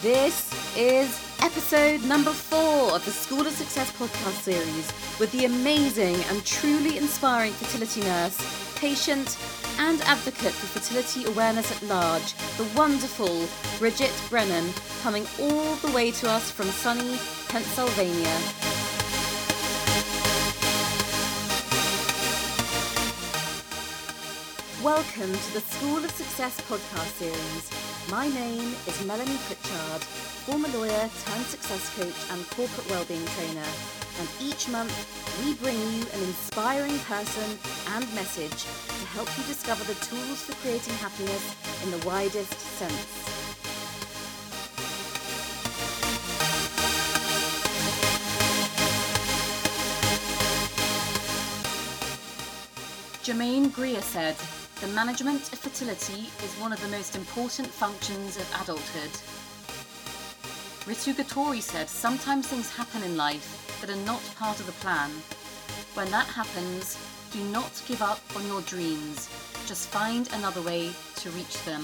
This 0.00 0.48
is 0.76 1.10
episode 1.42 2.04
number 2.04 2.30
four 2.30 2.94
of 2.94 3.04
the 3.04 3.10
School 3.10 3.44
of 3.44 3.52
Success 3.52 3.90
podcast 3.90 4.42
series 4.42 4.92
with 5.18 5.32
the 5.32 5.44
amazing 5.44 6.14
and 6.30 6.46
truly 6.46 6.98
inspiring 6.98 7.52
fertility 7.54 8.02
nurse, 8.02 8.38
patient, 8.78 9.36
and 9.80 10.00
advocate 10.02 10.52
for 10.52 10.78
fertility 10.78 11.24
awareness 11.24 11.72
at 11.72 11.82
large, 11.88 12.34
the 12.58 12.68
wonderful 12.76 13.48
Bridget 13.80 14.12
Brennan, 14.30 14.72
coming 15.02 15.26
all 15.40 15.74
the 15.82 15.90
way 15.90 16.12
to 16.12 16.30
us 16.30 16.48
from 16.48 16.66
sunny 16.66 17.18
Pennsylvania. 17.48 18.38
Welcome 24.80 25.32
to 25.32 25.52
the 25.54 25.60
School 25.60 26.04
of 26.04 26.10
Success 26.12 26.60
podcast 26.68 27.18
series. 27.18 27.97
My 28.10 28.26
name 28.26 28.74
is 28.86 29.04
Melanie 29.04 29.36
Pritchard, 29.44 30.02
former 30.48 30.68
lawyer 30.68 31.10
turned 31.26 31.44
success 31.44 31.94
coach 31.94 32.16
and 32.32 32.48
corporate 32.48 32.88
wellbeing 32.88 33.26
trainer. 33.36 33.68
And 34.18 34.28
each 34.40 34.66
month, 34.70 34.96
we 35.44 35.52
bring 35.52 35.76
you 35.76 36.06
an 36.14 36.22
inspiring 36.22 36.98
person 37.00 37.58
and 37.88 38.14
message 38.14 38.64
to 38.64 39.06
help 39.12 39.28
you 39.36 39.44
discover 39.44 39.84
the 39.84 39.92
tools 40.06 40.40
for 40.40 40.54
creating 40.62 40.94
happiness 40.94 41.54
in 41.84 41.90
the 41.90 42.06
widest 42.06 42.58
sense. 42.78 43.38
Germaine 53.22 53.68
Greer 53.68 54.00
said, 54.00 54.36
the 54.80 54.86
management 54.88 55.52
of 55.52 55.58
fertility 55.58 56.30
is 56.44 56.54
one 56.60 56.72
of 56.72 56.80
the 56.80 56.88
most 56.88 57.16
important 57.16 57.66
functions 57.66 58.36
of 58.36 58.62
adulthood. 58.62 59.10
Ritu 60.86 61.14
Ghatourey 61.14 61.60
said, 61.60 61.88
Sometimes 61.88 62.46
things 62.46 62.70
happen 62.74 63.02
in 63.02 63.16
life 63.16 63.76
that 63.80 63.90
are 63.90 64.04
not 64.06 64.22
part 64.36 64.60
of 64.60 64.66
the 64.66 64.72
plan. 64.80 65.10
When 65.94 66.08
that 66.12 66.26
happens, 66.26 66.96
do 67.32 67.42
not 67.50 67.82
give 67.88 68.02
up 68.02 68.20
on 68.36 68.46
your 68.46 68.60
dreams. 68.62 69.28
Just 69.66 69.88
find 69.88 70.32
another 70.34 70.62
way 70.62 70.92
to 71.16 71.30
reach 71.30 71.60
them. 71.64 71.82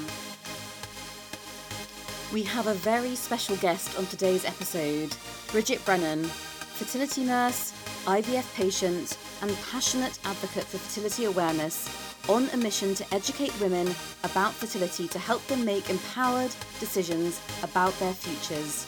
We 2.33 2.45
have 2.45 2.69
a 2.69 2.75
very 2.75 3.17
special 3.17 3.57
guest 3.57 3.99
on 3.99 4.07
today's 4.07 4.45
episode 4.45 5.17
Bridget 5.51 5.85
Brennan, 5.85 6.25
fertility 6.25 7.25
nurse, 7.25 7.73
IVF 8.07 8.55
patient, 8.55 9.19
and 9.43 9.51
passionate 9.69 10.17
advocate 10.25 10.65
for 10.65 10.79
fertility 10.79 11.25
awareness 11.25 12.04
on 12.29 12.49
a 12.53 12.57
mission 12.57 12.95
to 12.95 13.15
educate 13.15 13.59
women 13.61 13.95
about 14.23 14.53
fertility 14.53 15.07
to 15.09 15.19
help 15.19 15.47
them 15.47 15.65
make 15.65 15.91
empowered 15.91 16.51
decisions 16.81 17.41
about 17.63 17.93
their 17.99 18.15
futures. 18.15 18.87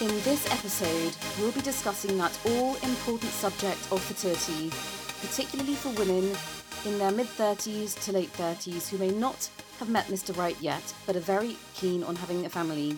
In 0.00 0.08
this 0.22 0.50
episode, 0.52 1.16
we'll 1.38 1.52
be 1.52 1.60
discussing 1.60 2.16
that 2.18 2.38
all 2.46 2.76
important 2.76 3.30
subject 3.32 3.80
of 3.90 4.00
fertility, 4.02 4.70
particularly 5.20 5.74
for 5.74 5.90
women 5.90 6.36
in 6.84 6.98
their 6.98 7.10
mid 7.10 7.26
30s 7.26 8.00
to 8.04 8.12
late 8.12 8.32
30s 8.34 8.88
who 8.88 8.98
may 8.98 9.10
not 9.10 9.48
have 9.78 9.88
met 9.88 10.06
Mr. 10.06 10.36
Right 10.36 10.56
yet 10.60 10.94
but 11.06 11.16
are 11.16 11.20
very 11.20 11.56
keen 11.74 12.02
on 12.04 12.16
having 12.16 12.46
a 12.46 12.48
family. 12.48 12.96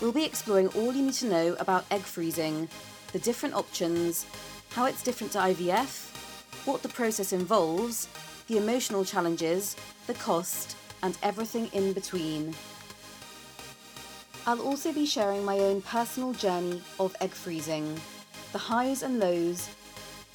We'll 0.00 0.12
be 0.12 0.24
exploring 0.24 0.68
all 0.68 0.92
you 0.92 1.02
need 1.02 1.14
to 1.14 1.26
know 1.26 1.56
about 1.58 1.86
egg 1.90 2.02
freezing, 2.02 2.68
the 3.12 3.18
different 3.18 3.54
options, 3.54 4.26
how 4.70 4.86
it's 4.86 5.02
different 5.02 5.32
to 5.32 5.38
IVF, 5.38 6.66
what 6.66 6.82
the 6.82 6.88
process 6.88 7.32
involves, 7.32 8.08
the 8.48 8.56
emotional 8.56 9.04
challenges, 9.04 9.76
the 10.06 10.14
cost, 10.14 10.76
and 11.02 11.16
everything 11.22 11.68
in 11.72 11.92
between. 11.92 12.54
I'll 14.46 14.60
also 14.62 14.92
be 14.92 15.06
sharing 15.06 15.44
my 15.44 15.58
own 15.58 15.82
personal 15.82 16.32
journey 16.32 16.80
of 17.00 17.16
egg 17.20 17.30
freezing, 17.30 18.00
the 18.52 18.58
highs 18.58 19.02
and 19.02 19.18
lows, 19.18 19.68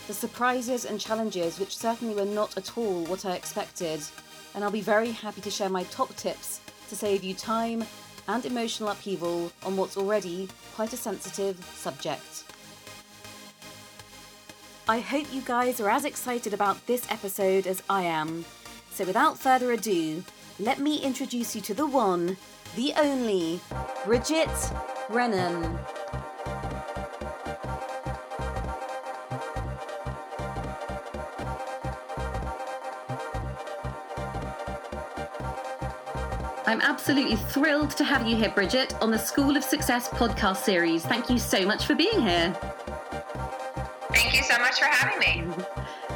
the 0.08 0.14
surprises 0.14 0.86
and 0.86 1.00
challenges 1.00 1.60
which 1.60 1.78
certainly 1.78 2.16
were 2.16 2.26
not 2.26 2.58
at 2.58 2.78
all 2.78 3.06
what 3.06 3.26
I 3.26 3.36
expected, 3.36 4.02
and 4.54 4.64
I'll 4.64 4.72
be 4.72 4.82
very 4.82 5.12
happy 5.12 5.42
to 5.42 5.52
share 5.52 5.70
my 5.70 5.84
top 5.84 6.14
tips 6.16 6.60
to 6.90 6.96
save 6.96 7.24
you 7.24 7.34
time 7.34 7.86
and 8.28 8.46
emotional 8.46 8.90
upheaval 8.90 9.52
on 9.66 9.78
what's 9.78 9.98
already 9.98 10.50
quite 10.76 10.92
a 10.94 10.98
sensitive 10.98 11.64
subject. 11.74 12.44
I 14.88 15.00
hope 15.00 15.32
you 15.32 15.42
guys 15.42 15.80
are 15.80 15.90
as 15.90 16.06
excited 16.06 16.54
about 16.54 16.86
this 16.88 17.10
episode 17.12 17.68
as 17.68 17.84
I 17.90 18.04
am. 18.04 18.46
So, 18.92 19.06
without 19.06 19.38
further 19.38 19.72
ado, 19.72 20.24
let 20.60 20.80
me 20.80 20.98
introduce 21.02 21.56
you 21.56 21.62
to 21.62 21.74
the 21.74 21.86
one, 21.86 22.38
the 22.76 22.94
only, 22.98 23.62
Bridget 24.06 24.50
Brennan. 25.10 25.80
I'm 36.66 36.82
absolutely 36.82 37.36
thrilled 37.36 37.92
to 37.92 38.04
have 38.04 38.26
you 38.26 38.36
here, 38.36 38.50
Bridget, 38.50 38.96
on 39.02 39.12
the 39.12 39.20
School 39.20 39.58
of 39.58 39.64
Success 39.64 40.08
podcast 40.08 40.58
series. 40.58 41.06
Thank 41.06 41.30
you 41.30 41.38
so 41.38 41.66
much 41.66 41.86
for 41.86 41.96
being 41.96 42.22
here. 42.22 42.56
Much 44.72 44.80
for 44.80 44.86
having 44.86 45.20
me. 45.20 45.44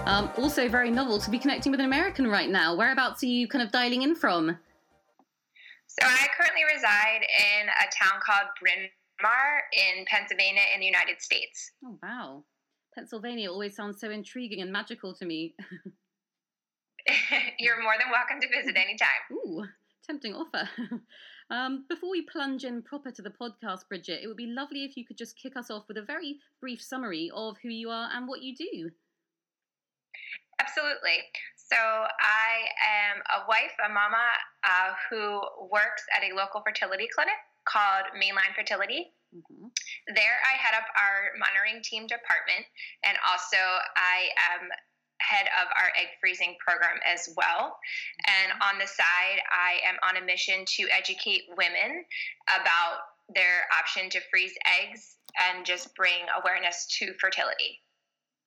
Um, 0.06 0.32
also, 0.38 0.70
very 0.70 0.90
novel 0.90 1.20
to 1.20 1.30
be 1.30 1.38
connecting 1.38 1.74
with 1.74 1.82
an 1.82 1.86
American 1.86 2.26
right 2.26 2.50
now. 2.50 2.74
Whereabouts 2.74 3.22
are 3.22 3.26
you 3.26 3.50
kind 3.50 3.62
of 3.62 3.70
dialing 3.70 4.04
in 4.04 4.16
from? 4.16 4.58
So, 5.88 6.08
I 6.08 6.28
currently 6.38 6.62
reside 6.74 7.20
in 7.20 7.68
a 7.68 7.92
town 7.92 8.22
called 8.26 8.48
Bryn 8.62 8.88
Mawr 9.22 9.62
in 9.74 10.06
Pennsylvania 10.06 10.62
in 10.74 10.80
the 10.80 10.86
United 10.86 11.22
States. 11.22 11.72
Oh, 11.84 12.00
wow. 12.02 12.46
Pennsylvania 12.94 13.52
always 13.52 13.76
sounds 13.76 14.00
so 14.00 14.10
intriguing 14.10 14.62
and 14.62 14.72
magical 14.72 15.14
to 15.16 15.26
me. 15.26 15.54
You're 17.60 17.84
more 17.84 17.96
than 18.00 18.10
welcome 18.10 18.40
to 18.40 18.48
visit 18.48 18.78
anytime. 18.78 19.10
Ooh, 19.34 19.66
tempting 20.08 20.34
offer. 20.34 20.70
Um, 21.52 21.86
before 21.88 22.10
we 22.10 22.24
plunge 22.24 22.64
in 22.64 22.82
proper 22.82 23.12
to 23.12 23.22
the 23.22 23.30
podcast, 23.30 23.88
Bridget, 23.88 24.22
it 24.24 24.28
would 24.28 24.38
be 24.38 24.48
lovely 24.48 24.84
if 24.84 24.98
you 24.98 25.06
could 25.06 25.18
just 25.18 25.38
kick 25.38 25.56
us 25.56 25.70
off 25.70 25.88
with 25.88 25.98
a 25.98 26.02
very 26.02 26.40
brief 26.60 26.82
summary 26.82 27.32
of 27.36 27.58
who 27.62 27.70
you 27.70 27.90
are 27.90 28.10
and 28.14 28.28
what 28.28 28.42
you 28.42 28.56
do. 28.56 28.90
Absolutely. 30.60 31.22
So, 31.56 31.76
I 31.78 32.70
am 32.82 33.22
a 33.42 33.48
wife, 33.48 33.74
a 33.86 33.90
mama 33.90 34.26
uh, 34.64 34.94
who 35.10 35.42
works 35.70 36.06
at 36.16 36.24
a 36.24 36.34
local 36.36 36.62
fertility 36.66 37.08
clinic 37.14 37.36
called 37.66 38.06
Main 38.18 38.34
Line 38.34 38.54
Fertility. 38.56 39.12
Mm-hmm. 39.36 39.68
There, 40.16 40.38
I 40.46 40.54
head 40.58 40.78
up 40.78 40.88
our 40.96 41.36
monitoring 41.38 41.84
team 41.84 42.08
department, 42.08 42.66
and 43.04 43.18
also 43.28 43.60
I 43.98 44.32
am 44.56 44.70
head 45.20 45.48
of 45.62 45.68
our 45.78 45.90
egg 46.00 46.08
freezing 46.20 46.56
program 46.60 47.00
as 47.06 47.30
well. 47.36 47.78
And 48.28 48.52
on 48.62 48.80
the 48.80 48.88
side, 48.88 49.40
I 49.52 49.80
am 49.88 49.96
on 50.08 50.22
a 50.22 50.26
mission 50.26 50.66
to 50.66 50.88
educate 50.92 51.44
women 51.58 52.06
about 52.48 53.00
their 53.34 53.64
option 53.80 54.10
to 54.12 54.20
freeze 54.30 54.54
eggs 54.82 55.18
and 55.50 55.66
just 55.66 55.96
bring 55.96 56.26
awareness 56.42 56.86
to 57.00 57.14
fertility. 57.20 57.82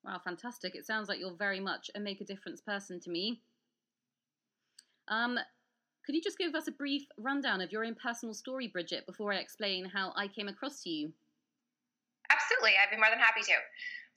Wow, 0.04 0.20
fantastic. 0.24 0.74
It 0.74 0.86
sounds 0.86 1.08
like 1.08 1.18
you're 1.18 1.34
very 1.36 1.60
much 1.60 1.90
a 1.94 2.00
make 2.00 2.20
a 2.20 2.24
difference 2.24 2.60
person 2.60 3.00
to 3.00 3.10
me. 3.10 3.40
Um, 5.08 5.38
could 6.06 6.14
you 6.14 6.22
just 6.22 6.38
give 6.38 6.54
us 6.54 6.68
a 6.68 6.72
brief 6.72 7.02
rundown 7.18 7.60
of 7.60 7.72
your 7.72 7.84
own 7.84 7.94
personal 7.94 8.34
story, 8.34 8.68
Bridget, 8.68 9.04
before 9.06 9.32
I 9.32 9.36
explain 9.36 9.84
how 9.84 10.12
I 10.16 10.28
came 10.28 10.48
across 10.48 10.86
you? 10.86 11.12
Absolutely, 12.30 12.72
I'd 12.80 12.90
be 12.90 12.96
more 12.96 13.10
than 13.10 13.18
happy 13.18 13.42
to. 13.42 13.52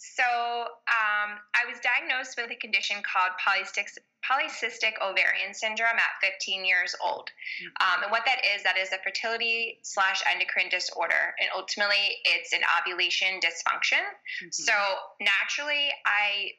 So 0.01 0.25
um, 0.25 1.37
I 1.53 1.69
was 1.69 1.77
diagnosed 1.77 2.33
with 2.35 2.49
a 2.49 2.55
condition 2.55 2.97
called 3.05 3.37
polycystic, 3.37 4.01
polycystic 4.25 4.97
ovarian 4.97 5.53
syndrome 5.53 5.93
at 5.93 6.17
15 6.25 6.65
years 6.65 6.95
old. 7.05 7.29
Mm-hmm. 7.29 7.69
Um, 7.85 8.03
and 8.03 8.11
what 8.11 8.25
that 8.25 8.41
is, 8.41 8.63
that 8.63 8.79
is 8.79 8.89
a 8.91 8.97
fertility 9.05 9.77
slash 9.83 10.23
endocrine 10.25 10.69
disorder. 10.69 11.37
And 11.39 11.49
ultimately, 11.55 12.17
it's 12.25 12.51
an 12.51 12.61
ovulation 12.81 13.37
dysfunction. 13.45 14.01
Mm-hmm. 14.41 14.49
So 14.49 14.73
naturally, 15.21 15.93
I 16.01 16.57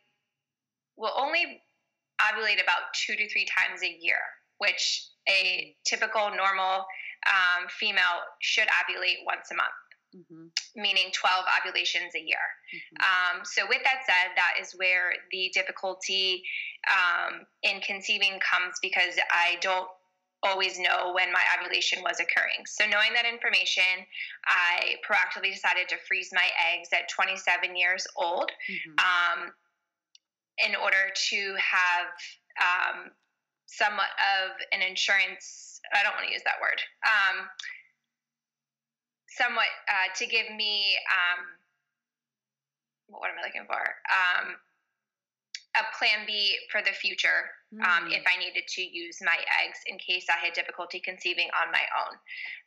will 0.97 1.15
only 1.19 1.63
ovulate 2.23 2.63
about 2.63 2.95
two 2.95 3.17
to 3.17 3.29
three 3.29 3.47
times 3.51 3.83
a 3.83 3.91
year, 3.91 4.23
which 4.59 5.03
a 5.29 5.75
typical 5.85 6.31
normal 6.31 6.87
um, 7.27 7.67
female 7.69 8.23
should 8.41 8.69
ovulate 8.69 9.27
once 9.27 9.51
a 9.51 9.57
month 9.57 9.75
mm-hmm. 10.15 10.47
meaning 10.77 11.11
12 11.13 11.45
ovulations 11.61 12.15
a 12.15 12.21
year. 12.21 12.47
Mm-hmm. 12.75 13.39
Um, 13.39 13.45
so, 13.45 13.63
with 13.69 13.83
that 13.85 14.03
said, 14.07 14.33
that 14.37 14.55
is 14.61 14.73
where 14.73 15.13
the 15.31 15.51
difficulty 15.55 16.43
um, 16.89 17.47
in 17.63 17.81
conceiving 17.81 18.39
comes 18.41 18.77
because 18.81 19.17
I 19.31 19.57
don't 19.61 19.89
always 20.45 20.79
know 20.79 21.13
when 21.15 21.31
my 21.33 21.43
ovulation 21.57 22.03
was 22.03 22.19
occurring. 22.19 22.67
So, 22.67 22.85
knowing 22.87 23.13
that 23.15 23.25
information, 23.27 24.07
I 24.47 24.97
proactively 25.09 25.53
decided 25.53 25.89
to 25.91 25.97
freeze 26.09 26.31
my 26.33 26.49
eggs 26.73 26.89
at 26.93 27.09
27 27.09 27.77
years 27.77 28.07
old 28.17 28.51
mm-hmm. 28.71 28.93
um, 28.99 29.53
in 30.67 30.75
order 30.77 31.11
to 31.31 31.55
have 31.57 32.07
um, 32.61 33.11
somewhat 33.67 34.13
of 34.21 34.53
an 34.73 34.83
insurance 34.87 35.73
I 35.91 36.03
don't 36.03 36.15
want 36.15 36.27
to 36.27 36.33
use 36.33 36.47
that 36.47 36.63
word. 36.63 36.79
Somewhat 39.37 39.69
uh, 39.89 40.13
to 40.17 40.27
give 40.27 40.47
me 40.57 40.97
um, 41.09 41.47
what 43.09 43.31
am 43.31 43.39
I 43.39 43.47
looking 43.47 43.67
for? 43.67 43.81
Um, 44.09 44.57
a 45.77 45.85
plan 45.97 46.27
B 46.27 46.57
for 46.71 46.83
the 46.83 46.93
future 46.93 47.49
um, 47.81 48.09
mm. 48.09 48.13
if 48.13 48.25
I 48.29 48.39
needed 48.39 48.69
to 48.69 48.83
use 48.83 49.19
my 49.25 49.37
eggs 49.65 49.81
in 49.87 49.97
case 49.97 50.27
I 50.29 50.37
had 50.45 50.53
difficulty 50.53 51.01
conceiving 51.01 51.49
on 51.57 51.73
my 51.73 51.81
own. 52.05 52.17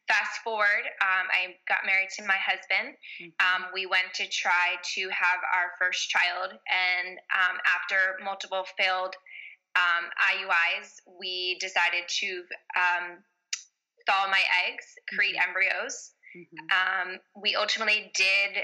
Fast 0.08 0.42
forward, 0.44 0.86
um, 1.02 1.30
I 1.30 1.58
got 1.68 1.86
married 1.86 2.10
to 2.18 2.26
my 2.26 2.38
husband. 2.38 2.98
Mm-hmm. 3.22 3.42
Um, 3.42 3.70
we 3.74 3.86
went 3.86 4.14
to 4.16 4.28
try 4.30 4.78
to 4.96 5.02
have 5.10 5.42
our 5.54 5.74
first 5.78 6.10
child, 6.10 6.50
and 6.50 7.18
um, 7.34 7.58
after 7.66 8.18
multiple 8.24 8.66
failed 8.78 9.16
um, 9.76 10.06
IUIs, 10.22 11.02
we 11.20 11.58
decided 11.60 12.06
to 12.22 12.44
um, 12.78 13.22
thaw 14.06 14.30
my 14.30 14.42
eggs, 14.66 14.86
create 15.10 15.36
mm-hmm. 15.36 15.50
embryos. 15.50 16.15
Mm-hmm. 16.36 17.16
we 17.42 17.56
ultimately 17.56 18.12
did 18.14 18.64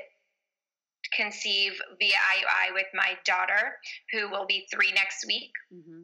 conceive 1.16 1.74
via 2.00 2.14
IUI 2.14 2.74
with 2.74 2.88
my 2.94 3.18
daughter, 3.26 3.78
who 4.12 4.30
will 4.30 4.46
be 4.46 4.68
three 4.72 4.92
next 4.94 5.26
week. 5.28 5.52
Mm-hmm. 5.74 6.02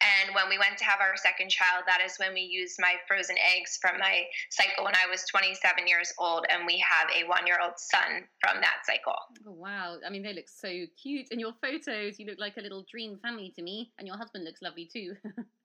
And 0.00 0.34
when 0.34 0.48
we 0.48 0.58
went 0.58 0.78
to 0.78 0.84
have 0.84 1.00
our 1.00 1.16
second 1.16 1.50
child, 1.50 1.84
that 1.86 2.00
is 2.04 2.16
when 2.16 2.32
we 2.32 2.40
used 2.40 2.76
my 2.78 2.94
frozen 3.08 3.36
eggs 3.56 3.78
from 3.80 3.98
my 3.98 4.22
cycle 4.50 4.84
when 4.84 4.94
I 4.94 5.10
was 5.10 5.24
27 5.24 5.86
years 5.88 6.12
old, 6.18 6.46
and 6.48 6.64
we 6.64 6.78
have 6.78 7.08
a 7.10 7.26
one 7.28 7.46
year 7.46 7.58
old 7.62 7.74
son 7.76 8.24
from 8.40 8.60
that 8.60 8.86
cycle. 8.86 9.18
Oh, 9.46 9.52
wow. 9.52 9.96
I 10.06 10.10
mean, 10.10 10.22
they 10.22 10.32
look 10.32 10.48
so 10.48 10.70
cute. 11.00 11.28
In 11.30 11.40
your 11.40 11.54
photos, 11.60 12.18
you 12.18 12.26
look 12.26 12.38
like 12.38 12.56
a 12.56 12.60
little 12.60 12.84
dream 12.90 13.18
family 13.22 13.52
to 13.56 13.62
me, 13.62 13.92
and 13.98 14.06
your 14.06 14.16
husband 14.16 14.44
looks 14.44 14.62
lovely 14.62 14.88
too. 14.92 15.14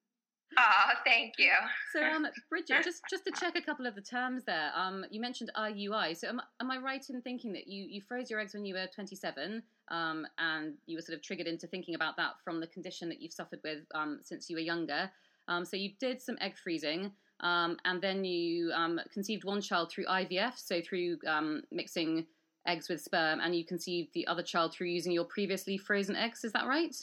Oh, 0.57 0.91
thank 1.05 1.33
you. 1.37 1.51
So, 1.93 2.03
um, 2.03 2.27
Bridget, 2.49 2.83
just 2.83 3.03
just 3.09 3.25
to 3.25 3.31
check 3.31 3.57
a 3.57 3.61
couple 3.61 3.85
of 3.85 3.95
the 3.95 4.01
terms 4.01 4.43
there. 4.45 4.71
Um, 4.75 5.05
you 5.09 5.19
mentioned 5.19 5.51
IUI. 5.57 6.15
So, 6.15 6.27
am, 6.27 6.41
am 6.61 6.71
I 6.71 6.77
right 6.77 7.03
in 7.09 7.21
thinking 7.21 7.51
that 7.53 7.67
you 7.67 7.85
you 7.89 8.01
froze 8.01 8.29
your 8.29 8.39
eggs 8.39 8.53
when 8.53 8.65
you 8.65 8.75
were 8.75 8.87
27, 8.93 9.61
um, 9.89 10.25
and 10.37 10.73
you 10.85 10.97
were 10.97 11.01
sort 11.01 11.17
of 11.17 11.23
triggered 11.23 11.47
into 11.47 11.67
thinking 11.67 11.95
about 11.95 12.15
that 12.17 12.33
from 12.43 12.59
the 12.59 12.67
condition 12.67 13.09
that 13.09 13.21
you've 13.21 13.33
suffered 13.33 13.59
with 13.63 13.79
um, 13.93 14.19
since 14.23 14.49
you 14.49 14.55
were 14.55 14.61
younger? 14.61 15.09
Um, 15.47 15.65
so, 15.65 15.77
you 15.77 15.91
did 15.99 16.21
some 16.21 16.37
egg 16.39 16.57
freezing, 16.57 17.11
um, 17.41 17.77
and 17.85 18.01
then 18.01 18.23
you 18.23 18.71
um, 18.73 18.99
conceived 19.11 19.43
one 19.43 19.61
child 19.61 19.91
through 19.91 20.05
IVF, 20.05 20.57
so 20.57 20.81
through 20.81 21.17
um, 21.27 21.63
mixing 21.71 22.25
eggs 22.67 22.89
with 22.89 23.01
sperm, 23.01 23.39
and 23.41 23.55
you 23.55 23.65
conceived 23.65 24.09
the 24.13 24.25
other 24.27 24.43
child 24.43 24.73
through 24.73 24.87
using 24.87 25.11
your 25.11 25.25
previously 25.25 25.77
frozen 25.77 26.15
eggs. 26.15 26.43
Is 26.43 26.53
that 26.53 26.67
right? 26.67 26.95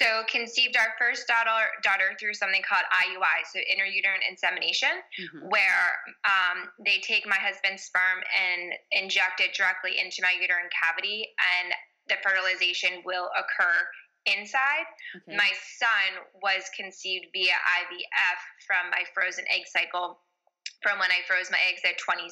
So 0.00 0.26
conceived 0.26 0.76
our 0.76 0.90
first 0.98 1.28
daughter 1.28 1.70
daughter 1.82 2.18
through 2.18 2.34
something 2.34 2.62
called 2.66 2.82
IUI, 2.90 3.46
so 3.46 3.62
intrauterine 3.62 4.26
insemination, 4.28 4.90
mm-hmm. 4.90 5.48
where 5.48 5.86
um, 6.26 6.66
they 6.84 6.98
take 6.98 7.26
my 7.26 7.38
husband's 7.38 7.84
sperm 7.84 8.18
and 8.34 8.74
inject 8.90 9.38
it 9.38 9.54
directly 9.54 9.98
into 10.02 10.18
my 10.22 10.34
uterine 10.34 10.70
cavity, 10.74 11.30
and 11.38 11.70
the 12.10 12.18
fertilization 12.26 13.06
will 13.06 13.30
occur 13.38 13.86
inside. 14.26 14.88
Okay. 15.14 15.36
My 15.36 15.52
son 15.78 16.26
was 16.42 16.66
conceived 16.74 17.26
via 17.32 17.54
IVF 17.54 18.40
from 18.66 18.90
my 18.90 19.04
frozen 19.14 19.44
egg 19.46 19.68
cycle 19.70 20.18
from 20.82 20.98
when 20.98 21.08
I 21.08 21.24
froze 21.26 21.50
my 21.50 21.60
eggs 21.70 21.80
at 21.86 21.96
27. 21.96 22.28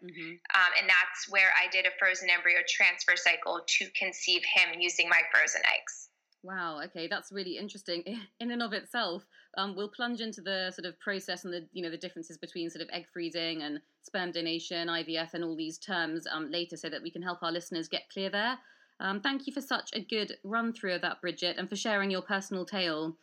Mm-hmm. 0.00 0.30
Um, 0.56 0.70
and 0.80 0.88
that's 0.88 1.28
where 1.28 1.52
I 1.52 1.68
did 1.68 1.84
a 1.84 1.92
frozen 1.98 2.30
embryo 2.30 2.64
transfer 2.64 3.16
cycle 3.16 3.60
to 3.60 3.90
conceive 3.92 4.40
him 4.40 4.80
using 4.80 5.08
my 5.08 5.20
frozen 5.32 5.60
eggs. 5.68 6.08
Wow. 6.44 6.82
Okay, 6.84 7.08
that's 7.08 7.32
really 7.32 7.56
interesting 7.56 8.04
in 8.40 8.50
and 8.50 8.62
of 8.62 8.74
itself. 8.74 9.24
Um, 9.56 9.74
we'll 9.74 9.88
plunge 9.88 10.20
into 10.20 10.42
the 10.42 10.70
sort 10.72 10.84
of 10.86 11.00
process 11.00 11.44
and 11.44 11.54
the 11.54 11.66
you 11.72 11.82
know 11.82 11.90
the 11.90 11.96
differences 11.96 12.36
between 12.36 12.68
sort 12.68 12.82
of 12.82 12.90
egg 12.92 13.06
freezing 13.10 13.62
and 13.62 13.80
sperm 14.02 14.30
donation, 14.30 14.88
IVF, 14.88 15.32
and 15.32 15.42
all 15.42 15.56
these 15.56 15.78
terms 15.78 16.26
um, 16.30 16.50
later, 16.50 16.76
so 16.76 16.90
that 16.90 17.02
we 17.02 17.10
can 17.10 17.22
help 17.22 17.42
our 17.42 17.50
listeners 17.50 17.88
get 17.88 18.10
clear 18.12 18.28
there. 18.28 18.58
Um, 19.00 19.20
thank 19.20 19.46
you 19.46 19.54
for 19.54 19.62
such 19.62 19.90
a 19.94 20.00
good 20.00 20.34
run 20.44 20.74
through 20.74 20.94
of 20.94 21.00
that, 21.00 21.22
Bridget, 21.22 21.56
and 21.58 21.68
for 21.68 21.76
sharing 21.76 22.10
your 22.10 22.22
personal 22.22 22.66
tale. 22.66 23.16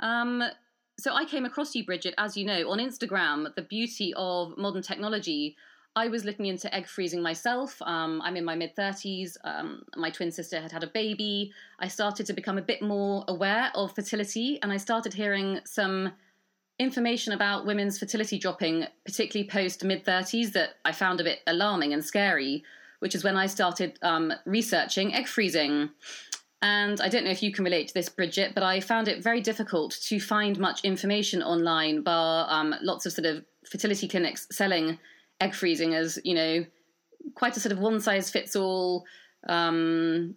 Um, 0.00 0.42
so 0.98 1.14
I 1.14 1.26
came 1.26 1.44
across 1.44 1.74
you, 1.74 1.84
Bridget, 1.84 2.14
as 2.16 2.36
you 2.36 2.46
know, 2.46 2.70
on 2.70 2.78
Instagram. 2.78 3.54
The 3.54 3.62
beauty 3.62 4.14
of 4.16 4.56
modern 4.56 4.82
technology. 4.82 5.54
I 5.96 6.08
was 6.08 6.24
looking 6.24 6.46
into 6.46 6.72
egg 6.74 6.86
freezing 6.86 7.22
myself. 7.22 7.80
Um, 7.82 8.22
I'm 8.22 8.36
in 8.36 8.44
my 8.44 8.54
mid 8.54 8.76
30s. 8.76 9.36
Um, 9.42 9.82
my 9.96 10.10
twin 10.10 10.30
sister 10.30 10.60
had 10.60 10.70
had 10.70 10.84
a 10.84 10.88
baby. 10.88 11.52
I 11.80 11.88
started 11.88 12.26
to 12.26 12.32
become 12.32 12.58
a 12.58 12.62
bit 12.62 12.82
more 12.82 13.24
aware 13.26 13.70
of 13.74 13.94
fertility 13.94 14.60
and 14.62 14.72
I 14.72 14.76
started 14.76 15.12
hearing 15.12 15.60
some 15.64 16.12
information 16.78 17.32
about 17.32 17.66
women's 17.66 17.98
fertility 17.98 18.38
dropping, 18.38 18.86
particularly 19.04 19.48
post 19.48 19.82
mid 19.82 20.04
30s, 20.04 20.52
that 20.52 20.76
I 20.84 20.92
found 20.92 21.20
a 21.20 21.24
bit 21.24 21.40
alarming 21.46 21.92
and 21.92 22.04
scary, 22.04 22.62
which 23.00 23.14
is 23.14 23.24
when 23.24 23.36
I 23.36 23.46
started 23.46 23.98
um, 24.02 24.32
researching 24.44 25.14
egg 25.14 25.26
freezing. 25.26 25.90
And 26.60 27.00
I 27.00 27.08
don't 27.08 27.24
know 27.24 27.30
if 27.30 27.42
you 27.42 27.52
can 27.52 27.64
relate 27.64 27.88
to 27.88 27.94
this, 27.94 28.08
Bridget, 28.08 28.52
but 28.54 28.64
I 28.64 28.80
found 28.80 29.06
it 29.06 29.22
very 29.22 29.40
difficult 29.40 29.92
to 30.02 30.18
find 30.18 30.58
much 30.58 30.84
information 30.84 31.42
online, 31.42 32.02
bar 32.02 32.46
um, 32.50 32.74
lots 32.82 33.06
of 33.06 33.12
sort 33.12 33.26
of 33.26 33.44
fertility 33.64 34.08
clinics 34.08 34.46
selling 34.50 34.98
egg 35.40 35.54
freezing 35.54 35.94
as 35.94 36.18
you 36.24 36.34
know 36.34 36.64
quite 37.34 37.56
a 37.56 37.60
sort 37.60 37.72
of 37.72 37.78
one 37.78 38.00
size 38.00 38.30
fits 38.30 38.56
all. 38.56 39.04
Um, 39.48 40.34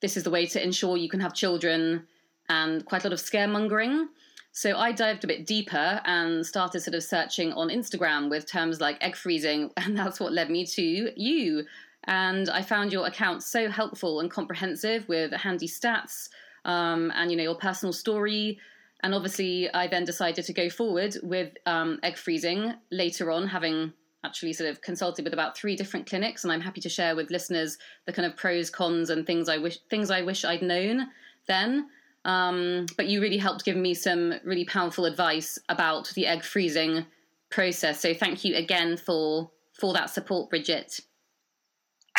this 0.00 0.16
is 0.16 0.24
the 0.24 0.30
way 0.30 0.46
to 0.46 0.62
ensure 0.62 0.96
you 0.96 1.08
can 1.08 1.20
have 1.20 1.34
children, 1.34 2.06
and 2.48 2.84
quite 2.84 3.04
a 3.04 3.08
lot 3.08 3.14
of 3.14 3.20
scaremongering. 3.20 4.06
So 4.52 4.76
I 4.76 4.92
dived 4.92 5.24
a 5.24 5.26
bit 5.26 5.46
deeper 5.46 6.00
and 6.04 6.46
started 6.46 6.80
sort 6.80 6.94
of 6.94 7.02
searching 7.02 7.52
on 7.54 7.70
Instagram 7.70 8.30
with 8.30 8.46
terms 8.46 8.80
like 8.80 9.02
egg 9.02 9.16
freezing, 9.16 9.70
and 9.76 9.96
that's 9.96 10.20
what 10.20 10.32
led 10.32 10.50
me 10.50 10.66
to 10.66 11.12
you. 11.16 11.64
And 12.06 12.50
I 12.50 12.62
found 12.62 12.92
your 12.92 13.06
account 13.06 13.42
so 13.42 13.68
helpful 13.68 14.20
and 14.20 14.30
comprehensive 14.30 15.08
with 15.08 15.32
handy 15.32 15.66
stats 15.66 16.28
um, 16.64 17.10
and 17.14 17.30
you 17.30 17.36
know 17.36 17.42
your 17.42 17.54
personal 17.56 17.92
story. 17.92 18.58
And 19.02 19.14
obviously, 19.14 19.72
I 19.72 19.86
then 19.86 20.04
decided 20.04 20.46
to 20.46 20.52
go 20.54 20.70
forward 20.70 21.16
with 21.22 21.52
um, 21.66 21.98
egg 22.02 22.16
freezing 22.16 22.74
later 22.90 23.30
on, 23.30 23.48
having 23.48 23.92
actually 24.24 24.52
sort 24.52 24.70
of 24.70 24.80
consulted 24.80 25.24
with 25.24 25.34
about 25.34 25.56
three 25.56 25.76
different 25.76 26.06
clinics, 26.06 26.42
and 26.42 26.52
I'm 26.52 26.60
happy 26.60 26.80
to 26.80 26.88
share 26.88 27.14
with 27.14 27.30
listeners 27.30 27.78
the 28.06 28.12
kind 28.12 28.26
of 28.26 28.36
pros, 28.36 28.70
cons, 28.70 29.10
and 29.10 29.26
things 29.26 29.48
I 29.48 29.58
wish 29.58 29.78
things 29.90 30.10
I 30.10 30.22
wish 30.22 30.44
I'd 30.44 30.62
known 30.62 31.08
then. 31.46 31.88
Um, 32.24 32.86
but 32.96 33.06
you 33.06 33.20
really 33.20 33.36
helped 33.36 33.64
give 33.64 33.76
me 33.76 33.92
some 33.92 34.34
really 34.44 34.64
powerful 34.64 35.04
advice 35.04 35.58
about 35.68 36.10
the 36.14 36.26
egg 36.26 36.42
freezing 36.42 37.04
process. 37.50 38.00
So 38.00 38.14
thank 38.14 38.44
you 38.44 38.56
again 38.56 38.96
for 38.96 39.50
for 39.72 39.92
that 39.92 40.10
support, 40.10 40.50
Bridget. 40.50 41.00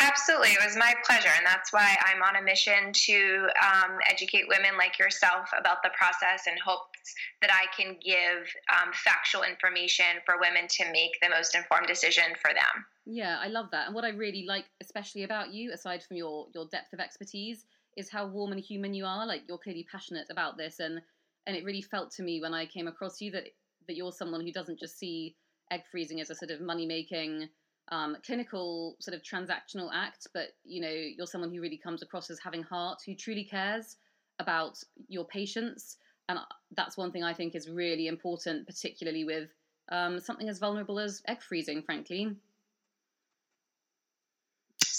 Absolutely. 0.06 0.50
It 0.50 0.64
was 0.64 0.76
my 0.76 0.94
pleasure. 1.04 1.30
And 1.36 1.44
that's 1.44 1.72
why 1.72 1.96
I'm 2.06 2.22
on 2.22 2.36
a 2.36 2.42
mission 2.42 2.92
to 2.92 3.48
um, 3.62 3.98
educate 4.08 4.44
women 4.48 4.76
like 4.78 4.98
yourself 4.98 5.50
about 5.58 5.82
the 5.82 5.90
process 5.98 6.46
and 6.46 6.58
hopes 6.64 7.14
that 7.42 7.50
I 7.52 7.66
can 7.76 7.96
give 8.04 8.46
um, 8.70 8.92
factual 8.92 9.42
information 9.42 10.22
for 10.24 10.36
women 10.40 10.68
to 10.68 10.92
make 10.92 11.18
the 11.20 11.28
most 11.28 11.54
informed 11.54 11.88
decision 11.88 12.24
for 12.40 12.52
them. 12.52 12.84
Yeah, 13.04 13.38
I 13.40 13.48
love 13.48 13.66
that. 13.72 13.86
And 13.86 13.94
what 13.94 14.04
I 14.04 14.10
really 14.10 14.44
like, 14.46 14.66
especially 14.80 15.24
about 15.24 15.52
you, 15.52 15.72
aside 15.72 16.02
from 16.02 16.16
your, 16.16 16.46
your 16.54 16.66
depth 16.66 16.92
of 16.92 17.00
expertise, 17.00 17.66
is 17.96 18.10
how 18.10 18.26
warm 18.26 18.52
and 18.52 18.60
human 18.60 18.94
you 18.94 19.04
are. 19.04 19.26
Like 19.26 19.42
you're 19.48 19.58
clearly 19.58 19.86
passionate 19.90 20.26
about 20.30 20.56
this. 20.56 20.78
And, 20.80 21.00
and 21.46 21.56
it 21.56 21.64
really 21.64 21.82
felt 21.82 22.12
to 22.12 22.22
me 22.22 22.40
when 22.40 22.54
I 22.54 22.66
came 22.66 22.86
across 22.86 23.20
you 23.20 23.30
that, 23.32 23.44
that 23.88 23.96
you're 23.96 24.12
someone 24.12 24.42
who 24.42 24.52
doesn't 24.52 24.78
just 24.78 24.98
see 24.98 25.34
egg 25.70 25.82
freezing 25.90 26.20
as 26.20 26.30
a 26.30 26.34
sort 26.34 26.50
of 26.50 26.60
money 26.60 26.86
making 26.86 27.48
um, 27.88 28.16
clinical 28.24 28.96
sort 29.00 29.14
of 29.14 29.22
transactional 29.22 29.90
act, 29.92 30.26
but 30.34 30.48
you 30.64 30.80
know 30.80 30.90
you're 30.90 31.26
someone 31.26 31.52
who 31.52 31.60
really 31.60 31.78
comes 31.78 32.02
across 32.02 32.30
as 32.30 32.38
having 32.38 32.62
heart, 32.62 32.98
who 33.06 33.14
truly 33.14 33.44
cares 33.44 33.96
about 34.38 34.78
your 35.08 35.24
patients, 35.24 35.96
and 36.28 36.38
that's 36.76 36.96
one 36.96 37.12
thing 37.12 37.24
I 37.24 37.32
think 37.32 37.54
is 37.54 37.70
really 37.70 38.08
important, 38.08 38.66
particularly 38.66 39.24
with 39.24 39.50
um, 39.90 40.18
something 40.20 40.48
as 40.48 40.58
vulnerable 40.58 40.98
as 40.98 41.22
egg 41.28 41.42
freezing, 41.42 41.82
frankly. 41.82 42.36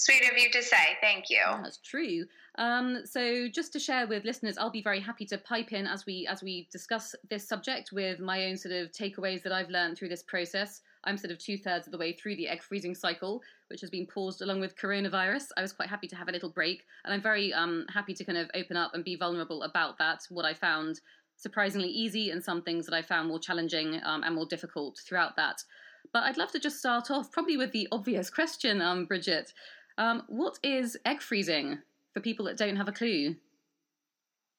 Sweet 0.08 0.32
of 0.32 0.38
you 0.38 0.50
to 0.52 0.64
say. 0.64 0.98
Thank 1.02 1.26
you. 1.30 1.44
that's 1.62 1.80
true. 1.80 2.26
Um, 2.58 3.02
so, 3.04 3.50
just 3.50 3.74
to 3.74 3.80
share 3.80 4.08
with 4.08 4.24
listeners, 4.24 4.58
I'll 4.58 4.72
be 4.72 4.82
very 4.82 5.02
happy 5.02 5.26
to 5.26 5.38
pipe 5.38 5.74
in 5.74 5.86
as 5.86 6.06
we 6.06 6.26
as 6.28 6.42
we 6.42 6.70
discuss 6.72 7.14
this 7.30 7.46
subject 7.46 7.92
with 7.92 8.20
my 8.20 8.46
own 8.46 8.56
sort 8.56 8.74
of 8.74 8.92
takeaways 8.94 9.44
that 9.44 9.52
I've 9.52 9.70
learned 9.70 9.98
through 9.98 10.08
this 10.08 10.24
process. 10.24 10.82
I'm 11.08 11.18
sort 11.18 11.32
of 11.32 11.40
two 11.40 11.58
thirds 11.58 11.88
of 11.88 11.92
the 11.92 11.98
way 11.98 12.14
through 12.14 12.36
the 12.36 12.48
egg 12.48 12.62
freezing 12.62 12.94
cycle, 12.94 13.42
which 13.70 13.82
has 13.82 13.90
been 13.90 14.06
paused 14.06 14.42
along 14.42 14.60
with 14.60 14.78
coronavirus. 14.78 15.46
I 15.58 15.62
was 15.62 15.74
quite 15.74 15.90
happy 15.90 16.08
to 16.08 16.16
have 16.16 16.28
a 16.28 16.32
little 16.32 16.50
break, 16.50 16.84
and 17.06 17.14
I'm 17.14 17.22
very 17.22 17.54
um, 17.54 17.86
happy 17.92 18.14
to 18.14 18.24
kind 18.24 18.38
of 18.38 18.52
open 18.54 18.78
up 18.78 18.94
and 18.94 19.04
be 19.04 19.16
vulnerable 19.16 19.64
about 19.64 19.98
that. 19.98 20.20
What 20.30 20.46
I 20.46 20.54
found 20.54 21.00
surprisingly 21.38 21.88
easy, 21.88 22.32
and 22.32 22.44
some 22.44 22.62
things 22.62 22.86
that 22.86 22.96
I 22.96 23.02
found 23.02 23.30
more 23.30 23.40
challenging 23.40 24.02
um, 24.04 24.24
and 24.24 24.36
more 24.36 24.46
difficult 24.46 25.00
throughout 25.08 25.36
that. 25.38 25.64
But 26.12 26.24
I'd 26.24 26.38
love 26.38 26.52
to 26.52 26.60
just 26.60 26.80
start 26.80 27.10
off 27.10 27.32
probably 27.32 27.58
with 27.58 27.72
the 27.72 27.88
obvious 27.92 28.30
question, 28.30 28.82
um, 28.82 29.06
Bridget. 29.06 29.54
Um, 29.98 30.24
what 30.28 30.60
is 30.64 30.98
egg 31.06 31.22
freezing 31.22 31.80
for 32.14 32.20
people 32.20 32.46
that 32.46 32.58
don't 32.58 32.76
have 32.76 32.88
a 32.88 32.92
clue? 32.92 33.36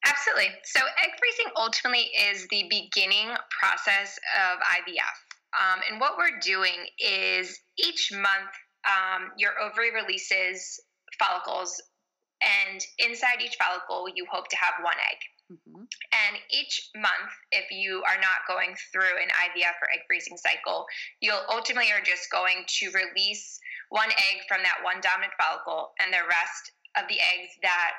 Absolutely. 0.05 0.49
So, 0.63 0.79
egg 0.79 1.11
freezing 1.19 1.51
ultimately 1.57 2.09
is 2.31 2.47
the 2.49 2.65
beginning 2.69 3.29
process 3.59 4.17
of 4.37 4.59
IVF. 4.59 5.28
Um, 5.57 5.81
and 5.89 5.99
what 5.99 6.17
we're 6.17 6.39
doing 6.41 6.85
is 6.99 7.57
each 7.77 8.11
month, 8.13 8.53
um, 8.85 9.31
your 9.37 9.51
ovary 9.61 9.91
releases 9.93 10.79
follicles, 11.17 11.81
and 12.41 12.79
inside 12.99 13.41
each 13.41 13.57
follicle, 13.57 14.07
you 14.13 14.25
hope 14.31 14.47
to 14.49 14.57
have 14.57 14.83
one 14.83 14.95
egg. 14.95 15.19
Mm-hmm. 15.51 15.81
And 15.81 16.33
each 16.53 16.89
month, 16.95 17.33
if 17.51 17.71
you 17.71 18.03
are 18.05 18.21
not 18.21 18.45
going 18.47 18.75
through 18.93 19.17
an 19.17 19.33
IVF 19.33 19.75
or 19.81 19.89
egg 19.91 20.05
freezing 20.07 20.37
cycle, 20.37 20.85
you'll 21.19 21.43
ultimately 21.49 21.91
are 21.91 22.05
just 22.05 22.29
going 22.31 22.63
to 22.79 22.91
release 22.91 23.59
one 23.89 24.09
egg 24.09 24.45
from 24.47 24.61
that 24.61 24.85
one 24.85 25.01
dominant 25.01 25.33
follicle, 25.41 25.91
and 25.99 26.13
the 26.13 26.23
rest 26.29 26.71
of 26.95 27.09
the 27.09 27.17
eggs 27.17 27.51
that 27.63 27.93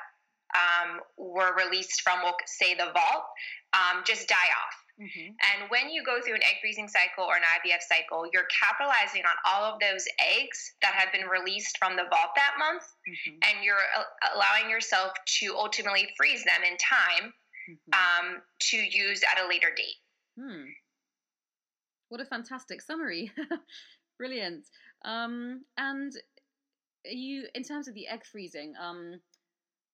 um, 0.55 0.99
were 1.17 1.53
released 1.55 2.01
from, 2.01 2.19
we'll 2.23 2.35
say, 2.45 2.73
the 2.73 2.91
vault, 2.91 3.25
um, 3.73 4.03
just 4.05 4.27
die 4.27 4.35
off. 4.35 4.75
Mm-hmm. 5.01 5.33
And 5.33 5.69
when 5.69 5.89
you 5.89 6.03
go 6.03 6.21
through 6.21 6.35
an 6.35 6.43
egg 6.43 6.61
freezing 6.61 6.87
cycle 6.87 7.25
or 7.25 7.35
an 7.35 7.41
IVF 7.41 7.81
cycle, 7.81 8.29
you're 8.31 8.45
capitalizing 8.53 9.23
on 9.25 9.33
all 9.49 9.73
of 9.73 9.79
those 9.79 10.05
eggs 10.21 10.73
that 10.83 10.93
have 10.93 11.11
been 11.11 11.25
released 11.25 11.77
from 11.79 11.95
the 11.95 12.03
vault 12.03 12.35
that 12.35 12.53
month, 12.59 12.83
mm-hmm. 13.09 13.37
and 13.41 13.65
you're 13.65 13.81
allowing 14.35 14.69
yourself 14.69 15.13
to 15.41 15.55
ultimately 15.57 16.07
freeze 16.15 16.43
them 16.43 16.61
in 16.61 16.77
time 16.77 17.33
mm-hmm. 17.69 17.91
um, 17.97 18.41
to 18.59 18.77
use 18.77 19.23
at 19.23 19.43
a 19.43 19.49
later 19.49 19.69
date. 19.75 19.97
Hmm. 20.39 20.69
What 22.09 22.21
a 22.21 22.25
fantastic 22.25 22.81
summary! 22.81 23.31
Brilliant. 24.19 24.67
Um, 25.03 25.65
and 25.77 26.13
you, 27.05 27.47
in 27.55 27.63
terms 27.63 27.87
of 27.87 27.95
the 27.95 28.07
egg 28.07 28.23
freezing, 28.23 28.73
um, 28.79 29.19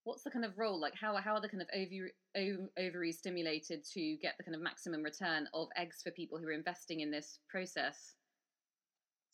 what's 0.07 0.23
the 0.23 0.31
kind 0.31 0.45
of 0.45 0.57
role? 0.57 0.79
Like, 0.79 0.95
how 0.95 1.15
how 1.17 1.35
are 1.35 1.41
the 1.41 1.49
kind 1.49 1.61
of 1.61 1.69
ovary, 1.73 2.11
ovaries 2.77 3.17
stimulated 3.17 3.83
to 3.93 4.17
get 4.21 4.35
the 4.37 4.43
kind 4.43 4.55
of 4.55 4.61
maximum 4.61 5.03
return 5.03 5.47
of 5.53 5.67
eggs 5.75 6.01
for 6.01 6.11
people 6.11 6.37
who 6.37 6.47
are 6.47 6.53
investing 6.53 7.01
in 7.01 7.11
this 7.11 7.39
process? 7.49 8.16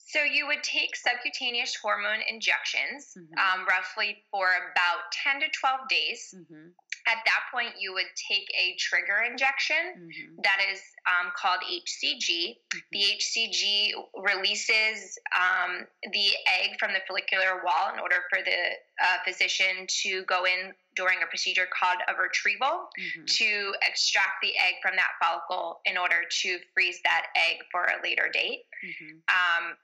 So 0.05 0.19
you 0.23 0.47
would 0.47 0.63
take 0.63 0.95
subcutaneous 0.95 1.75
hormone 1.81 2.19
injections, 2.29 3.15
mm-hmm. 3.17 3.33
um, 3.39 3.65
roughly 3.67 4.23
for 4.31 4.47
about 4.71 5.11
ten 5.11 5.39
to 5.41 5.47
twelve 5.57 5.87
days. 5.89 6.35
Mm-hmm. 6.35 6.69
At 7.05 7.17
that 7.25 7.43
point, 7.51 7.75
you 7.79 7.93
would 7.93 8.07
take 8.15 8.47
a 8.55 8.75
trigger 8.79 9.27
injection 9.29 10.07
mm-hmm. 10.07 10.41
that 10.43 10.59
is 10.71 10.79
um, 11.07 11.31
called 11.35 11.59
HCG. 11.67 12.55
Mm-hmm. 12.55 12.79
The 12.91 13.03
HCG 13.19 13.91
releases 14.23 15.17
um, 15.35 15.87
the 16.11 16.27
egg 16.47 16.79
from 16.79 16.91
the 16.93 16.99
follicular 17.07 17.63
wall 17.63 17.93
in 17.93 17.99
order 17.99 18.23
for 18.29 18.39
the 18.43 18.75
uh, 19.03 19.17
physician 19.25 19.87
to 20.03 20.23
go 20.23 20.45
in 20.45 20.73
during 20.95 21.17
a 21.23 21.27
procedure 21.27 21.67
called 21.67 21.97
a 22.07 22.13
retrieval 22.21 22.87
mm-hmm. 22.95 23.25
to 23.25 23.73
extract 23.87 24.39
the 24.41 24.53
egg 24.57 24.75
from 24.81 24.95
that 24.95 25.11
follicle 25.19 25.81
in 25.85 25.97
order 25.97 26.23
to 26.29 26.59
freeze 26.73 26.99
that 27.03 27.27
egg 27.35 27.57
for 27.71 27.83
a 27.83 28.01
later 28.03 28.29
date. 28.31 28.63
Mm-hmm. 28.85 29.17
Um, 29.27 29.75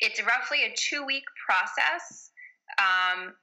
it's 0.00 0.22
roughly 0.22 0.64
a 0.64 0.74
two 0.76 1.04
week 1.04 1.24
process. 1.46 2.30
Um, 2.78 3.34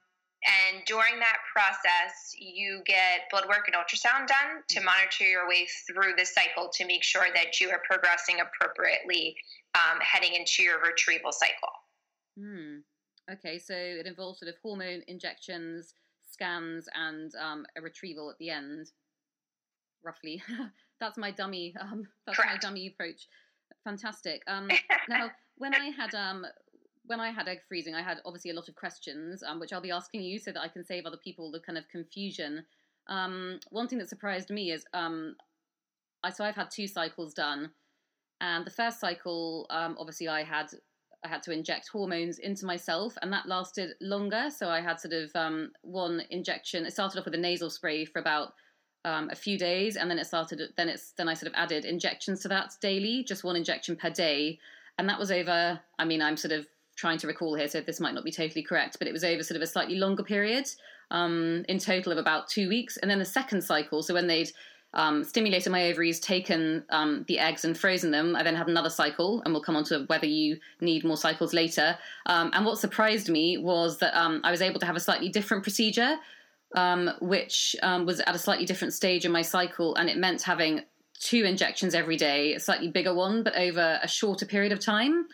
and 0.42 0.82
during 0.86 1.20
that 1.20 1.38
process, 1.52 2.34
you 2.36 2.82
get 2.84 3.30
blood 3.30 3.44
work 3.48 3.68
and 3.68 3.76
ultrasound 3.76 4.26
done 4.26 4.62
to 4.68 4.76
mm-hmm. 4.76 4.86
monitor 4.86 5.24
your 5.24 5.48
way 5.48 5.68
through 5.86 6.14
the 6.18 6.26
cycle 6.26 6.68
to 6.74 6.86
make 6.86 7.04
sure 7.04 7.26
that 7.34 7.60
you 7.60 7.70
are 7.70 7.80
progressing 7.88 8.38
appropriately 8.40 9.36
um, 9.74 10.00
heading 10.00 10.34
into 10.34 10.62
your 10.62 10.80
retrieval 10.80 11.32
cycle. 11.32 11.72
Hmm. 12.38 12.78
Okay, 13.30 13.58
so 13.58 13.74
it 13.74 14.06
involves 14.06 14.40
sort 14.40 14.48
of 14.48 14.56
hormone 14.62 15.02
injections, 15.06 15.94
scans, 16.28 16.88
and 16.94 17.32
um, 17.36 17.64
a 17.76 17.80
retrieval 17.80 18.28
at 18.28 18.38
the 18.38 18.50
end. 18.50 18.90
Roughly, 20.04 20.42
that's 21.00 21.16
my 21.16 21.30
dummy. 21.30 21.74
Um, 21.80 22.08
that's 22.26 22.38
Correct. 22.38 22.54
my 22.54 22.58
dummy 22.58 22.88
approach. 22.88 23.28
Fantastic. 23.84 24.42
Um, 24.48 24.68
now, 25.08 25.30
when 25.62 25.74
I 25.76 25.90
had 25.96 26.12
um, 26.12 26.44
when 27.06 27.20
I 27.20 27.30
had 27.30 27.46
egg 27.46 27.60
freezing, 27.68 27.94
I 27.94 28.02
had 28.02 28.18
obviously 28.26 28.50
a 28.50 28.54
lot 28.54 28.68
of 28.68 28.74
questions, 28.74 29.44
um, 29.44 29.60
which 29.60 29.72
I'll 29.72 29.80
be 29.80 29.92
asking 29.92 30.22
you 30.22 30.40
so 30.40 30.50
that 30.50 30.60
I 30.60 30.66
can 30.66 30.84
save 30.84 31.06
other 31.06 31.16
people 31.16 31.52
the 31.52 31.60
kind 31.60 31.78
of 31.78 31.88
confusion. 31.88 32.64
Um, 33.06 33.60
one 33.70 33.86
thing 33.86 34.00
that 34.00 34.08
surprised 34.08 34.50
me 34.50 34.72
is 34.72 34.84
um, 34.92 35.36
I 36.24 36.30
so 36.30 36.44
I've 36.44 36.56
had 36.56 36.68
two 36.72 36.88
cycles 36.88 37.32
done, 37.32 37.70
and 38.40 38.66
the 38.66 38.72
first 38.72 38.98
cycle, 38.98 39.66
um, 39.70 39.96
obviously, 40.00 40.26
I 40.26 40.42
had 40.42 40.66
I 41.24 41.28
had 41.28 41.44
to 41.44 41.52
inject 41.52 41.88
hormones 41.92 42.40
into 42.40 42.66
myself, 42.66 43.16
and 43.22 43.32
that 43.32 43.46
lasted 43.46 43.94
longer. 44.00 44.50
So 44.50 44.68
I 44.68 44.80
had 44.80 44.98
sort 44.98 45.14
of 45.14 45.30
um, 45.36 45.70
one 45.82 46.24
injection. 46.30 46.86
It 46.86 46.92
started 46.92 47.20
off 47.20 47.24
with 47.24 47.34
a 47.34 47.38
nasal 47.38 47.70
spray 47.70 48.04
for 48.04 48.18
about 48.18 48.54
um, 49.04 49.30
a 49.30 49.36
few 49.36 49.56
days, 49.58 49.96
and 49.96 50.10
then 50.10 50.18
it 50.18 50.26
started. 50.26 50.60
Then 50.76 50.88
it's 50.88 51.12
then 51.12 51.28
I 51.28 51.34
sort 51.34 51.52
of 51.52 51.56
added 51.56 51.84
injections 51.84 52.40
to 52.40 52.48
that 52.48 52.72
daily, 52.80 53.22
just 53.22 53.44
one 53.44 53.54
injection 53.54 53.94
per 53.94 54.10
day, 54.10 54.58
and 54.98 55.08
that 55.08 55.18
was 55.18 55.30
over. 55.30 55.80
I 55.98 56.04
mean, 56.04 56.22
I'm 56.22 56.36
sort 56.36 56.52
of 56.52 56.66
trying 56.96 57.18
to 57.18 57.26
recall 57.26 57.54
here, 57.54 57.68
so 57.68 57.80
this 57.80 58.00
might 58.00 58.14
not 58.14 58.24
be 58.24 58.30
totally 58.30 58.62
correct, 58.62 58.98
but 58.98 59.08
it 59.08 59.12
was 59.12 59.24
over 59.24 59.42
sort 59.42 59.56
of 59.56 59.62
a 59.62 59.66
slightly 59.66 59.96
longer 59.96 60.22
period, 60.22 60.68
um, 61.10 61.64
in 61.68 61.78
total 61.78 62.12
of 62.12 62.18
about 62.18 62.48
two 62.48 62.68
weeks. 62.68 62.96
And 62.98 63.10
then 63.10 63.18
the 63.18 63.24
second 63.24 63.62
cycle, 63.62 64.02
so 64.02 64.14
when 64.14 64.26
they'd 64.26 64.50
um, 64.94 65.24
stimulated 65.24 65.72
my 65.72 65.86
ovaries, 65.86 66.20
taken 66.20 66.84
um, 66.90 67.24
the 67.26 67.38
eggs 67.38 67.64
and 67.64 67.76
frozen 67.76 68.10
them, 68.10 68.36
I 68.36 68.42
then 68.42 68.54
had 68.54 68.68
another 68.68 68.90
cycle, 68.90 69.40
and 69.44 69.54
we'll 69.54 69.62
come 69.62 69.76
on 69.76 69.84
to 69.84 70.04
whether 70.06 70.26
you 70.26 70.58
need 70.80 71.02
more 71.02 71.16
cycles 71.16 71.54
later. 71.54 71.96
Um, 72.26 72.50
and 72.52 72.66
what 72.66 72.78
surprised 72.78 73.30
me 73.30 73.56
was 73.56 73.98
that 73.98 74.14
um, 74.14 74.42
I 74.44 74.50
was 74.50 74.60
able 74.60 74.80
to 74.80 74.86
have 74.86 74.96
a 74.96 75.00
slightly 75.00 75.28
different 75.28 75.62
procedure. 75.62 76.16
Um, 76.74 77.10
which 77.20 77.76
was 77.82 78.20
at 78.20 78.34
a 78.34 78.38
slightly 78.38 78.64
different 78.64 78.94
stage 78.94 79.26
in 79.26 79.30
my 79.30 79.42
cycle, 79.42 79.94
and 79.96 80.08
it 80.08 80.16
meant 80.16 80.40
having 80.40 80.80
two 81.22 81.44
injections 81.44 81.94
every 81.94 82.16
day, 82.16 82.54
a 82.54 82.60
slightly 82.60 82.88
bigger 82.88 83.14
one, 83.14 83.42
but 83.42 83.56
over 83.56 83.98
a 84.02 84.08
shorter 84.08 84.44
period 84.44 84.72
of 84.72 84.80
time 84.80 85.26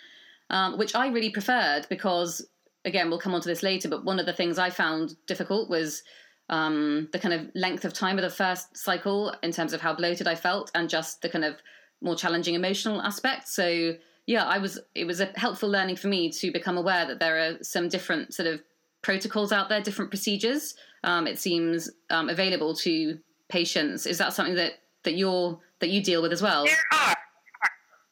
um, 0.50 0.78
which 0.78 0.94
I 0.94 1.08
really 1.08 1.30
preferred 1.30 1.86
because, 1.88 2.46
again, 2.84 3.10
we'll 3.10 3.18
come 3.18 3.34
on 3.34 3.40
to 3.40 3.48
this 3.48 3.62
later, 3.62 3.88
but 3.88 4.04
one 4.04 4.18
of 4.18 4.26
the 4.26 4.32
things 4.32 4.58
I 4.58 4.70
found 4.70 5.14
difficult 5.26 5.68
was 5.68 6.02
um, 6.48 7.08
the 7.12 7.18
kind 7.18 7.34
of 7.34 7.50
length 7.54 7.84
of 7.84 7.92
time 7.92 8.16
of 8.16 8.22
the 8.22 8.30
first 8.30 8.76
cycle 8.76 9.34
in 9.42 9.52
terms 9.52 9.72
of 9.72 9.80
how 9.80 9.94
bloated 9.94 10.26
I 10.26 10.34
felt 10.34 10.70
and 10.74 10.88
just 10.88 11.20
the 11.20 11.28
kind 11.28 11.44
of 11.44 11.56
more 12.00 12.16
challenging 12.16 12.54
emotional 12.54 13.02
aspect. 13.02 13.48
So, 13.48 13.94
yeah, 14.26 14.44
I 14.44 14.58
was. 14.58 14.78
It 14.94 15.06
was 15.06 15.20
a 15.20 15.32
helpful 15.36 15.70
learning 15.70 15.96
for 15.96 16.08
me 16.08 16.30
to 16.32 16.52
become 16.52 16.76
aware 16.76 17.06
that 17.06 17.18
there 17.18 17.38
are 17.38 17.62
some 17.62 17.88
different 17.88 18.34
sort 18.34 18.46
of 18.46 18.62
protocols 19.00 19.52
out 19.52 19.70
there, 19.70 19.80
different 19.80 20.10
procedures. 20.10 20.74
Um, 21.02 21.26
it 21.26 21.38
seems 21.38 21.90
um, 22.10 22.28
available 22.28 22.74
to 22.76 23.18
patients. 23.48 24.04
Is 24.04 24.18
that 24.18 24.34
something 24.34 24.54
that 24.56 24.80
that 25.04 25.16
you're 25.16 25.58
that 25.80 25.90
you 25.90 26.02
deal 26.02 26.22
with 26.22 26.32
as 26.32 26.42
well? 26.42 26.64
There 26.64 26.76
are. 26.92 27.14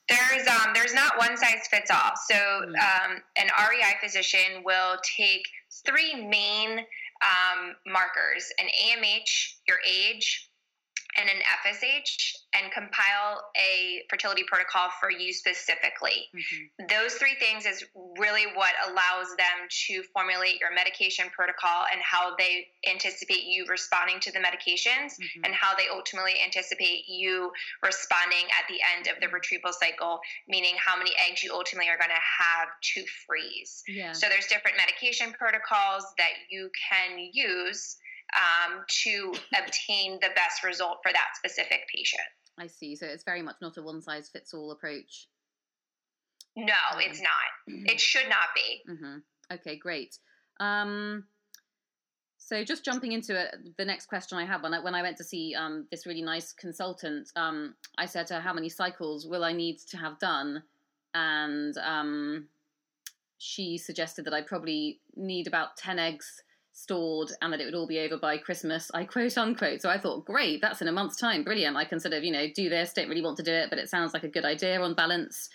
There's 0.09 0.47
um, 0.47 0.73
there's 0.73 0.95
not 0.95 1.19
one 1.19 1.37
size 1.37 1.66
fits 1.69 1.90
all. 1.90 2.12
So 2.28 2.35
hmm. 2.35 2.75
um, 2.75 3.23
an 3.37 3.49
REI 3.59 3.95
physician 4.02 4.62
will 4.64 4.97
take 5.16 5.43
three 5.85 6.14
main 6.14 6.78
um, 6.78 7.75
markers: 7.87 8.52
an 8.59 8.66
AMH, 8.66 9.55
your 9.66 9.78
age, 9.88 10.46
and 11.17 11.29
an 11.29 11.41
FSH 11.65 12.37
and 12.55 12.73
compile 12.73 13.43
a 13.57 14.03
fertility 14.09 14.45
protocol 14.47 14.89
for 15.01 15.11
you 15.11 15.33
specifically. 15.33 16.29
Mm-hmm. 16.35 16.87
Those 16.89 17.15
three 17.15 17.35
things 17.41 17.67
is 17.67 17.85
really 18.19 18.45
what 18.55 18.73
allows 18.89 19.29
them 19.37 19.69
to 19.89 20.03
formulate 20.13 20.61
your 20.61 20.73
medication 20.75 21.27
protocol 21.35 21.85
and 21.93 22.01
how 22.03 22.37
they 22.37 22.69
anticipate 22.89 23.45
you 23.45 23.67
responding 23.69 24.21
to 24.21 24.33
the 24.33 24.39
medications 24.39 25.17
mm-hmm. 25.17 25.45
and 25.45 25.55
how 25.55 25.75
they 25.77 25.89
ultimately 25.93 26.35
anticipate 26.45 27.05
you 27.09 27.51
responding 27.83 28.45
at 28.53 28.69
the 28.69 28.81
end 28.97 29.09
of 29.09 29.21
the 29.21 29.29
retrieval 29.29 29.73
cycle, 29.73 30.21
meaning 30.49 30.75
how 30.79 30.97
many 30.97 31.13
eggs 31.29 31.43
you 31.43 31.53
ultimately 31.53 31.89
are 31.89 31.99
going 31.99 32.13
to 32.13 32.27
have 32.45 32.69
to 32.95 33.05
freeze. 33.27 33.83
Yeah. 33.89 34.13
So 34.13 34.29
there's 34.29 34.47
different 34.47 34.77
medication 34.77 35.33
protocols 35.33 36.05
that 36.19 36.33
you 36.51 36.71
can 36.91 37.19
use 37.33 37.97
um, 38.35 38.85
to 39.04 39.33
obtain 39.56 40.18
the 40.21 40.30
best 40.35 40.64
result 40.64 40.99
for 41.02 41.12
that 41.12 41.28
specific 41.37 41.80
patient. 41.95 42.23
I 42.59 42.66
see. 42.66 42.97
So 42.97 43.06
it's 43.06 43.25
very 43.25 43.42
much 43.42 43.56
not 43.61 43.76
a 43.76 43.83
one 43.83 44.00
size 44.00 44.28
fits 44.28 44.54
all 44.54 44.71
approach. 44.73 45.28
No, 46.56 46.73
um, 46.92 47.00
it's 47.00 47.21
not. 47.21 47.30
Mm-hmm. 47.71 47.87
It 47.92 48.00
should 48.00 48.28
not 48.28 48.49
be. 48.54 48.83
Mm-hmm. 48.90 49.54
Okay, 49.54 49.76
great. 49.76 50.18
Um, 50.59 51.25
so 52.38 52.64
just 52.64 52.85
jumping 52.85 53.12
into 53.12 53.38
it, 53.38 53.54
the 53.76 53.85
next 53.85 54.06
question 54.06 54.38
I 54.38 54.47
have 54.47 54.62
when 54.62 54.73
I, 54.73 54.80
when 54.80 54.95
I 54.95 55.02
went 55.02 55.16
to 55.18 55.25
see 55.25 55.54
um, 55.54 55.87
this 55.90 56.06
really 56.06 56.23
nice 56.23 56.52
consultant, 56.52 57.30
um, 57.37 57.75
I 57.99 58.06
said 58.06 58.26
to 58.28 58.35
her, 58.35 58.40
"How 58.40 58.52
many 58.52 58.68
cycles 58.68 59.26
will 59.26 59.45
I 59.45 59.52
need 59.52 59.78
to 59.90 59.97
have 59.97 60.18
done?" 60.18 60.62
And 61.12 61.76
um, 61.78 62.49
she 63.38 63.78
suggested 63.78 64.25
that 64.26 64.35
I 64.35 64.42
probably 64.42 65.00
need 65.14 65.47
about 65.47 65.76
ten 65.76 65.99
eggs 65.99 66.42
stored 66.76 67.30
and 67.40 67.52
that 67.52 67.61
it 67.61 67.64
would 67.64 67.75
all 67.75 67.87
be 67.87 68.00
over 68.00 68.18
by 68.18 68.37
Christmas, 68.37 68.90
I 68.92 69.04
quote 69.04 69.37
unquote. 69.38 69.80
So 69.80 69.88
I 69.88 69.99
thought, 69.99 70.26
great, 70.26 70.61
that's 70.61 70.83
in 70.83 70.88
a 70.88 70.92
month's 70.92 71.16
time, 71.16 71.42
brilliant. 71.42 71.76
I 71.76 71.87
can 71.87 71.99
sort 71.99 72.12
of, 72.12 72.23
you 72.23 72.30
know, 72.30 72.47
do 72.54 72.68
this, 72.68 72.92
don't 72.92 73.09
really 73.09 73.23
want 73.23 73.38
to 73.38 73.42
do 73.42 73.52
it, 73.52 73.71
but 73.71 73.78
it 73.78 73.88
sounds 73.88 74.12
like 74.12 74.25
a 74.25 74.28
good 74.28 74.45
idea 74.45 74.80
on 74.80 74.95
balance, 74.95 75.49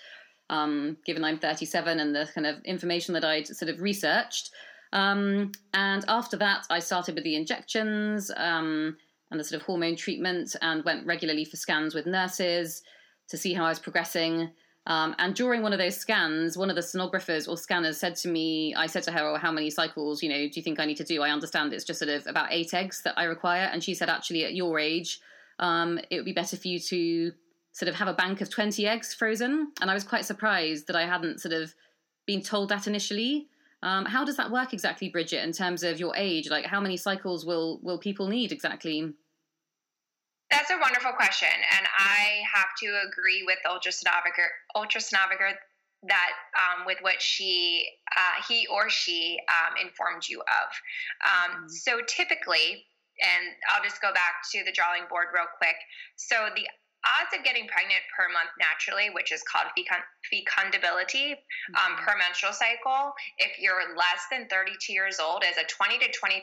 um, 0.50 0.98
given 1.06 1.24
I'm 1.24 1.38
37 1.38 2.00
and 2.00 2.16
the 2.16 2.28
kind 2.34 2.48
of 2.48 2.56
information 2.66 3.14
that 3.14 3.24
I'd 3.24 3.48
sort 3.48 3.70
of 3.70 3.80
researched. 3.80 4.50
Um, 4.94 5.52
and 5.76 6.04
after 6.08 6.38
that, 6.38 6.66
I 6.72 6.80
started 6.80 7.16
with 7.16 7.24
the 7.24 7.36
injections. 7.36 8.32
Um, 8.36 8.98
and 9.32 9.40
the 9.40 9.44
sort 9.44 9.62
of 9.62 9.66
hormone 9.66 9.96
treatment 9.96 10.56
and 10.62 10.84
went 10.84 11.08
regularly 11.08 11.46
for 11.46 11.56
scans 11.56 11.96
with 11.96 12.06
nurses 12.06 12.84
to 13.30 13.38
see 13.38 13.54
how 13.54 13.64
I 13.64 13.70
was 13.70 13.80
progressing. 13.80 14.52
Um, 14.88 15.16
and 15.20 15.36
during 15.36 15.62
one 15.62 15.74
of 15.74 15.80
those 15.80 15.96
scans, 15.96 16.58
one 16.58 16.70
of 16.70 16.76
the 16.76 16.82
sonographers 16.82 17.48
or 17.48 17.56
scanners 17.56 18.00
said 18.00 18.16
to 18.18 18.28
me, 18.28 18.74
I 18.74 18.88
said 18.88 19.04
to 19.04 19.12
her, 19.12 19.20
oh, 19.20 19.38
how 19.38 19.52
many 19.52 19.70
cycles, 19.70 20.24
you 20.24 20.30
know, 20.30 20.48
do 20.48 20.52
you 20.56 20.64
think 20.64 20.80
I 20.80 20.86
need 20.86 20.98
to 20.98 21.04
do? 21.04 21.22
I 21.22 21.30
understand 21.30 21.72
it's 21.72 21.84
just 21.84 22.00
sort 22.00 22.10
of 22.10 22.26
about 22.26 22.48
eight 22.52 22.74
eggs 22.74 23.02
that 23.04 23.14
I 23.16 23.26
require. 23.26 23.70
And 23.72 23.84
she 23.84 23.94
said, 23.94 24.10
actually, 24.10 24.44
at 24.44 24.56
your 24.56 24.80
age, 24.80 25.20
um, 25.60 26.00
it 26.10 26.16
would 26.16 26.26
be 26.26 26.34
better 26.34 26.58
for 26.58 26.68
you 26.68 26.80
to 26.80 27.32
sort 27.74 27.90
of 27.90 27.96
have 27.96 28.08
a 28.08 28.14
bank 28.14 28.42
of 28.42 28.50
20 28.50 28.88
eggs 28.88 29.14
frozen. 29.14 29.72
And 29.82 29.92
I 29.92 29.94
was 29.94 30.04
quite 30.04 30.26
surprised 30.26 30.88
that 30.88 30.96
I 30.96 31.06
hadn't 31.06 31.42
sort 31.42 31.54
of 31.54 31.74
been 32.26 32.42
told 32.42 32.70
that 32.70 32.88
initially. 32.88 33.48
Um, 33.84 34.06
how 34.06 34.26
does 34.26 34.38
that 34.38 34.52
work 34.52 34.74
exactly, 34.74 35.10
Bridget, 35.10 35.44
in 35.44 35.52
terms 35.52 35.84
of 35.84 36.00
your 36.00 36.16
age? 36.16 36.50
Like, 36.50 36.66
how 36.66 36.82
many 36.82 36.98
cycles 36.98 37.46
will, 37.46 37.80
will 37.84 37.98
people 37.98 38.28
need 38.28 38.52
exactly? 38.52 39.14
That's 40.52 40.70
a 40.70 40.78
wonderful 40.78 41.14
question, 41.14 41.48
and 41.48 41.88
I 41.98 42.44
have 42.54 42.76
to 42.84 43.08
agree 43.08 43.44
with 43.46 43.58
ultrasonographer, 43.66 44.52
ultrasonographer 44.76 45.56
that 46.04 46.32
um, 46.58 46.86
with 46.86 46.98
what 47.02 47.22
she, 47.22 47.88
uh, 48.18 48.44
he 48.48 48.68
or 48.68 48.90
she 48.90 49.40
um, 49.48 49.76
informed 49.82 50.28
you 50.28 50.42
of. 50.42 50.70
Um, 51.24 51.56
mm-hmm. 51.56 51.68
So 51.70 52.02
typically, 52.06 52.84
and 53.22 53.56
I'll 53.70 53.84
just 53.84 54.02
go 54.02 54.12
back 54.14 54.44
to 54.52 54.64
the 54.66 54.72
drawing 54.72 55.04
board 55.10 55.28
real 55.34 55.48
quick. 55.58 55.76
So 56.18 56.50
the 56.56 56.68
odds 57.06 57.34
of 57.34 57.44
getting 57.44 57.68
pregnant 57.68 58.02
per 58.14 58.30
month 58.30 58.54
naturally, 58.60 59.10
which 59.10 59.32
is 59.32 59.42
called 59.44 59.74
fecundability 59.74 61.34
um, 61.78 61.98
mm-hmm. 61.98 62.06
per 62.06 62.14
menstrual 62.18 62.54
cycle, 62.54 63.14
if 63.38 63.58
you're 63.58 63.98
less 63.98 64.26
than 64.30 64.48
32 64.48 64.94
years 64.94 65.20
old, 65.20 65.44
is 65.44 65.58
a 65.58 65.66
20 65.66 65.98
to 66.00 66.10
25% 66.14 66.38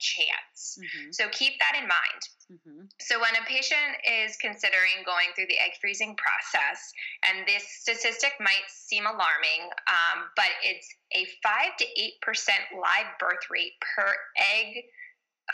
chance. 0.00 0.78
Mm-hmm. 0.80 1.12
So 1.12 1.28
keep 1.32 1.58
that 1.60 1.76
in 1.76 1.88
mind. 1.88 2.22
Mm-hmm. 2.46 2.86
So 3.00 3.18
when 3.18 3.34
a 3.34 3.44
patient 3.44 4.00
is 4.06 4.36
considering 4.38 5.02
going 5.04 5.34
through 5.34 5.50
the 5.50 5.58
egg 5.58 5.74
freezing 5.80 6.14
process, 6.14 6.78
and 7.26 7.46
this 7.46 7.64
statistic 7.66 8.38
might 8.40 8.66
seem 8.68 9.04
alarming, 9.04 9.66
um, 9.90 10.30
but 10.36 10.50
it's 10.62 10.86
a 11.12 11.26
5 11.42 11.76
to 11.78 11.86
8% 12.22 12.80
live 12.80 13.10
birth 13.18 13.50
rate 13.50 13.74
per 13.82 14.14
egg, 14.38 14.84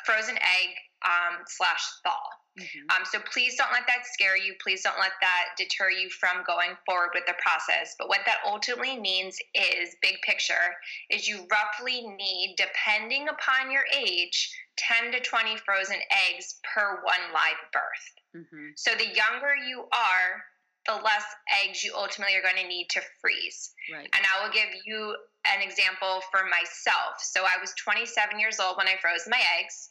frozen 0.05 0.37
egg 0.37 0.71
um, 1.05 1.43
slash 1.47 1.83
thaw. 2.03 2.27
Mm-hmm. 2.59 2.91
Um, 2.91 3.05
so 3.05 3.19
please 3.33 3.57
don't 3.57 3.73
let 3.73 3.87
that 3.87 4.05
scare 4.05 4.37
you. 4.37 4.55
Please 4.63 4.83
don't 4.83 4.99
let 5.01 5.13
that 5.21 5.57
deter 5.57 5.91
you 5.91 6.11
from 6.11 6.45
going 6.47 6.77
forward 6.85 7.11
with 7.15 7.25
the 7.27 7.35
process. 7.41 7.95
But 7.99 8.09
what 8.09 8.21
that 8.27 8.39
ultimately 8.47 9.01
means 9.01 9.39
is 9.55 9.97
big 10.03 10.17
picture 10.23 10.77
is 11.11 11.27
you 11.27 11.47
roughly 11.51 12.07
need, 12.07 12.57
depending 12.57 13.29
upon 13.29 13.71
your 13.71 13.85
age, 13.97 14.53
10 14.77 15.13
to 15.13 15.21
20 15.21 15.57
frozen 15.65 15.97
eggs 16.29 16.61
per 16.63 17.03
one 17.03 17.33
live 17.33 17.63
birth. 17.73 18.45
Mm-hmm. 18.45 18.69
So 18.77 18.93
the 18.97 19.09
younger 19.09 19.57
you 19.67 19.85
are, 19.93 20.45
the 20.87 21.03
less 21.03 21.25
eggs 21.65 21.83
you 21.83 21.95
ultimately 21.97 22.37
are 22.37 22.43
going 22.43 22.61
to 22.61 22.69
need 22.69 22.89
to 22.91 23.01
freeze. 23.21 23.73
Right. 23.93 24.09
And 24.13 24.27
I 24.27 24.45
will 24.45 24.53
give 24.53 24.69
you 24.85 25.17
an 25.47 25.63
example 25.63 26.23
for 26.31 26.45
myself. 26.45 27.19
So 27.19 27.43
I 27.43 27.61
was 27.61 27.75
27 27.83 28.39
years 28.39 28.61
old 28.61 28.77
when 28.77 28.89
I 28.89 28.97
froze 29.01 29.27
my 29.29 29.41
eggs. 29.59 29.91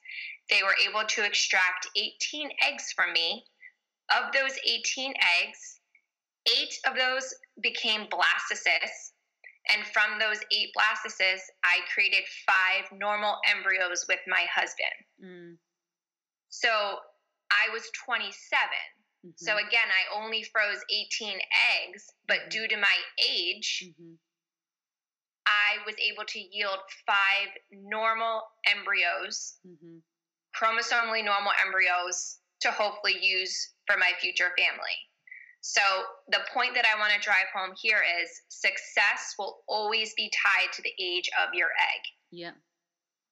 They 0.50 0.64
were 0.64 0.76
able 0.88 1.08
to 1.08 1.26
extract 1.26 1.88
18 1.96 2.50
eggs 2.68 2.92
from 2.96 3.14
me. 3.14 3.46
Of 4.10 4.34
those 4.34 4.58
18 4.68 5.14
eggs, 5.44 5.80
eight 6.58 6.74
of 6.86 6.96
those 6.98 7.34
became 7.62 8.08
blastocysts. 8.08 9.14
And 9.70 9.86
from 9.94 10.20
those 10.20 10.40
eight 10.52 10.70
blastocysts, 10.76 11.48
I 11.64 11.80
created 11.94 12.24
five 12.46 12.98
normal 12.98 13.38
embryos 13.50 14.06
with 14.10 14.20
my 14.28 14.46
husband. 14.54 14.98
Mm. 15.24 15.58
So 16.50 16.70
I 17.52 17.72
was 17.72 17.90
27. 18.06 18.34
Mm-hmm. 19.26 19.30
So 19.36 19.58
again, 19.58 19.88
I 19.88 20.20
only 20.20 20.44
froze 20.44 20.82
18 20.90 21.38
eggs, 21.86 22.10
but 22.28 22.40
mm-hmm. 22.40 22.50
due 22.50 22.68
to 22.70 22.78
my 22.78 22.96
age, 23.20 23.86
mm-hmm. 23.88 24.14
I 25.46 25.84
was 25.86 25.96
able 25.98 26.26
to 26.26 26.40
yield 26.40 26.80
five 27.06 27.50
normal 27.72 28.44
embryos, 28.68 29.56
mm-hmm. 29.66 29.98
chromosomally 30.56 31.24
normal 31.24 31.52
embryos 31.66 32.38
to 32.62 32.72
hopefully 32.72 33.18
use 33.20 33.74
for 33.88 33.98
my 33.98 34.12
future 34.20 34.52
family. 34.58 34.98
So, 35.62 35.82
the 36.30 36.40
point 36.54 36.74
that 36.74 36.86
I 36.86 37.00
want 37.00 37.14
to 37.14 37.20
drive 37.20 37.46
home 37.56 37.76
here 37.80 38.02
is 38.22 38.30
success 38.50 39.36
will 39.38 39.60
always 39.68 40.14
be 40.16 40.32
tied 40.44 40.74
to 40.74 40.82
the 40.82 40.94
age 41.00 41.30
of 41.42 41.54
your 41.54 41.68
egg. 41.68 42.02
Yeah. 42.32 42.52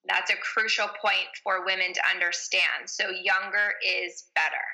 That's 0.06 0.32
a 0.32 0.38
crucial 0.38 0.88
point 0.88 1.28
for 1.44 1.66
women 1.66 1.92
to 1.94 2.02
understand. 2.14 2.88
So, 2.88 3.10
younger 3.10 3.74
is 3.84 4.30
better. 4.36 4.66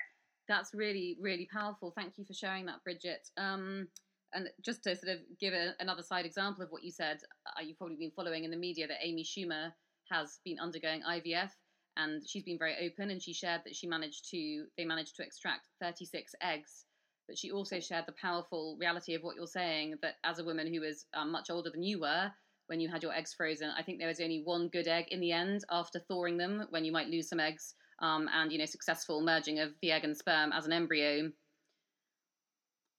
That's 0.50 0.74
really, 0.74 1.18
really 1.20 1.48
powerful. 1.52 1.94
Thank 1.96 2.18
you 2.18 2.26
for 2.26 2.34
sharing 2.34 2.66
that, 2.66 2.84
Bridget. 2.84 3.28
Um, 3.38 3.88
and 4.36 4.50
just 4.64 4.84
to 4.84 4.96
sort 4.96 5.14
of 5.14 5.20
give 5.40 5.54
a, 5.54 5.74
another 5.80 6.04
side 6.04 6.26
example 6.26 6.64
of 6.64 6.70
what 6.70 6.84
you 6.84 6.92
said, 6.92 7.18
uh, 7.48 7.62
you've 7.64 7.78
probably 7.78 7.96
been 7.96 8.12
following 8.12 8.44
in 8.44 8.52
the 8.52 8.58
media 8.58 8.88
that 8.88 8.98
Amy 9.02 9.24
Schumer 9.24 9.72
has 10.12 10.40
been 10.46 10.60
undergoing 10.60 11.02
IVF, 11.02 11.50
and 11.98 12.22
she's 12.28 12.44
been 12.44 12.60
very 12.60 12.76
open, 12.86 13.10
and 13.10 13.22
she 13.22 13.34
shared 13.34 13.62
that 13.66 13.76
she 13.76 13.88
managed 13.88 14.30
to 14.32 14.66
they 14.78 14.86
managed 14.86 15.16
to 15.16 15.24
extract 15.24 15.70
36 15.82 16.34
eggs. 16.42 16.86
But 17.28 17.38
she 17.38 17.52
also 17.52 17.80
shared 17.80 18.06
the 18.06 18.14
powerful 18.22 18.78
reality 18.80 19.16
of 19.16 19.24
what 19.24 19.36
you're 19.36 19.48
saying 19.48 19.96
that 20.04 20.16
as 20.24 20.38
a 20.38 20.44
woman 20.44 20.72
who 20.72 20.82
was 20.82 21.06
um, 21.16 21.32
much 21.32 21.50
older 21.50 21.72
than 21.72 21.82
you 21.82 22.02
were 22.02 22.32
when 22.68 22.80
you 22.80 22.90
had 22.90 23.02
your 23.02 23.14
eggs 23.14 23.34
frozen, 23.34 23.72
I 23.78 23.84
think 23.84 24.00
there 24.00 24.08
was 24.08 24.20
only 24.20 24.42
one 24.44 24.70
good 24.70 24.88
egg 24.88 25.06
in 25.10 25.20
the 25.20 25.32
end 25.32 25.64
after 25.72 26.00
thawing 26.00 26.38
them 26.38 26.66
when 26.70 26.84
you 26.84 26.92
might 26.92 27.08
lose 27.08 27.30
some 27.30 27.40
eggs, 27.40 27.76
um, 28.02 28.30
and 28.34 28.52
you 28.52 28.58
know 28.58 28.66
successful 28.66 29.22
merging 29.22 29.60
of 29.60 29.72
the 29.82 29.92
egg 29.92 30.04
and 30.04 30.18
sperm 30.18 30.52
as 30.52 30.66
an 30.66 30.74
embryo. 30.74 31.32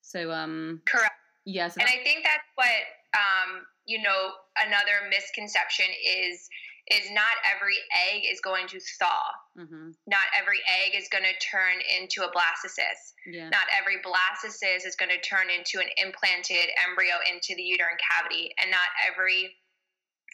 So 0.03 0.31
um, 0.31 0.83
correct. 0.87 1.14
Yes. 1.46 1.78
And 1.78 1.87
I 1.87 2.02
think 2.02 2.26
that's 2.26 2.50
what, 2.59 2.82
um, 3.14 3.62
you 3.87 4.02
know, 4.02 4.35
another 4.59 5.06
misconception 5.09 5.87
is 6.04 6.50
is 6.87 7.11
not 7.11 7.35
every 7.42 7.74
egg 7.90 8.22
is 8.30 8.38
going 8.40 8.68
to 8.68 8.78
thaw. 8.78 9.26
Mm-hmm. 9.59 9.90
Not 10.06 10.26
every 10.38 10.62
egg 10.70 10.94
is 10.94 11.11
going 11.11 11.26
to 11.26 11.35
turn 11.42 11.82
into 11.82 12.22
a 12.22 12.30
blastocyst. 12.30 13.11
Yeah. 13.26 13.50
Not 13.50 13.66
every 13.74 13.98
blastocyst 14.06 14.87
is 14.87 14.94
going 14.94 15.11
to 15.11 15.18
turn 15.18 15.50
into 15.50 15.82
an 15.82 15.90
implanted 15.98 16.70
embryo 16.87 17.18
into 17.26 17.59
the 17.59 17.62
uterine 17.66 17.98
cavity. 17.98 18.54
And 18.62 18.70
not 18.70 18.87
every 19.02 19.50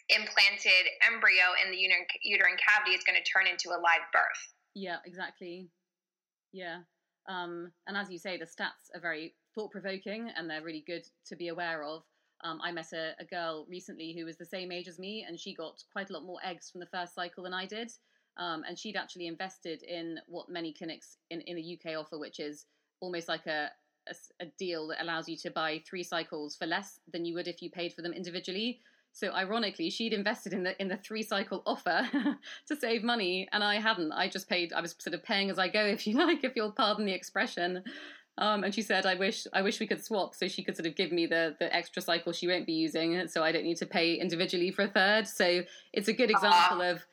implanted 0.09 0.93
embryo 1.01 1.57
in 1.65 1.71
the 1.73 1.77
uterine, 1.77 2.05
uterine 2.21 2.57
cavity 2.61 2.93
is 2.93 3.01
going 3.01 3.17
to 3.17 3.25
turn 3.25 3.49
into 3.49 3.73
a 3.73 3.81
live 3.81 4.05
birth. 4.13 4.43
Yeah, 4.75 4.97
exactly. 5.05 5.69
Yeah. 6.51 6.85
Um, 7.27 7.71
and 7.87 7.97
as 7.97 8.11
you 8.11 8.19
say, 8.19 8.37
the 8.37 8.45
stats 8.45 8.93
are 8.93 9.01
very 9.01 9.33
thought 9.53 9.71
provoking 9.71 10.29
and 10.35 10.49
they're 10.49 10.63
really 10.63 10.83
good 10.85 11.03
to 11.27 11.35
be 11.35 11.49
aware 11.49 11.83
of. 11.83 12.03
Um, 12.43 12.59
I 12.61 12.71
met 12.71 12.91
a, 12.93 13.13
a, 13.19 13.25
girl 13.25 13.65
recently 13.69 14.13
who 14.13 14.25
was 14.25 14.35
the 14.35 14.45
same 14.45 14.69
age 14.69 14.89
as 14.89 14.99
me, 14.99 15.25
and 15.25 15.39
she 15.39 15.53
got 15.53 15.81
quite 15.93 16.09
a 16.09 16.13
lot 16.13 16.25
more 16.25 16.39
eggs 16.43 16.69
from 16.69 16.81
the 16.81 16.87
first 16.87 17.15
cycle 17.15 17.43
than 17.43 17.53
I 17.53 17.65
did. 17.65 17.89
Um, 18.37 18.63
and 18.67 18.77
she'd 18.77 18.97
actually 18.97 19.27
invested 19.27 19.83
in 19.83 20.19
what 20.27 20.49
many 20.49 20.73
clinics 20.73 21.17
in, 21.29 21.41
in 21.41 21.55
the 21.55 21.79
UK 21.79 21.97
offer, 21.97 22.19
which 22.19 22.39
is 22.39 22.65
almost 22.99 23.29
like 23.29 23.47
a, 23.47 23.69
a, 24.09 24.15
a, 24.41 24.45
deal 24.57 24.87
that 24.87 25.01
allows 25.01 25.29
you 25.29 25.37
to 25.37 25.51
buy 25.51 25.81
three 25.87 26.03
cycles 26.03 26.55
for 26.55 26.65
less 26.65 26.99
than 27.11 27.25
you 27.25 27.33
would 27.35 27.47
if 27.47 27.61
you 27.61 27.69
paid 27.69 27.93
for 27.93 28.01
them 28.01 28.11
individually. 28.11 28.81
So 29.13 29.31
ironically, 29.31 29.91
she'd 29.91 30.11
invested 30.11 30.53
in 30.53 30.63
the 30.63 30.81
in 30.81 30.87
the 30.87 30.97
three 30.97 31.21
cycle 31.21 31.61
offer 31.67 32.09
to 32.67 32.75
save 32.75 33.03
money, 33.03 33.47
and 33.53 33.63
I 33.63 33.79
hadn't. 33.79 34.11
I 34.11 34.27
just 34.27 34.49
paid. 34.49 34.73
I 34.73 34.81
was 34.81 34.95
sort 34.97 35.13
of 35.13 35.23
paying 35.23 35.51
as 35.51 35.59
I 35.59 35.67
go, 35.67 35.85
if 35.85 36.07
you 36.07 36.17
like, 36.25 36.43
if 36.43 36.53
you'll 36.55 36.71
pardon 36.71 37.05
the 37.05 37.13
expression. 37.13 37.83
Um, 38.37 38.63
and 38.63 38.73
she 38.73 38.81
said, 38.81 39.05
"I 39.05 39.13
wish, 39.15 39.45
I 39.53 39.61
wish 39.61 39.79
we 39.79 39.85
could 39.85 40.03
swap, 40.03 40.33
so 40.33 40.47
she 40.47 40.63
could 40.63 40.75
sort 40.75 40.87
of 40.87 40.95
give 40.95 41.11
me 41.11 41.27
the 41.27 41.55
the 41.59 41.73
extra 41.73 42.01
cycle 42.01 42.33
she 42.33 42.47
won't 42.47 42.65
be 42.65 42.73
using, 42.73 43.27
so 43.27 43.43
I 43.43 43.51
don't 43.51 43.63
need 43.63 43.77
to 43.77 43.85
pay 43.85 44.15
individually 44.15 44.71
for 44.71 44.83
a 44.83 44.87
third. 44.87 45.27
So 45.27 45.61
it's 45.93 46.07
a 46.07 46.13
good 46.13 46.31
example 46.31 46.81
uh, 46.81 46.93
of 46.93 47.05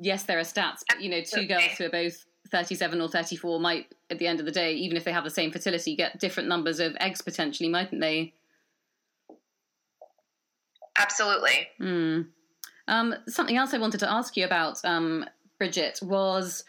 yes, 0.00 0.24
there 0.24 0.38
are 0.38 0.42
stats, 0.42 0.80
but 0.88 1.00
you 1.00 1.08
know, 1.08 1.22
two 1.22 1.46
girls 1.46 1.72
who 1.78 1.86
are 1.86 1.90
both 1.90 2.26
37 2.50 3.00
or 3.00 3.08
34 3.08 3.60
might, 3.60 3.94
at 4.10 4.18
the 4.18 4.26
end 4.26 4.40
of 4.40 4.46
the 4.46 4.52
day, 4.52 4.74
even 4.74 4.96
if 4.96 5.04
they 5.04 5.12
have 5.12 5.24
the 5.24 5.30
same 5.30 5.50
fertility, 5.50 5.96
get 5.96 6.20
different 6.20 6.48
numbers 6.48 6.80
of 6.80 6.94
eggs 7.00 7.22
potentially, 7.22 7.68
mightn't 7.68 8.00
they? 8.00 8.34
Absolutely. 10.96 11.68
Mm. 11.80 12.26
Um, 12.88 13.14
something 13.26 13.56
else 13.56 13.72
I 13.72 13.78
wanted 13.78 14.00
to 14.00 14.10
ask 14.10 14.36
you 14.36 14.44
about, 14.44 14.84
um, 14.84 15.24
Bridget, 15.58 16.00
was 16.02 16.64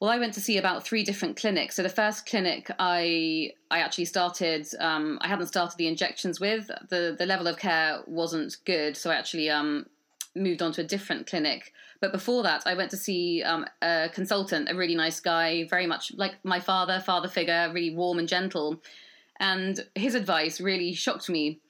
well, 0.00 0.10
I 0.10 0.18
went 0.18 0.32
to 0.34 0.40
see 0.40 0.56
about 0.56 0.82
three 0.82 1.04
different 1.04 1.36
clinics. 1.36 1.76
So 1.76 1.82
the 1.82 1.90
first 1.90 2.24
clinic 2.24 2.70
I 2.78 3.52
I 3.70 3.80
actually 3.80 4.06
started, 4.06 4.66
um, 4.80 5.18
I 5.20 5.28
hadn't 5.28 5.48
started 5.48 5.76
the 5.76 5.88
injections 5.88 6.40
with. 6.40 6.68
the 6.88 7.14
The 7.18 7.26
level 7.26 7.46
of 7.46 7.58
care 7.58 8.00
wasn't 8.06 8.56
good, 8.64 8.96
so 8.96 9.10
I 9.10 9.16
actually 9.16 9.50
um, 9.50 9.86
moved 10.34 10.62
on 10.62 10.72
to 10.72 10.80
a 10.80 10.84
different 10.84 11.26
clinic. 11.26 11.72
But 12.00 12.12
before 12.12 12.42
that, 12.44 12.62
I 12.64 12.74
went 12.74 12.90
to 12.92 12.96
see 12.96 13.42
um, 13.42 13.66
a 13.82 14.08
consultant, 14.10 14.70
a 14.70 14.74
really 14.74 14.94
nice 14.94 15.20
guy, 15.20 15.64
very 15.68 15.86
much 15.86 16.12
like 16.16 16.42
my 16.44 16.60
father, 16.60 17.00
father 17.00 17.28
figure, 17.28 17.70
really 17.74 17.94
warm 17.94 18.18
and 18.18 18.26
gentle. 18.26 18.82
And 19.38 19.86
his 19.94 20.14
advice 20.14 20.62
really 20.62 20.94
shocked 20.94 21.28
me. 21.28 21.60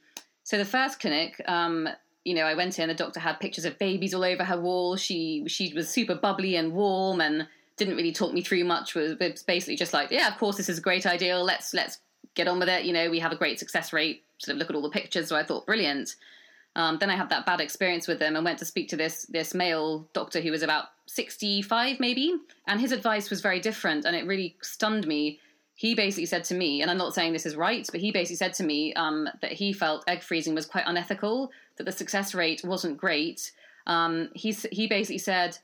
So 0.44 0.56
the 0.56 0.64
first 0.64 1.00
clinic, 1.00 1.42
um, 1.48 1.88
you 2.24 2.34
know, 2.34 2.44
I 2.44 2.54
went 2.54 2.78
in. 2.78 2.86
The 2.86 2.94
doctor 2.94 3.18
had 3.18 3.40
pictures 3.40 3.64
of 3.64 3.76
babies 3.78 4.14
all 4.14 4.24
over 4.24 4.44
her 4.44 4.60
wall. 4.60 4.94
She 4.94 5.44
she 5.48 5.72
was 5.74 5.88
super 5.88 6.14
bubbly 6.14 6.54
and 6.54 6.72
warm 6.72 7.20
and 7.20 7.48
didn't 7.80 7.96
really 7.96 8.12
talk 8.12 8.32
me 8.32 8.42
through 8.42 8.62
much. 8.64 8.94
Was, 8.94 9.14
basically 9.14 9.74
just 9.74 9.92
like, 9.92 10.10
yeah, 10.10 10.28
of 10.28 10.38
course, 10.38 10.56
this 10.56 10.68
is 10.68 10.78
a 10.78 10.82
great 10.82 11.06
idea. 11.06 11.36
Let's 11.38 11.74
let's 11.74 11.98
get 12.34 12.46
on 12.46 12.60
with 12.60 12.68
it. 12.68 12.84
You 12.84 12.92
know, 12.92 13.10
we 13.10 13.18
have 13.18 13.32
a 13.32 13.36
great 13.36 13.58
success 13.58 13.92
rate. 13.92 14.22
Sort 14.38 14.54
of 14.54 14.58
look 14.58 14.70
at 14.70 14.76
all 14.76 14.82
the 14.82 14.90
pictures. 14.90 15.28
So 15.28 15.36
I 15.36 15.42
thought, 15.42 15.66
brilliant. 15.66 16.14
Um, 16.76 16.98
then 16.98 17.10
I 17.10 17.16
had 17.16 17.30
that 17.30 17.46
bad 17.46 17.60
experience 17.60 18.06
with 18.06 18.20
them 18.20 18.36
and 18.36 18.44
went 18.44 18.58
to 18.60 18.64
speak 18.64 18.88
to 18.90 18.96
this 18.96 19.24
this 19.24 19.54
male 19.54 20.06
doctor 20.12 20.40
who 20.40 20.52
was 20.52 20.62
about 20.62 20.84
65 21.06 21.98
maybe, 21.98 22.34
and 22.68 22.80
his 22.80 22.92
advice 22.92 23.30
was 23.30 23.40
very 23.40 23.58
different, 23.58 24.04
and 24.04 24.14
it 24.14 24.26
really 24.26 24.56
stunned 24.60 25.06
me. 25.06 25.40
He 25.74 25.94
basically 25.94 26.26
said 26.26 26.44
to 26.44 26.54
me, 26.54 26.82
and 26.82 26.90
I'm 26.90 26.98
not 26.98 27.14
saying 27.14 27.32
this 27.32 27.46
is 27.46 27.56
right, 27.56 27.88
but 27.90 28.00
he 28.00 28.12
basically 28.12 28.36
said 28.36 28.52
to 28.54 28.62
me 28.62 28.92
um, 28.92 29.26
that 29.40 29.52
he 29.52 29.72
felt 29.72 30.04
egg 30.06 30.22
freezing 30.22 30.54
was 30.54 30.66
quite 30.66 30.84
unethical, 30.86 31.50
that 31.76 31.84
the 31.84 31.92
success 31.92 32.34
rate 32.34 32.62
wasn't 32.62 32.98
great. 32.98 33.50
Um, 33.86 34.28
he 34.34 34.52
he 34.70 34.86
basically 34.86 35.18
said 35.18 35.58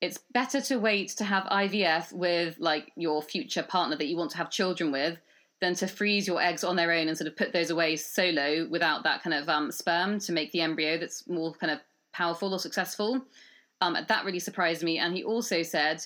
it's 0.00 0.18
better 0.32 0.60
to 0.62 0.78
wait 0.78 1.10
to 1.10 1.24
have 1.24 1.44
IVF 1.44 2.12
with 2.12 2.56
like 2.58 2.92
your 2.96 3.20
future 3.22 3.62
partner 3.62 3.96
that 3.96 4.06
you 4.06 4.16
want 4.16 4.30
to 4.30 4.38
have 4.38 4.50
children 4.50 4.90
with 4.90 5.18
than 5.60 5.74
to 5.74 5.86
freeze 5.86 6.26
your 6.26 6.40
eggs 6.40 6.64
on 6.64 6.76
their 6.76 6.90
own 6.90 7.08
and 7.08 7.16
sort 7.16 7.28
of 7.28 7.36
put 7.36 7.52
those 7.52 7.70
away 7.70 7.96
solo 7.96 8.66
without 8.70 9.02
that 9.04 9.22
kind 9.22 9.34
of 9.34 9.48
um, 9.48 9.70
sperm 9.70 10.18
to 10.18 10.32
make 10.32 10.50
the 10.52 10.60
embryo 10.60 10.96
that's 10.96 11.28
more 11.28 11.52
kind 11.52 11.70
of 11.70 11.80
powerful 12.12 12.52
or 12.54 12.58
successful. 12.58 13.20
Um, 13.82 13.96
that 14.08 14.24
really 14.24 14.38
surprised 14.38 14.82
me. 14.82 14.98
And 14.98 15.14
he 15.14 15.22
also 15.22 15.62
said, 15.62 16.04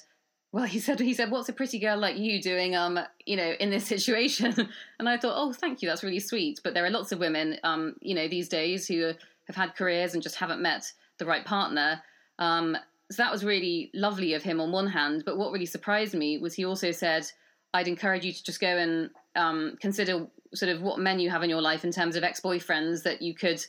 well, 0.53 0.65
he 0.65 0.81
said, 0.81 1.01
he 1.01 1.15
said, 1.15 1.31
what's 1.31 1.49
a 1.49 1.53
pretty 1.53 1.79
girl 1.79 1.97
like 1.99 2.17
you 2.17 2.43
doing, 2.43 2.75
um, 2.75 2.99
you 3.27 3.37
know, 3.37 3.55
in 3.61 3.71
this 3.71 3.87
situation? 3.95 4.55
and 4.99 5.09
I 5.09 5.19
thought, 5.19 5.35
oh, 5.37 5.53
thank 5.53 5.83
you, 5.83 5.89
that's 5.89 6.03
really 6.03 6.21
sweet. 6.21 6.61
But 6.65 6.75
there 6.75 6.85
are 6.85 6.91
lots 6.91 7.13
of 7.13 7.21
women, 7.21 7.59
um, 7.63 7.95
you 8.01 8.15
know, 8.15 8.27
these 8.27 8.49
days 8.49 8.89
who 8.89 9.13
have 9.47 9.57
had 9.57 9.77
careers 9.77 10.15
and 10.15 10.23
just 10.23 10.37
haven't 10.37 10.63
met 10.63 10.93
the 11.19 11.27
right 11.27 11.45
partner. 11.45 12.03
Um, 12.41 12.77
so 13.11 13.23
that 13.23 13.33
was 13.33 13.45
really 13.45 13.91
lovely 13.95 14.35
of 14.35 14.43
him 14.43 14.61
on 14.61 14.73
one 14.73 14.87
hand. 14.87 15.25
But 15.27 15.37
what 15.37 15.53
really 15.53 15.67
surprised 15.67 16.15
me 16.15 16.39
was 16.39 16.55
he 16.55 16.65
also 16.65 16.91
said, 16.91 17.27
I'd 17.73 17.89
encourage 17.89 18.25
you 18.25 18.33
to 18.33 18.45
just 18.45 18.61
go 18.61 18.69
and 18.69 19.11
um, 19.37 19.77
consider 19.81 20.27
sort 20.55 20.73
of 20.73 20.83
what 20.83 20.99
men 20.99 21.19
you 21.19 21.31
have 21.31 21.43
in 21.43 21.51
your 21.51 21.61
life 21.61 21.85
in 21.85 21.91
terms 21.91 22.17
of 22.17 22.25
ex 22.25 22.41
boyfriends 22.41 23.03
that 23.03 23.21
you 23.21 23.35
could, 23.35 23.65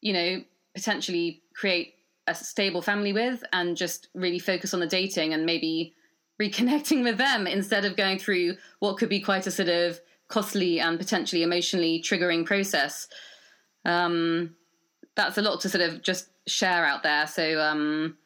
you 0.00 0.12
know, 0.12 0.42
potentially 0.74 1.42
create 1.54 1.94
a 2.26 2.34
stable 2.34 2.82
family 2.82 3.12
with 3.12 3.44
and 3.52 3.76
just 3.76 4.08
really 4.14 4.38
focus 4.38 4.72
on 4.74 4.80
the 4.80 4.86
dating 4.86 5.34
and 5.34 5.44
maybe 5.44 5.92
reconnecting 6.40 7.02
with 7.02 7.18
them 7.18 7.46
instead 7.46 7.84
of 7.84 7.96
going 7.96 8.18
through 8.18 8.56
what 8.78 8.96
could 8.96 9.08
be 9.08 9.20
quite 9.20 9.46
a 9.46 9.50
sort 9.50 9.68
of 9.68 10.00
costly 10.28 10.80
and 10.80 10.98
potentially 10.98 11.42
emotionally 11.42 12.02
triggering 12.02 12.44
process. 12.44 13.06
Um, 13.84 14.56
that's 15.14 15.36
a 15.36 15.42
lot 15.42 15.60
to 15.60 15.68
sort 15.68 15.82
of 15.82 16.02
just 16.02 16.30
share 16.46 16.86
out 16.86 17.02
there. 17.02 17.26
So, 17.26 17.60
um, 17.60 18.16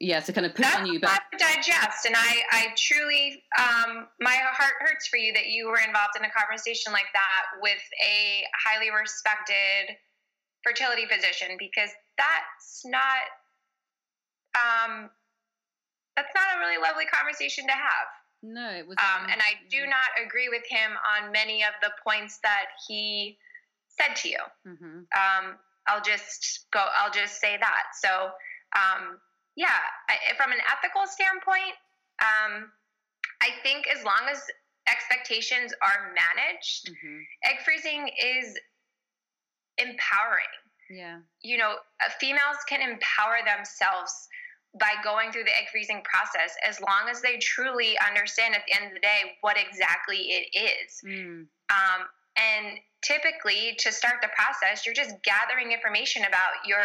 yeah, 0.00 0.20
to 0.20 0.32
kind 0.32 0.46
of 0.46 0.54
put 0.54 0.62
That's 0.62 0.80
on 0.80 0.86
you. 0.86 1.00
But 1.00 1.20
to 1.32 1.38
digest, 1.38 2.04
and 2.04 2.14
I, 2.16 2.42
I 2.52 2.66
truly, 2.76 3.42
um, 3.58 4.08
my 4.20 4.36
heart 4.52 4.74
hurts 4.80 5.06
for 5.06 5.16
you 5.16 5.32
that 5.32 5.46
you 5.46 5.66
were 5.66 5.78
involved 5.78 6.16
in 6.18 6.24
a 6.24 6.30
conversation 6.30 6.92
like 6.92 7.08
that 7.14 7.60
with 7.62 7.80
a 8.04 8.44
highly 8.64 8.90
respected 8.90 9.96
fertility 10.62 11.06
physician 11.06 11.56
because 11.58 11.90
that's 12.18 12.82
not, 12.84 13.24
um, 14.52 15.08
that's 16.16 16.32
not 16.34 16.56
a 16.56 16.60
really 16.60 16.82
lovely 16.82 17.06
conversation 17.06 17.66
to 17.66 17.72
have. 17.72 18.08
No, 18.42 18.68
it 18.70 18.86
was. 18.86 18.96
Um, 19.00 19.30
and 19.30 19.40
I 19.40 19.56
do 19.70 19.86
not 19.86 20.12
agree 20.24 20.48
with 20.50 20.64
him 20.68 20.92
on 21.16 21.32
many 21.32 21.62
of 21.62 21.72
the 21.80 21.90
points 22.04 22.38
that 22.42 22.66
he 22.86 23.38
said 23.88 24.14
to 24.16 24.28
you. 24.28 24.42
Mm-hmm. 24.68 25.08
Um, 25.16 25.56
I'll 25.88 26.02
just 26.02 26.66
go. 26.72 26.84
I'll 26.98 27.12
just 27.12 27.40
say 27.40 27.56
that. 27.58 27.84
So. 28.02 28.30
Um, 28.74 29.18
yeah, 29.56 29.80
I, 30.08 30.36
from 30.36 30.52
an 30.52 30.58
ethical 30.70 31.06
standpoint, 31.06 31.74
um, 32.20 32.70
I 33.42 33.50
think 33.62 33.86
as 33.88 34.04
long 34.04 34.28
as 34.30 34.40
expectations 34.88 35.72
are 35.82 36.12
managed, 36.14 36.92
mm-hmm. 36.92 37.20
egg 37.44 37.64
freezing 37.64 38.08
is 38.08 38.56
empowering. 39.78 40.54
Yeah. 40.90 41.18
You 41.42 41.58
know, 41.58 41.74
uh, 42.04 42.10
females 42.20 42.60
can 42.68 42.80
empower 42.80 43.38
themselves 43.44 44.12
by 44.78 44.92
going 45.02 45.32
through 45.32 45.44
the 45.44 45.56
egg 45.56 45.68
freezing 45.72 46.02
process 46.04 46.54
as 46.66 46.80
long 46.80 47.08
as 47.10 47.22
they 47.22 47.38
truly 47.38 47.96
understand 48.06 48.54
at 48.54 48.62
the 48.68 48.74
end 48.74 48.86
of 48.86 48.94
the 48.94 49.00
day 49.00 49.36
what 49.40 49.56
exactly 49.56 50.18
it 50.18 50.46
is. 50.52 51.00
Mm. 51.04 51.46
Um, 51.72 52.00
and 52.36 52.78
typically, 53.02 53.74
to 53.78 53.90
start 53.90 54.16
the 54.20 54.28
process, 54.36 54.84
you're 54.84 54.94
just 54.94 55.14
gathering 55.24 55.72
information 55.72 56.24
about 56.28 56.66
your 56.66 56.84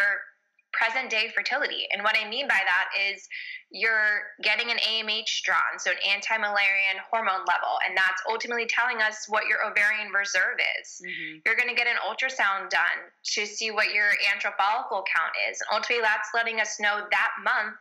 present 0.72 1.10
day 1.10 1.30
fertility. 1.34 1.86
And 1.92 2.02
what 2.02 2.16
I 2.18 2.28
mean 2.28 2.48
by 2.48 2.60
that 2.64 2.88
is 3.12 3.28
you're 3.70 4.22
getting 4.42 4.70
an 4.70 4.78
AMH 4.78 5.42
drawn, 5.44 5.78
so 5.78 5.90
an 5.90 5.96
anti 6.08 6.36
Müllerian 6.36 7.00
hormone 7.10 7.44
level, 7.48 7.78
and 7.86 7.96
that's 7.96 8.20
ultimately 8.28 8.66
telling 8.66 9.00
us 9.00 9.24
what 9.28 9.46
your 9.46 9.64
ovarian 9.64 10.12
reserve 10.12 10.60
is. 10.80 11.00
Mm-hmm. 11.00 11.38
You're 11.46 11.56
going 11.56 11.68
to 11.68 11.74
get 11.74 11.86
an 11.86 11.96
ultrasound 12.04 12.68
done 12.70 13.00
to 13.34 13.46
see 13.46 13.70
what 13.70 13.92
your 13.92 14.10
antral 14.28 14.52
follicle 14.58 15.04
count 15.08 15.32
is. 15.50 15.60
And 15.60 15.78
ultimately, 15.78 16.02
that's 16.02 16.28
letting 16.34 16.60
us 16.60 16.78
know 16.80 17.06
that 17.10 17.30
month 17.42 17.76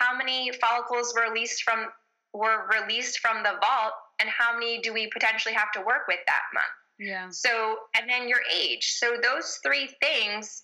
how 0.00 0.16
many 0.16 0.50
follicles 0.60 1.14
were 1.14 1.30
released 1.30 1.62
from 1.62 1.86
were 2.34 2.68
released 2.68 3.20
from 3.20 3.42
the 3.42 3.54
vault 3.62 3.94
and 4.20 4.28
how 4.28 4.52
many 4.52 4.80
do 4.80 4.92
we 4.92 5.08
potentially 5.08 5.54
have 5.54 5.72
to 5.72 5.80
work 5.80 6.06
with 6.08 6.20
that 6.26 6.42
month. 6.52 6.66
Yeah. 6.98 7.28
So, 7.30 7.76
and 7.96 8.08
then 8.08 8.28
your 8.28 8.40
age. 8.54 8.94
So, 8.96 9.16
those 9.22 9.58
three 9.62 9.88
things 10.02 10.62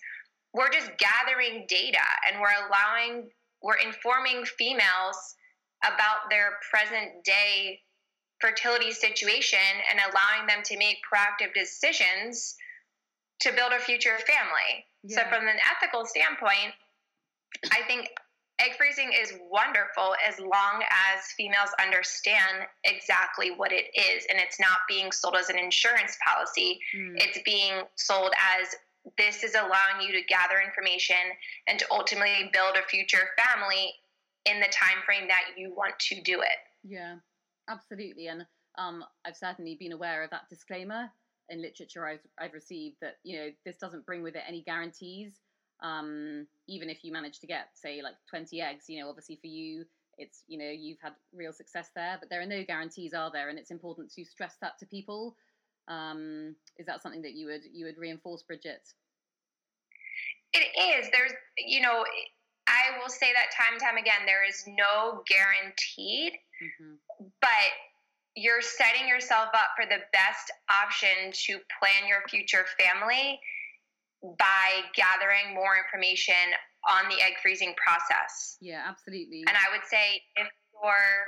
we're 0.53 0.69
just 0.69 0.91
gathering 0.97 1.65
data 1.67 2.05
and 2.27 2.39
we're 2.39 2.67
allowing 2.67 3.29
we're 3.61 3.77
informing 3.77 4.45
females 4.45 5.35
about 5.83 6.29
their 6.29 6.59
present 6.69 7.23
day 7.23 7.79
fertility 8.39 8.91
situation 8.91 9.59
and 9.89 9.99
allowing 9.99 10.47
them 10.47 10.61
to 10.65 10.77
make 10.77 10.97
proactive 11.07 11.53
decisions 11.53 12.55
to 13.39 13.53
build 13.53 13.71
a 13.71 13.79
future 13.79 14.17
family. 14.27 14.85
Yeah. 15.03 15.17
So 15.17 15.29
from 15.29 15.47
an 15.47 15.55
ethical 15.75 16.05
standpoint, 16.05 16.73
I 17.71 17.81
think 17.87 18.09
egg 18.59 18.71
freezing 18.77 19.11
is 19.13 19.33
wonderful 19.49 20.15
as 20.27 20.39
long 20.39 20.83
as 20.89 21.23
females 21.37 21.69
understand 21.81 22.67
exactly 22.83 23.51
what 23.51 23.71
it 23.71 23.85
is 23.95 24.25
and 24.29 24.39
it's 24.39 24.59
not 24.59 24.79
being 24.89 25.11
sold 25.11 25.35
as 25.39 25.49
an 25.49 25.57
insurance 25.57 26.17
policy. 26.25 26.79
Mm. 26.95 27.15
It's 27.17 27.39
being 27.45 27.83
sold 27.95 28.33
as 28.59 28.75
this 29.17 29.43
is 29.43 29.55
allowing 29.55 30.01
you 30.01 30.11
to 30.13 30.21
gather 30.27 30.61
information 30.63 31.15
and 31.67 31.77
to 31.79 31.85
ultimately 31.91 32.49
build 32.53 32.75
a 32.77 32.87
future 32.87 33.29
family 33.37 33.93
in 34.45 34.59
the 34.59 34.67
time 34.67 35.01
frame 35.05 35.27
that 35.27 35.43
you 35.57 35.73
want 35.75 35.97
to 35.99 36.21
do 36.21 36.41
it. 36.41 36.59
Yeah, 36.83 37.15
absolutely. 37.69 38.27
And 38.27 38.45
um, 38.77 39.03
I've 39.25 39.37
certainly 39.37 39.75
been 39.79 39.91
aware 39.91 40.23
of 40.23 40.29
that 40.31 40.49
disclaimer 40.49 41.09
in 41.49 41.61
literature 41.61 42.07
I've, 42.07 42.25
I've 42.39 42.53
received 42.53 42.97
that, 43.01 43.17
you 43.23 43.37
know, 43.37 43.49
this 43.65 43.77
doesn't 43.77 44.05
bring 44.05 44.23
with 44.23 44.35
it 44.35 44.43
any 44.47 44.61
guarantees. 44.61 45.33
Um, 45.81 46.47
even 46.67 46.89
if 46.89 47.03
you 47.03 47.11
manage 47.11 47.39
to 47.39 47.47
get, 47.47 47.67
say, 47.73 48.01
like 48.01 48.15
20 48.29 48.61
eggs, 48.61 48.85
you 48.87 49.01
know, 49.01 49.09
obviously 49.09 49.37
for 49.41 49.47
you, 49.47 49.85
it's, 50.17 50.43
you 50.47 50.57
know, 50.57 50.69
you've 50.69 50.99
had 51.01 51.13
real 51.33 51.51
success 51.51 51.89
there, 51.95 52.17
but 52.19 52.29
there 52.29 52.41
are 52.41 52.45
no 52.45 52.63
guarantees, 52.63 53.13
are 53.13 53.31
there? 53.31 53.49
And 53.49 53.59
it's 53.59 53.71
important 53.71 54.11
to 54.13 54.23
stress 54.23 54.55
that 54.61 54.77
to 54.79 54.85
people. 54.85 55.35
Um, 55.87 56.55
is 56.77 56.85
that 56.85 57.01
something 57.01 57.21
that 57.23 57.33
you 57.33 57.47
would 57.47 57.61
you 57.71 57.85
would 57.85 57.97
reinforce, 57.97 58.43
Bridget? 58.43 58.81
It 60.53 60.69
is. 60.77 61.09
There's, 61.11 61.31
you 61.57 61.81
know, 61.81 62.05
I 62.67 62.97
will 63.01 63.09
say 63.09 63.33
that 63.33 63.51
time 63.57 63.73
and 63.73 63.81
time 63.81 63.97
again. 63.97 64.25
There 64.25 64.47
is 64.47 64.63
no 64.67 65.23
guaranteed, 65.27 66.33
mm-hmm. 66.61 66.95
but 67.41 67.69
you're 68.35 68.61
setting 68.61 69.07
yourself 69.07 69.49
up 69.53 69.73
for 69.75 69.85
the 69.85 70.01
best 70.13 70.51
option 70.69 71.31
to 71.31 71.59
plan 71.79 72.07
your 72.07 72.21
future 72.29 72.65
family 72.77 73.39
by 74.37 74.85
gathering 74.95 75.53
more 75.53 75.75
information 75.77 76.53
on 76.89 77.09
the 77.09 77.21
egg 77.21 77.33
freezing 77.41 77.73
process. 77.75 78.57
Yeah, 78.61 78.83
absolutely. 78.87 79.43
And 79.47 79.57
I 79.57 79.71
would 79.71 79.85
say 79.89 80.21
if 80.35 80.47
you're 80.73 81.27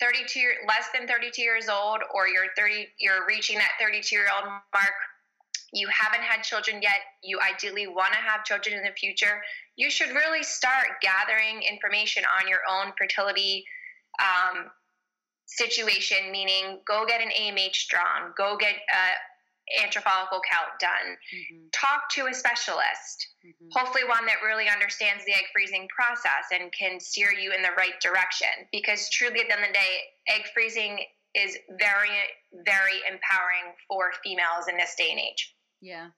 32 0.00 0.40
less 0.66 0.88
than 0.94 1.06
32 1.06 1.42
years 1.42 1.68
old 1.68 2.00
or 2.14 2.26
you're 2.26 2.46
30 2.56 2.88
you're 2.98 3.26
reaching 3.26 3.58
that 3.58 3.70
32 3.80 4.14
year 4.14 4.26
old 4.34 4.44
mark 4.46 4.96
you 5.72 5.86
haven't 5.88 6.22
had 6.22 6.42
children 6.42 6.80
yet 6.82 7.00
you 7.22 7.38
ideally 7.40 7.86
want 7.86 8.12
to 8.12 8.18
have 8.18 8.44
children 8.44 8.76
in 8.76 8.82
the 8.82 8.92
future 8.98 9.42
you 9.76 9.90
should 9.90 10.10
really 10.10 10.42
start 10.42 10.86
gathering 11.00 11.62
information 11.62 12.24
on 12.40 12.48
your 12.48 12.60
own 12.68 12.92
fertility 12.98 13.64
um, 14.20 14.66
situation 15.46 16.30
meaning 16.30 16.80
go 16.86 17.04
get 17.06 17.20
an 17.20 17.30
amh 17.30 17.88
drawn 17.88 18.32
go 18.36 18.56
get 18.56 18.74
a 18.74 19.29
antral 19.78 20.02
follicle 20.02 20.40
count 20.50 20.72
done 20.78 21.14
mm-hmm. 21.14 21.66
talk 21.72 22.08
to 22.10 22.26
a 22.26 22.34
specialist 22.34 23.28
Mm-hmm. 23.40 23.68
hopefully 23.72 24.04
one 24.04 24.26
that 24.26 24.44
really 24.44 24.68
understands 24.68 25.24
the 25.24 25.32
egg 25.32 25.48
freezing 25.54 25.88
process 25.88 26.52
and 26.52 26.70
can 26.72 27.00
steer 27.00 27.32
you 27.32 27.52
in 27.56 27.62
the 27.62 27.72
right 27.78 27.98
direction 28.02 28.68
because 28.70 29.08
truly 29.08 29.40
at 29.40 29.48
the 29.48 29.56
end 29.56 29.64
of 29.64 29.68
the 29.68 29.72
day 29.72 29.92
egg 30.28 30.42
freezing 30.52 31.00
is 31.34 31.56
very 31.78 32.12
very 32.66 33.00
empowering 33.08 33.72
for 33.88 34.12
females 34.22 34.68
in 34.68 34.76
this 34.76 34.94
day 34.98 35.08
and 35.10 35.20
age 35.20 35.54
Yeah, 35.80 36.08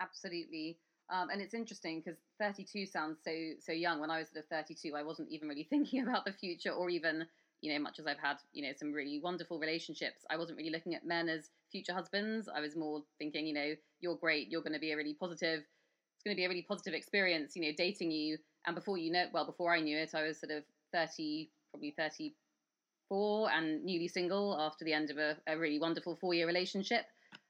absolutely. 0.00 0.78
Um, 1.12 1.28
and 1.28 1.42
it's 1.42 1.54
interesting 1.54 2.00
because 2.00 2.18
32 2.40 2.86
sounds 2.86 3.18
so 3.22 3.30
so 3.60 3.72
young. 3.72 4.00
When 4.00 4.10
I 4.10 4.18
was 4.18 4.28
of 4.34 4.46
32, 4.50 4.94
I 4.96 5.02
wasn't 5.02 5.28
even 5.30 5.48
really 5.48 5.64
thinking 5.70 6.02
about 6.02 6.24
the 6.24 6.32
future, 6.32 6.70
or 6.70 6.88
even 6.88 7.26
you 7.62 7.72
know, 7.72 7.80
much 7.80 7.98
as 7.98 8.06
I've 8.06 8.18
had 8.18 8.36
you 8.52 8.62
know 8.66 8.72
some 8.76 8.92
really 8.92 9.20
wonderful 9.22 9.58
relationships, 9.58 10.24
I 10.28 10.36
wasn't 10.36 10.58
really 10.58 10.70
looking 10.70 10.94
at 10.94 11.06
men 11.06 11.28
as 11.28 11.48
future 11.70 11.94
husbands. 11.94 12.48
I 12.54 12.60
was 12.60 12.76
more 12.76 13.02
thinking, 13.18 13.46
you 13.46 13.54
know, 13.54 13.74
you're 14.00 14.16
great, 14.16 14.48
you're 14.50 14.62
going 14.62 14.74
to 14.74 14.80
be 14.80 14.92
a 14.92 14.96
really 14.96 15.14
positive. 15.14 15.60
It's 15.60 16.24
going 16.24 16.36
to 16.36 16.40
be 16.40 16.44
a 16.44 16.48
really 16.48 16.66
positive 16.68 16.92
experience, 16.94 17.56
you 17.56 17.62
know, 17.62 17.72
dating 17.76 18.10
you. 18.10 18.36
And 18.66 18.76
before 18.76 18.98
you 18.98 19.10
know, 19.10 19.24
well, 19.32 19.46
before 19.46 19.74
I 19.74 19.80
knew 19.80 19.96
it, 19.96 20.14
I 20.14 20.22
was 20.22 20.38
sort 20.38 20.52
of 20.52 20.64
30, 20.92 21.50
probably 21.70 21.94
34, 21.96 23.50
and 23.50 23.84
newly 23.84 24.08
single 24.08 24.56
after 24.60 24.84
the 24.84 24.92
end 24.92 25.10
of 25.10 25.18
a, 25.18 25.36
a 25.46 25.56
really 25.58 25.78
wonderful 25.78 26.16
four 26.16 26.34
year 26.34 26.46
relationship. 26.46 27.04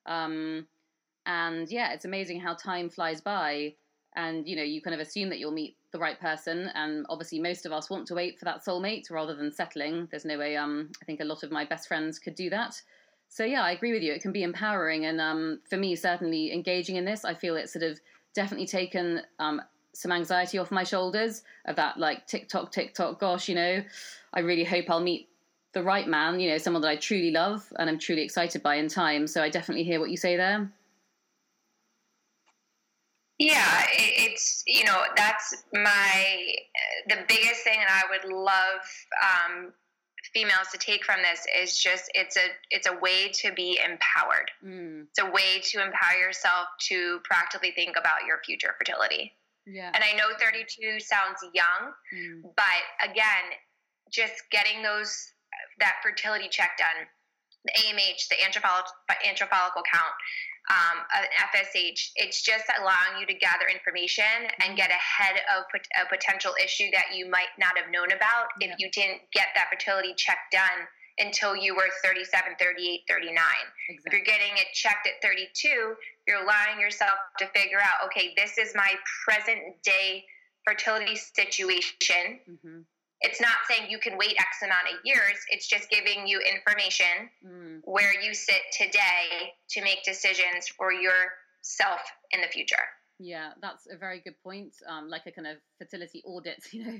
Um, 0.06 0.66
and 1.26 1.70
yeah, 1.70 1.92
it's 1.92 2.04
amazing 2.04 2.40
how 2.40 2.54
time 2.54 2.90
flies 2.90 3.20
by. 3.20 3.74
And 4.14 4.46
you 4.46 4.56
know, 4.56 4.62
you 4.62 4.82
kind 4.82 4.94
of 4.94 5.00
assume 5.00 5.30
that 5.30 5.38
you'll 5.38 5.52
meet 5.52 5.76
the 5.90 5.98
right 5.98 6.20
person, 6.20 6.70
and 6.74 7.06
obviously, 7.08 7.38
most 7.38 7.64
of 7.64 7.72
us 7.72 7.88
want 7.88 8.06
to 8.08 8.14
wait 8.14 8.38
for 8.38 8.44
that 8.44 8.64
soulmate 8.64 9.10
rather 9.10 9.34
than 9.34 9.50
settling. 9.50 10.08
There's 10.10 10.24
no 10.24 10.38
way. 10.38 10.56
Um, 10.56 10.90
I 11.00 11.04
think 11.06 11.20
a 11.20 11.24
lot 11.24 11.42
of 11.42 11.50
my 11.50 11.64
best 11.64 11.88
friends 11.88 12.18
could 12.18 12.34
do 12.34 12.50
that. 12.50 12.80
So 13.28 13.44
yeah, 13.44 13.62
I 13.62 13.72
agree 13.72 13.92
with 13.92 14.02
you. 14.02 14.12
It 14.12 14.20
can 14.20 14.32
be 14.32 14.42
empowering, 14.42 15.06
and 15.06 15.20
um, 15.20 15.60
for 15.70 15.78
me, 15.78 15.96
certainly 15.96 16.52
engaging 16.52 16.96
in 16.96 17.06
this, 17.06 17.24
I 17.24 17.32
feel 17.32 17.56
it's 17.56 17.72
sort 17.72 17.84
of 17.84 17.98
definitely 18.34 18.66
taken 18.66 19.22
um, 19.38 19.62
some 19.94 20.12
anxiety 20.12 20.58
off 20.58 20.70
my 20.70 20.84
shoulders 20.84 21.42
of 21.64 21.76
that 21.76 21.98
like 21.98 22.26
tick-tock, 22.26 22.72
tick-tock. 22.72 23.18
Gosh, 23.18 23.48
you 23.48 23.54
know, 23.54 23.82
I 24.34 24.40
really 24.40 24.64
hope 24.64 24.90
I'll 24.90 25.00
meet 25.00 25.28
the 25.72 25.82
right 25.82 26.06
man. 26.06 26.40
You 26.40 26.50
know, 26.50 26.58
someone 26.58 26.82
that 26.82 26.88
I 26.88 26.96
truly 26.96 27.30
love 27.30 27.70
and 27.78 27.88
I'm 27.88 27.98
truly 27.98 28.22
excited 28.22 28.62
by 28.62 28.76
in 28.76 28.88
time. 28.88 29.26
So 29.26 29.42
I 29.42 29.48
definitely 29.48 29.84
hear 29.84 30.00
what 30.00 30.10
you 30.10 30.16
say 30.16 30.36
there. 30.36 30.70
Yeah, 33.42 33.84
it's 33.90 34.62
you 34.66 34.84
know 34.84 35.02
that's 35.16 35.64
my 35.72 36.54
the 37.08 37.18
biggest 37.26 37.64
thing, 37.64 37.78
that 37.78 38.04
I 38.04 38.10
would 38.10 38.32
love 38.32 38.80
um, 39.22 39.72
females 40.32 40.68
to 40.72 40.78
take 40.78 41.04
from 41.04 41.18
this 41.22 41.44
is 41.60 41.76
just 41.76 42.10
it's 42.14 42.36
a 42.36 42.46
it's 42.70 42.86
a 42.86 42.96
way 43.00 43.30
to 43.34 43.52
be 43.52 43.78
empowered. 43.84 44.50
Mm. 44.64 45.06
It's 45.10 45.18
a 45.18 45.30
way 45.30 45.60
to 45.60 45.82
empower 45.82 46.18
yourself 46.18 46.68
to 46.88 47.20
practically 47.24 47.72
think 47.72 47.96
about 47.98 48.24
your 48.26 48.38
future 48.44 48.74
fertility. 48.78 49.32
Yeah. 49.66 49.90
And 49.94 50.02
I 50.02 50.12
know 50.16 50.34
32 50.40 51.00
sounds 51.00 51.38
young, 51.54 51.92
mm. 52.14 52.42
but 52.56 53.10
again, 53.10 53.58
just 54.10 54.34
getting 54.50 54.82
those 54.82 55.32
that 55.80 55.96
fertility 56.02 56.48
check 56.48 56.78
done, 56.78 57.06
the 57.64 57.72
AMH, 57.82 58.28
the 58.28 58.36
antral 58.36 59.48
follicle 59.48 59.82
count, 59.90 60.14
um, 60.72 61.04
an 61.14 61.28
FSH. 61.52 62.16
It's 62.16 62.40
just 62.40 62.64
allowing 62.80 63.20
you 63.20 63.26
to 63.26 63.34
gather 63.34 63.68
information 63.68 64.48
and 64.64 64.76
get 64.76 64.90
ahead 64.90 65.36
of 65.52 65.68
a 66.00 66.08
potential 66.08 66.52
issue 66.62 66.88
that 66.92 67.12
you 67.14 67.28
might 67.28 67.52
not 67.58 67.76
have 67.76 67.92
known 67.92 68.12
about 68.12 68.48
yeah. 68.60 68.72
if 68.72 68.80
you 68.80 68.90
didn't 68.90 69.20
get 69.32 69.48
that 69.54 69.68
fertility 69.68 70.14
check 70.16 70.38
done 70.50 70.88
until 71.18 71.54
you 71.54 71.74
were 71.74 71.88
37, 72.02 72.56
38, 72.58 73.00
39. 73.08 73.36
Exactly. 73.36 74.02
If 74.06 74.12
you're 74.12 74.24
getting 74.24 74.56
it 74.56 74.72
checked 74.72 75.06
at 75.06 75.20
32, 75.22 75.94
you're 76.26 76.42
allowing 76.42 76.80
yourself 76.80 77.20
to 77.38 77.46
figure 77.48 77.78
out, 77.78 78.06
okay, 78.06 78.32
this 78.36 78.56
is 78.56 78.74
my 78.74 78.94
present 79.28 79.76
day 79.84 80.24
fertility 80.64 81.16
situation. 81.16 82.40
Mm-hmm. 82.48 82.80
It's 83.22 83.40
not 83.40 83.56
saying 83.68 83.90
you 83.90 83.98
can 83.98 84.18
wait 84.18 84.34
X 84.38 84.62
amount 84.62 84.88
of 84.92 85.00
years. 85.04 85.38
It's 85.48 85.68
just 85.68 85.88
giving 85.90 86.26
you 86.26 86.40
information 86.40 87.30
mm. 87.46 87.80
where 87.84 88.20
you 88.20 88.34
sit 88.34 88.60
today 88.76 89.52
to 89.70 89.82
make 89.82 90.02
decisions 90.04 90.68
for 90.76 90.92
yourself 90.92 92.00
in 92.32 92.40
the 92.40 92.48
future. 92.48 92.84
Yeah, 93.18 93.50
that's 93.60 93.86
a 93.90 93.96
very 93.96 94.20
good 94.20 94.34
point. 94.42 94.74
Um, 94.88 95.08
like 95.08 95.22
a 95.26 95.30
kind 95.30 95.46
of 95.46 95.58
fertility 95.78 96.22
audit, 96.24 96.64
you 96.72 96.84
know. 96.84 96.98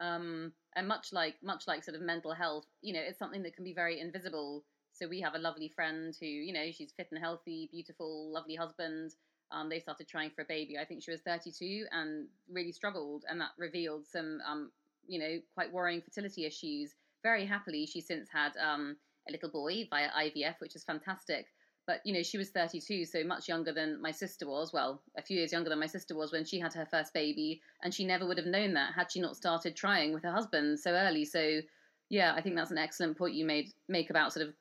Um, 0.00 0.52
and 0.76 0.88
much 0.88 1.12
like 1.12 1.34
much 1.42 1.64
like 1.66 1.84
sort 1.84 1.96
of 1.96 2.02
mental 2.02 2.32
health, 2.32 2.64
you 2.80 2.94
know, 2.94 3.00
it's 3.06 3.18
something 3.18 3.42
that 3.42 3.54
can 3.54 3.64
be 3.64 3.74
very 3.74 4.00
invisible. 4.00 4.64
So 4.92 5.06
we 5.06 5.20
have 5.20 5.34
a 5.34 5.38
lovely 5.38 5.68
friend 5.68 6.14
who, 6.18 6.26
you 6.26 6.52
know, 6.52 6.70
she's 6.72 6.92
fit 6.96 7.08
and 7.10 7.20
healthy, 7.20 7.68
beautiful, 7.70 8.32
lovely 8.32 8.54
husband. 8.54 9.12
Um, 9.52 9.68
they 9.68 9.80
started 9.80 10.08
trying 10.08 10.30
for 10.30 10.42
a 10.42 10.46
baby. 10.46 10.78
I 10.78 10.84
think 10.84 11.02
she 11.02 11.10
was 11.10 11.20
32 11.20 11.86
and 11.90 12.28
really 12.50 12.72
struggled, 12.72 13.24
and 13.28 13.40
that 13.40 13.50
revealed 13.58 14.06
some 14.06 14.38
um, 14.48 14.70
you 15.10 15.18
know, 15.20 15.38
quite 15.54 15.72
worrying 15.72 16.00
fertility 16.00 16.46
issues. 16.46 16.94
Very 17.22 17.44
happily, 17.44 17.86
she's 17.86 18.06
since 18.06 18.28
had 18.32 18.52
um, 18.56 18.96
a 19.28 19.32
little 19.32 19.50
boy 19.50 19.86
via 19.90 20.08
IVF, 20.10 20.54
which 20.60 20.76
is 20.76 20.84
fantastic. 20.84 21.46
But 21.86 22.00
you 22.04 22.14
know, 22.14 22.22
she 22.22 22.38
was 22.38 22.50
32, 22.50 23.04
so 23.04 23.24
much 23.24 23.48
younger 23.48 23.72
than 23.72 24.00
my 24.00 24.12
sister 24.12 24.46
was. 24.46 24.72
Well, 24.72 25.02
a 25.18 25.22
few 25.22 25.36
years 25.36 25.52
younger 25.52 25.68
than 25.70 25.80
my 25.80 25.86
sister 25.86 26.14
was 26.14 26.32
when 26.32 26.44
she 26.44 26.60
had 26.60 26.72
her 26.74 26.86
first 26.86 27.12
baby, 27.12 27.60
and 27.82 27.92
she 27.92 28.04
never 28.04 28.26
would 28.26 28.38
have 28.38 28.46
known 28.46 28.74
that 28.74 28.94
had 28.94 29.10
she 29.10 29.20
not 29.20 29.36
started 29.36 29.76
trying 29.76 30.14
with 30.14 30.22
her 30.22 30.32
husband 30.32 30.78
so 30.78 30.92
early. 30.92 31.24
So, 31.24 31.60
yeah, 32.08 32.32
I 32.36 32.40
think 32.42 32.54
that's 32.56 32.70
an 32.70 32.78
excellent 32.78 33.18
point 33.18 33.34
you 33.34 33.44
made 33.44 33.72
make 33.88 34.10
about 34.10 34.32
sort 34.32 34.46
of 34.46 34.54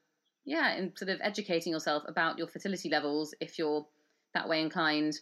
yeah, 0.46 0.72
and 0.72 0.98
sort 0.98 1.10
of 1.10 1.20
educating 1.22 1.72
yourself 1.72 2.04
about 2.08 2.38
your 2.40 2.48
fertility 2.48 2.90
levels 2.90 3.36
if 3.40 3.60
you're 3.60 3.86
that 4.34 4.50
way 4.50 4.62
inclined. 4.62 5.20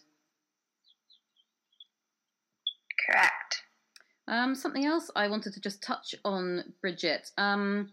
Correct. 3.06 3.62
Um, 4.28 4.54
something 4.54 4.84
else 4.84 5.10
I 5.16 5.26
wanted 5.28 5.54
to 5.54 5.60
just 5.60 5.82
touch 5.82 6.14
on, 6.24 6.72
Bridget. 6.82 7.30
Um, 7.38 7.90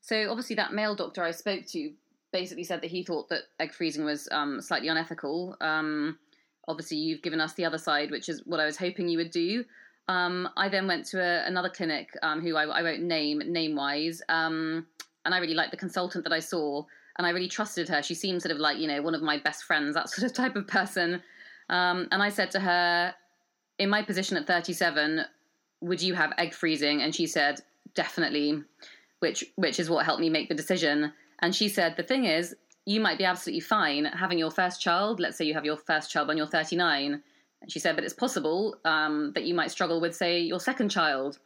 so 0.00 0.30
obviously 0.30 0.56
that 0.56 0.72
male 0.72 0.94
doctor 0.94 1.24
I 1.24 1.32
spoke 1.32 1.66
to 1.66 1.92
basically 2.32 2.64
said 2.64 2.80
that 2.80 2.90
he 2.90 3.02
thought 3.02 3.28
that 3.28 3.42
egg 3.60 3.74
freezing 3.74 4.04
was 4.04 4.28
um, 4.30 4.60
slightly 4.60 4.88
unethical. 4.88 5.56
Um, 5.60 6.18
obviously, 6.68 6.96
you've 6.96 7.22
given 7.22 7.40
us 7.40 7.54
the 7.54 7.64
other 7.64 7.78
side, 7.78 8.10
which 8.10 8.28
is 8.28 8.42
what 8.46 8.60
I 8.60 8.64
was 8.64 8.76
hoping 8.76 9.08
you 9.08 9.18
would 9.18 9.32
do. 9.32 9.64
Um, 10.08 10.48
I 10.56 10.68
then 10.68 10.86
went 10.86 11.04
to 11.06 11.20
a, 11.20 11.46
another 11.46 11.68
clinic 11.68 12.10
um, 12.22 12.40
who 12.40 12.56
I, 12.56 12.64
I, 12.64 12.82
won't 12.82 13.02
name 13.02 13.40
name 13.46 13.76
wise, 13.76 14.20
and 14.28 14.84
I 15.24 15.38
really 15.38 15.54
liked 15.54 15.70
the 15.70 15.76
consultant 15.76 16.24
that 16.24 16.32
I 16.32 16.40
saw, 16.40 16.84
and 17.18 17.26
I 17.26 17.30
really 17.30 17.48
trusted 17.48 17.88
her. 17.88 18.02
She 18.02 18.14
seemed 18.14 18.42
sort 18.42 18.52
of 18.52 18.58
like 18.58 18.78
you 18.78 18.88
know 18.88 19.00
one 19.02 19.14
of 19.14 19.22
my 19.22 19.38
best 19.38 19.64
friends, 19.64 19.94
that 19.94 20.08
sort 20.10 20.28
of 20.28 20.34
type 20.34 20.56
of 20.56 20.66
person. 20.66 21.22
and 21.68 22.22
I 22.22 22.30
said 22.30 22.50
to 22.52 22.60
her, 22.60 23.14
in 23.78 23.90
my 23.90 24.02
position 24.02 24.36
at 24.36 24.46
37, 24.46 25.24
would 25.82 26.00
you 26.00 26.14
have 26.14 26.32
egg 26.38 26.54
freezing? 26.54 27.02
And 27.02 27.14
she 27.14 27.26
said, 27.26 27.60
definitely, 27.94 28.62
which 29.18 29.44
which 29.56 29.78
is 29.78 29.90
what 29.90 30.04
helped 30.04 30.20
me 30.20 30.30
make 30.30 30.48
the 30.48 30.54
decision. 30.54 31.12
And 31.40 31.54
she 31.54 31.68
said, 31.68 31.96
the 31.96 32.02
thing 32.02 32.24
is, 32.24 32.54
you 32.86 33.00
might 33.00 33.18
be 33.18 33.24
absolutely 33.24 33.60
fine 33.60 34.04
having 34.06 34.38
your 34.38 34.50
first 34.50 34.80
child. 34.80 35.20
Let's 35.20 35.36
say 35.36 35.44
you 35.44 35.54
have 35.54 35.64
your 35.64 35.76
first 35.76 36.10
child 36.10 36.28
when 36.28 36.36
you're 36.36 36.46
39. 36.46 37.22
And 37.60 37.70
she 37.70 37.78
said, 37.78 37.94
but 37.94 38.04
it's 38.04 38.14
possible 38.14 38.76
um, 38.84 39.32
that 39.34 39.44
you 39.44 39.54
might 39.54 39.70
struggle 39.70 40.00
with, 40.00 40.16
say, 40.16 40.40
your 40.40 40.58
second 40.58 40.88
child. 40.88 41.38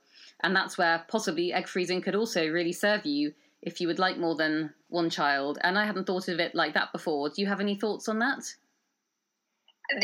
And 0.43 0.55
that's 0.55 0.79
where 0.79 1.05
possibly 1.09 1.53
egg 1.53 1.69
freezing 1.69 2.01
could 2.01 2.15
also 2.15 2.49
really 2.49 2.73
serve 2.73 3.05
you 3.05 3.33
if 3.63 3.81
you 3.81 3.87
would 3.87 3.99
like 3.99 4.19
more 4.19 4.35
than 4.35 4.73
one 4.89 5.11
child. 5.11 5.59
And 5.63 5.79
I 5.79 5.85
hadn't 5.85 6.07
thought 6.07 6.29
of 6.29 6.41
it 6.41 6.55
like 6.55 6.75
that 6.75 6.93
before. 6.93 7.29
Do 7.29 7.41
you 7.43 7.49
have 7.49 7.61
any 7.61 7.75
thoughts 7.75 8.09
on 8.09 8.19
that? 8.21 8.45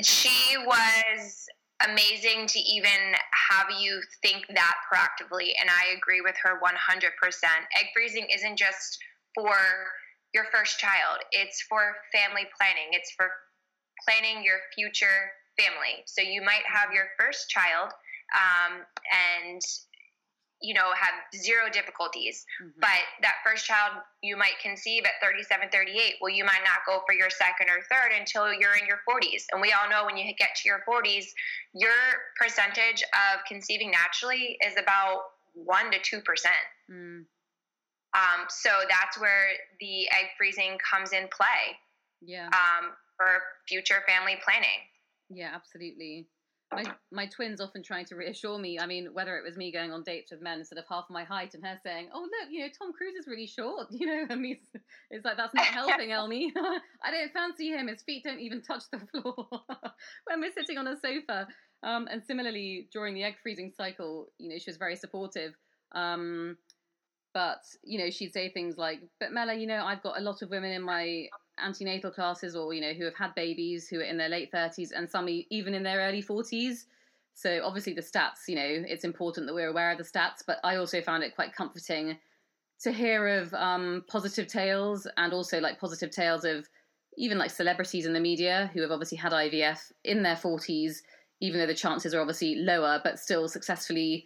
She 0.03 0.57
was 0.59 1.49
amazing 1.89 2.47
to 2.47 2.59
even 2.59 3.15
have 3.51 3.67
you 3.81 4.01
think 4.23 4.47
that 4.49 4.75
proactively. 4.91 5.51
And 5.61 5.69
I 5.71 5.95
agree 5.97 6.21
with 6.21 6.37
her 6.43 6.61
100%. 6.61 6.63
Egg 7.79 7.87
freezing 7.95 8.27
isn't 8.33 8.59
just 8.59 8.99
for 9.35 9.57
your 10.35 10.45
first 10.53 10.79
child, 10.79 11.21
it's 11.31 11.63
for 11.69 11.95
family 12.13 12.47
planning, 12.57 12.93
it's 12.93 13.11
for 13.13 13.29
planning 14.05 14.43
your 14.45 14.59
future 14.75 15.31
family. 15.59 16.03
So 16.07 16.23
you 16.23 16.43
might 16.43 16.65
have 16.67 16.93
your 16.93 17.07
first 17.19 17.51
child 17.51 17.93
um, 18.33 18.81
and 19.13 19.61
you 20.63 20.75
know 20.75 20.91
have 20.95 21.15
zero 21.35 21.69
difficulties. 21.71 22.47
Mm-hmm. 22.63 22.81
but 22.81 23.03
that 23.21 23.35
first 23.45 23.67
child 23.67 24.03
you 24.23 24.37
might 24.37 24.59
conceive 24.63 25.05
at 25.05 25.21
37 25.21 25.69
38 25.71 26.15
well 26.21 26.31
you 26.31 26.45
might 26.45 26.63
not 26.65 26.87
go 26.87 27.03
for 27.07 27.15
your 27.15 27.31
second 27.31 27.69
or 27.69 27.83
third 27.91 28.17
until 28.19 28.53
you're 28.53 28.77
in 28.77 28.87
your 28.87 29.01
40s 29.09 29.45
and 29.53 29.61
we 29.61 29.73
all 29.73 29.91
know 29.91 30.07
when 30.07 30.17
you 30.17 30.25
get 30.35 30.55
to 30.63 30.69
your 30.69 30.81
40s 30.89 31.27
your 31.75 31.93
percentage 32.41 33.03
of 33.03 33.45
conceiving 33.47 33.91
naturally 33.91 34.57
is 34.65 34.75
about 34.79 35.23
1 35.55 35.91
to 35.93 35.99
2 35.99 36.21
percent. 36.23 36.65
Mm. 36.91 37.25
um, 38.15 38.41
so 38.49 38.71
that's 38.89 39.21
where 39.21 39.49
the 39.81 40.07
egg 40.09 40.31
freezing 40.39 40.79
comes 40.79 41.13
in 41.13 41.29
play 41.29 41.77
yeah. 42.25 42.47
um, 42.47 42.91
for 43.17 43.43
future 43.69 44.03
family 44.07 44.37
planning. 44.45 44.81
Yeah 45.31 45.51
absolutely 45.55 46.27
my 46.73 46.85
my 47.11 47.27
twins 47.27 47.61
often 47.61 47.83
trying 47.83 48.05
to 48.07 48.17
reassure 48.17 48.59
me. 48.59 48.79
I 48.79 48.87
mean, 48.87 49.09
whether 49.13 49.37
it 49.37 49.45
was 49.45 49.57
me 49.57 49.73
going 49.73 49.93
on 49.93 50.03
dates 50.03 50.31
with 50.31 50.41
men 50.41 50.59
instead 50.59 50.79
of 50.79 50.85
half 50.89 51.05
my 51.11 51.25
height, 51.25 51.55
and 51.55 51.65
her 51.65 51.79
saying, 51.83 52.09
"Oh 52.13 52.21
look, 52.21 52.51
you 52.51 52.61
know, 52.61 52.69
Tom 52.77 52.93
Cruise 52.93 53.15
is 53.15 53.27
really 53.27 53.47
short," 53.47 53.89
you 53.91 54.07
know, 54.07 54.27
and 54.31 54.41
me, 54.41 54.61
it's 55.11 55.25
like 55.25 55.37
that's 55.37 55.55
not 55.55 55.67
helping, 55.67 56.09
Elmi. 56.11 56.51
I 57.05 57.11
don't 57.11 57.33
fancy 57.33 57.69
him. 57.69 57.89
His 57.89 58.03
feet 58.03 58.25
don't 58.25 58.41
even 58.41 58.63
touch 58.63 58.85
the 58.91 59.01
floor 59.01 59.47
when 60.27 60.41
we're 60.41 60.53
sitting 60.53 60.79
on 60.79 60.87
a 60.87 60.97
sofa. 60.97 61.47
Um, 61.85 62.07
and 62.11 62.23
similarly, 62.25 62.89
during 62.93 63.15
the 63.15 63.25
egg 63.25 63.35
freezing 63.43 63.73
cycle, 63.77 64.29
you 64.39 64.49
know, 64.49 64.59
she 64.59 64.71
was 64.71 64.77
very 64.77 64.97
supportive. 64.97 65.53
Um, 65.93 66.57
but 67.35 67.63
you 67.83 67.99
know, 67.99 68.11
she'd 68.11 68.33
say 68.33 68.51
things 68.51 68.77
like, 68.77 69.01
"But 69.19 69.33
Mela, 69.33 69.55
you 69.55 69.67
know, 69.67 69.85
I've 69.85 70.03
got 70.03 70.19
a 70.19 70.23
lot 70.23 70.43
of 70.43 70.51
women 70.51 70.73
in 70.73 70.83
my 70.83 71.29
antenatal 71.59 72.11
classes 72.11 72.57
or 72.57 72.73
you 72.73 72.81
know 72.81 72.93
who 72.93 73.05
have 73.05 73.15
had 73.15 73.35
babies 73.35 73.89
who 73.89 73.99
are 73.99 74.05
in 74.05 74.17
their 74.17 74.29
late 74.29 74.51
30s 74.53 74.91
and 74.95 75.09
some 75.09 75.29
even 75.51 75.75
in 75.75 75.83
their 75.83 76.01
early 76.01 76.23
40s 76.23 76.85
so 77.35 77.61
obviously 77.65 77.93
the 77.93 78.01
stats 78.01 78.49
you 78.49 78.57
know 78.57 78.85
it's 78.89 79.05
important 79.05 79.47
that 79.47 79.55
we're 79.55 79.69
aware 79.69 79.91
of 79.91 79.99
the 79.99 80.05
stats 80.05 80.43
but 80.47 80.59
i 80.65 80.77
also 80.77 81.01
found 81.03 81.23
it 81.23 81.35
quite 81.35 81.55
comforting 81.55 82.17
to 82.81 82.91
hear 82.91 83.29
of 83.29 83.55
um, 83.55 84.03
positive 84.09 84.49
tales 84.49 85.07
and 85.17 85.33
also 85.33 85.61
like 85.61 85.79
positive 85.79 86.11
tales 86.11 86.45
of 86.45 86.67
even 87.17 87.39
like 87.39 87.51
celebrities 87.51 88.07
in 88.07 88.13
the 88.13 88.21
media 88.21 88.71
who 88.73 88.81
have 88.81 88.91
obviously 88.91 89.19
had 89.19 89.33
ivf 89.33 89.93
in 90.05 90.23
their 90.23 90.37
40s 90.37 90.97
even 91.41 91.61
though 91.61 91.67
the 91.67 91.75
chances 91.75 92.15
are 92.15 92.21
obviously 92.21 92.57
lower 92.57 93.01
but 93.05 93.19
still 93.19 93.49
successfully 93.49 94.25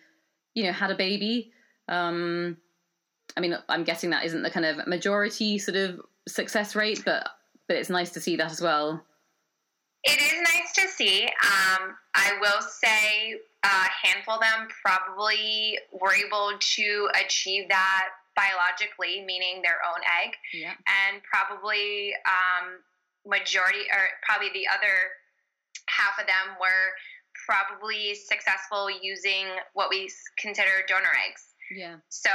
you 0.56 0.64
know 0.64 0.72
had 0.72 0.90
a 0.90 0.96
baby. 0.96 1.52
Um, 1.86 2.56
I 3.36 3.40
mean, 3.40 3.56
I'm 3.68 3.84
guessing 3.84 4.10
that 4.10 4.24
isn't 4.24 4.42
the 4.42 4.50
kind 4.50 4.66
of 4.66 4.88
majority 4.88 5.58
sort 5.58 5.76
of 5.76 6.00
success 6.28 6.74
rate, 6.74 7.02
but 7.04 7.28
but 7.68 7.76
it's 7.76 7.90
nice 7.90 8.10
to 8.12 8.20
see 8.20 8.36
that 8.36 8.50
as 8.50 8.60
well. 8.60 9.02
It 10.04 10.20
is 10.20 10.40
nice 10.54 10.72
to 10.74 10.88
see. 10.88 11.24
Um, 11.24 11.96
I 12.14 12.38
will 12.40 12.62
say 12.62 13.40
a 13.64 14.06
handful 14.06 14.34
of 14.34 14.40
them 14.40 14.68
probably 14.84 15.78
were 15.92 16.14
able 16.14 16.52
to 16.58 17.08
achieve 17.24 17.68
that 17.68 18.08
biologically, 18.36 19.24
meaning 19.26 19.62
their 19.62 19.80
own 19.82 20.00
egg, 20.22 20.34
yeah. 20.54 20.74
and 20.86 21.22
probably 21.24 22.12
um, 22.24 22.78
majority 23.26 23.80
or 23.92 24.06
probably 24.22 24.50
the 24.54 24.68
other 24.68 25.10
half 25.88 26.20
of 26.20 26.26
them 26.26 26.54
were 26.60 26.94
probably 27.46 28.14
successful 28.14 28.88
using 29.02 29.46
what 29.74 29.90
we 29.90 30.10
consider 30.38 30.70
donor 30.86 31.10
eggs. 31.28 31.42
Yeah. 31.74 31.96
So 32.08 32.30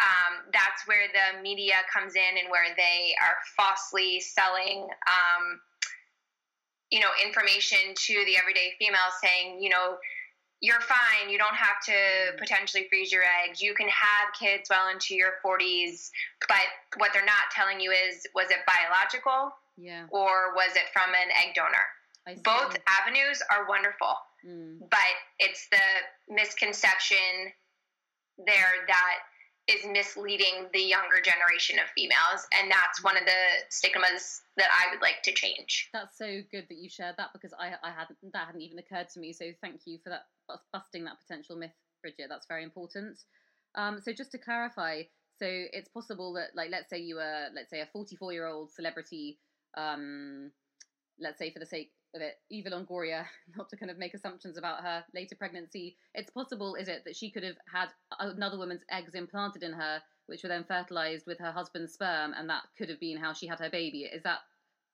um, 0.00 0.48
that's 0.52 0.86
where 0.86 1.08
the 1.12 1.42
media 1.42 1.74
comes 1.92 2.14
in 2.14 2.38
and 2.40 2.50
where 2.50 2.74
they 2.76 3.14
are 3.20 3.36
falsely 3.56 4.20
selling, 4.20 4.88
um, 5.06 5.60
you 6.90 7.00
know, 7.00 7.10
information 7.24 7.94
to 7.94 8.14
the 8.24 8.36
everyday 8.36 8.72
female 8.78 9.12
saying, 9.22 9.60
you 9.60 9.68
know, 9.68 9.96
you're 10.62 10.80
fine. 10.80 11.28
You 11.28 11.38
don't 11.38 11.56
have 11.56 11.82
to 11.86 11.92
mm-hmm. 11.92 12.38
potentially 12.38 12.86
freeze 12.88 13.12
your 13.12 13.22
eggs. 13.22 13.60
You 13.60 13.74
can 13.74 13.88
have 13.88 14.32
kids 14.38 14.70
well 14.70 14.88
into 14.88 15.14
your 15.14 15.42
40s. 15.44 16.10
But 16.48 16.64
what 16.96 17.10
they're 17.12 17.26
not 17.26 17.50
telling 17.54 17.80
you 17.80 17.90
is 17.90 18.26
was 18.34 18.48
it 18.50 18.58
biological? 18.64 19.52
Yeah. 19.76 20.06
Or 20.10 20.54
was 20.54 20.76
it 20.76 20.86
from 20.92 21.10
an 21.10 21.28
egg 21.42 21.54
donor? 21.54 22.40
Both 22.44 22.78
avenues 22.86 23.42
are 23.50 23.66
wonderful. 23.68 24.14
Mm. 24.46 24.78
But 24.88 25.14
it's 25.40 25.66
the 25.70 26.32
misconception 26.32 27.50
there 28.38 28.86
that 28.86 29.18
is 29.68 29.86
misleading 29.86 30.66
the 30.72 30.80
younger 30.80 31.20
generation 31.22 31.78
of 31.78 31.86
females 31.94 32.46
and 32.52 32.70
that's 32.70 33.02
one 33.04 33.16
of 33.16 33.24
the 33.24 33.42
stigmas 33.68 34.42
that 34.56 34.68
i 34.72 34.90
would 34.90 35.00
like 35.00 35.22
to 35.22 35.32
change. 35.32 35.88
That's 35.92 36.18
so 36.18 36.40
good 36.50 36.66
that 36.68 36.78
you 36.78 36.88
shared 36.88 37.14
that 37.18 37.30
because 37.32 37.52
i, 37.58 37.72
I 37.82 37.90
hadn't 37.90 38.18
that 38.32 38.46
hadn't 38.46 38.62
even 38.62 38.78
occurred 38.78 39.08
to 39.10 39.20
me. 39.20 39.32
So 39.32 39.46
thank 39.60 39.82
you 39.86 39.98
for 40.02 40.10
that 40.10 40.22
busting 40.72 41.04
that 41.04 41.20
potential 41.20 41.56
myth 41.56 41.70
bridget. 42.02 42.26
That's 42.28 42.46
very 42.46 42.64
important. 42.64 43.18
Um, 43.74 44.00
so 44.00 44.12
just 44.12 44.32
to 44.32 44.38
clarify 44.38 45.02
so 45.38 45.46
it's 45.48 45.88
possible 45.88 46.32
that 46.34 46.50
like 46.54 46.70
let's 46.70 46.90
say 46.90 46.98
you 46.98 47.16
were 47.16 47.46
let's 47.54 47.70
say 47.70 47.80
a 47.80 47.88
44 47.92 48.32
year 48.32 48.46
old 48.46 48.70
celebrity 48.70 49.38
um, 49.76 50.50
let's 51.18 51.38
say 51.38 51.50
for 51.50 51.58
the 51.58 51.66
sake 51.66 51.90
of 52.14 52.20
it, 52.20 52.38
Eva 52.50 52.70
Longoria, 52.70 53.24
not 53.56 53.68
to 53.70 53.76
kind 53.76 53.90
of 53.90 53.98
make 53.98 54.14
assumptions 54.14 54.56
about 54.56 54.82
her 54.82 55.04
later 55.14 55.34
pregnancy, 55.34 55.96
it's 56.14 56.30
possible, 56.30 56.74
is 56.74 56.88
it, 56.88 57.04
that 57.04 57.16
she 57.16 57.30
could 57.30 57.42
have 57.42 57.56
had 57.72 57.88
another 58.20 58.58
woman's 58.58 58.82
eggs 58.90 59.14
implanted 59.14 59.62
in 59.62 59.72
her, 59.72 60.00
which 60.26 60.42
were 60.42 60.48
then 60.48 60.64
fertilized 60.64 61.26
with 61.26 61.38
her 61.38 61.52
husband's 61.52 61.92
sperm, 61.92 62.34
and 62.36 62.48
that 62.48 62.62
could 62.78 62.88
have 62.88 63.00
been 63.00 63.16
how 63.16 63.32
she 63.32 63.46
had 63.46 63.58
her 63.58 63.70
baby. 63.70 64.02
Is 64.02 64.22
that 64.22 64.38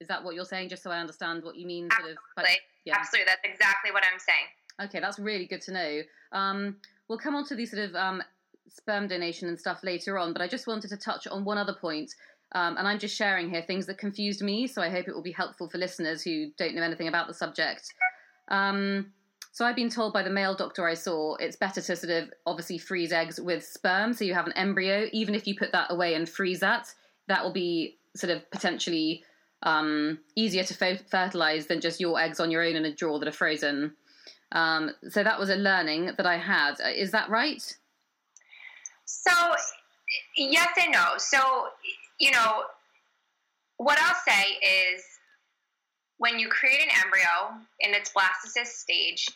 is 0.00 0.06
that 0.06 0.22
what 0.22 0.36
you're 0.36 0.44
saying? 0.44 0.68
Just 0.68 0.84
so 0.84 0.92
I 0.92 1.00
understand 1.00 1.42
what 1.42 1.56
you 1.56 1.66
mean, 1.66 1.88
sort 1.98 2.12
of. 2.12 2.18
But, 2.36 2.46
yeah. 2.84 2.96
Absolutely, 2.98 3.26
that's 3.26 3.40
exactly 3.44 3.90
what 3.90 4.04
I'm 4.04 4.18
saying. 4.20 4.88
Okay, 4.88 5.00
that's 5.00 5.18
really 5.18 5.46
good 5.46 5.60
to 5.62 5.72
know. 5.72 6.02
Um, 6.30 6.76
we'll 7.08 7.18
come 7.18 7.34
on 7.34 7.44
to 7.46 7.56
these 7.56 7.72
sort 7.72 7.82
of 7.88 7.96
um, 7.96 8.22
sperm 8.68 9.08
donation 9.08 9.48
and 9.48 9.58
stuff 9.58 9.80
later 9.82 10.18
on, 10.18 10.32
but 10.32 10.40
I 10.40 10.46
just 10.46 10.66
wanted 10.66 10.90
to 10.90 10.96
touch 10.96 11.26
on 11.26 11.44
one 11.44 11.58
other 11.58 11.74
point 11.74 12.14
um, 12.52 12.76
and 12.76 12.88
I'm 12.88 12.98
just 12.98 13.16
sharing 13.16 13.50
here 13.50 13.62
things 13.62 13.86
that 13.86 13.98
confused 13.98 14.42
me, 14.42 14.66
so 14.66 14.80
I 14.80 14.88
hope 14.88 15.08
it 15.08 15.14
will 15.14 15.22
be 15.22 15.32
helpful 15.32 15.68
for 15.68 15.78
listeners 15.78 16.22
who 16.22 16.50
don't 16.56 16.74
know 16.74 16.82
anything 16.82 17.08
about 17.08 17.28
the 17.28 17.34
subject. 17.34 17.92
Um, 18.48 19.12
so 19.52 19.64
I've 19.64 19.76
been 19.76 19.90
told 19.90 20.12
by 20.12 20.22
the 20.22 20.30
male 20.30 20.54
doctor 20.54 20.86
I 20.86 20.94
saw 20.94 21.34
it's 21.36 21.56
better 21.56 21.80
to 21.80 21.96
sort 21.96 22.10
of 22.10 22.30
obviously 22.46 22.78
freeze 22.78 23.12
eggs 23.12 23.40
with 23.40 23.64
sperm, 23.64 24.12
so 24.12 24.24
you 24.24 24.34
have 24.34 24.46
an 24.46 24.52
embryo. 24.52 25.08
Even 25.12 25.34
if 25.34 25.46
you 25.46 25.56
put 25.56 25.72
that 25.72 25.90
away 25.90 26.14
and 26.14 26.28
freeze 26.28 26.60
that, 26.60 26.92
that 27.26 27.44
will 27.44 27.52
be 27.52 27.98
sort 28.16 28.30
of 28.30 28.50
potentially 28.50 29.24
um, 29.62 30.18
easier 30.36 30.64
to 30.64 30.84
f- 30.84 31.02
fertilize 31.10 31.66
than 31.66 31.80
just 31.80 32.00
your 32.00 32.18
eggs 32.18 32.40
on 32.40 32.50
your 32.50 32.62
own 32.62 32.76
in 32.76 32.84
a 32.84 32.94
drawer 32.94 33.18
that 33.18 33.28
are 33.28 33.32
frozen. 33.32 33.94
Um, 34.52 34.92
so 35.08 35.22
that 35.22 35.38
was 35.38 35.50
a 35.50 35.56
learning 35.56 36.12
that 36.16 36.24
I 36.24 36.38
had. 36.38 36.76
Is 36.96 37.10
that 37.10 37.28
right? 37.28 37.76
So 39.04 39.32
yes 40.36 40.68
and 40.80 40.92
no. 40.92 41.14
So 41.18 41.38
you 42.18 42.30
know, 42.30 42.64
what 43.76 43.98
I'll 44.00 44.22
say 44.26 44.58
is 44.94 45.02
when 46.18 46.38
you 46.38 46.48
create 46.48 46.82
an 46.82 46.90
embryo 47.04 47.62
in 47.80 47.94
its 47.94 48.10
blastocyst 48.12 48.74
stage, 48.74 49.28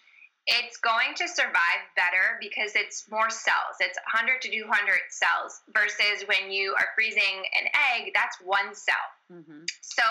it's 0.47 0.77
going 0.79 1.15
to 1.15 1.29
survive 1.29 1.87
better 1.95 2.39
because 2.41 2.75
it's 2.75 3.07
more 3.09 3.31
cells. 3.31 3.79
It's 3.79 3.99
100 4.11 4.43
to 4.43 4.51
200 4.51 4.67
cells 5.11 5.63
versus 5.71 6.27
when 6.27 6.51
you 6.51 6.75
are 6.75 6.91
freezing 6.99 7.47
an 7.55 7.71
egg, 7.95 8.11
that's 8.13 8.37
one 8.43 8.75
cell. 8.75 9.09
Mm-hmm. 9.31 9.71
So 9.81 10.03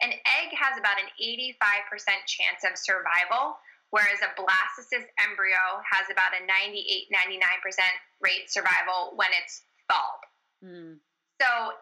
an 0.00 0.12
egg 0.12 0.48
has 0.56 0.80
about 0.80 0.96
an 0.96 1.12
85% 1.20 1.60
chance 2.24 2.64
of 2.64 2.80
survival, 2.80 3.60
whereas 3.92 4.24
a 4.24 4.32
blastocyst 4.32 5.12
embryo 5.20 5.60
has 5.84 6.08
about 6.08 6.32
a 6.32 6.40
98, 6.48 7.12
99% 7.12 7.20
rate 8.24 8.48
survival 8.48 9.12
when 9.16 9.28
it's 9.36 9.60
thawed. 9.92 10.24
Mm. 10.64 10.96
So 11.36 11.76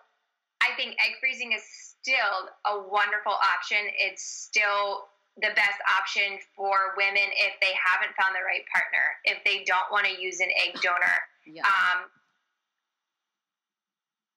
I 0.64 0.74
think 0.77 0.96
egg 0.96 1.20
freezing 1.20 1.53
is 1.53 1.62
still 1.62 2.48
a 2.64 2.88
wonderful 2.88 3.33
option. 3.33 3.79
It's 3.98 4.24
still 4.24 5.05
the 5.37 5.53
best 5.57 5.81
option 5.85 6.38
for 6.57 6.94
women 6.96 7.29
if 7.37 7.53
they 7.61 7.74
haven't 7.77 8.16
found 8.16 8.33
the 8.33 8.44
right 8.46 8.64
partner, 8.72 9.05
if 9.24 9.44
they 9.44 9.64
don't 9.64 9.90
want 9.92 10.07
to 10.07 10.14
use 10.16 10.40
an 10.40 10.48
egg 10.64 10.81
donor. 10.81 11.18
Yeah. 11.46 11.62
Um, 11.62 12.09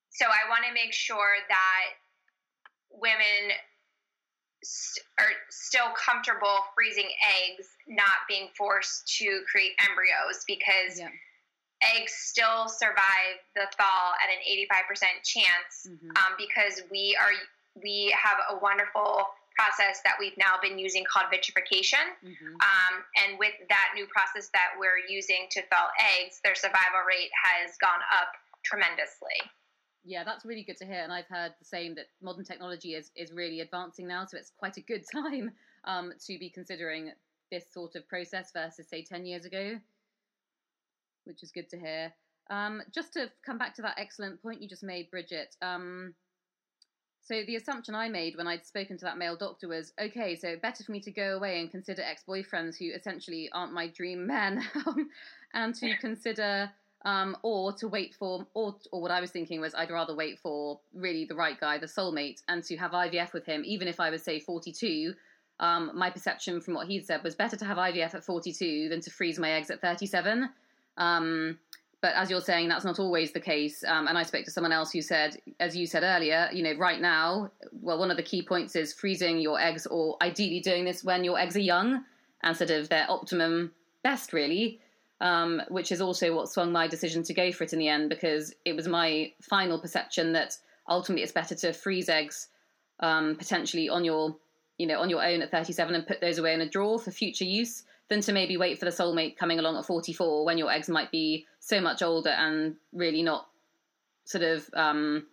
so 0.09 0.25
I 0.25 0.49
want 0.49 0.65
to 0.67 0.73
make 0.73 0.91
sure 0.91 1.37
that 1.47 1.85
women 2.91 3.55
st- 4.63 5.05
are 5.19 5.31
still 5.49 5.93
comfortable 5.95 6.65
freezing 6.75 7.09
eggs, 7.45 7.67
not 7.87 8.25
being 8.27 8.49
forced 8.57 9.07
to 9.19 9.43
create 9.49 9.73
embryos 9.87 10.43
because. 10.47 10.99
Yeah 10.99 11.09
eggs 11.81 12.13
still 12.13 12.67
survive 12.67 13.37
the 13.55 13.65
thaw 13.77 14.13
at 14.21 14.29
an 14.33 14.41
85% 14.69 15.23
chance 15.23 15.87
mm-hmm. 15.87 16.09
um, 16.09 16.33
because 16.37 16.81
we 16.91 17.17
are 17.19 17.31
we 17.83 18.13
have 18.17 18.37
a 18.49 18.57
wonderful 18.59 19.21
process 19.55 20.01
that 20.03 20.15
we've 20.19 20.37
now 20.37 20.55
been 20.61 20.77
using 20.77 21.03
called 21.05 21.27
vitrification 21.29 22.01
mm-hmm. 22.23 22.53
um, 22.61 22.93
and 23.25 23.37
with 23.39 23.53
that 23.69 23.89
new 23.95 24.05
process 24.07 24.49
that 24.53 24.73
we're 24.79 25.01
using 25.09 25.45
to 25.49 25.61
thaw 25.69 25.89
eggs 26.17 26.39
their 26.43 26.55
survival 26.55 27.01
rate 27.07 27.29
has 27.33 27.75
gone 27.81 28.01
up 28.13 28.33
tremendously 28.63 29.37
yeah 30.03 30.23
that's 30.23 30.45
really 30.45 30.63
good 30.63 30.77
to 30.77 30.85
hear 30.85 31.01
and 31.01 31.11
i've 31.11 31.27
heard 31.27 31.53
the 31.59 31.65
same 31.65 31.95
that 31.95 32.05
modern 32.21 32.45
technology 32.45 32.93
is, 32.93 33.11
is 33.15 33.31
really 33.31 33.61
advancing 33.61 34.07
now 34.07 34.25
so 34.25 34.37
it's 34.37 34.51
quite 34.57 34.77
a 34.77 34.81
good 34.81 35.03
time 35.11 35.51
um, 35.85 36.13
to 36.25 36.37
be 36.39 36.49
considering 36.49 37.11
this 37.51 37.65
sort 37.71 37.95
of 37.95 38.07
process 38.07 38.51
versus 38.51 38.87
say 38.89 39.03
10 39.03 39.25
years 39.25 39.45
ago 39.45 39.77
which 41.27 41.43
is 41.43 41.51
good 41.51 41.69
to 41.69 41.79
hear. 41.79 42.13
Um, 42.49 42.81
just 42.93 43.13
to 43.13 43.29
come 43.45 43.57
back 43.57 43.75
to 43.75 43.81
that 43.81 43.95
excellent 43.97 44.41
point 44.41 44.61
you 44.61 44.69
just 44.69 44.83
made, 44.83 45.11
Bridget. 45.11 45.55
Um, 45.61 46.13
so 47.27 47.43
the 47.45 47.57
assumption 47.57 47.93
I 47.93 48.07
made 48.07 48.37
when 48.37 48.47
I'd 48.47 48.65
spoken 48.65 48.97
to 48.99 49.05
that 49.05 49.17
male 49.17 49.35
doctor 49.35 49.67
was, 49.67 49.91
okay, 49.99 50.35
so 50.35 50.55
better 50.55 50.83
for 50.85 50.93
me 50.93 51.01
to 51.01 51.11
go 51.11 51.35
away 51.35 51.59
and 51.59 51.69
consider 51.69 52.01
ex-boyfriends 52.01 52.77
who 52.77 52.85
essentially 52.95 53.49
aren't 53.53 53.73
my 53.73 53.87
dream 53.87 54.25
men, 54.25 54.63
and 55.53 55.75
to 55.75 55.93
consider, 56.01 56.71
um, 57.03 57.35
or 57.43 57.73
to 57.73 57.89
wait 57.89 58.15
for, 58.15 58.47
or 58.53 58.77
or 58.93 59.01
what 59.01 59.11
I 59.11 59.19
was 59.19 59.31
thinking 59.31 59.59
was, 59.59 59.75
I'd 59.75 59.91
rather 59.91 60.15
wait 60.15 60.39
for 60.39 60.79
really 60.93 61.25
the 61.25 61.35
right 61.35 61.59
guy, 61.59 61.77
the 61.79 61.85
soulmate, 61.85 62.41
and 62.47 62.63
to 62.63 62.77
have 62.77 62.91
IVF 62.91 63.33
with 63.33 63.45
him, 63.45 63.61
even 63.65 63.89
if 63.89 63.99
I 63.99 64.09
was 64.09 64.23
say 64.23 64.39
42. 64.39 65.13
Um, 65.59 65.91
my 65.95 66.09
perception 66.09 66.61
from 66.61 66.75
what 66.75 66.87
he'd 66.87 67.05
said 67.05 67.23
was 67.23 67.35
better 67.35 67.57
to 67.57 67.65
have 67.65 67.77
IVF 67.77 68.13
at 68.15 68.23
42 68.23 68.87
than 68.87 69.01
to 69.01 69.11
freeze 69.11 69.37
my 69.37 69.51
eggs 69.51 69.69
at 69.69 69.81
37. 69.81 70.49
Um, 70.97 71.59
but 72.01 72.13
as 72.15 72.29
you're 72.29 72.41
saying, 72.41 72.69
that's 72.69 72.85
not 72.85 72.99
always 72.99 73.31
the 73.31 73.39
case. 73.39 73.83
Um, 73.83 74.07
and 74.07 74.17
I 74.17 74.23
spoke 74.23 74.45
to 74.45 74.51
someone 74.51 74.71
else 74.71 74.91
who 74.91 75.01
said, 75.01 75.37
as 75.59 75.75
you 75.75 75.87
said 75.87 76.03
earlier, 76.03 76.49
you 76.53 76.63
know, 76.63 76.73
right 76.77 77.01
now, 77.01 77.51
well, 77.81 77.97
one 77.97 78.11
of 78.11 78.17
the 78.17 78.23
key 78.23 78.43
points 78.43 78.75
is 78.75 78.93
freezing 78.93 79.39
your 79.39 79.59
eggs, 79.59 79.87
or 79.87 80.17
ideally 80.21 80.59
doing 80.59 80.85
this 80.85 81.03
when 81.03 81.23
your 81.23 81.39
eggs 81.39 81.55
are 81.55 81.61
young 81.61 82.03
and 82.43 82.55
sort 82.55 82.69
of 82.69 82.89
their 82.89 83.05
optimum 83.09 83.71
best, 84.03 84.33
really. 84.33 84.79
Um, 85.19 85.63
which 85.69 85.91
is 85.91 85.99
also 85.99 86.35
what 86.35 86.47
swung 86.47 86.71
my 86.71 86.87
decision 86.87 87.23
to 87.23 87.33
go 87.33 87.51
for 87.51 87.63
it 87.63 87.73
in 87.73 87.79
the 87.79 87.87
end, 87.87 88.07
because 88.07 88.53
it 88.65 88.75
was 88.75 88.87
my 88.87 89.33
final 89.41 89.79
perception 89.79 90.33
that 90.33 90.55
ultimately 90.87 91.23
it's 91.23 91.31
better 91.31 91.55
to 91.55 91.73
freeze 91.73 92.07
eggs 92.07 92.49
um, 92.99 93.35
potentially 93.35 93.89
on 93.89 94.03
your 94.03 94.35
you 94.77 94.87
know 94.87 94.99
on 94.99 95.09
your 95.09 95.23
own 95.23 95.41
at 95.41 95.51
37 95.51 95.95
and 95.95 96.07
put 96.07 96.21
those 96.21 96.37
away 96.37 96.53
in 96.53 96.61
a 96.61 96.69
drawer 96.69 96.99
for 96.99 97.11
future 97.11 97.45
use 97.45 97.83
than 98.09 98.21
to 98.21 98.31
maybe 98.31 98.57
wait 98.57 98.79
for 98.79 98.85
the 98.85 98.91
soulmate 98.91 99.37
coming 99.37 99.59
along 99.59 99.77
at 99.77 99.85
44 99.85 100.45
when 100.45 100.57
your 100.57 100.71
eggs 100.71 100.89
might 100.89 101.11
be 101.11 101.45
so 101.59 101.81
much 101.81 102.01
older 102.01 102.29
and 102.29 102.75
really 102.93 103.21
not 103.21 103.47
sort 104.25 104.43
of 104.43 104.69
um, 104.73 105.25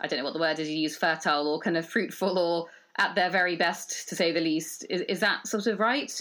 I 0.00 0.06
don't 0.06 0.18
know 0.18 0.24
what 0.24 0.32
the 0.32 0.40
word 0.40 0.58
is 0.58 0.68
you 0.68 0.78
use 0.78 0.96
fertile 0.96 1.48
or 1.48 1.60
kind 1.60 1.76
of 1.76 1.88
fruitful 1.88 2.38
or 2.38 2.66
at 2.98 3.14
their 3.14 3.30
very 3.30 3.56
best 3.56 4.08
to 4.08 4.16
say 4.16 4.32
the 4.32 4.40
least. 4.40 4.84
Is, 4.90 5.02
is 5.02 5.20
that 5.20 5.46
sort 5.46 5.66
of 5.66 5.80
right? 5.80 6.20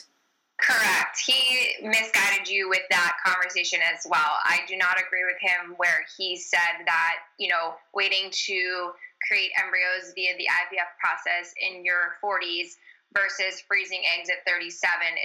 Correct. 0.60 1.20
He 1.26 1.76
misguided 1.82 2.48
you 2.48 2.70
with 2.70 2.84
that 2.92 3.14
conversation 3.26 3.80
as 3.94 4.06
well. 4.08 4.38
I 4.46 4.60
do 4.68 4.78
not 4.78 5.02
agree 5.02 5.26
with 5.26 5.42
him 5.42 5.74
where 5.78 6.06
he 6.18 6.38
said 6.38 6.86
that, 6.86 7.16
you 7.40 7.50
know, 7.50 7.74
waiting 7.96 8.30
to 8.30 8.92
create 9.28 9.52
embryos 9.62 10.14
via 10.14 10.38
the 10.38 10.46
IVF 10.46 10.92
process 11.00 11.54
in 11.60 11.84
your 11.84 12.16
40s 12.24 12.76
versus 13.14 13.62
freezing 13.68 14.02
eggs 14.18 14.30
at 14.30 14.46
37 14.48 14.72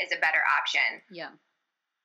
is 0.04 0.12
a 0.12 0.20
better 0.20 0.42
option. 0.58 1.02
Yeah. 1.10 1.30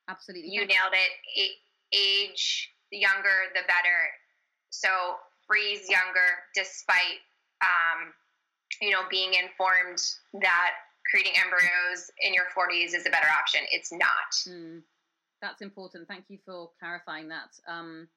Absolutely. 0.07 0.51
You 0.51 0.65
nailed 0.65 0.93
it. 0.93 1.51
Age 1.93 2.71
younger, 2.91 3.51
the 3.53 3.61
better. 3.67 3.99
So 4.69 4.89
freeze 5.47 5.89
younger 5.89 6.45
despite, 6.55 7.19
um, 7.61 8.13
you 8.81 8.91
know, 8.91 9.01
being 9.09 9.33
informed 9.33 10.01
that 10.41 10.71
creating 11.09 11.33
embryos 11.43 12.11
in 12.21 12.33
your 12.33 12.45
40s 12.55 12.95
is 12.95 13.05
a 13.05 13.09
better 13.09 13.27
option. 13.27 13.61
It's 13.71 13.91
not. 13.91 14.31
Mm, 14.47 14.81
that's 15.41 15.61
important. 15.61 16.07
Thank 16.07 16.25
you 16.29 16.37
for 16.45 16.69
clarifying 16.79 17.27
that. 17.29 17.51
Um, 17.67 18.07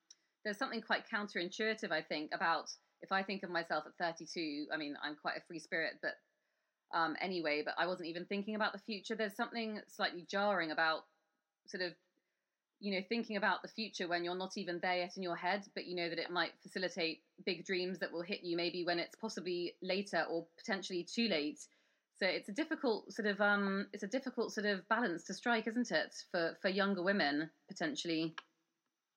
there's 0.45 0.59
something 0.59 0.83
quite 0.83 1.05
counterintuitive, 1.13 1.91
I 1.91 2.03
think, 2.03 2.31
about 2.33 2.71
if 3.01 3.11
I 3.11 3.23
think 3.23 3.43
of 3.43 3.51
myself 3.51 3.85
at 3.87 3.93
32. 3.99 4.67
I 4.73 4.77
mean, 4.77 4.95
I'm 5.03 5.17
quite 5.17 5.37
a 5.37 5.41
free 5.49 5.59
spirit, 5.59 5.95
but 6.03 6.13
um, 6.95 7.17
anyway, 7.21 7.63
but 7.65 7.75
I 7.77 7.87
wasn't 7.87 8.09
even 8.09 8.25
thinking 8.25 8.55
about 8.55 8.73
the 8.73 8.79
future. 8.79 9.15
There's 9.15 9.37
something 9.37 9.81
slightly 9.89 10.25
jarring 10.29 10.71
about 10.71 11.05
sort 11.67 11.83
of 11.83 11.93
you 12.81 12.93
know 12.93 13.05
thinking 13.09 13.37
about 13.37 13.63
the 13.63 13.69
future 13.69 14.09
when 14.09 14.25
you're 14.25 14.35
not 14.37 14.57
even 14.57 14.79
there 14.81 14.97
yet 14.97 15.17
in 15.17 15.23
your 15.23 15.37
head 15.37 15.65
but 15.75 15.87
you 15.87 15.95
know 15.95 16.11
that 16.11 16.19
it 16.19 16.29
might 16.29 16.51
facilitate 16.61 17.23
big 17.47 17.65
dreams 17.65 18.01
that 18.01 18.13
will 18.13 18.21
hit 18.21 18.43
you 18.43 18.57
maybe 18.57 18.85
when 18.85 18.99
it's 18.99 19.15
possibly 19.15 19.75
later 19.81 20.27
or 20.29 20.45
potentially 20.59 21.07
too 21.09 21.29
late 21.29 21.61
so 22.17 22.27
it's 22.27 22.49
a 22.49 22.53
difficult 22.53 23.13
sort 23.13 23.27
of 23.27 23.41
um, 23.41 23.87
it's 23.93 24.05
a 24.05 24.09
difficult 24.09 24.53
sort 24.53 24.67
of 24.67 24.89
balance 24.89 25.25
to 25.25 25.35
strike, 25.35 25.67
isn't 25.67 25.91
it, 25.91 26.15
for 26.31 26.57
for 26.63 26.69
younger 26.69 27.03
women 27.03 27.51
potentially? 27.69 28.35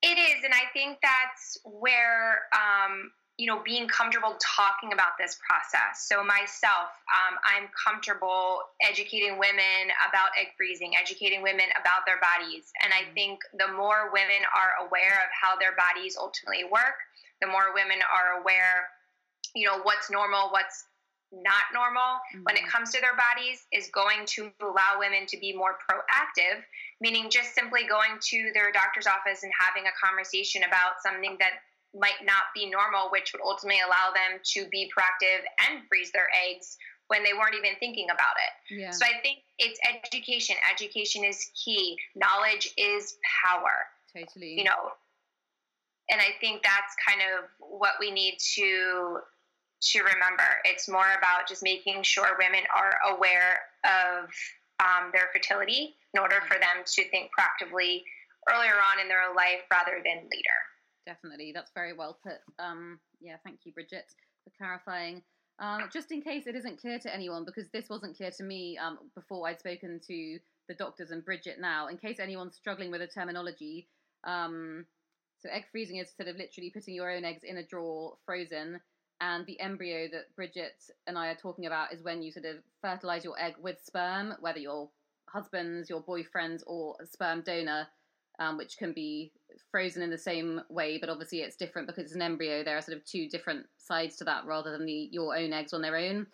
It 0.01 0.17
is, 0.17 0.43
and 0.43 0.53
I 0.53 0.63
think 0.73 0.99
that's 1.01 1.57
where 1.63 2.41
um, 2.53 3.11
you 3.37 3.45
know 3.45 3.61
being 3.63 3.87
comfortable 3.87 4.35
talking 4.41 4.93
about 4.93 5.13
this 5.19 5.37
process. 5.45 6.09
So 6.09 6.23
myself, 6.23 6.89
um, 7.13 7.37
I'm 7.45 7.69
comfortable 7.77 8.61
educating 8.81 9.37
women 9.37 9.93
about 10.09 10.33
egg 10.39 10.57
freezing, 10.57 10.93
educating 10.97 11.41
women 11.41 11.69
about 11.79 12.05
their 12.05 12.19
bodies, 12.19 12.73
and 12.83 12.91
I 12.93 13.05
mm-hmm. 13.05 13.13
think 13.13 13.39
the 13.57 13.71
more 13.73 14.09
women 14.11 14.41
are 14.57 14.85
aware 14.85 15.21
of 15.21 15.29
how 15.29 15.55
their 15.55 15.77
bodies 15.77 16.17
ultimately 16.17 16.65
work, 16.65 16.97
the 17.41 17.47
more 17.47 17.73
women 17.73 18.01
are 18.01 18.41
aware, 18.41 18.89
you 19.53 19.65
know, 19.65 19.79
what's 19.85 20.09
normal, 20.09 20.49
what's 20.49 20.85
not 21.31 21.69
normal 21.73 22.23
mm-hmm. 22.33 22.43
when 22.43 22.55
it 22.55 22.65
mm-hmm. 22.65 22.69
comes 22.69 22.91
to 22.91 23.01
their 23.01 23.15
bodies 23.15 23.67
is 23.71 23.89
going 23.93 24.25
to 24.25 24.49
allow 24.61 24.97
women 24.97 25.27
to 25.27 25.37
be 25.37 25.53
more 25.53 25.77
proactive, 25.85 26.63
meaning 27.01 27.29
just 27.29 27.53
simply 27.53 27.85
going 27.85 28.17
to 28.21 28.51
their 28.53 28.71
doctor's 28.71 29.07
office 29.07 29.43
and 29.43 29.51
having 29.53 29.85
a 29.85 29.93
conversation 29.99 30.63
about 30.63 31.03
something 31.03 31.37
that 31.39 31.61
might 31.99 32.23
not 32.23 32.53
be 32.53 32.69
normal, 32.69 33.09
which 33.11 33.33
would 33.33 33.41
ultimately 33.41 33.81
allow 33.81 34.11
them 34.13 34.39
to 34.53 34.67
be 34.69 34.91
proactive 34.95 35.41
and 35.67 35.81
freeze 35.87 36.11
their 36.11 36.29
eggs 36.49 36.77
when 37.07 37.23
they 37.23 37.33
weren't 37.33 37.55
even 37.55 37.71
thinking 37.79 38.09
about 38.09 38.35
it. 38.37 38.79
Yeah. 38.79 38.91
So 38.91 39.05
I 39.05 39.21
think 39.21 39.39
it's 39.57 39.79
education. 39.87 40.55
Education 40.71 41.23
is 41.23 41.49
key. 41.55 41.97
Knowledge 42.15 42.73
is 42.77 43.17
power. 43.43 43.87
Totally. 44.13 44.57
You 44.57 44.65
know, 44.65 44.91
and 46.09 46.21
I 46.21 46.35
think 46.39 46.63
that's 46.63 46.95
kind 47.05 47.21
of 47.21 47.45
what 47.59 47.93
we 47.99 48.11
need 48.11 48.37
to 48.55 49.19
to 49.79 49.99
remember. 49.99 50.57
It's 50.65 50.89
more 50.89 51.05
about 51.17 51.47
just 51.47 51.61
making 51.61 52.01
sure 52.01 52.35
women 52.39 52.63
are 52.75 52.97
aware 53.13 53.61
of 53.85 54.29
um, 54.79 55.11
their 55.13 55.29
fertility 55.31 55.95
in 56.13 56.19
order 56.19 56.37
for 56.47 56.55
them 56.55 56.83
to 56.83 57.09
think 57.09 57.29
proactively 57.29 58.03
earlier 58.49 58.73
on 58.73 58.99
in 58.99 59.07
their 59.07 59.33
life 59.35 59.61
rather 59.71 60.01
than 60.03 60.23
later. 60.23 60.57
Definitely, 61.07 61.53
that's 61.55 61.71
very 61.73 61.93
well 61.93 62.19
put. 62.21 62.35
Um, 62.59 62.99
yeah, 63.21 63.37
thank 63.45 63.59
you, 63.63 63.71
Bridget, 63.71 64.11
for 64.43 64.51
clarifying. 64.57 65.23
Um, 65.57 65.83
just 65.91 66.11
in 66.11 66.21
case 66.21 66.47
it 66.47 66.55
isn't 66.55 66.81
clear 66.81 66.99
to 66.99 67.13
anyone, 67.13 67.45
because 67.45 67.69
this 67.69 67.87
wasn't 67.89 68.17
clear 68.17 68.29
to 68.31 68.43
me 68.43 68.77
um, 68.77 68.99
before 69.15 69.47
I'd 69.47 69.59
spoken 69.59 70.01
to 70.05 70.39
the 70.67 70.75
doctors 70.75 71.11
and 71.11 71.23
Bridget 71.23 71.61
now, 71.61 71.87
in 71.87 71.97
case 71.97 72.19
anyone's 72.19 72.57
struggling 72.57 72.91
with 72.91 72.99
the 72.99 73.07
terminology, 73.07 73.87
um, 74.25 74.85
so 75.39 75.49
egg 75.49 75.63
freezing 75.71 75.95
is 75.95 76.11
sort 76.15 76.27
of 76.27 76.35
literally 76.35 76.71
putting 76.71 76.93
your 76.93 77.09
own 77.09 77.23
eggs 77.23 77.43
in 77.45 77.55
a 77.55 77.63
drawer, 77.63 78.17
frozen, 78.25 78.81
and 79.21 79.45
the 79.45 79.59
embryo 79.61 80.09
that 80.11 80.35
Bridget 80.35 80.83
and 81.07 81.17
I 81.17 81.29
are 81.29 81.35
talking 81.35 81.67
about 81.67 81.93
is 81.93 82.03
when 82.03 82.21
you 82.21 82.33
sort 82.33 82.45
of 82.45 82.57
fertilize 82.81 83.23
your 83.23 83.39
egg 83.41 83.53
with 83.61 83.77
sperm, 83.81 84.33
whether 84.41 84.59
your 84.59 84.89
husband's, 85.29 85.89
your 85.89 86.01
boyfriend's, 86.01 86.63
or 86.67 86.97
a 87.01 87.05
sperm 87.05 87.43
donor, 87.45 87.87
um, 88.39 88.57
which 88.57 88.77
can 88.77 88.93
be 88.93 89.31
frozen 89.71 90.01
in 90.01 90.09
the 90.09 90.17
same 90.17 90.61
way, 90.69 90.97
but 90.97 91.09
obviously 91.09 91.39
it's 91.39 91.55
different 91.55 91.87
because 91.87 92.03
it's 92.03 92.15
an 92.15 92.21
embryo. 92.21 92.63
There 92.63 92.77
are 92.77 92.81
sort 92.81 92.97
of 92.97 93.05
two 93.05 93.27
different 93.27 93.65
sides 93.77 94.15
to 94.17 94.23
that 94.25 94.45
rather 94.45 94.71
than 94.71 94.85
the 94.85 95.09
your 95.11 95.35
own 95.35 95.53
eggs 95.53 95.73
on 95.73 95.81
their 95.81 95.97
own. 95.97 96.27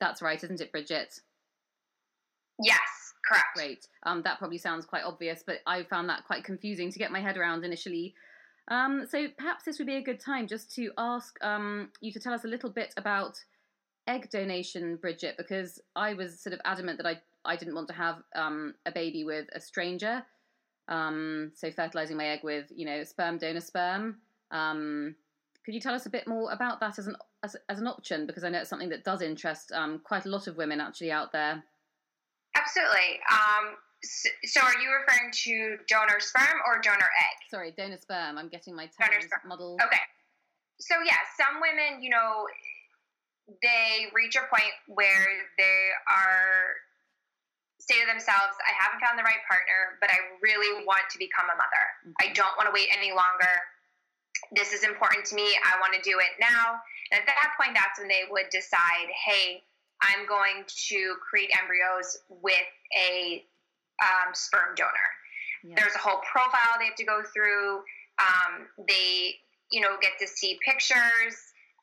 That's 0.00 0.22
right, 0.22 0.42
isn't 0.42 0.60
it, 0.60 0.72
Bridget? 0.72 1.20
Yes, 2.62 2.78
correct. 3.26 3.46
Great. 3.54 3.86
Um, 4.04 4.22
that 4.22 4.38
probably 4.38 4.58
sounds 4.58 4.86
quite 4.86 5.04
obvious, 5.04 5.42
but 5.46 5.60
I 5.66 5.82
found 5.84 6.08
that 6.08 6.26
quite 6.26 6.44
confusing 6.44 6.90
to 6.92 6.98
get 6.98 7.12
my 7.12 7.20
head 7.20 7.36
around 7.36 7.64
initially. 7.64 8.14
Um, 8.68 9.06
so 9.08 9.26
perhaps 9.36 9.64
this 9.64 9.78
would 9.78 9.86
be 9.86 9.96
a 9.96 10.02
good 10.02 10.20
time 10.20 10.46
just 10.46 10.74
to 10.76 10.90
ask 10.96 11.36
um, 11.42 11.90
you 12.00 12.12
to 12.12 12.20
tell 12.20 12.32
us 12.32 12.44
a 12.44 12.48
little 12.48 12.70
bit 12.70 12.94
about 12.96 13.42
egg 14.06 14.30
donation, 14.30 14.96
Bridget, 14.96 15.36
because 15.36 15.80
I 15.96 16.14
was 16.14 16.40
sort 16.40 16.54
of 16.54 16.60
adamant 16.64 16.98
that 16.98 17.06
I 17.06 17.20
I 17.44 17.56
didn't 17.56 17.74
want 17.74 17.88
to 17.88 17.94
have 17.94 18.22
um, 18.34 18.74
a 18.84 18.92
baby 18.92 19.24
with 19.24 19.48
a 19.54 19.60
stranger. 19.60 20.22
Um, 20.90 21.52
so 21.54 21.70
fertilizing 21.70 22.16
my 22.16 22.26
egg 22.26 22.40
with 22.42 22.66
you 22.74 22.84
know 22.84 23.04
sperm 23.04 23.38
donor 23.38 23.60
sperm. 23.60 24.18
Um, 24.50 25.14
could 25.64 25.74
you 25.74 25.80
tell 25.80 25.94
us 25.94 26.06
a 26.06 26.10
bit 26.10 26.26
more 26.26 26.50
about 26.52 26.80
that 26.80 26.98
as 26.98 27.06
an 27.06 27.16
as, 27.42 27.56
as 27.68 27.80
an 27.80 27.86
option? 27.86 28.26
Because 28.26 28.44
I 28.44 28.50
know 28.50 28.58
it's 28.58 28.70
something 28.70 28.88
that 28.90 29.04
does 29.04 29.22
interest 29.22 29.72
um, 29.72 30.00
quite 30.04 30.26
a 30.26 30.28
lot 30.28 30.46
of 30.46 30.56
women 30.56 30.80
actually 30.80 31.12
out 31.12 31.32
there. 31.32 31.62
Absolutely. 32.56 33.20
So, 34.02 34.60
are 34.60 34.80
you 34.80 34.88
referring 34.96 35.30
to 35.44 35.76
donor 35.86 36.20
sperm 36.20 36.60
or 36.66 36.80
donor 36.80 37.04
egg? 37.04 37.36
Sorry, 37.50 37.72
donor 37.76 37.98
sperm. 37.98 38.38
I'm 38.38 38.48
getting 38.48 38.74
my 38.74 38.86
terms 38.86 39.26
muddled. 39.46 39.80
Okay. 39.84 40.00
So, 40.78 40.94
yeah, 41.04 41.20
some 41.36 41.60
women, 41.60 42.02
you 42.02 42.08
know, 42.08 42.46
they 43.62 44.06
reach 44.14 44.36
a 44.36 44.48
point 44.48 44.72
where 44.88 45.26
they 45.58 45.90
are 46.08 46.80
say 47.80 47.96
to 47.98 48.06
themselves, 48.06 48.54
I 48.60 48.76
haven't 48.76 49.00
found 49.00 49.18
the 49.18 49.24
right 49.24 49.40
partner, 49.48 49.96
but 50.00 50.12
I 50.12 50.36
really 50.44 50.84
want 50.84 51.08
to 51.10 51.18
become 51.18 51.48
a 51.48 51.56
mother. 51.56 51.84
Mm-hmm. 52.04 52.20
I 52.20 52.32
don't 52.36 52.52
want 52.60 52.68
to 52.68 52.74
wait 52.76 52.92
any 52.92 53.10
longer. 53.10 53.50
This 54.52 54.72
is 54.72 54.84
important 54.84 55.24
to 55.32 55.34
me. 55.34 55.48
I 55.64 55.80
want 55.80 55.96
to 55.96 56.02
do 56.04 56.20
it 56.20 56.36
now. 56.38 56.78
And 57.10 57.18
at 57.20 57.26
that 57.26 57.56
point, 57.56 57.72
that's 57.74 57.98
when 57.98 58.08
they 58.08 58.28
would 58.30 58.52
decide, 58.52 59.08
hey, 59.10 59.64
I'm 60.00 60.28
going 60.28 60.64
to 60.88 61.16
create 61.24 61.50
embryos 61.56 62.20
with 62.28 62.68
a 62.96 63.44
um, 64.00 64.32
sperm 64.32 64.76
donor. 64.76 65.10
Yeah. 65.64 65.74
There's 65.76 65.94
a 65.94 65.98
whole 65.98 66.20
profile 66.20 66.78
they 66.78 66.86
have 66.86 66.96
to 66.96 67.04
go 67.04 67.22
through. 67.32 67.84
Um, 68.20 68.68
they, 68.88 69.36
you 69.70 69.80
know, 69.80 69.96
get 70.00 70.12
to 70.20 70.26
see 70.26 70.58
pictures. 70.64 71.36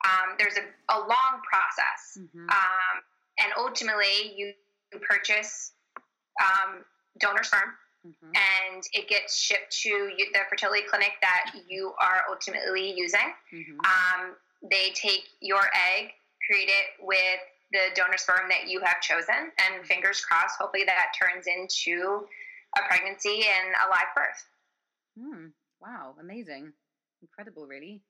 Um, 0.05 0.37
there's 0.37 0.57
a, 0.57 0.65
a 0.93 0.97
long 0.97 1.41
process. 1.45 2.17
Mm-hmm. 2.17 2.49
Um, 2.49 2.95
and 3.39 3.53
ultimately, 3.57 4.33
you 4.35 4.53
purchase 5.01 5.73
um, 6.41 6.83
donor 7.19 7.43
sperm. 7.43 7.73
Mm-hmm. 8.05 8.31
And 8.73 8.83
it 8.93 9.09
gets 9.09 9.37
shipped 9.37 9.75
to 9.83 10.11
the 10.33 10.39
fertility 10.49 10.83
clinic 10.89 11.13
that 11.21 11.51
you 11.67 11.93
are 11.99 12.23
ultimately 12.29 12.93
using. 12.95 13.33
Mm-hmm. 13.53 13.79
Um, 13.79 14.35
they 14.69 14.91
take 14.93 15.23
your 15.41 15.61
egg, 15.61 16.11
create 16.45 16.69
it 16.69 17.05
with 17.05 17.39
the 17.71 17.89
donor 17.95 18.17
sperm 18.17 18.47
that 18.49 18.69
you 18.69 18.79
have 18.79 19.01
chosen, 19.01 19.51
and 19.65 19.85
fingers 19.85 20.21
crossed, 20.21 20.57
hopefully 20.57 20.85
that 20.85 21.11
turns 21.19 21.47
into 21.47 22.25
a 22.77 22.87
pregnancy 22.87 23.43
and 23.43 23.75
a 23.85 23.89
live 23.89 24.13
birth. 24.15 24.45
Hmm. 25.19 25.47
Wow, 25.81 26.15
amazing, 26.19 26.71
incredible, 27.21 27.67
really. 27.67 28.01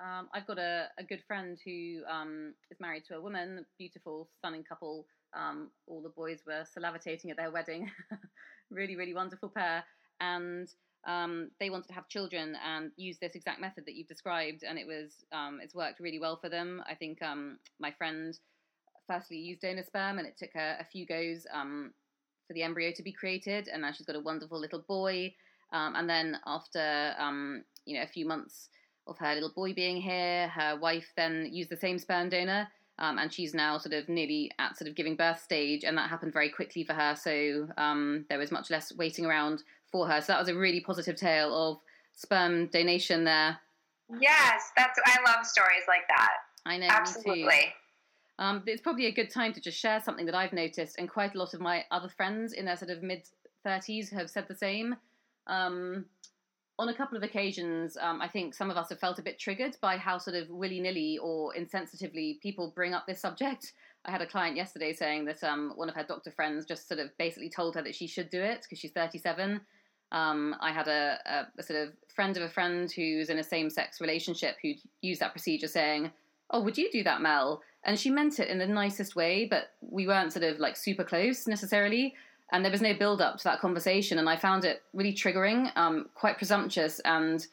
Um, 0.00 0.28
I've 0.32 0.46
got 0.46 0.58
a, 0.58 0.88
a, 0.98 1.02
good 1.02 1.22
friend 1.26 1.58
who 1.64 2.02
um, 2.08 2.54
is 2.70 2.78
married 2.78 3.04
to 3.08 3.16
a 3.16 3.20
woman, 3.20 3.66
beautiful, 3.78 4.28
stunning 4.38 4.62
couple. 4.62 5.06
Um, 5.34 5.70
all 5.86 6.02
the 6.02 6.08
boys 6.08 6.40
were 6.46 6.64
salivating 6.76 7.30
at 7.30 7.36
their 7.36 7.50
wedding. 7.50 7.90
really, 8.70 8.96
really 8.96 9.14
wonderful 9.14 9.48
pair. 9.48 9.84
And 10.20 10.68
um, 11.06 11.50
they 11.60 11.70
wanted 11.70 11.88
to 11.88 11.94
have 11.94 12.08
children 12.08 12.56
and 12.64 12.90
use 12.96 13.18
this 13.18 13.34
exact 13.34 13.60
method 13.60 13.84
that 13.86 13.94
you've 13.94 14.08
described, 14.08 14.64
and 14.64 14.78
it 14.78 14.86
was 14.86 15.24
um, 15.32 15.60
it's 15.62 15.74
worked 15.74 16.00
really 16.00 16.18
well 16.18 16.36
for 16.36 16.48
them. 16.48 16.82
I 16.88 16.94
think 16.94 17.22
um, 17.22 17.58
my 17.78 17.92
friend 17.92 18.38
firstly 19.06 19.38
used 19.38 19.62
donor 19.62 19.84
sperm, 19.84 20.18
and 20.18 20.26
it 20.26 20.36
took 20.36 20.50
her 20.54 20.76
a 20.78 20.84
few 20.84 21.06
goes 21.06 21.46
um, 21.52 21.92
for 22.46 22.54
the 22.54 22.62
embryo 22.62 22.92
to 22.94 23.02
be 23.02 23.12
created, 23.12 23.68
and 23.68 23.82
now 23.82 23.92
she's 23.92 24.06
got 24.06 24.16
a 24.16 24.20
wonderful 24.20 24.58
little 24.58 24.84
boy. 24.86 25.34
Um, 25.72 25.94
and 25.96 26.08
then 26.08 26.38
after 26.46 27.14
you 27.84 27.96
know 27.96 28.02
a 28.02 28.08
few 28.08 28.26
months 28.26 28.68
of 29.06 29.16
her 29.18 29.34
little 29.34 29.52
boy 29.54 29.72
being 29.72 30.00
here, 30.00 30.48
her 30.48 30.76
wife 30.76 31.10
then 31.16 31.48
used 31.50 31.70
the 31.70 31.76
same 31.76 31.98
sperm 31.98 32.28
donor, 32.28 32.68
um, 32.98 33.18
and 33.18 33.32
she's 33.32 33.54
now 33.54 33.78
sort 33.78 33.94
of 33.94 34.08
nearly 34.08 34.50
at 34.58 34.76
sort 34.76 34.88
of 34.88 34.94
giving 34.94 35.16
birth 35.16 35.42
stage, 35.42 35.84
and 35.84 35.96
that 35.96 36.10
happened 36.10 36.32
very 36.32 36.48
quickly 36.48 36.84
for 36.84 36.94
her. 36.94 37.14
So 37.14 37.68
um, 37.76 38.24
there 38.28 38.38
was 38.38 38.50
much 38.50 38.70
less 38.70 38.94
waiting 38.96 39.24
around 39.24 39.62
for 39.90 40.08
her. 40.08 40.20
So 40.20 40.32
that 40.32 40.40
was 40.40 40.48
a 40.48 40.54
really 40.54 40.80
positive 40.80 41.16
tale 41.16 41.54
of 41.54 41.78
sperm 42.12 42.66
donation 42.66 43.24
there. 43.24 43.58
Yes, 44.20 44.70
that's 44.76 44.98
I 45.04 45.18
love 45.26 45.46
stories 45.46 45.84
like 45.86 46.08
that. 46.08 46.32
I 46.66 46.78
know, 46.78 46.88
absolutely. 46.88 47.72
Um, 48.38 48.62
it's 48.66 48.82
probably 48.82 49.06
a 49.06 49.12
good 49.12 49.30
time 49.30 49.52
to 49.52 49.60
just 49.60 49.78
share 49.78 50.00
something 50.00 50.26
that 50.26 50.34
I've 50.34 50.52
noticed, 50.52 50.96
and 50.98 51.08
quite 51.08 51.34
a 51.34 51.38
lot 51.38 51.54
of 51.54 51.60
my 51.60 51.84
other 51.90 52.08
friends 52.08 52.52
in 52.52 52.64
their 52.64 52.76
sort 52.76 52.90
of 52.90 53.02
mid 53.02 53.22
30s 53.66 54.12
have 54.12 54.30
said 54.30 54.46
the 54.48 54.54
same. 54.54 54.96
Um, 55.46 56.06
on 56.78 56.88
a 56.88 56.94
couple 56.94 57.16
of 57.16 57.24
occasions, 57.24 57.96
um, 58.00 58.20
I 58.20 58.28
think 58.28 58.54
some 58.54 58.70
of 58.70 58.76
us 58.76 58.88
have 58.90 59.00
felt 59.00 59.18
a 59.18 59.22
bit 59.22 59.38
triggered 59.38 59.76
by 59.80 59.96
how 59.96 60.18
sort 60.18 60.36
of 60.36 60.48
willy 60.48 60.80
nilly 60.80 61.18
or 61.20 61.52
insensitively 61.54 62.40
people 62.40 62.72
bring 62.74 62.94
up 62.94 63.06
this 63.06 63.20
subject. 63.20 63.72
I 64.04 64.12
had 64.12 64.22
a 64.22 64.26
client 64.26 64.56
yesterday 64.56 64.92
saying 64.92 65.24
that 65.24 65.42
um, 65.42 65.72
one 65.74 65.88
of 65.88 65.96
her 65.96 66.04
doctor 66.04 66.30
friends 66.30 66.64
just 66.66 66.86
sort 66.86 67.00
of 67.00 67.10
basically 67.18 67.50
told 67.50 67.74
her 67.74 67.82
that 67.82 67.96
she 67.96 68.06
should 68.06 68.30
do 68.30 68.40
it 68.40 68.62
because 68.62 68.78
she's 68.78 68.92
37. 68.92 69.60
Um, 70.12 70.54
I 70.60 70.72
had 70.72 70.86
a, 70.86 71.18
a, 71.26 71.46
a, 71.58 71.62
sort 71.62 71.80
of 71.80 71.94
friend 72.14 72.36
of 72.36 72.44
a 72.44 72.48
friend 72.48 72.90
who's 72.90 73.28
in 73.28 73.38
a 73.38 73.44
same 73.44 73.68
sex 73.68 74.00
relationship 74.00 74.56
who 74.62 74.72
used 75.02 75.20
that 75.20 75.32
procedure 75.32 75.66
saying, 75.66 76.12
Oh, 76.50 76.62
would 76.62 76.78
you 76.78 76.90
do 76.90 77.02
that, 77.02 77.20
Mel? 77.20 77.60
And 77.84 77.98
she 77.98 78.08
meant 78.08 78.38
it 78.38 78.48
in 78.48 78.58
the 78.58 78.66
nicest 78.66 79.14
way, 79.14 79.44
but 79.44 79.72
we 79.82 80.06
weren't 80.06 80.32
sort 80.32 80.44
of 80.44 80.58
like 80.58 80.76
super 80.76 81.04
close 81.04 81.46
necessarily 81.46 82.14
and 82.50 82.64
there 82.64 82.72
was 82.72 82.80
no 82.80 82.94
build 82.94 83.20
up 83.20 83.36
to 83.38 83.44
that 83.44 83.60
conversation 83.60 84.18
and 84.18 84.28
i 84.28 84.36
found 84.36 84.64
it 84.64 84.82
really 84.92 85.12
triggering 85.12 85.70
um, 85.76 86.08
quite 86.14 86.36
presumptuous 86.36 87.00
and 87.00 87.46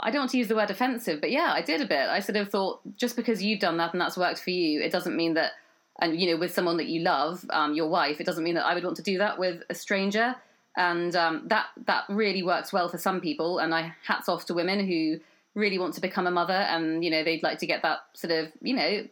i 0.00 0.10
don't 0.10 0.22
want 0.22 0.30
to 0.30 0.38
use 0.38 0.48
the 0.48 0.56
word 0.56 0.70
offensive 0.70 1.20
but 1.20 1.30
yeah 1.30 1.52
i 1.52 1.62
did 1.62 1.80
a 1.80 1.86
bit. 1.86 2.08
I 2.08 2.20
sort 2.20 2.36
of 2.36 2.50
thought 2.50 2.80
just 2.96 3.16
because 3.16 3.42
you've 3.42 3.60
done 3.60 3.76
that 3.78 3.92
and 3.92 4.00
that's 4.00 4.16
worked 4.16 4.40
for 4.40 4.50
you 4.50 4.80
it 4.80 4.92
doesn't 4.92 5.16
mean 5.16 5.34
that 5.34 5.52
and 6.00 6.18
you 6.18 6.30
know 6.30 6.38
with 6.38 6.52
someone 6.54 6.76
that 6.76 6.86
you 6.86 7.00
love 7.00 7.44
um, 7.50 7.74
your 7.74 7.88
wife 7.88 8.20
it 8.20 8.24
doesn't 8.24 8.44
mean 8.44 8.54
that 8.54 8.66
i 8.66 8.74
would 8.74 8.84
want 8.84 8.96
to 8.96 9.02
do 9.02 9.18
that 9.18 9.38
with 9.38 9.62
a 9.70 9.74
stranger. 9.74 10.34
And 10.76 11.16
um, 11.16 11.42
that 11.48 11.66
that 11.86 12.04
really 12.08 12.44
works 12.44 12.72
well 12.72 12.88
for 12.88 12.98
some 12.98 13.20
people 13.20 13.58
and 13.58 13.74
i 13.74 13.92
hats 14.04 14.28
off 14.28 14.44
to 14.46 14.54
women 14.54 14.86
who 14.86 15.18
really 15.58 15.78
want 15.78 15.94
to 15.94 16.00
become 16.00 16.28
a 16.28 16.30
mother 16.30 16.52
and 16.52 17.04
you 17.04 17.10
know 17.10 17.24
they'd 17.24 17.42
like 17.42 17.58
to 17.58 17.66
get 17.66 17.82
that 17.82 17.98
sort 18.14 18.32
of 18.32 18.52
you 18.62 18.74
know 18.74 19.04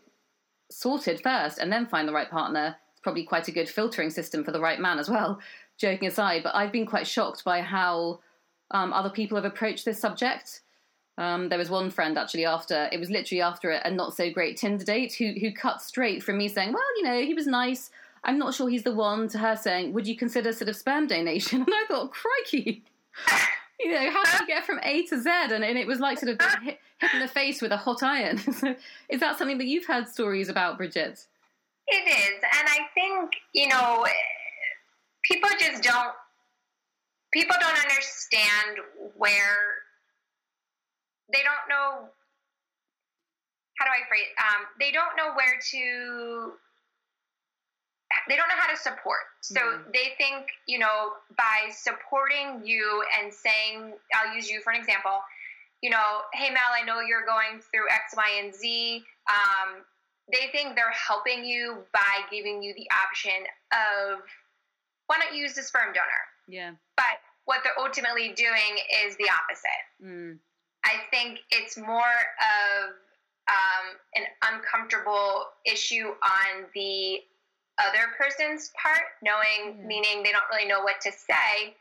sorted 0.71 1.21
first 1.21 1.59
and 1.59 1.73
then 1.73 1.87
find 1.87 2.07
the 2.07 2.13
right 2.13 2.31
partner 2.31 2.77
probably 3.07 3.23
quite 3.23 3.47
a 3.47 3.53
good 3.53 3.69
filtering 3.69 4.11
system 4.11 4.43
for 4.43 4.51
the 4.51 4.59
right 4.59 4.81
man 4.81 4.99
as 4.99 5.09
well. 5.09 5.39
Joking 5.79 6.09
aside, 6.09 6.43
but 6.43 6.57
I've 6.57 6.73
been 6.73 6.87
quite 6.87 7.07
shocked 7.07 7.45
by 7.45 7.61
how 7.61 8.19
um, 8.73 8.93
other 8.93 9.11
people 9.11 9.37
have 9.37 9.45
approached 9.45 9.85
this 9.85 10.01
subject. 10.01 10.63
Um, 11.19 11.49
there 11.49 11.59
was 11.59 11.71
one 11.71 11.89
friend 11.89 12.19
actually 12.19 12.47
after 12.47 12.89
it 12.91 12.99
was 12.99 13.09
literally 13.09 13.43
after 13.43 13.71
a, 13.71 13.89
not 13.93 14.17
so 14.17 14.29
great 14.29 14.57
Tinder 14.57 14.85
date 14.85 15.15
who 15.15 15.35
who 15.41 15.53
cut 15.53 15.81
straight 15.81 16.21
from 16.21 16.37
me 16.37 16.49
saying, 16.49 16.73
"Well, 16.73 16.97
you 16.97 17.05
know, 17.05 17.21
he 17.21 17.33
was 17.33 17.47
nice. 17.47 17.91
I'm 18.25 18.39
not 18.39 18.55
sure 18.55 18.69
he's 18.69 18.83
the 18.83 18.93
one." 18.93 19.29
To 19.29 19.39
her 19.39 19.55
saying, 19.55 19.93
"Would 19.93 20.09
you 20.09 20.17
consider 20.17 20.53
sort 20.53 20.69
of 20.69 20.75
sperm 20.75 21.07
donation?" 21.07 21.61
And 21.67 21.73
I 21.73 21.85
thought, 21.87 22.11
"Crikey." 22.11 22.83
you 23.81 23.93
know, 23.93 24.11
how 24.11 24.25
do 24.25 24.31
you 24.41 24.47
get 24.49 24.67
from 24.67 24.81
A 24.83 25.07
to 25.07 25.23
Z? 25.23 25.31
And, 25.31 25.63
and 25.65 25.79
it 25.79 25.87
was 25.87 26.01
like 26.01 26.19
sort 26.19 26.33
of 26.33 26.63
hit, 26.63 26.81
hit 26.99 27.15
in 27.15 27.21
the 27.21 27.29
face 27.29 27.63
with 27.63 27.71
a 27.71 27.77
hot 27.77 28.03
iron. 28.03 28.39
is 29.09 29.21
that 29.21 29.39
something 29.39 29.59
that 29.59 29.67
you've 29.67 29.87
heard 29.87 30.09
stories 30.09 30.49
about, 30.49 30.77
Bridget? 30.77 31.27
It 31.89 32.09
is. 32.09 32.43
And 32.43 32.69
I 32.69 32.87
think, 32.95 33.33
you 33.53 33.69
know, 33.69 34.07
people 35.23 35.51
just 35.59 35.83
don't 35.83 36.13
people 37.33 37.57
don't 37.61 37.79
understand 37.79 38.79
where 39.17 39.83
they 41.33 41.43
don't 41.43 41.69
know 41.69 42.09
how 43.79 43.85
do 43.85 43.91
I 43.91 44.07
phrase 44.09 44.31
um, 44.41 44.67
they 44.81 44.91
don't 44.91 45.17
know 45.17 45.35
where 45.35 45.59
to 45.73 46.53
they 48.29 48.37
don't 48.37 48.49
know 48.49 48.57
how 48.57 48.71
to 48.71 48.79
support. 48.79 49.27
So 49.43 49.61
mm-hmm. 49.61 49.91
they 49.93 50.15
think, 50.17 50.47
you 50.67 50.79
know, 50.79 51.13
by 51.37 51.71
supporting 51.71 52.63
you 52.65 53.05
and 53.21 53.33
saying, 53.33 53.93
I'll 54.15 54.35
use 54.35 54.49
you 54.49 54.61
for 54.63 54.73
an 54.73 54.81
example, 54.81 55.21
you 55.83 55.91
know, 55.91 56.23
hey 56.33 56.51
Mel, 56.51 56.71
I 56.73 56.85
know 56.85 57.01
you're 57.01 57.27
going 57.27 57.61
through 57.71 57.89
X, 57.91 58.15
Y, 58.17 58.41
and 58.43 58.55
Z. 58.55 59.05
Um, 59.29 59.83
they 60.33 60.49
think 60.53 60.75
they're 60.75 60.91
helping 60.91 61.45
you 61.45 61.79
by 61.93 62.27
giving 62.31 62.63
you 62.63 62.75
the 62.75 62.89
option 62.91 63.47
of 63.73 64.21
why 65.07 65.19
not 65.19 65.37
use 65.37 65.55
the 65.55 65.63
sperm 65.63 65.93
donor? 65.93 66.23
Yeah. 66.49 66.73
But 66.97 67.21
what 67.45 67.61
they're 67.63 67.79
ultimately 67.79 68.33
doing 68.37 68.79
is 69.07 69.17
the 69.17 69.29
opposite. 69.31 69.85
Mm. 70.05 70.39
I 70.85 70.95
think 71.11 71.41
it's 71.51 71.77
more 71.77 71.99
of 71.99 72.95
um, 73.49 73.97
an 74.15 74.25
uncomfortable 74.53 75.47
issue 75.65 76.09
on 76.09 76.67
the 76.75 77.21
other 77.79 78.11
person's 78.19 78.73
part, 78.81 79.03
knowing, 79.23 79.79
mm. 79.79 79.87
meaning 79.87 80.23
they 80.23 80.33
don't 80.33 80.49
really 80.51 80.67
know 80.67 80.83
what 80.83 81.01
to 81.03 81.13
say 81.13 81.75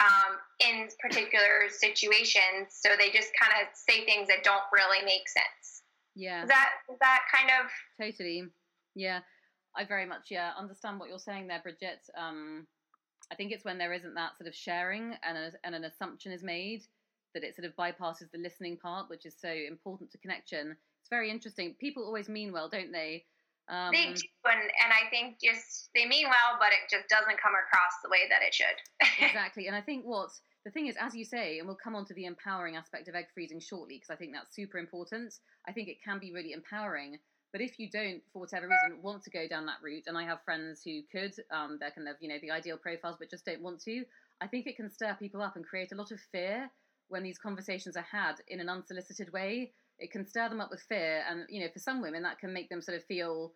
um, 0.00 0.36
in 0.60 0.88
particular 1.00 1.68
situations. 1.68 2.68
So 2.70 2.90
they 2.98 3.10
just 3.10 3.30
kind 3.40 3.60
of 3.60 3.68
say 3.74 4.04
things 4.04 4.28
that 4.28 4.42
don't 4.42 4.64
really 4.72 5.04
make 5.04 5.28
sense. 5.28 5.79
Yeah. 6.20 6.42
Is 6.42 6.48
that 6.48 6.68
is 6.92 6.98
that 7.00 7.20
kind 7.34 7.50
of 7.60 7.70
totally? 7.98 8.44
Yeah, 8.94 9.20
I 9.74 9.84
very 9.84 10.04
much 10.04 10.28
yeah 10.30 10.50
understand 10.56 11.00
what 11.00 11.08
you're 11.08 11.18
saying 11.18 11.48
there, 11.48 11.60
Bridget. 11.62 12.00
Um, 12.16 12.66
I 13.32 13.36
think 13.36 13.52
it's 13.52 13.64
when 13.64 13.78
there 13.78 13.94
isn't 13.94 14.14
that 14.14 14.36
sort 14.36 14.48
of 14.48 14.54
sharing 14.54 15.14
and 15.22 15.38
a, 15.38 15.52
and 15.64 15.74
an 15.74 15.84
assumption 15.84 16.32
is 16.32 16.42
made 16.42 16.82
that 17.32 17.44
it 17.44 17.56
sort 17.56 17.64
of 17.64 17.76
bypasses 17.76 18.30
the 18.32 18.38
listening 18.38 18.76
part, 18.76 19.08
which 19.08 19.24
is 19.24 19.34
so 19.40 19.48
important 19.48 20.10
to 20.10 20.18
connection. 20.18 20.76
It's 21.00 21.08
very 21.08 21.30
interesting. 21.30 21.74
People 21.80 22.04
always 22.04 22.28
mean 22.28 22.52
well, 22.52 22.68
don't 22.68 22.92
they? 22.92 23.24
Um, 23.68 23.92
they 23.92 24.12
do, 24.12 24.26
and, 24.44 24.60
and 24.60 24.92
I 24.92 25.08
think 25.10 25.38
just 25.42 25.88
they 25.94 26.04
mean 26.04 26.26
well, 26.26 26.58
but 26.58 26.68
it 26.68 26.90
just 26.90 27.08
doesn't 27.08 27.40
come 27.40 27.54
across 27.54 27.94
the 28.02 28.10
way 28.10 28.28
that 28.28 28.42
it 28.42 28.52
should. 28.52 28.76
exactly, 29.24 29.68
and 29.68 29.76
I 29.76 29.80
think 29.80 30.04
what 30.04 30.30
the 30.64 30.70
thing 30.70 30.86
is, 30.88 30.96
as 31.00 31.14
you 31.14 31.24
say, 31.24 31.58
and 31.58 31.66
we'll 31.66 31.76
come 31.76 31.94
on 31.94 32.04
to 32.06 32.14
the 32.14 32.26
empowering 32.26 32.76
aspect 32.76 33.08
of 33.08 33.14
egg 33.14 33.26
freezing 33.32 33.60
shortly, 33.60 33.96
because 33.96 34.10
I 34.10 34.16
think 34.16 34.32
that's 34.32 34.54
super 34.54 34.78
important. 34.78 35.34
I 35.66 35.72
think 35.72 35.88
it 35.88 36.02
can 36.04 36.18
be 36.18 36.32
really 36.32 36.52
empowering. 36.52 37.18
But 37.52 37.62
if 37.62 37.78
you 37.80 37.90
don't, 37.90 38.22
for 38.32 38.40
whatever 38.40 38.68
reason, 38.68 39.02
want 39.02 39.24
to 39.24 39.30
go 39.30 39.48
down 39.48 39.66
that 39.66 39.82
route, 39.82 40.04
and 40.06 40.16
I 40.16 40.24
have 40.24 40.42
friends 40.44 40.82
who 40.84 41.00
could, 41.10 41.34
um, 41.50 41.78
they're 41.80 41.90
kind 41.90 42.08
of, 42.08 42.16
you 42.20 42.28
know, 42.28 42.38
the 42.40 42.50
ideal 42.50 42.76
profiles, 42.76 43.16
but 43.18 43.30
just 43.30 43.44
don't 43.44 43.62
want 43.62 43.80
to, 43.84 44.04
I 44.40 44.46
think 44.46 44.66
it 44.66 44.76
can 44.76 44.90
stir 44.90 45.16
people 45.18 45.42
up 45.42 45.56
and 45.56 45.64
create 45.64 45.92
a 45.92 45.96
lot 45.96 46.12
of 46.12 46.20
fear 46.32 46.70
when 47.08 47.22
these 47.22 47.38
conversations 47.38 47.96
are 47.96 48.06
had 48.10 48.36
in 48.46 48.60
an 48.60 48.68
unsolicited 48.68 49.32
way. 49.32 49.72
It 49.98 50.12
can 50.12 50.26
stir 50.26 50.48
them 50.48 50.60
up 50.60 50.70
with 50.70 50.80
fear. 50.80 51.24
And, 51.28 51.44
you 51.48 51.60
know, 51.60 51.68
for 51.72 51.80
some 51.80 52.00
women, 52.00 52.22
that 52.22 52.38
can 52.38 52.52
make 52.52 52.68
them 52.68 52.82
sort 52.82 52.96
of 52.96 53.04
feel, 53.04 53.52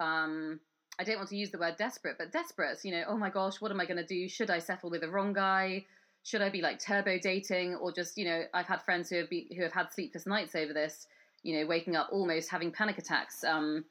um, 0.00 0.58
I 0.98 1.04
don't 1.04 1.18
want 1.18 1.28
to 1.28 1.36
use 1.36 1.50
the 1.50 1.58
word 1.58 1.76
desperate, 1.76 2.16
but 2.18 2.32
desperate, 2.32 2.78
you 2.82 2.92
know, 2.92 3.04
oh 3.08 3.16
my 3.18 3.28
gosh, 3.28 3.60
what 3.60 3.70
am 3.70 3.80
I 3.80 3.84
going 3.84 3.98
to 3.98 4.06
do? 4.06 4.28
Should 4.28 4.50
I 4.50 4.58
settle 4.58 4.90
with 4.90 5.02
the 5.02 5.10
wrong 5.10 5.32
guy? 5.34 5.84
Should 6.24 6.42
I 6.42 6.48
be 6.48 6.62
like 6.62 6.78
turbo 6.78 7.18
dating 7.18 7.76
or 7.76 7.92
just, 7.92 8.16
you 8.18 8.24
know, 8.24 8.44
I've 8.52 8.66
had 8.66 8.82
friends 8.82 9.10
who 9.10 9.16
have 9.16 9.30
be, 9.30 9.54
who 9.56 9.62
have 9.62 9.72
had 9.72 9.92
sleepless 9.92 10.26
nights 10.26 10.54
over 10.54 10.72
this, 10.72 11.06
you 11.42 11.60
know, 11.60 11.66
waking 11.66 11.96
up 11.96 12.08
almost 12.10 12.50
having 12.50 12.72
panic 12.72 12.98
attacks 12.98 13.44
um, 13.44 13.84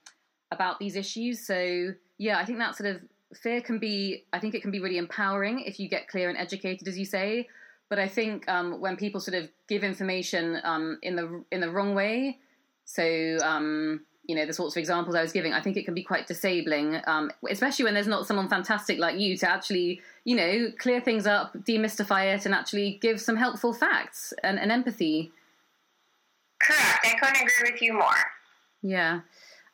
about 0.52 0.80
these 0.80 0.96
issues. 0.96 1.46
So 1.46 1.94
yeah, 2.18 2.40
I 2.40 2.46
think 2.46 2.58
that 2.58 2.76
sort 2.76 2.96
of 2.96 3.02
fear 3.38 3.62
can 3.62 3.78
be, 3.78 4.26
I 4.34 4.40
think 4.40 4.56
it 4.56 4.64
can 4.64 4.72
be 4.72 4.80
really 4.80 4.98
empowering 4.98 5.62
if 5.62 5.80
you 5.80 5.88
get 5.88 6.08
clear 6.08 6.28
and 6.28 6.38
educated, 6.38 6.88
as 6.88 6.98
you 6.98 7.06
say. 7.06 7.48
But 7.88 8.00
I 8.00 8.08
think 8.08 8.50
um, 8.50 8.82
when 8.82 8.96
people 8.98 9.22
sort 9.22 9.36
of 9.36 9.50
give 9.70 9.84
information 9.84 10.60
um, 10.64 10.98
in 11.04 11.16
the 11.16 11.44
in 11.52 11.62
the 11.62 11.70
wrong 11.70 11.94
way, 11.94 12.40
so 12.86 13.38
um, 13.44 14.02
you 14.26 14.36
know 14.36 14.46
the 14.46 14.54
sorts 14.54 14.76
of 14.76 14.80
examples 14.80 15.16
I 15.16 15.22
was 15.22 15.32
giving, 15.32 15.54
I 15.54 15.62
think 15.62 15.78
it 15.78 15.86
can 15.86 15.94
be 15.94 16.04
quite 16.04 16.28
disabling, 16.28 17.02
um, 17.08 17.32
especially 17.50 17.86
when 17.86 17.94
there's 17.94 18.08
not 18.08 18.26
someone 18.26 18.48
fantastic 18.48 18.98
like 18.98 19.20
you 19.20 19.36
to 19.38 19.50
actually, 19.50 20.02
you 20.24 20.36
know, 20.36 20.72
clear 20.78 21.02
things 21.02 21.28
up, 21.28 21.54
demystify 21.66 22.34
it, 22.34 22.46
and 22.46 22.56
actually 22.56 23.00
give 23.02 23.20
some 23.20 23.36
helpful 23.36 23.74
facts 23.74 24.34
and, 24.44 24.60
and 24.60 24.72
empathy. 24.72 25.32
Correct. 26.62 27.06
I 27.06 27.14
couldn't 27.20 27.42
agree 27.42 27.72
with 27.72 27.82
you 27.82 27.94
more. 27.94 28.16
Yeah. 28.82 29.22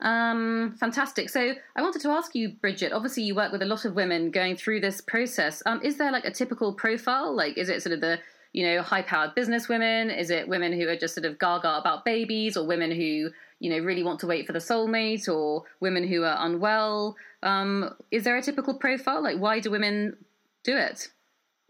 Um, 0.02 0.76
fantastic. 0.80 1.30
So 1.30 1.54
I 1.76 1.82
wanted 1.82 2.02
to 2.02 2.10
ask 2.10 2.34
you, 2.34 2.50
Bridget. 2.50 2.94
Obviously, 2.94 3.24
you 3.24 3.36
work 3.36 3.52
with 3.52 3.62
a 3.62 3.66
lot 3.66 3.86
of 3.86 3.96
women 3.96 4.32
going 4.32 4.56
through 4.56 4.80
this 4.80 5.02
process. 5.02 5.62
Um, 5.66 5.82
is 5.84 5.98
there 5.98 6.12
like 6.12 6.26
a 6.26 6.32
typical 6.32 6.74
profile? 6.74 7.36
Like, 7.36 7.58
is 7.58 7.70
it 7.70 7.84
sort 7.84 7.94
of 7.94 8.02
the 8.02 8.20
you 8.54 8.66
know 8.66 8.82
high-powered 8.82 9.36
business 9.36 9.68
women? 9.68 10.10
Is 10.10 10.30
it 10.30 10.48
women 10.48 10.74
who 10.74 10.88
are 10.88 10.96
just 10.96 11.14
sort 11.14 11.26
of 11.26 11.38
gaga 11.38 11.78
about 11.78 12.06
babies, 12.06 12.56
or 12.56 12.66
women 12.66 12.92
who 12.92 13.30
you 13.60 13.70
know, 13.70 13.80
really 13.84 14.04
want 14.04 14.20
to 14.22 14.28
wait 14.28 14.48
for 14.48 14.54
the 14.54 14.60
soulmate 14.60 15.28
or 15.28 15.64
women 15.80 16.08
who 16.08 16.24
are 16.24 16.38
unwell? 16.40 17.16
Um, 17.44 17.96
is 18.12 18.24
there 18.24 18.38
a 18.38 18.42
typical 18.42 18.74
profile? 18.74 19.22
Like, 19.22 19.38
why 19.38 19.60
do 19.60 19.72
women 19.72 20.18
do 20.64 20.76
it? 20.76 21.10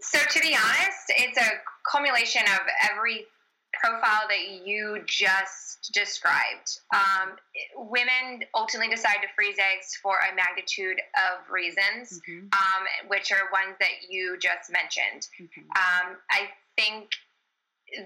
So, 0.02 0.20
to 0.20 0.40
be 0.40 0.56
honest, 0.56 1.10
it's 1.10 1.38
a 1.38 1.52
culmination 1.92 2.44
of 2.44 2.62
every 2.92 3.26
profile 3.74 4.28
that 4.28 4.66
you 4.66 5.02
just 5.06 5.92
described. 5.94 6.80
Um, 6.94 7.36
women 7.76 8.44
ultimately 8.56 8.94
decide 8.94 9.18
to 9.22 9.28
freeze 9.36 9.58
eggs 9.60 9.98
for 10.02 10.16
a 10.16 10.36
magnitude 10.36 11.00
of 11.16 11.50
reasons, 11.52 12.20
mm-hmm. 12.28 12.48
um, 12.54 13.10
which 13.10 13.32
are 13.32 13.52
ones 13.52 13.78
that 13.80 14.10
you 14.10 14.38
just 14.40 14.72
mentioned. 14.72 15.28
Mm-hmm. 15.40 15.62
Um, 15.72 16.18
I 16.32 16.50
think 16.78 17.10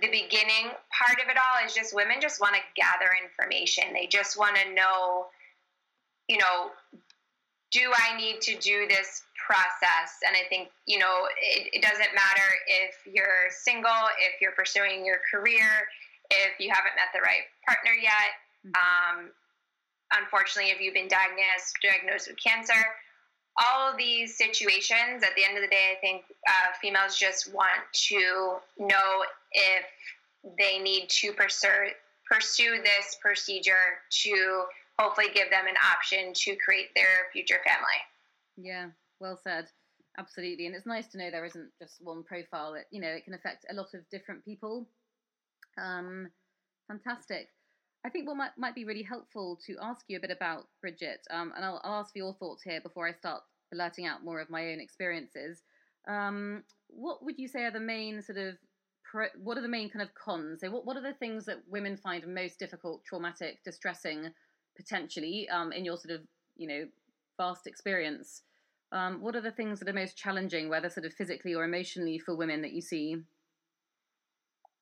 the 0.02 0.08
beginning 0.08 0.72
part 0.92 1.20
of 1.22 1.30
it 1.30 1.38
all 1.38 1.66
is 1.66 1.74
just 1.74 1.96
women 1.96 2.18
just 2.22 2.40
want 2.42 2.56
to 2.56 2.62
gather 2.76 3.10
information. 3.24 3.94
They 3.94 4.08
just 4.08 4.38
want 4.38 4.56
to 4.56 4.74
know, 4.74 5.28
you 6.28 6.38
know, 6.38 6.72
do 7.72 7.92
I 7.94 8.16
need 8.18 8.42
to 8.42 8.56
do 8.58 8.88
this 8.88 9.24
process? 9.46 10.22
And 10.26 10.36
I 10.36 10.48
think, 10.48 10.70
you 10.86 11.00
know, 11.00 11.28
it, 11.42 11.70
it 11.74 11.82
doesn't 11.82 12.14
matter 12.14 12.48
if 12.68 12.96
you're 13.12 13.50
single, 13.50 14.08
if 14.20 14.40
you're 14.40 14.54
pursuing 14.54 15.06
your 15.06 15.18
career, 15.30 15.68
if 16.30 16.60
you 16.60 16.72
haven't 16.72 16.96
met 16.96 17.10
the 17.14 17.22
right 17.22 17.44
partner 17.68 17.92
yet. 17.92 18.38
Mm-hmm. 18.66 19.20
Um, 19.20 19.30
unfortunately, 20.14 20.72
if 20.72 20.80
you've 20.80 20.94
been 20.94 21.10
diagnosed 21.10 21.78
diagnosed 21.82 22.28
with 22.28 22.38
cancer, 22.42 22.80
all 23.58 23.92
of 23.92 23.98
these 23.98 24.38
situations, 24.38 25.24
at 25.24 25.36
the 25.36 25.44
end 25.44 25.58
of 25.58 25.62
the 25.62 25.68
day, 25.68 25.94
I 25.96 26.00
think 26.00 26.24
uh, 26.48 26.74
females 26.82 27.18
just 27.18 27.54
want 27.54 27.82
to 28.10 28.58
know 28.80 29.24
if 29.54 29.86
they 30.58 30.80
need 30.80 31.10
to 31.10 31.34
pursue 31.34 31.70
pursue 32.30 32.78
this 32.84 33.18
procedure 33.22 34.00
to 34.10 34.64
hopefully 34.98 35.28
give 35.34 35.50
them 35.50 35.66
an 35.68 35.76
option 35.94 36.34
to 36.34 36.56
create 36.56 36.88
their 36.96 37.28
future 37.32 37.60
family. 37.66 38.00
Yeah, 38.58 38.88
well 39.20 39.40
said. 39.44 39.68
Absolutely. 40.18 40.68
And 40.68 40.76
it's 40.76 40.86
nice 40.86 41.08
to 41.08 41.18
know 41.18 41.32
there 41.32 41.46
isn't 41.46 41.72
just 41.82 41.98
one 42.02 42.24
profile 42.24 42.74
that, 42.74 42.86
you 42.92 43.02
know, 43.02 43.10
it 43.10 43.26
can 43.26 43.34
affect 43.34 43.66
a 43.70 43.74
lot 43.74 43.94
of 43.94 44.08
different 44.10 44.46
people. 44.46 44.88
Um, 45.78 46.30
fantastic. 46.88 47.48
I 48.06 48.10
think 48.10 48.28
what 48.28 48.38
might, 48.38 48.52
might 48.58 48.76
be 48.76 48.86
really 48.86 49.02
helpful 49.02 49.60
to 49.66 49.78
ask 49.82 50.06
you 50.08 50.18
a 50.18 50.22
bit 50.22 50.30
about 50.30 50.68
Bridget, 50.82 51.22
um, 51.32 51.54
and 51.56 51.64
I'll, 51.64 51.80
I'll, 51.84 52.02
ask 52.02 52.12
for 52.12 52.18
your 52.18 52.34
thoughts 52.34 52.62
here 52.62 52.82
before 52.82 53.08
I 53.08 53.14
start 53.14 53.42
blurting 53.72 54.06
out 54.06 54.26
more 54.26 54.42
of 54.42 54.50
my 54.50 54.72
own 54.72 54.82
experiences. 54.82 55.64
Um, 56.08 56.64
what 56.90 57.24
would 57.24 57.40
you 57.40 57.48
say 57.48 57.64
are 57.64 57.72
the 57.72 57.80
main 57.80 58.22
sort 58.22 58.38
of 58.38 58.56
pro, 59.14 59.28
what 59.42 59.58
are 59.58 59.62
the 59.62 59.68
main 59.68 59.90
kind 59.90 60.02
of 60.02 60.14
cons? 60.16 60.62
So, 60.62 60.72
what, 60.72 60.86
what 60.86 60.98
are 60.98 61.02
the 61.02 61.14
things 61.14 61.46
that 61.46 61.60
women 61.70 61.96
find 61.96 62.28
most 62.28 62.60
difficult, 62.60 63.04
traumatic, 63.06 63.64
distressing 63.64 64.34
potentially 64.76 65.48
um, 65.50 65.72
in 65.72 65.86
your 65.86 65.98
sort 65.98 66.14
of 66.14 66.22
you 66.56 66.68
know 66.68 66.86
vast 67.38 67.68
experience 67.68 68.42
um, 68.92 69.22
what 69.22 69.36
are 69.36 69.42
the 69.42 69.52
things 69.52 69.80
that 69.80 69.90
are 69.90 69.94
most 69.94 70.18
challenging 70.18 70.70
whether 70.70 70.90
sort 70.90 71.06
of 71.06 71.14
physically 71.14 71.54
or 71.54 71.64
emotionally 71.64 72.20
for 72.20 72.36
women 72.36 72.62
that 72.62 72.74
you 72.74 72.82
see 72.82 73.16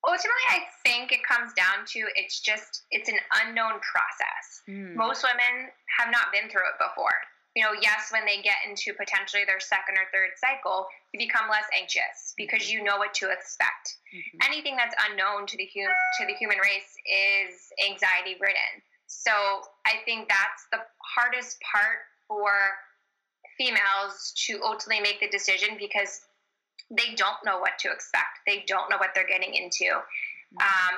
ultimately 0.06 0.46
i 0.50 0.60
think 0.84 1.12
it 1.12 1.20
comes 1.26 1.52
down 1.54 1.84
to 1.86 2.00
it's 2.16 2.40
just 2.40 2.84
it's 2.90 3.08
an 3.08 3.18
unknown 3.44 3.80
process 3.80 4.62
mm. 4.68 4.94
most 4.94 5.22
women 5.22 5.68
have 5.98 6.10
not 6.10 6.32
been 6.32 6.50
through 6.50 6.60
it 6.60 6.78
before 6.78 7.12
you 7.54 7.62
know 7.62 7.72
yes 7.80 8.08
when 8.10 8.24
they 8.24 8.40
get 8.40 8.56
into 8.68 8.92
potentially 8.96 9.44
their 9.44 9.60
second 9.60 9.96
or 9.98 10.08
third 10.12 10.32
cycle 10.40 10.86
you 11.12 11.18
become 11.18 11.50
less 11.50 11.66
anxious 11.76 12.32
because 12.36 12.64
mm-hmm. 12.64 12.78
you 12.78 12.84
know 12.84 12.96
what 12.96 13.12
to 13.12 13.28
expect 13.30 14.00
mm-hmm. 14.08 14.38
anything 14.48 14.76
that's 14.76 14.96
unknown 15.10 15.46
to 15.46 15.56
the 15.56 15.68
hum- 15.76 16.00
to 16.18 16.26
the 16.26 16.36
human 16.38 16.58
race 16.58 16.92
is 17.04 17.68
anxiety 17.88 18.36
ridden 18.40 18.80
so 19.12 19.30
I 19.84 20.00
think 20.06 20.28
that's 20.28 20.66
the 20.72 20.80
hardest 21.14 21.60
part 21.60 22.00
for 22.26 22.50
females 23.58 24.32
to 24.48 24.60
ultimately 24.64 25.02
make 25.02 25.20
the 25.20 25.28
decision 25.28 25.76
because 25.78 26.20
they 26.90 27.14
don't 27.14 27.36
know 27.44 27.58
what 27.58 27.78
to 27.80 27.92
expect. 27.92 28.40
They 28.46 28.64
don't 28.66 28.88
know 28.90 28.96
what 28.96 29.10
they're 29.14 29.28
getting 29.28 29.54
into. 29.54 29.92
Um, 30.60 30.94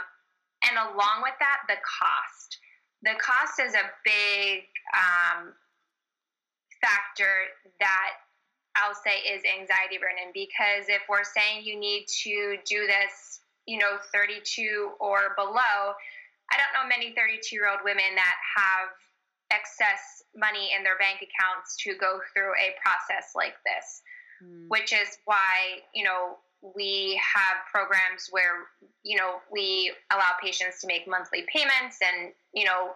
and 0.68 0.78
along 0.78 1.22
with 1.22 1.34
that, 1.40 1.66
the 1.68 1.76
cost. 1.82 2.58
The 3.02 3.14
cost 3.20 3.60
is 3.60 3.74
a 3.74 3.90
big 4.04 4.64
um, 4.94 5.52
factor 6.84 7.48
that 7.80 8.12
I'll 8.76 8.94
say 8.94 9.24
is 9.24 9.42
anxiety 9.48 9.96
ridden 9.96 10.34
because 10.34 10.88
if 10.88 11.02
we're 11.08 11.24
saying 11.24 11.64
you 11.64 11.78
need 11.78 12.06
to 12.24 12.58
do 12.66 12.86
this, 12.86 13.40
you 13.66 13.78
know, 13.78 13.96
32 14.12 14.92
or 15.00 15.32
below, 15.36 15.96
I 16.52 16.60
don't 16.60 16.74
know 16.76 16.86
many 16.88 17.14
32 17.16 17.54
year 17.56 17.70
old 17.70 17.80
women 17.84 18.12
that 18.14 18.36
have 18.56 18.92
excess 19.50 20.22
money 20.36 20.70
in 20.76 20.82
their 20.82 20.98
bank 20.98 21.22
accounts 21.22 21.76
to 21.84 21.94
go 21.94 22.20
through 22.34 22.52
a 22.58 22.74
process 22.82 23.32
like 23.34 23.54
this, 23.64 24.02
mm. 24.42 24.66
which 24.68 24.92
is 24.92 25.18
why, 25.24 25.80
you 25.94 26.04
know, 26.04 26.36
we 26.74 27.20
have 27.22 27.64
programs 27.70 28.28
where, 28.30 28.66
you 29.02 29.16
know, 29.16 29.36
we 29.52 29.92
allow 30.12 30.32
patients 30.42 30.80
to 30.80 30.86
make 30.86 31.06
monthly 31.06 31.44
payments 31.52 31.98
and, 32.02 32.32
you 32.54 32.64
know, 32.64 32.92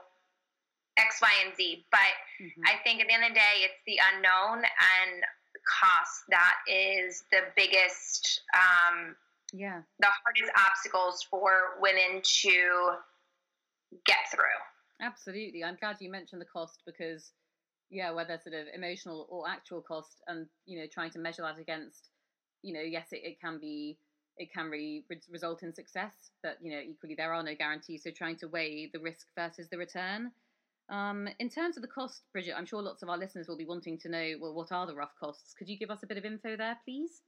X, 0.99 1.21
Y, 1.23 1.31
and 1.47 1.57
Z. 1.57 1.87
But 1.91 2.13
mm-hmm. 2.43 2.63
I 2.67 2.83
think 2.85 3.01
at 3.01 3.07
the 3.09 3.15
end 3.15 3.25
of 3.25 3.31
the 3.31 3.35
day, 3.35 3.65
it's 3.65 3.81
the 3.87 3.99
unknown 4.15 4.59
and 4.59 5.23
cost 5.81 6.23
that 6.31 6.57
is 6.67 7.25
the 7.31 7.41
biggest, 7.57 8.43
um, 8.55 9.17
yeah, 9.53 9.83
the 10.01 10.07
hardest 10.07 10.53
obstacles 10.69 11.27
for 11.31 11.79
women 11.81 12.23
to 12.23 12.97
get 14.05 14.17
through. 14.31 14.61
Absolutely. 15.01 15.65
I'm 15.65 15.77
glad 15.81 15.97
you 16.01 16.11
mentioned 16.11 16.41
the 16.41 16.47
cost 16.47 16.83
because, 16.85 17.33
yeah, 17.91 18.11
whether 18.11 18.39
sort 18.43 18.55
of 18.55 18.67
emotional 18.75 19.27
or 19.31 19.49
actual 19.49 19.81
cost 19.81 20.23
and, 20.27 20.47
you 20.67 20.79
know, 20.79 20.87
trying 20.93 21.11
to 21.13 21.19
measure 21.19 21.43
that 21.43 21.59
against, 21.59 22.11
you 22.63 22.75
know, 22.75 22.81
yes, 22.81 23.07
it, 23.13 23.23
it 23.25 23.41
can 23.41 23.59
be, 23.59 23.97
it 24.37 24.53
can 24.53 24.67
really 24.67 25.05
result 25.31 25.63
in 25.63 25.73
success, 25.73 26.15
but, 26.43 26.59
you 26.61 26.73
know, 26.73 26.81
equally 26.81 27.15
there 27.15 27.33
are 27.33 27.43
no 27.43 27.55
guarantees. 27.55 28.03
So 28.03 28.11
trying 28.11 28.37
to 28.37 28.49
weigh 28.49 28.91
the 28.93 29.01
risk 29.01 29.27
versus 29.37 29.69
the 29.71 29.79
return. 29.79 30.33
Um, 30.91 31.29
in 31.39 31.51
terms 31.51 31.77
of 31.77 31.83
the 31.83 31.89
cost, 31.89 32.23
Bridget, 32.33 32.55
I'm 32.57 32.67
sure 32.67 32.81
lots 32.83 33.03
of 33.03 33.09
our 33.09 33.19
listeners 33.19 33.47
will 33.49 33.59
be 33.59 33.67
wanting 33.67 33.99
to 33.99 34.09
know, 34.09 34.35
well, 34.41 34.55
what 34.55 34.73
are 34.73 34.87
the 34.87 34.95
rough 34.95 35.13
costs? 35.21 35.55
Could 35.55 35.69
you 35.69 35.79
give 35.79 35.91
us 35.91 36.03
a 36.03 36.07
bit 36.07 36.17
of 36.17 36.25
info 36.25 36.57
there, 36.57 36.79
please? 36.85 37.21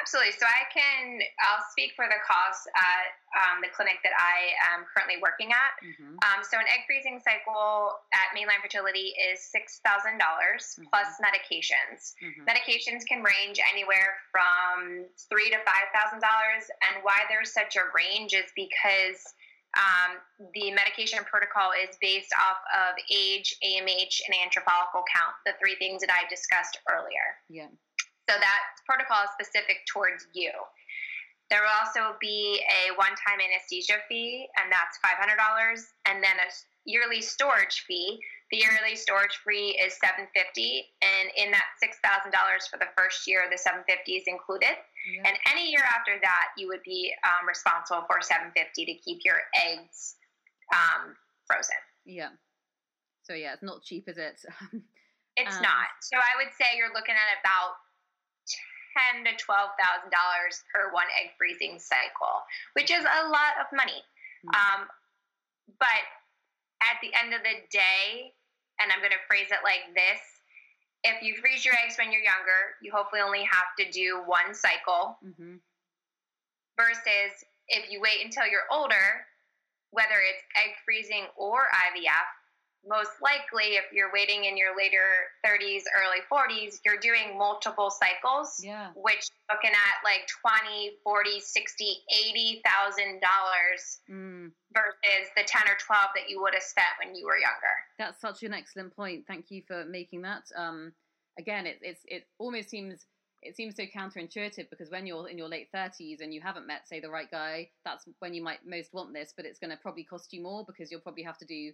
Absolutely. 0.00 0.34
So 0.34 0.46
I 0.50 0.66
can, 0.72 1.22
I'll 1.46 1.62
speak 1.70 1.94
for 1.94 2.10
the 2.10 2.18
costs 2.26 2.66
at 2.74 3.14
um, 3.38 3.62
the 3.62 3.70
clinic 3.70 4.02
that 4.02 4.16
I 4.18 4.50
am 4.74 4.82
currently 4.90 5.22
working 5.22 5.54
at. 5.54 5.78
Mm-hmm. 5.78 6.18
Um, 6.26 6.40
so 6.42 6.58
an 6.58 6.66
egg 6.66 6.90
freezing 6.90 7.22
cycle 7.22 7.94
at 8.10 8.34
Mainline 8.34 8.58
Fertility 8.58 9.14
is 9.14 9.46
$6,000 9.54 10.18
mm-hmm. 10.18 10.90
plus 10.90 11.22
medications. 11.22 12.18
Mm-hmm. 12.18 12.42
Medications 12.50 13.06
can 13.06 13.22
range 13.22 13.62
anywhere 13.62 14.18
from 14.34 15.06
three 15.30 15.54
to 15.54 15.60
$5,000. 15.62 16.18
And 16.18 17.06
why 17.06 17.22
there's 17.30 17.54
such 17.54 17.78
a 17.78 17.86
range 17.94 18.34
is 18.34 18.50
because 18.58 19.22
um, 19.72 20.20
the 20.52 20.70
medication 20.72 21.24
protocol 21.24 21.72
is 21.72 21.96
based 22.00 22.32
off 22.36 22.60
of 22.76 22.92
age, 23.08 23.56
AMH, 23.64 24.20
and 24.28 24.36
antral 24.36 24.64
follicle 24.68 25.04
count, 25.08 25.32
the 25.46 25.56
three 25.56 25.76
things 25.80 26.04
that 26.04 26.12
I 26.12 26.28
discussed 26.28 26.76
earlier. 26.92 27.40
Yeah. 27.48 27.72
So 28.28 28.36
that 28.36 28.62
protocol 28.84 29.24
is 29.24 29.32
specific 29.32 29.84
towards 29.88 30.28
you. 30.34 30.52
There 31.48 31.60
will 31.60 31.76
also 31.84 32.16
be 32.20 32.60
a 32.64 32.96
one-time 32.96 33.40
anesthesia 33.40 34.00
fee, 34.08 34.48
and 34.56 34.72
that's 34.72 34.96
$500, 35.04 35.36
and 36.08 36.22
then 36.22 36.36
a 36.36 36.48
yearly 36.84 37.20
storage 37.20 37.84
fee. 37.86 38.20
The 38.50 38.58
yearly 38.58 38.96
storage 38.96 39.36
fee 39.44 39.76
is 39.80 39.96
750, 40.00 40.32
and 41.00 41.28
in 41.36 41.50
that 41.52 41.64
$6,000 41.80 42.32
for 42.70 42.78
the 42.78 42.88
first 42.96 43.26
year, 43.26 43.48
the 43.50 43.58
750 43.58 44.12
is 44.12 44.24
included. 44.28 44.76
Yeah. 45.02 45.22
And 45.26 45.36
any 45.50 45.70
year 45.70 45.82
after 45.82 46.18
that, 46.22 46.48
you 46.56 46.68
would 46.68 46.82
be 46.84 47.12
um, 47.24 47.48
responsible 47.48 48.04
for 48.06 48.22
750 48.22 48.86
to 48.86 48.94
keep 49.02 49.24
your 49.24 49.40
eggs 49.54 50.16
um, 50.72 51.16
frozen. 51.46 51.76
Yeah. 52.04 52.30
So 53.22 53.34
yeah, 53.34 53.54
it's 53.54 53.62
not 53.62 53.82
cheap, 53.82 54.08
is 54.08 54.18
it? 54.18 54.42
it's 55.36 55.56
um, 55.56 55.62
not. 55.62 55.90
So 56.02 56.18
I 56.18 56.42
would 56.42 56.52
say 56.58 56.76
you're 56.76 56.92
looking 56.94 57.14
at 57.14 57.30
about 57.38 57.78
ten 58.92 59.24
to 59.24 59.32
twelve 59.38 59.70
thousand 59.78 60.10
dollars 60.10 60.60
per 60.74 60.92
one 60.92 61.08
egg 61.16 61.32
freezing 61.38 61.78
cycle, 61.78 62.42
which 62.74 62.90
is 62.90 63.04
a 63.06 63.22
lot 63.30 63.54
of 63.62 63.70
money. 63.72 64.02
Mm-hmm. 64.42 64.52
Um, 64.52 64.80
but 65.78 66.02
at 66.82 66.98
the 67.00 67.14
end 67.14 67.32
of 67.32 67.46
the 67.46 67.62
day, 67.70 68.34
and 68.82 68.90
I'm 68.90 68.98
going 68.98 69.14
to 69.14 69.24
phrase 69.30 69.48
it 69.54 69.62
like 69.62 69.94
this: 69.94 70.20
if 71.04 71.22
you 71.22 71.34
freeze 71.36 71.64
your 71.64 71.74
eggs 71.84 71.96
when 71.98 72.12
you're 72.12 72.22
younger, 72.22 72.78
you 72.80 72.92
hopefully 72.92 73.20
only 73.20 73.42
have 73.44 73.74
to 73.78 73.90
do 73.90 74.22
one 74.26 74.54
cycle. 74.54 75.18
Mm-hmm. 75.24 75.56
Versus 76.78 77.44
if 77.68 77.90
you 77.90 78.00
wait 78.00 78.24
until 78.24 78.46
you're 78.46 78.70
older, 78.70 79.26
whether 79.90 80.22
it's 80.24 80.42
egg 80.56 80.74
freezing 80.84 81.26
or 81.36 81.68
IVF, 81.68 82.28
most 82.88 83.10
likely 83.22 83.76
if 83.76 83.84
you're 83.92 84.12
waiting 84.12 84.44
in 84.44 84.56
your 84.56 84.76
later 84.76 85.30
30s 85.46 85.82
early 85.94 86.22
40s 86.30 86.80
you're 86.84 86.98
doing 86.98 87.38
multiple 87.38 87.90
cycles 87.90 88.60
yeah. 88.64 88.88
which 88.96 89.28
looking 89.50 89.70
at 89.70 90.04
like 90.04 90.26
20 90.42 90.98
40 91.04 91.40
60 91.40 91.84
80 92.30 92.62
thousand 92.64 93.20
dollars 93.20 94.00
mm. 94.10 94.50
versus 94.74 95.30
the 95.36 95.42
10 95.44 95.62
or 95.68 95.76
12 95.78 96.04
that 96.14 96.28
you 96.28 96.40
would 96.42 96.54
have 96.54 96.62
spent 96.62 96.88
when 97.04 97.14
you 97.14 97.26
were 97.26 97.38
younger 97.38 97.74
that's 97.98 98.20
such 98.20 98.42
an 98.42 98.52
excellent 98.52 98.94
point 98.94 99.24
thank 99.26 99.50
you 99.50 99.62
for 99.66 99.84
making 99.84 100.22
that 100.22 100.42
um, 100.56 100.92
again 101.38 101.66
it, 101.66 101.78
it's 101.82 102.02
it 102.06 102.26
almost 102.38 102.68
seems 102.68 103.06
it 103.42 103.56
seems 103.56 103.74
so 103.74 103.82
counterintuitive 103.84 104.70
because 104.70 104.90
when 104.90 105.06
you're 105.06 105.28
in 105.28 105.36
your 105.36 105.48
late 105.48 105.68
30s 105.74 106.20
and 106.20 106.32
you 106.32 106.40
haven't 106.40 106.66
met, 106.66 106.88
say, 106.88 107.00
the 107.00 107.10
right 107.10 107.30
guy, 107.30 107.68
that's 107.84 108.04
when 108.20 108.34
you 108.34 108.42
might 108.42 108.60
most 108.64 108.94
want 108.94 109.12
this, 109.12 109.34
but 109.36 109.44
it's 109.44 109.58
going 109.58 109.70
to 109.70 109.76
probably 109.76 110.04
cost 110.04 110.32
you 110.32 110.40
more 110.40 110.64
because 110.64 110.90
you'll 110.90 111.00
probably 111.00 111.24
have 111.24 111.38
to 111.38 111.44
do, 111.44 111.72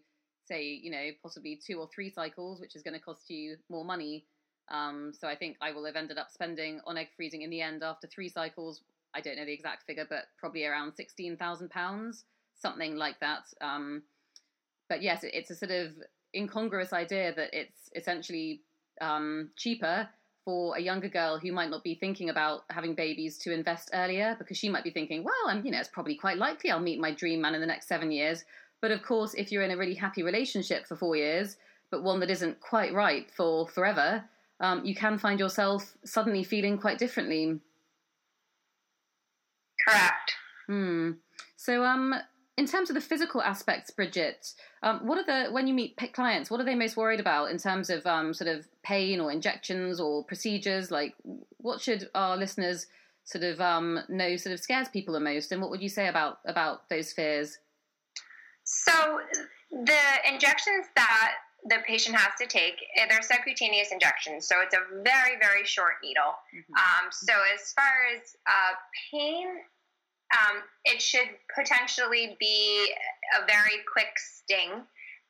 say, 0.49 0.65
you 0.65 0.91
know, 0.91 1.11
possibly 1.23 1.61
two 1.65 1.79
or 1.79 1.89
three 1.95 2.11
cycles, 2.11 2.61
which 2.61 2.75
is 2.75 2.83
going 2.83 2.95
to 2.95 3.01
cost 3.01 3.29
you 3.29 3.57
more 3.69 3.85
money. 3.85 4.25
Um, 4.71 5.13
so 5.19 5.29
I 5.29 5.37
think 5.37 5.57
I 5.61 5.73
will 5.73 5.85
have 5.87 5.97
ended 5.97 6.19
up 6.19 6.31
spending 6.31 6.81
on 6.87 6.99
egg 6.99 7.09
freezing 7.17 7.43
in 7.43 7.51
the 7.51 7.63
end 7.63 7.83
after 7.83 8.07
three 8.07 8.29
cycles. 8.29 8.83
I 9.15 9.21
don't 9.21 9.37
know 9.37 9.45
the 9.45 9.53
exact 9.53 9.85
figure, 9.87 10.07
but 10.09 10.25
probably 10.39 10.65
around 10.67 10.95
sixteen 10.95 11.37
thousand 11.37 11.71
pounds, 11.71 12.25
something 12.55 12.97
like 12.97 13.21
that. 13.21 13.45
Um, 13.61 14.03
but 14.89 15.03
yes, 15.03 15.21
it's 15.23 15.51
a 15.51 15.55
sort 15.55 15.71
of 15.71 15.93
incongruous 16.35 16.93
idea 16.93 17.35
that 17.35 17.51
it's 17.53 17.91
essentially 17.95 18.63
um, 19.01 19.51
cheaper 19.57 20.09
for 20.45 20.77
a 20.77 20.81
younger 20.81 21.09
girl 21.09 21.39
who 21.39 21.53
might 21.53 21.71
not 21.71 21.85
be 21.85 21.95
thinking 21.95 22.31
about 22.31 22.63
having 22.71 22.95
babies 22.95 23.37
to 23.39 23.53
invest 23.53 23.91
earlier 23.93 24.35
because 24.39 24.57
she 24.57 24.69
might 24.69 24.85
be 24.85 24.91
thinking, 24.91 25.23
well, 25.23 25.35
I'm, 25.47 25.65
you 25.65 25.71
know, 25.71 25.79
it's 25.79 25.89
probably 25.89 26.17
quite 26.17 26.39
likely 26.39 26.71
I'll 26.71 26.81
meet 26.81 26.99
my 27.01 27.13
dream 27.13 27.43
man 27.43 27.55
in 27.55 27.61
the 27.61 27.67
next 27.67 27.87
seven 27.87 28.11
years. 28.11 28.45
But 28.81 28.91
of 28.91 29.03
course, 29.03 29.35
if 29.35 29.51
you're 29.51 29.63
in 29.63 29.71
a 29.71 29.77
really 29.77 29.95
happy 29.95 30.23
relationship 30.23 30.87
for 30.87 30.97
four 30.97 31.17
years, 31.17 31.57
but 31.91 32.03
one 32.03 32.21
that 32.21 32.31
isn't 32.31 32.61
quite 32.61 32.93
right 32.93 33.31
for 33.31 33.67
forever, 33.67 34.25
um, 34.61 34.85
you 34.85 34.95
can 34.95 35.19
find 35.19 35.41
yourself 35.41 35.97
suddenly 36.05 36.45
feeling 36.45 36.79
quite 36.79 36.99
differently. 36.99 37.61
Correct. 39.87 40.35
Hmm. 40.67 41.13
So, 41.57 41.85
um, 41.85 42.15
in 42.57 42.67
terms 42.67 42.91
of 42.91 42.95
the 42.95 43.01
physical 43.01 43.41
aspects, 43.41 43.91
Bridget, 43.93 44.53
um, 44.83 45.07
what 45.07 45.17
are 45.17 45.25
the 45.25 45.53
when 45.53 45.69
you 45.69 45.75
meet 45.75 45.97
clients, 46.13 46.51
what 46.51 46.61
are 46.61 46.65
they 46.65 46.75
most 46.75 46.97
worried 46.97 47.21
about 47.21 47.51
in 47.51 47.59
terms 47.59 47.89
of 47.89 48.05
um, 48.05 48.35
sort 48.35 48.49
of 48.49 48.67
pain 48.83 49.21
or 49.21 49.31
injections 49.31 50.01
or 50.01 50.25
procedures? 50.25 50.91
Like, 50.91 51.15
what 51.59 51.81
should 51.81 52.11
our 52.15 52.37
listeners 52.37 52.87
sort 53.25 53.45
of 53.45 53.61
um, 53.61 54.01
know 54.09 54.37
sort 54.37 54.53
of 54.55 54.61
scares 54.61 54.89
people 54.89 55.15
the 55.15 55.21
most, 55.21 55.53
and 55.53 55.63
what 55.63 55.71
would 55.71 55.83
you 55.83 55.89
say 55.89 56.09
about 56.09 56.41
about 56.45 56.89
those 56.89 57.13
fears? 57.13 57.59
So, 58.71 59.21
the 59.71 60.31
injections 60.31 60.87
that 60.95 61.35
the 61.65 61.79
patient 61.87 62.17
has 62.17 62.33
to 62.41 62.47
take, 62.47 62.77
eh, 62.97 63.07
they're 63.09 63.23
subcutaneous 63.23 63.93
injections, 63.93 64.47
so 64.47 64.61
it's 64.61 64.75
a 64.75 65.03
very 65.03 65.39
very 65.41 65.65
short 65.65 65.95
needle. 66.03 66.37
Mm-hmm. 66.55 66.75
Um, 66.75 67.11
so, 67.11 67.33
as 67.55 67.73
far 67.73 67.93
as 68.15 68.37
uh, 68.47 68.75
pain 69.11 69.49
um, 70.33 70.63
it 70.85 71.01
should 71.01 71.29
potentially 71.55 72.37
be 72.39 72.93
a 73.41 73.47
very 73.47 73.81
quick 73.91 74.13
sting. 74.19 74.73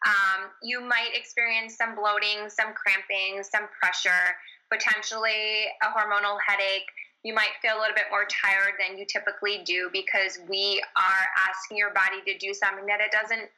Um, 0.07 0.51
you 0.63 0.81
might 0.81 1.11
experience 1.15 1.77
some 1.77 1.95
bloating, 1.95 2.49
some 2.49 2.75
cramping, 2.75 3.43
some 3.43 3.69
pressure, 3.79 4.35
potentially 4.73 5.67
a 5.83 5.87
hormonal 5.87 6.39
headache. 6.47 6.87
You 7.25 7.35
might 7.35 7.51
feel 7.61 7.75
a 7.77 7.81
little 7.81 7.97
bit 7.97 8.07
more 8.11 8.27
tired 8.27 8.75
than 8.79 8.97
you 8.97 9.05
typically 9.05 9.63
do 9.65 9.91
because 9.93 10.39
we 10.49 10.83
are 10.97 11.25
asking 11.51 11.77
your 11.77 11.93
body 11.93 12.23
to 12.27 12.39
do 12.39 12.55
something 12.55 12.87
that 12.87 13.01
it 13.01 13.11
doesn't 13.11 13.51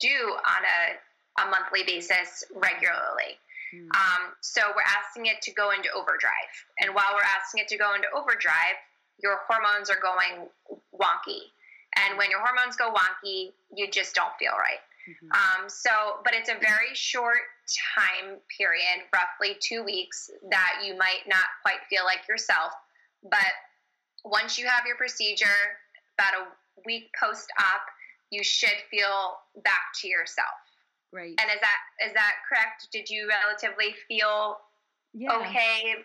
do 0.00 0.36
on 0.46 0.62
a, 0.62 1.42
a 1.42 1.50
monthly 1.50 1.82
basis 1.82 2.44
regularly. 2.54 3.36
Mm. 3.74 3.90
Um, 3.90 4.32
so 4.40 4.62
we're 4.74 4.86
asking 4.86 5.26
it 5.26 5.42
to 5.42 5.52
go 5.52 5.72
into 5.72 5.90
overdrive. 5.92 6.54
And 6.80 6.94
while 6.94 7.14
we're 7.14 7.26
asking 7.26 7.62
it 7.62 7.68
to 7.68 7.76
go 7.76 7.94
into 7.94 8.06
overdrive, 8.14 8.78
your 9.22 9.40
hormones 9.48 9.90
are 9.90 10.00
going 10.00 10.48
wonky. 10.94 11.50
And 11.96 12.16
when 12.16 12.30
your 12.30 12.40
hormones 12.40 12.76
go 12.76 12.92
wonky, 12.92 13.52
you 13.74 13.90
just 13.90 14.14
don't 14.14 14.32
feel 14.38 14.52
right. 14.52 14.78
Mm-hmm. 15.08 15.32
Um, 15.32 15.68
so, 15.68 15.90
but 16.24 16.34
it's 16.34 16.50
a 16.50 16.58
very 16.60 16.92
short 16.92 17.48
time 17.96 18.36
period, 18.56 19.08
roughly 19.12 19.56
two 19.60 19.82
weeks, 19.84 20.30
that 20.50 20.82
you 20.84 20.96
might 20.96 21.24
not 21.26 21.48
quite 21.62 21.80
feel 21.88 22.04
like 22.04 22.28
yourself. 22.28 22.72
But 23.22 23.52
once 24.24 24.58
you 24.58 24.66
have 24.66 24.84
your 24.86 24.96
procedure, 24.96 25.46
about 26.18 26.34
a 26.34 26.44
week 26.84 27.10
post 27.18 27.48
op, 27.58 27.82
you 28.30 28.42
should 28.44 28.76
feel 28.90 29.38
back 29.64 29.94
to 30.02 30.08
yourself. 30.08 30.58
Right. 31.12 31.34
And 31.40 31.50
is 31.50 31.60
that 31.60 32.06
is 32.06 32.12
that 32.12 32.34
correct? 32.48 32.88
Did 32.92 33.08
you 33.08 33.28
relatively 33.28 33.94
feel 34.06 34.58
yeah. 35.14 35.38
okay 35.38 36.04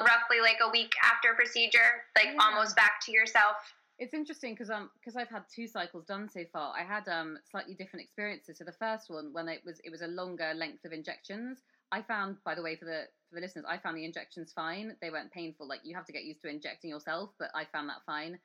roughly 0.00 0.40
like 0.40 0.58
a 0.64 0.70
week 0.70 0.92
after 1.04 1.34
procedure, 1.34 2.08
like 2.16 2.32
yeah. 2.34 2.40
almost 2.40 2.76
back 2.76 3.00
to 3.06 3.12
yourself. 3.12 3.56
It's 4.02 4.14
interesting 4.14 4.54
because 4.54 4.68
um 4.68 4.90
because 4.98 5.14
I've 5.14 5.28
had 5.28 5.44
two 5.48 5.68
cycles 5.68 6.04
done 6.06 6.28
so 6.28 6.44
far. 6.52 6.74
I 6.76 6.82
had 6.82 7.06
um 7.06 7.38
slightly 7.48 7.74
different 7.74 8.02
experiences. 8.02 8.58
So 8.58 8.64
the 8.64 8.72
first 8.72 9.08
one 9.08 9.32
when 9.32 9.48
it 9.48 9.62
was 9.64 9.78
it 9.84 9.90
was 9.90 10.02
a 10.02 10.08
longer 10.08 10.54
length 10.56 10.84
of 10.84 10.90
injections. 10.90 11.62
I 11.92 12.02
found, 12.02 12.38
by 12.44 12.56
the 12.56 12.62
way, 12.64 12.74
for 12.74 12.84
the 12.84 13.04
for 13.28 13.36
the 13.36 13.40
listeners, 13.40 13.64
I 13.68 13.78
found 13.78 13.96
the 13.96 14.04
injections 14.04 14.52
fine. 14.52 14.96
They 15.00 15.10
weren't 15.10 15.30
painful. 15.30 15.68
Like 15.68 15.82
you 15.84 15.94
have 15.94 16.04
to 16.06 16.12
get 16.12 16.24
used 16.24 16.40
to 16.42 16.48
injecting 16.48 16.90
yourself, 16.90 17.30
but 17.38 17.50
I 17.54 17.64
found 17.66 17.90
that 17.90 18.02
fine. 18.04 18.40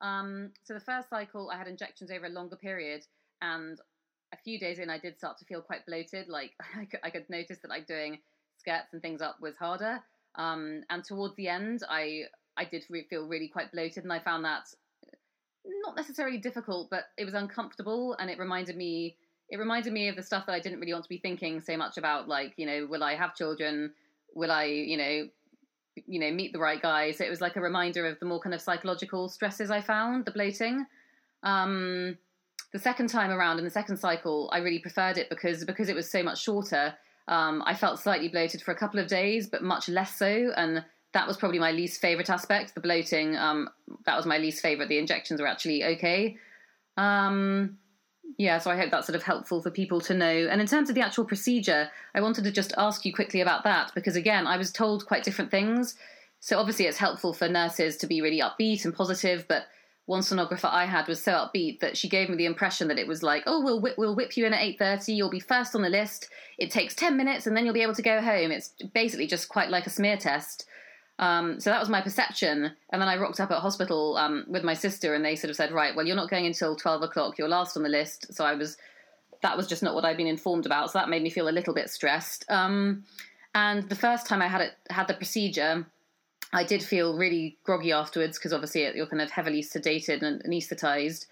Um, 0.00 0.52
so 0.62 0.74
the 0.74 0.80
first 0.80 1.10
cycle, 1.10 1.50
I 1.50 1.58
had 1.58 1.66
injections 1.66 2.12
over 2.12 2.26
a 2.26 2.30
longer 2.30 2.56
period, 2.56 3.04
and 3.42 3.80
a 4.32 4.36
few 4.36 4.60
days 4.60 4.78
in, 4.78 4.90
I 4.90 4.98
did 5.00 5.18
start 5.18 5.38
to 5.38 5.44
feel 5.44 5.60
quite 5.60 5.86
bloated. 5.86 6.28
Like 6.28 6.52
I 6.78 6.84
could, 6.84 7.00
I 7.02 7.10
could 7.10 7.28
notice 7.28 7.58
that 7.62 7.68
like 7.68 7.88
doing 7.88 8.20
skirts 8.58 8.92
and 8.92 9.02
things 9.02 9.22
up 9.22 9.38
was 9.40 9.56
harder. 9.56 10.04
Um, 10.36 10.84
and 10.88 11.02
towards 11.02 11.34
the 11.34 11.48
end, 11.48 11.80
I 11.88 12.26
I 12.56 12.64
did 12.64 12.84
re- 12.90 13.06
feel 13.08 13.26
really 13.26 13.48
quite 13.48 13.72
bloated, 13.72 14.04
and 14.04 14.12
I 14.12 14.20
found 14.20 14.44
that 14.44 14.66
not 15.64 15.96
necessarily 15.96 16.38
difficult, 16.38 16.88
but 16.90 17.04
it 17.16 17.24
was 17.24 17.34
uncomfortable, 17.34 18.16
and 18.18 18.30
it 18.30 18.38
reminded 18.38 18.76
me 18.76 19.16
it 19.50 19.58
reminded 19.58 19.92
me 19.92 20.08
of 20.08 20.16
the 20.16 20.22
stuff 20.22 20.46
that 20.46 20.52
I 20.52 20.60
didn't 20.60 20.78
really 20.78 20.92
want 20.92 21.04
to 21.04 21.08
be 21.08 21.18
thinking 21.18 21.60
so 21.60 21.76
much 21.76 21.98
about, 21.98 22.28
like 22.28 22.54
you 22.56 22.66
know, 22.66 22.86
will 22.88 23.02
I 23.02 23.16
have 23.16 23.34
children? 23.34 23.92
Will 24.34 24.50
I, 24.52 24.64
you 24.64 24.96
know, 24.96 25.28
you 26.06 26.20
know, 26.20 26.30
meet 26.30 26.52
the 26.52 26.60
right 26.60 26.80
guy? 26.80 27.10
So 27.10 27.24
it 27.24 27.30
was 27.30 27.40
like 27.40 27.56
a 27.56 27.60
reminder 27.60 28.06
of 28.06 28.18
the 28.20 28.26
more 28.26 28.38
kind 28.38 28.54
of 28.54 28.60
psychological 28.60 29.28
stresses 29.28 29.70
I 29.70 29.80
found, 29.80 30.24
the 30.24 30.30
bloating. 30.30 30.86
Um, 31.42 32.16
the 32.72 32.78
second 32.78 33.08
time 33.08 33.30
around 33.30 33.58
in 33.58 33.64
the 33.64 33.70
second 33.70 33.96
cycle, 33.96 34.48
I 34.52 34.58
really 34.58 34.78
preferred 34.78 35.18
it 35.18 35.28
because 35.28 35.64
because 35.64 35.88
it 35.88 35.96
was 35.96 36.10
so 36.10 36.22
much 36.22 36.40
shorter. 36.40 36.94
Um, 37.26 37.62
I 37.66 37.74
felt 37.74 37.98
slightly 37.98 38.28
bloated 38.28 38.62
for 38.62 38.70
a 38.70 38.76
couple 38.76 39.00
of 39.00 39.08
days, 39.08 39.48
but 39.48 39.62
much 39.62 39.88
less 39.88 40.16
so. 40.16 40.52
And 40.56 40.84
that 41.12 41.26
was 41.26 41.36
probably 41.36 41.58
my 41.58 41.72
least 41.72 42.00
favorite 42.00 42.30
aspect. 42.30 42.74
The 42.74 42.80
bloating, 42.80 43.36
um, 43.36 43.68
that 44.06 44.16
was 44.16 44.26
my 44.26 44.38
least 44.38 44.62
favorite. 44.62 44.88
The 44.88 44.98
injections 44.98 45.40
were 45.40 45.46
actually 45.46 45.84
okay. 45.84 46.36
Um, 46.96 47.78
yeah, 48.38 48.58
so 48.58 48.70
I 48.70 48.76
hope 48.76 48.90
that's 48.90 49.06
sort 49.06 49.16
of 49.16 49.22
helpful 49.22 49.60
for 49.60 49.70
people 49.70 50.00
to 50.02 50.14
know. 50.14 50.48
And 50.50 50.60
in 50.60 50.66
terms 50.66 50.88
of 50.88 50.94
the 50.94 51.00
actual 51.00 51.24
procedure, 51.24 51.90
I 52.14 52.20
wanted 52.20 52.44
to 52.44 52.52
just 52.52 52.72
ask 52.78 53.04
you 53.04 53.12
quickly 53.12 53.40
about 53.40 53.64
that 53.64 53.92
because, 53.94 54.16
again, 54.16 54.46
I 54.46 54.56
was 54.56 54.70
told 54.70 55.06
quite 55.06 55.24
different 55.24 55.50
things. 55.50 55.96
So 56.38 56.58
obviously, 56.58 56.86
it's 56.86 56.96
helpful 56.96 57.34
for 57.34 57.48
nurses 57.48 57.96
to 57.98 58.06
be 58.06 58.22
really 58.22 58.40
upbeat 58.40 58.84
and 58.84 58.94
positive, 58.94 59.46
but 59.48 59.64
one 60.06 60.22
sonographer 60.22 60.70
I 60.70 60.86
had 60.86 61.06
was 61.06 61.22
so 61.22 61.32
upbeat 61.32 61.80
that 61.80 61.96
she 61.96 62.08
gave 62.08 62.28
me 62.28 62.36
the 62.36 62.46
impression 62.46 62.88
that 62.88 62.98
it 62.98 63.06
was 63.06 63.22
like, 63.22 63.44
oh, 63.46 63.62
we'll 63.62 63.80
whip, 63.80 63.96
we'll 63.98 64.16
whip 64.16 64.36
you 64.36 64.46
in 64.46 64.54
at 64.54 64.62
eight 64.62 64.78
thirty. 64.78 65.12
You'll 65.12 65.30
be 65.30 65.38
first 65.38 65.74
on 65.74 65.82
the 65.82 65.88
list. 65.88 66.28
It 66.58 66.70
takes 66.70 66.94
ten 66.94 67.16
minutes, 67.16 67.46
and 67.46 67.56
then 67.56 67.64
you'll 67.64 67.74
be 67.74 67.82
able 67.82 67.94
to 67.94 68.02
go 68.02 68.20
home. 68.20 68.50
It's 68.50 68.72
basically 68.94 69.26
just 69.26 69.48
quite 69.48 69.70
like 69.70 69.86
a 69.86 69.90
smear 69.90 70.16
test. 70.16 70.66
Um, 71.20 71.60
so 71.60 71.70
that 71.70 71.78
was 71.78 71.88
my 71.88 72.00
perception. 72.00 72.72
And 72.90 73.00
then 73.00 73.08
I 73.08 73.16
rocked 73.16 73.38
up 73.38 73.52
at 73.52 73.58
hospital 73.58 74.16
um, 74.16 74.46
with 74.48 74.64
my 74.64 74.74
sister, 74.74 75.14
and 75.14 75.24
they 75.24 75.36
sort 75.36 75.50
of 75.50 75.56
said, 75.56 75.70
right, 75.70 75.94
well, 75.94 76.06
you're 76.06 76.16
not 76.16 76.30
going 76.30 76.46
until 76.46 76.74
twelve 76.74 77.02
o'clock. 77.02 77.38
You're 77.38 77.46
last 77.46 77.76
on 77.76 77.84
the 77.84 77.88
list. 77.88 78.34
So 78.34 78.44
I 78.44 78.54
was, 78.54 78.76
that 79.42 79.56
was 79.56 79.68
just 79.68 79.82
not 79.82 79.94
what 79.94 80.04
I'd 80.04 80.16
been 80.16 80.26
informed 80.26 80.66
about. 80.66 80.90
So 80.90 80.98
that 80.98 81.08
made 81.08 81.22
me 81.22 81.30
feel 81.30 81.48
a 81.48 81.50
little 81.50 81.74
bit 81.74 81.90
stressed. 81.90 82.44
Um, 82.50 83.04
and 83.54 83.88
the 83.88 83.94
first 83.94 84.26
time 84.26 84.42
I 84.42 84.48
had 84.48 84.62
it, 84.62 84.72
had 84.88 85.08
the 85.08 85.14
procedure 85.14 85.86
I 86.52 86.64
did 86.64 86.82
feel 86.82 87.16
really 87.16 87.58
groggy 87.64 87.92
afterwards 87.92 88.38
because 88.38 88.52
obviously 88.52 88.82
you're 88.96 89.06
kind 89.06 89.22
of 89.22 89.30
heavily 89.30 89.62
sedated 89.62 90.22
and 90.22 90.42
anaesthetized. 90.44 91.26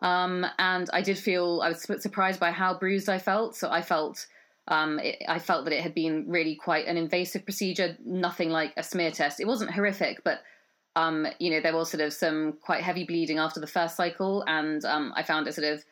Um, 0.00 0.46
and 0.58 0.88
I 0.92 1.02
did 1.02 1.18
feel 1.18 1.60
I 1.62 1.68
was 1.68 1.82
surprised 1.82 2.40
by 2.40 2.50
how 2.50 2.78
bruised 2.78 3.08
I 3.08 3.18
felt. 3.18 3.56
So 3.56 3.70
I 3.70 3.82
felt 3.82 4.26
um, 4.68 4.98
it, 4.98 5.22
I 5.28 5.38
felt 5.38 5.64
that 5.64 5.74
it 5.74 5.82
had 5.82 5.94
been 5.94 6.26
really 6.28 6.54
quite 6.54 6.86
an 6.86 6.96
invasive 6.96 7.44
procedure, 7.44 7.96
nothing 8.04 8.50
like 8.50 8.72
a 8.76 8.82
smear 8.82 9.10
test. 9.10 9.40
It 9.40 9.46
wasn't 9.46 9.72
horrific, 9.72 10.24
but 10.24 10.40
um, 10.96 11.26
you 11.38 11.50
know 11.50 11.60
there 11.60 11.74
was 11.74 11.90
sort 11.90 12.02
of 12.02 12.12
some 12.12 12.54
quite 12.62 12.82
heavy 12.82 13.04
bleeding 13.04 13.38
after 13.38 13.60
the 13.60 13.66
first 13.66 13.96
cycle, 13.96 14.44
and 14.46 14.84
um, 14.84 15.12
I 15.16 15.22
found 15.22 15.46
it 15.46 15.54
sort 15.54 15.66
of 15.66 15.84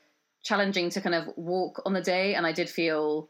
challenging 0.43 0.91
to 0.91 1.01
kind 1.01 1.15
of 1.15 1.29
walk 1.37 1.83
on 1.85 1.93
the 1.93 2.01
day. 2.01 2.35
And 2.35 2.47
I 2.47 2.53
did 2.53 2.71
feel 2.71 3.29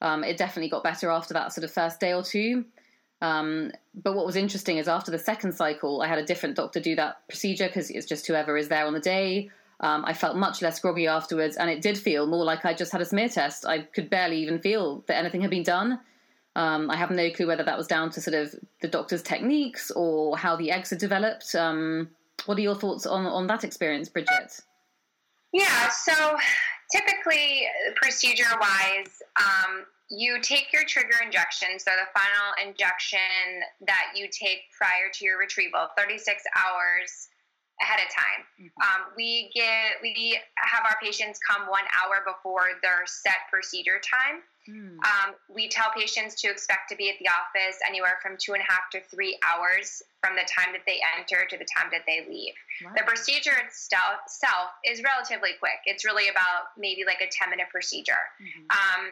um, 0.00 0.24
it 0.24 0.36
definitely 0.36 0.70
got 0.70 0.82
better 0.82 1.10
after 1.10 1.34
that 1.34 1.52
sort 1.52 1.64
of 1.64 1.70
first 1.70 2.00
day 2.00 2.14
or 2.14 2.22
two. 2.22 2.64
Um, 3.20 3.70
but 3.94 4.16
what 4.16 4.26
was 4.26 4.34
interesting 4.34 4.78
is 4.78 4.88
after 4.88 5.12
the 5.12 5.18
second 5.18 5.52
cycle, 5.52 6.02
I 6.02 6.08
had 6.08 6.18
a 6.18 6.24
different 6.24 6.56
doctor 6.56 6.80
do 6.80 6.96
that 6.96 7.28
procedure 7.28 7.68
because 7.68 7.88
it's 7.88 8.06
just 8.06 8.26
whoever 8.26 8.56
is 8.56 8.68
there 8.68 8.84
on 8.84 8.94
the 8.94 9.00
day. 9.00 9.50
Um, 9.82 10.04
I 10.06 10.12
felt 10.12 10.36
much 10.36 10.62
less 10.62 10.78
groggy 10.78 11.08
afterwards, 11.08 11.56
and 11.56 11.68
it 11.68 11.82
did 11.82 11.98
feel 11.98 12.26
more 12.26 12.44
like 12.44 12.64
I 12.64 12.72
just 12.72 12.92
had 12.92 13.00
a 13.00 13.04
smear 13.04 13.28
test. 13.28 13.66
I 13.66 13.80
could 13.80 14.08
barely 14.08 14.38
even 14.38 14.60
feel 14.60 15.04
that 15.08 15.16
anything 15.16 15.40
had 15.40 15.50
been 15.50 15.64
done. 15.64 15.98
Um, 16.54 16.90
I 16.90 16.96
have 16.96 17.10
no 17.10 17.30
clue 17.30 17.46
whether 17.48 17.64
that 17.64 17.76
was 17.76 17.88
down 17.88 18.10
to 18.10 18.20
sort 18.20 18.34
of 18.34 18.54
the 18.80 18.88
doctor's 18.88 19.22
techniques 19.22 19.90
or 19.90 20.36
how 20.36 20.54
the 20.54 20.70
eggs 20.70 20.90
had 20.90 21.00
developed. 21.00 21.54
Um, 21.54 22.10
what 22.46 22.58
are 22.58 22.60
your 22.60 22.76
thoughts 22.76 23.06
on 23.06 23.26
on 23.26 23.46
that 23.48 23.64
experience, 23.64 24.08
Bridget? 24.08 24.60
Yeah, 25.52 25.88
so 25.88 26.12
typically, 26.92 27.66
procedure 27.96 28.44
wise, 28.60 29.22
um, 29.36 29.84
you 30.10 30.40
take 30.40 30.72
your 30.72 30.84
trigger 30.84 31.16
injection, 31.24 31.78
so 31.78 31.90
the 31.90 32.06
final 32.18 32.68
injection 32.68 33.18
that 33.86 34.12
you 34.14 34.28
take 34.28 34.60
prior 34.76 35.10
to 35.12 35.24
your 35.24 35.38
retrieval, 35.38 35.88
36 35.96 36.42
hours 36.56 37.28
ahead 37.82 38.00
of 38.00 38.08
time. 38.14 38.40
Mm-hmm. 38.56 38.78
Um, 38.80 39.00
we 39.16 39.50
get 39.54 39.98
we 40.00 40.38
have 40.56 40.84
our 40.86 40.96
patients 41.02 41.38
come 41.42 41.68
one 41.68 41.84
hour 41.90 42.22
before 42.24 42.78
their 42.82 43.04
set 43.06 43.50
procedure 43.50 44.00
time. 44.00 44.42
Mm. 44.70 44.94
Um, 45.02 45.34
we 45.50 45.68
tell 45.68 45.90
patients 45.90 46.40
to 46.42 46.48
expect 46.48 46.88
to 46.90 46.96
be 46.96 47.10
at 47.10 47.18
the 47.18 47.26
office 47.26 47.82
anywhere 47.86 48.18
from 48.22 48.36
two 48.38 48.54
and 48.54 48.62
a 48.62 48.70
half 48.70 48.90
to 48.92 49.00
three 49.10 49.36
hours 49.42 50.02
from 50.22 50.36
the 50.36 50.46
time 50.46 50.70
that 50.72 50.86
they 50.86 51.02
enter 51.18 51.44
to 51.50 51.58
the 51.58 51.66
time 51.66 51.90
that 51.90 52.06
they 52.06 52.22
leave. 52.30 52.54
Wow. 52.84 52.92
The 52.96 53.02
procedure 53.02 53.58
itself, 53.58 54.70
is 54.84 55.02
relatively 55.02 55.58
quick. 55.58 55.82
It's 55.86 56.04
really 56.04 56.28
about 56.28 56.78
maybe 56.78 57.02
like 57.04 57.20
a 57.20 57.26
10 57.26 57.50
minute 57.50 57.66
procedure. 57.70 58.22
Mm-hmm. 58.38 58.70
Um, 58.70 59.02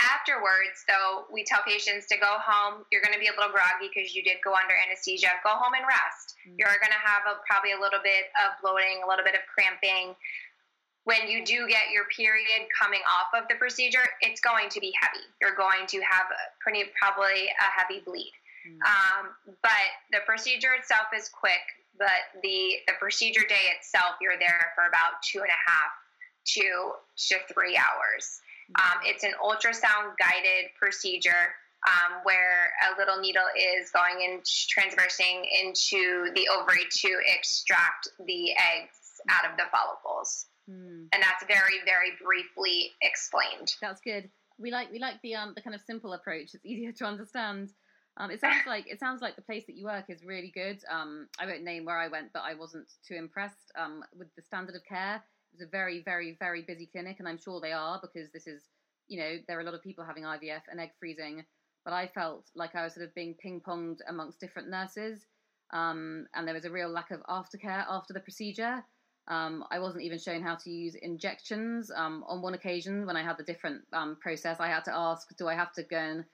Afterwards, 0.00 0.80
though, 0.88 1.28
we 1.28 1.44
tell 1.44 1.60
patients 1.62 2.08
to 2.08 2.16
go 2.16 2.40
home. 2.40 2.88
You're 2.88 3.04
going 3.04 3.12
to 3.12 3.20
be 3.20 3.28
a 3.28 3.36
little 3.36 3.52
groggy 3.52 3.92
because 3.92 4.16
you 4.16 4.24
did 4.24 4.40
go 4.40 4.56
under 4.56 4.72
anesthesia. 4.72 5.28
Go 5.44 5.52
home 5.52 5.76
and 5.76 5.84
rest. 5.84 6.40
Mm-hmm. 6.40 6.56
You're 6.56 6.80
going 6.80 6.94
to 6.94 7.04
have 7.04 7.28
a, 7.28 7.44
probably 7.44 7.76
a 7.76 7.80
little 7.80 8.00
bit 8.00 8.32
of 8.40 8.56
bloating, 8.64 9.04
a 9.04 9.08
little 9.08 9.24
bit 9.24 9.36
of 9.36 9.44
cramping. 9.44 10.16
When 11.04 11.28
you 11.28 11.44
do 11.44 11.68
get 11.68 11.92
your 11.92 12.08
period 12.08 12.68
coming 12.72 13.04
off 13.04 13.36
of 13.36 13.48
the 13.48 13.60
procedure, 13.60 14.04
it's 14.24 14.40
going 14.40 14.72
to 14.72 14.80
be 14.80 14.92
heavy. 14.96 15.24
You're 15.40 15.56
going 15.56 15.84
to 15.92 16.00
have 16.00 16.32
a 16.32 16.42
pretty 16.64 16.88
probably 16.96 17.52
a 17.52 17.68
heavy 17.68 18.00
bleed. 18.00 18.32
Mm-hmm. 18.64 18.80
Um, 18.84 19.24
but 19.60 19.88
the 20.12 20.24
procedure 20.24 20.72
itself 20.76 21.12
is 21.12 21.28
quick. 21.28 21.64
But 21.98 22.32
the 22.40 22.80
the 22.86 22.94
procedure 22.96 23.44
day 23.44 23.68
itself, 23.76 24.16
you're 24.24 24.38
there 24.40 24.72
for 24.74 24.88
about 24.88 25.20
two 25.20 25.40
and 25.40 25.52
a 25.52 25.60
half 25.68 25.92
to 26.56 26.96
to 27.28 27.36
three 27.52 27.76
hours. 27.76 28.40
Um, 28.76 29.00
it's 29.04 29.24
an 29.24 29.32
ultrasound 29.42 30.14
guided 30.18 30.70
procedure 30.78 31.54
um, 31.88 32.20
where 32.24 32.72
a 32.92 32.98
little 32.98 33.20
needle 33.20 33.48
is 33.56 33.90
going 33.90 34.20
in, 34.20 34.40
transversing 34.68 35.44
into 35.62 36.30
the 36.34 36.48
ovary 36.48 36.84
to 36.90 37.16
extract 37.26 38.08
the 38.26 38.50
eggs 38.52 39.20
out 39.30 39.50
of 39.50 39.56
the 39.56 39.64
follicles. 39.72 40.46
Mm. 40.68 41.08
And 41.12 41.22
that's 41.22 41.44
very, 41.46 41.80
very 41.84 42.12
briefly 42.22 42.92
explained. 43.02 43.74
That's 43.80 44.00
good. 44.00 44.30
We 44.58 44.70
like 44.70 44.92
we 44.92 44.98
like 44.98 45.22
the 45.22 45.36
um 45.36 45.52
the 45.56 45.62
kind 45.62 45.74
of 45.74 45.80
simple 45.80 46.12
approach. 46.12 46.54
It's 46.54 46.66
easier 46.66 46.92
to 46.92 47.04
understand. 47.06 47.70
Um, 48.18 48.30
it 48.30 48.40
sounds 48.40 48.66
like 48.66 48.86
it 48.86 49.00
sounds 49.00 49.22
like 49.22 49.36
the 49.36 49.42
place 49.42 49.64
that 49.66 49.76
you 49.76 49.86
work 49.86 50.04
is 50.10 50.22
really 50.22 50.52
good. 50.54 50.80
Um, 50.90 51.28
I 51.38 51.46
won't 51.46 51.62
name 51.62 51.86
where 51.86 51.98
I 51.98 52.08
went, 52.08 52.32
but 52.34 52.42
I 52.44 52.54
wasn't 52.54 52.86
too 53.06 53.14
impressed 53.14 53.72
um, 53.78 54.04
with 54.14 54.28
the 54.36 54.42
standard 54.42 54.74
of 54.74 54.84
care. 54.84 55.22
Was 55.52 55.62
a 55.62 55.66
very, 55.66 56.02
very, 56.02 56.36
very 56.38 56.62
busy 56.62 56.86
clinic, 56.86 57.16
and 57.18 57.28
I'm 57.28 57.38
sure 57.38 57.60
they 57.60 57.72
are 57.72 58.00
because 58.00 58.30
this 58.30 58.46
is, 58.46 58.62
you 59.08 59.18
know, 59.18 59.36
there 59.48 59.58
are 59.58 59.62
a 59.62 59.64
lot 59.64 59.74
of 59.74 59.82
people 59.82 60.04
having 60.04 60.22
IVF 60.22 60.62
and 60.70 60.80
egg 60.80 60.90
freezing. 60.98 61.44
But 61.84 61.94
I 61.94 62.06
felt 62.08 62.50
like 62.54 62.74
I 62.74 62.84
was 62.84 62.94
sort 62.94 63.06
of 63.06 63.14
being 63.14 63.34
ping 63.34 63.60
ponged 63.60 63.98
amongst 64.08 64.38
different 64.38 64.68
nurses, 64.68 65.26
um, 65.72 66.26
and 66.34 66.46
there 66.46 66.54
was 66.54 66.66
a 66.66 66.70
real 66.70 66.88
lack 66.88 67.10
of 67.10 67.20
aftercare 67.22 67.84
after 67.88 68.12
the 68.12 68.20
procedure. 68.20 68.84
Um, 69.28 69.64
I 69.70 69.78
wasn't 69.78 70.04
even 70.04 70.18
shown 70.18 70.42
how 70.42 70.56
to 70.56 70.70
use 70.70 70.94
injections. 70.94 71.90
Um, 71.94 72.24
on 72.26 72.42
one 72.42 72.54
occasion, 72.54 73.06
when 73.06 73.16
I 73.16 73.22
had 73.22 73.38
the 73.38 73.44
different 73.44 73.82
um, 73.92 74.16
process, 74.20 74.58
I 74.60 74.68
had 74.68 74.84
to 74.84 74.94
ask, 74.94 75.34
"Do 75.36 75.48
I 75.48 75.54
have 75.54 75.72
to 75.74 75.82
go 75.82 75.96
and 75.96 76.24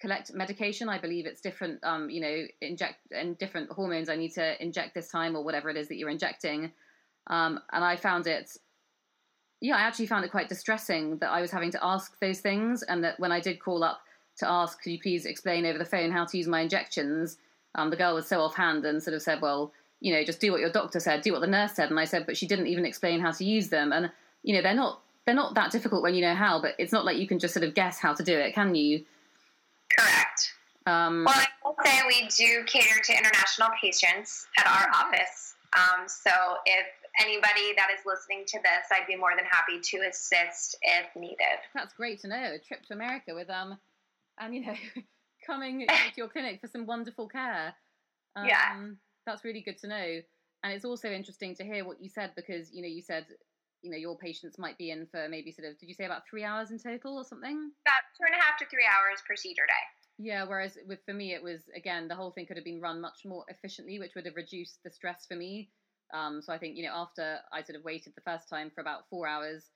collect 0.00 0.32
medication?" 0.34 0.88
I 0.88 0.98
believe 0.98 1.26
it's 1.26 1.40
different. 1.40 1.84
Um, 1.84 2.10
you 2.10 2.20
know, 2.20 2.46
inject 2.60 2.96
and 3.12 3.38
different 3.38 3.70
hormones 3.70 4.08
I 4.08 4.16
need 4.16 4.32
to 4.32 4.62
inject 4.62 4.94
this 4.94 5.10
time, 5.10 5.36
or 5.36 5.44
whatever 5.44 5.70
it 5.70 5.76
is 5.76 5.88
that 5.88 5.96
you're 5.96 6.08
injecting. 6.10 6.72
Um, 7.28 7.60
and 7.72 7.84
I 7.84 7.96
found 7.96 8.26
it, 8.26 8.56
yeah, 9.60 9.76
I 9.76 9.82
actually 9.82 10.06
found 10.06 10.24
it 10.24 10.30
quite 10.30 10.48
distressing 10.48 11.18
that 11.18 11.30
I 11.30 11.40
was 11.40 11.50
having 11.50 11.70
to 11.72 11.84
ask 11.84 12.18
those 12.20 12.40
things, 12.40 12.82
and 12.82 13.04
that 13.04 13.20
when 13.20 13.32
I 13.32 13.40
did 13.40 13.60
call 13.60 13.84
up 13.84 14.00
to 14.38 14.50
ask, 14.50 14.82
could 14.82 14.90
you 14.90 15.00
please 15.00 15.26
explain 15.26 15.66
over 15.66 15.78
the 15.78 15.84
phone 15.84 16.10
how 16.10 16.24
to 16.24 16.36
use 16.36 16.46
my 16.46 16.60
injections? 16.60 17.38
Um, 17.74 17.90
the 17.90 17.96
girl 17.96 18.14
was 18.14 18.26
so 18.26 18.40
offhand 18.40 18.84
and 18.84 19.02
sort 19.02 19.14
of 19.14 19.22
said, 19.22 19.40
well, 19.40 19.72
you 20.00 20.12
know, 20.12 20.24
just 20.24 20.40
do 20.40 20.50
what 20.50 20.60
your 20.60 20.70
doctor 20.70 21.00
said, 21.00 21.22
do 21.22 21.32
what 21.32 21.40
the 21.40 21.46
nurse 21.46 21.74
said. 21.74 21.90
And 21.90 21.98
I 21.98 22.04
said, 22.04 22.26
but 22.26 22.36
she 22.36 22.46
didn't 22.46 22.66
even 22.66 22.84
explain 22.84 23.20
how 23.20 23.30
to 23.30 23.44
use 23.44 23.68
them. 23.68 23.92
And 23.92 24.10
you 24.42 24.54
know, 24.54 24.62
they're 24.62 24.74
not 24.74 25.00
they're 25.24 25.34
not 25.34 25.54
that 25.54 25.70
difficult 25.70 26.02
when 26.02 26.14
you 26.14 26.22
know 26.22 26.34
how, 26.34 26.60
but 26.60 26.74
it's 26.78 26.92
not 26.92 27.04
like 27.04 27.16
you 27.16 27.28
can 27.28 27.38
just 27.38 27.54
sort 27.54 27.64
of 27.64 27.74
guess 27.74 27.98
how 27.98 28.12
to 28.12 28.24
do 28.24 28.36
it, 28.36 28.54
can 28.54 28.74
you? 28.74 29.04
Correct. 29.96 30.52
Um, 30.86 31.24
well, 31.24 31.34
I 31.36 31.46
will 31.64 31.76
say 31.84 32.00
we 32.08 32.26
do 32.28 32.64
cater 32.66 33.00
to 33.00 33.12
international 33.16 33.68
patients 33.80 34.48
at 34.58 34.66
our 34.66 34.88
office. 34.92 35.54
Um, 35.74 36.08
so 36.08 36.30
if 36.66 36.86
anybody 37.20 37.74
that 37.76 37.88
is 37.96 38.04
listening 38.06 38.44
to 38.48 38.58
this, 38.58 38.88
I'd 38.90 39.06
be 39.06 39.16
more 39.16 39.32
than 39.36 39.44
happy 39.44 39.80
to 39.80 40.08
assist 40.08 40.76
if 40.82 41.06
needed. 41.16 41.60
That's 41.74 41.94
great 41.94 42.20
to 42.20 42.28
know. 42.28 42.54
A 42.54 42.58
trip 42.58 42.84
to 42.86 42.94
America 42.94 43.34
with 43.34 43.50
um, 43.50 43.78
and 44.38 44.54
you 44.54 44.66
know, 44.66 44.74
coming 45.46 45.86
to 45.88 46.12
your 46.16 46.28
clinic 46.28 46.60
for 46.60 46.68
some 46.68 46.86
wonderful 46.86 47.28
care. 47.28 47.74
Um, 48.36 48.46
yeah, 48.46 48.86
that's 49.26 49.44
really 49.44 49.62
good 49.62 49.78
to 49.78 49.88
know. 49.88 50.20
And 50.64 50.72
it's 50.72 50.84
also 50.84 51.08
interesting 51.08 51.54
to 51.56 51.64
hear 51.64 51.84
what 51.84 52.00
you 52.00 52.08
said 52.08 52.32
because 52.36 52.72
you 52.72 52.82
know 52.82 52.88
you 52.88 53.02
said 53.02 53.26
you 53.82 53.90
know 53.90 53.96
your 53.96 54.16
patients 54.16 54.58
might 54.58 54.78
be 54.78 54.90
in 54.90 55.06
for 55.10 55.28
maybe 55.28 55.50
sort 55.50 55.68
of 55.68 55.78
did 55.78 55.88
you 55.88 55.94
say 55.94 56.04
about 56.04 56.22
three 56.28 56.44
hours 56.44 56.70
in 56.70 56.78
total 56.78 57.16
or 57.16 57.24
something? 57.24 57.72
About 57.86 58.02
two 58.16 58.24
and 58.26 58.40
a 58.40 58.42
half 58.42 58.58
to 58.58 58.66
three 58.66 58.86
hours 58.86 59.20
procedure 59.26 59.66
day. 59.66 60.24
Yeah, 60.24 60.44
whereas 60.44 60.78
with 60.86 61.00
for 61.04 61.14
me 61.14 61.34
it 61.34 61.42
was 61.42 61.62
again 61.76 62.08
the 62.08 62.14
whole 62.14 62.30
thing 62.30 62.46
could 62.46 62.56
have 62.56 62.64
been 62.64 62.80
run 62.80 63.00
much 63.00 63.22
more 63.24 63.44
efficiently, 63.48 63.98
which 63.98 64.14
would 64.14 64.26
have 64.26 64.36
reduced 64.36 64.78
the 64.84 64.90
stress 64.90 65.26
for 65.26 65.36
me. 65.36 65.70
Um, 66.12 66.42
so 66.42 66.52
I 66.52 66.58
think, 66.58 66.76
you 66.76 66.84
know, 66.84 66.92
after 66.94 67.38
I 67.52 67.62
sort 67.62 67.78
of 67.78 67.84
waited 67.84 68.12
the 68.14 68.20
first 68.20 68.48
time 68.48 68.70
for 68.74 68.80
about 68.80 69.08
four 69.08 69.26
hours, 69.26 69.70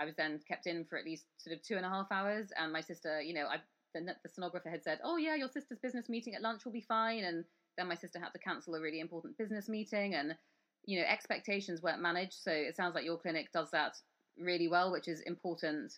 I 0.00 0.04
was 0.04 0.14
then 0.16 0.40
kept 0.48 0.66
in 0.66 0.84
for 0.84 0.98
at 0.98 1.04
least 1.04 1.26
sort 1.38 1.56
of 1.56 1.62
two 1.62 1.76
and 1.76 1.84
a 1.84 1.88
half 1.88 2.10
hours. 2.10 2.50
And 2.58 2.72
my 2.72 2.80
sister, 2.80 3.20
you 3.20 3.34
know, 3.34 3.46
I, 3.46 3.56
the, 3.94 4.14
the 4.22 4.28
sonographer 4.28 4.70
had 4.70 4.82
said, 4.82 5.00
oh, 5.04 5.16
yeah, 5.16 5.34
your 5.34 5.48
sister's 5.48 5.78
business 5.78 6.08
meeting 6.08 6.34
at 6.34 6.42
lunch 6.42 6.64
will 6.64 6.72
be 6.72 6.80
fine. 6.80 7.24
And 7.24 7.44
then 7.76 7.88
my 7.88 7.94
sister 7.94 8.18
had 8.18 8.32
to 8.32 8.38
cancel 8.38 8.74
a 8.74 8.80
really 8.80 9.00
important 9.00 9.36
business 9.36 9.68
meeting. 9.68 10.14
And, 10.14 10.34
you 10.86 10.98
know, 10.98 11.06
expectations 11.06 11.82
weren't 11.82 12.02
managed. 12.02 12.34
So 12.34 12.50
it 12.50 12.76
sounds 12.76 12.94
like 12.94 13.04
your 13.04 13.18
clinic 13.18 13.52
does 13.52 13.70
that 13.72 13.96
really 14.38 14.68
well, 14.68 14.92
which 14.92 15.08
is 15.08 15.20
important 15.20 15.92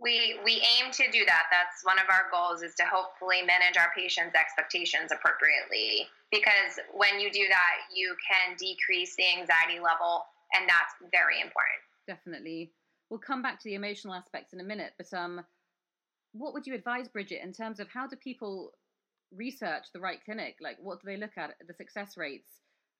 we 0.00 0.40
we 0.44 0.64
aim 0.80 0.90
to 0.92 1.04
do 1.12 1.24
that. 1.26 1.44
That's 1.52 1.84
one 1.84 1.98
of 1.98 2.08
our 2.08 2.32
goals 2.32 2.62
is 2.62 2.74
to 2.76 2.84
hopefully 2.84 3.42
manage 3.42 3.76
our 3.76 3.92
patients 3.96 4.34
expectations 4.34 5.12
appropriately. 5.12 6.08
Because 6.32 6.80
when 6.92 7.20
you 7.20 7.30
do 7.30 7.46
that 7.48 7.74
you 7.94 8.16
can 8.24 8.56
decrease 8.56 9.14
the 9.16 9.28
anxiety 9.38 9.78
level 9.78 10.24
and 10.52 10.68
that's 10.68 10.96
very 11.12 11.40
important. 11.40 11.84
Definitely. 12.06 12.72
We'll 13.10 13.20
come 13.20 13.42
back 13.42 13.60
to 13.60 13.68
the 13.68 13.74
emotional 13.74 14.14
aspects 14.14 14.52
in 14.52 14.60
a 14.60 14.64
minute 14.64 14.92
but 14.96 15.12
um 15.12 15.44
what 16.32 16.54
would 16.54 16.66
you 16.66 16.74
advise 16.74 17.08
bridget 17.08 17.42
in 17.42 17.52
terms 17.52 17.80
of 17.80 17.88
how 17.88 18.06
do 18.06 18.16
people 18.16 18.72
research 19.32 19.86
the 19.92 20.00
right 20.00 20.24
clinic? 20.24 20.56
Like 20.60 20.78
what 20.80 21.00
do 21.00 21.06
they 21.06 21.16
look 21.16 21.36
at? 21.36 21.54
The 21.66 21.74
success 21.74 22.16
rates 22.16 22.48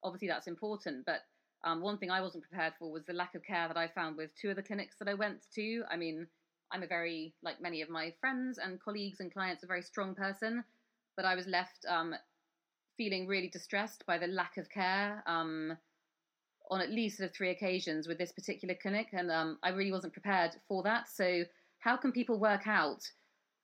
obviously 0.02 0.28
that's 0.28 0.46
important 0.46 1.04
but 1.06 1.20
um, 1.62 1.82
one 1.82 1.98
thing 1.98 2.10
i 2.10 2.22
wasn't 2.22 2.42
prepared 2.42 2.72
for 2.78 2.90
was 2.90 3.04
the 3.04 3.12
lack 3.12 3.34
of 3.34 3.44
care 3.44 3.68
that 3.68 3.76
i 3.76 3.86
found 3.86 4.16
with 4.16 4.30
two 4.34 4.48
of 4.48 4.56
the 4.56 4.62
clinics 4.62 4.96
that 4.98 5.08
i 5.08 5.14
went 5.14 5.40
to. 5.54 5.82
I 5.90 5.96
mean 5.96 6.26
I'm 6.72 6.82
a 6.82 6.86
very, 6.86 7.34
like 7.42 7.60
many 7.60 7.82
of 7.82 7.90
my 7.90 8.12
friends 8.20 8.58
and 8.58 8.80
colleagues 8.80 9.20
and 9.20 9.32
clients, 9.32 9.62
a 9.62 9.66
very 9.66 9.82
strong 9.82 10.14
person, 10.14 10.64
but 11.16 11.24
I 11.24 11.34
was 11.34 11.46
left 11.46 11.84
um, 11.88 12.14
feeling 12.96 13.26
really 13.26 13.48
distressed 13.48 14.04
by 14.06 14.18
the 14.18 14.26
lack 14.26 14.56
of 14.56 14.68
care 14.70 15.22
um, 15.26 15.76
on 16.70 16.80
at 16.80 16.90
least 16.90 17.18
sort 17.18 17.30
of 17.30 17.34
three 17.34 17.50
occasions 17.50 18.06
with 18.06 18.18
this 18.18 18.30
particular 18.30 18.74
clinic, 18.80 19.08
and 19.12 19.30
um, 19.30 19.58
I 19.62 19.70
really 19.70 19.92
wasn't 19.92 20.12
prepared 20.12 20.52
for 20.68 20.82
that. 20.84 21.08
So, 21.08 21.44
how 21.80 21.96
can 21.96 22.12
people 22.12 22.38
work 22.38 22.66
out 22.66 23.02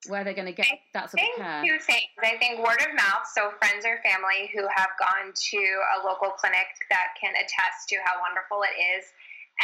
where 0.09 0.25
they're 0.25 0.35
going 0.35 0.47
to 0.47 0.53
get 0.53 0.67
that 0.95 1.11
sort 1.11 1.23
of 1.23 1.37
care? 1.37 1.63
Two 1.63 1.79
things. 1.79 2.11
I 2.23 2.37
think 2.39 2.59
word 2.59 2.81
of 2.81 2.95
mouth, 2.97 3.29
so 3.33 3.53
friends 3.59 3.85
or 3.85 4.01
family 4.03 4.51
who 4.55 4.67
have 4.75 4.91
gone 4.99 5.33
to 5.33 5.59
a 6.01 6.07
local 6.07 6.31
clinic 6.31 6.67
that 6.91 7.09
can 7.21 7.35
attest 7.35 7.89
to 7.91 7.97
how 8.05 8.15
wonderful 8.21 8.63
it 8.63 8.75
is, 8.99 9.05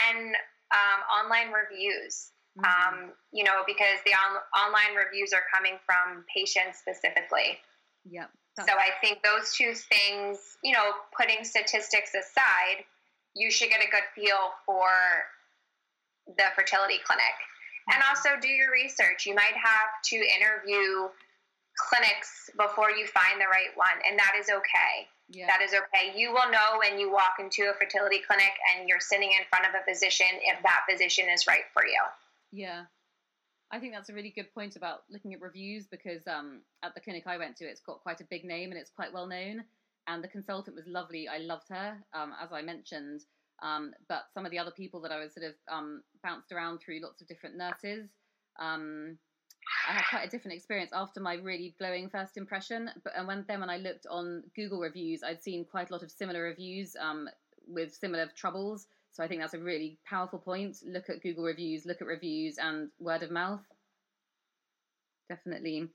and 0.09 0.36
um, 0.70 1.01
online 1.11 1.53
reviews. 1.53 2.32
Mm-hmm. 2.59 2.64
Um, 2.64 3.12
you 3.32 3.44
know, 3.44 3.62
because 3.66 3.98
the 4.05 4.12
on- 4.12 4.44
online 4.53 4.94
reviews 4.94 5.32
are 5.32 5.44
coming 5.53 5.78
from 5.86 6.24
patients 6.28 6.78
specifically. 6.78 7.59
Yep. 8.11 8.30
So 8.61 8.74
I 8.76 8.90
think 9.00 9.22
those 9.24 9.55
two 9.55 9.72
things, 9.72 10.59
you 10.62 10.72
know, 10.72 10.92
putting 11.16 11.44
statistics 11.44 12.12
aside, 12.12 12.84
you 13.34 13.50
should 13.50 13.70
get 13.70 13.80
a 13.80 13.88
good 13.88 14.05
feel 14.14 14.53
for 14.66 14.90
the 16.36 16.44
fertility 16.55 17.00
clinic. 17.07 17.24
Mm-hmm. 17.88 17.94
And 17.94 18.03
also 18.09 18.36
do 18.40 18.48
your 18.48 18.70
research. 18.70 19.24
You 19.24 19.34
might 19.34 19.57
have 19.57 19.90
to 20.12 20.16
interview 20.16 21.09
clinics 21.88 22.50
before 22.59 22.90
you 22.90 23.07
find 23.07 23.40
the 23.40 23.48
right 23.48 23.72
one, 23.74 23.96
and 24.07 24.18
that 24.18 24.34
is 24.38 24.50
okay. 24.50 25.09
Yeah. 25.30 25.46
That 25.46 25.62
is 25.62 25.72
okay. 25.72 26.12
You 26.14 26.32
will 26.32 26.50
know 26.53 26.76
when 26.76 27.00
you 27.00 27.11
walk 27.11 27.40
into 27.40 27.70
a 27.70 27.74
fertility 27.74 28.20
clinic 28.26 28.53
and 28.76 28.86
you're 28.86 29.00
sitting 29.00 29.32
in 29.32 29.48
front 29.48 29.64
of 29.64 29.72
a 29.72 29.82
physician 29.88 30.28
if 30.42 30.62
that 30.62 30.84
physician 30.88 31.30
is 31.32 31.46
right 31.46 31.64
for 31.72 31.86
you. 31.86 31.96
Yeah. 32.53 32.84
I 33.72 33.80
think 33.80 33.94
that's 33.94 34.11
a 34.11 34.14
really 34.14 34.30
good 34.30 34.53
point 34.53 34.76
about 34.76 35.05
looking 35.11 35.32
at 35.32 35.40
reviews 35.40 35.86
because 35.86 36.26
um, 36.26 36.61
at 36.82 36.94
the 36.94 37.00
clinic 37.00 37.26
I 37.26 37.38
went 37.38 37.57
to, 37.57 37.64
it's 37.64 37.80
got 37.80 38.03
quite 38.03 38.20
a 38.20 38.24
big 38.24 38.44
name 38.44 38.70
and 38.70 38.78
it's 38.78 38.90
quite 38.90 39.12
well 39.12 39.26
known. 39.26 39.64
And 40.07 40.22
the 40.22 40.28
consultant 40.28 40.76
was 40.76 40.86
lovely. 40.86 41.26
I 41.26 41.38
loved 41.38 41.68
her, 41.70 41.96
um, 42.12 42.34
as 42.42 42.53
I 42.53 42.61
mentioned. 42.61 43.24
Um, 43.62 43.94
but 44.09 44.24
some 44.34 44.44
of 44.44 44.50
the 44.50 44.59
other 44.59 44.72
people 44.72 45.00
that 45.03 45.12
I 45.12 45.18
was 45.18 45.32
sort 45.32 45.46
of 45.46 45.55
um, 45.70 46.03
bounced 46.22 46.53
around 46.53 46.78
through 46.78 47.00
lots 47.00 47.22
of 47.22 47.28
different 47.28 47.57
nurses, 47.57 48.11
Um, 48.59 49.18
I 49.88 49.92
had 49.92 50.05
quite 50.11 50.26
a 50.26 50.30
different 50.30 50.57
experience 50.57 50.90
after 50.92 51.20
my 51.20 51.34
really 51.34 51.74
glowing 51.78 52.11
first 52.11 52.36
impression. 52.36 52.90
But 53.05 53.14
and 53.16 53.26
when 53.26 53.44
then 53.48 53.61
when 53.61 53.70
I 53.70 53.78
looked 53.78 54.07
on 54.11 54.42
Google 54.55 54.80
reviews, 54.80 55.22
I'd 55.22 55.42
seen 55.42 55.64
quite 55.64 55.90
a 55.90 55.92
lot 55.92 56.03
of 56.03 56.11
similar 56.11 56.42
reviews 56.42 56.96
um, 57.00 57.28
with 57.66 57.94
similar 57.94 58.26
troubles. 58.36 58.86
So 59.12 59.22
I 59.22 59.28
think 59.28 59.40
that's 59.40 59.54
a 59.54 59.58
really 59.58 59.98
powerful 60.06 60.38
point. 60.38 60.78
Look 60.86 61.10
at 61.10 61.22
Google 61.22 61.44
reviews, 61.44 61.84
look 61.84 62.00
at 62.00 62.06
reviews, 62.06 62.56
and 62.58 62.88
word 62.98 63.22
of 63.22 63.30
mouth. 63.30 63.60
Definitely. 65.28 65.88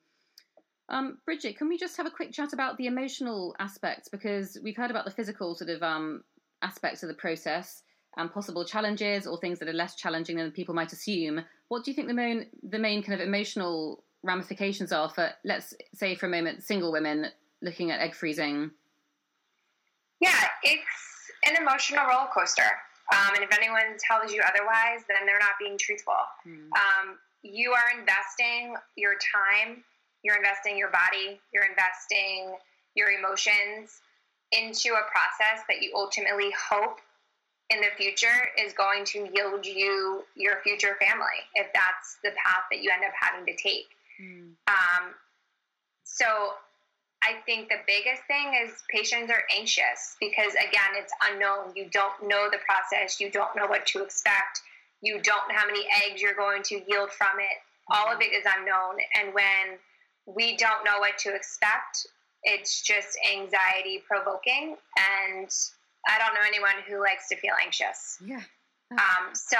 Um, 0.89 1.17
Bridget, 1.25 1.57
can 1.57 1.67
we 1.67 1.77
just 1.77 1.97
have 1.97 2.05
a 2.05 2.11
quick 2.11 2.31
chat 2.31 2.53
about 2.53 2.77
the 2.77 2.87
emotional 2.87 3.55
aspects 3.59 4.07
because 4.07 4.57
we've 4.63 4.77
heard 4.77 4.91
about 4.91 5.05
the 5.05 5.11
physical 5.11 5.55
sort 5.55 5.69
of 5.69 5.83
um, 5.83 6.23
aspects 6.61 7.03
of 7.03 7.09
the 7.09 7.15
process 7.15 7.83
and 8.15 8.31
possible 8.31 8.63
challenges 8.63 9.27
or 9.27 9.37
things 9.37 9.59
that 9.59 9.67
are 9.67 9.73
less 9.73 9.95
challenging 9.95 10.37
than 10.37 10.51
people 10.51 10.73
might 10.73 10.93
assume. 10.93 11.43
What 11.67 11.83
do 11.83 11.91
you 11.91 11.95
think 11.95 12.07
the 12.07 12.13
main 12.13 12.47
the 12.63 12.79
main 12.79 13.03
kind 13.03 13.19
of 13.19 13.27
emotional 13.27 14.03
ramifications 14.23 14.91
are 14.91 15.09
for 15.09 15.29
let's 15.43 15.73
say 15.93 16.15
for 16.15 16.27
a 16.27 16.29
moment 16.29 16.63
single 16.63 16.91
women 16.91 17.27
looking 17.61 17.91
at 17.91 17.99
egg 17.99 18.15
freezing? 18.15 18.71
Yeah, 20.19 20.47
it's 20.63 21.31
an 21.45 21.61
emotional 21.61 22.05
roller 22.05 22.29
coaster. 22.33 22.63
Um, 23.13 23.35
and 23.35 23.43
if 23.43 23.51
anyone 23.57 23.95
tells 23.99 24.33
you 24.33 24.43
otherwise, 24.43 25.07
then 25.07 25.25
they're 25.25 25.39
not 25.39 25.55
being 25.59 25.77
truthful. 25.77 26.19
Mm. 26.45 26.67
Um, 26.75 27.17
you 27.43 27.71
are 27.71 27.99
investing 27.99 28.75
your 28.95 29.13
time, 29.15 29.83
you're 30.23 30.35
investing 30.35 30.77
your 30.77 30.89
body, 30.89 31.39
you're 31.53 31.63
investing 31.65 32.55
your 32.95 33.11
emotions 33.11 34.01
into 34.51 34.95
a 34.95 35.03
process 35.11 35.63
that 35.69 35.81
you 35.81 35.91
ultimately 35.95 36.51
hope 36.69 36.99
in 37.69 37.79
the 37.81 37.87
future 37.97 38.49
is 38.57 38.73
going 38.73 39.03
to 39.03 39.27
yield 39.33 39.65
you 39.65 40.23
your 40.35 40.59
future 40.63 40.95
family 40.99 41.43
if 41.55 41.67
that's 41.73 42.17
the 42.23 42.31
path 42.31 42.63
that 42.71 42.81
you 42.81 42.89
end 42.93 43.03
up 43.03 43.11
having 43.19 43.45
to 43.45 43.55
take. 43.61 43.87
Mm. 44.21 44.51
Um, 44.67 45.13
so 46.03 46.25
I 47.27 47.41
think 47.45 47.67
the 47.67 47.79
biggest 47.85 48.23
thing 48.23 48.53
is 48.63 48.83
patients 48.89 49.29
are 49.29 49.43
anxious 49.55 50.15
because 50.19 50.53
again, 50.53 50.95
it's 50.95 51.11
unknown. 51.29 51.73
You 51.75 51.89
don't 51.91 52.27
know 52.27 52.47
the 52.49 52.59
process. 52.65 53.19
You 53.19 53.29
don't 53.29 53.53
know 53.55 53.67
what 53.67 53.85
to 53.87 54.03
expect. 54.03 54.61
You 55.01 55.21
don't 55.21 55.47
know 55.49 55.55
how 55.55 55.67
many 55.67 55.85
eggs 56.05 56.21
you're 56.21 56.35
going 56.35 56.63
to 56.63 56.75
yield 56.87 57.11
from 57.11 57.39
it. 57.39 57.57
All 57.91 58.11
of 58.13 58.21
it 58.21 58.31
is 58.33 58.45
unknown. 58.57 58.97
And 59.19 59.33
when 59.33 59.77
we 60.25 60.55
don't 60.55 60.85
know 60.85 60.99
what 60.99 61.17
to 61.19 61.35
expect, 61.35 62.07
it's 62.43 62.81
just 62.81 63.17
anxiety 63.35 64.03
provoking. 64.07 64.77
And 64.97 65.49
I 66.07 66.17
don't 66.19 66.33
know 66.33 66.47
anyone 66.47 66.79
who 66.87 67.01
likes 67.01 67.27
to 67.29 67.35
feel 67.35 67.53
anxious. 67.61 68.17
Yeah. 68.25 68.41
Um, 68.91 69.33
so 69.33 69.57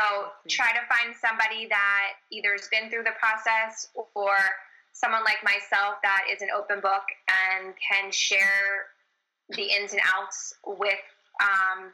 try 0.48 0.72
to 0.72 0.80
find 0.88 1.14
somebody 1.16 1.68
that 1.68 2.14
either 2.32 2.54
has 2.54 2.70
been 2.70 2.90
through 2.90 3.04
the 3.04 3.16
process 3.20 3.90
or 4.16 4.38
someone 4.98 5.22
like 5.24 5.38
myself 5.46 6.02
that 6.02 6.26
is 6.26 6.42
an 6.42 6.50
open 6.50 6.82
book 6.82 7.06
and 7.30 7.74
can 7.78 8.10
share 8.10 8.90
the 9.54 9.64
ins 9.64 9.94
and 9.94 10.02
outs 10.18 10.58
with 10.66 11.06
um, 11.38 11.94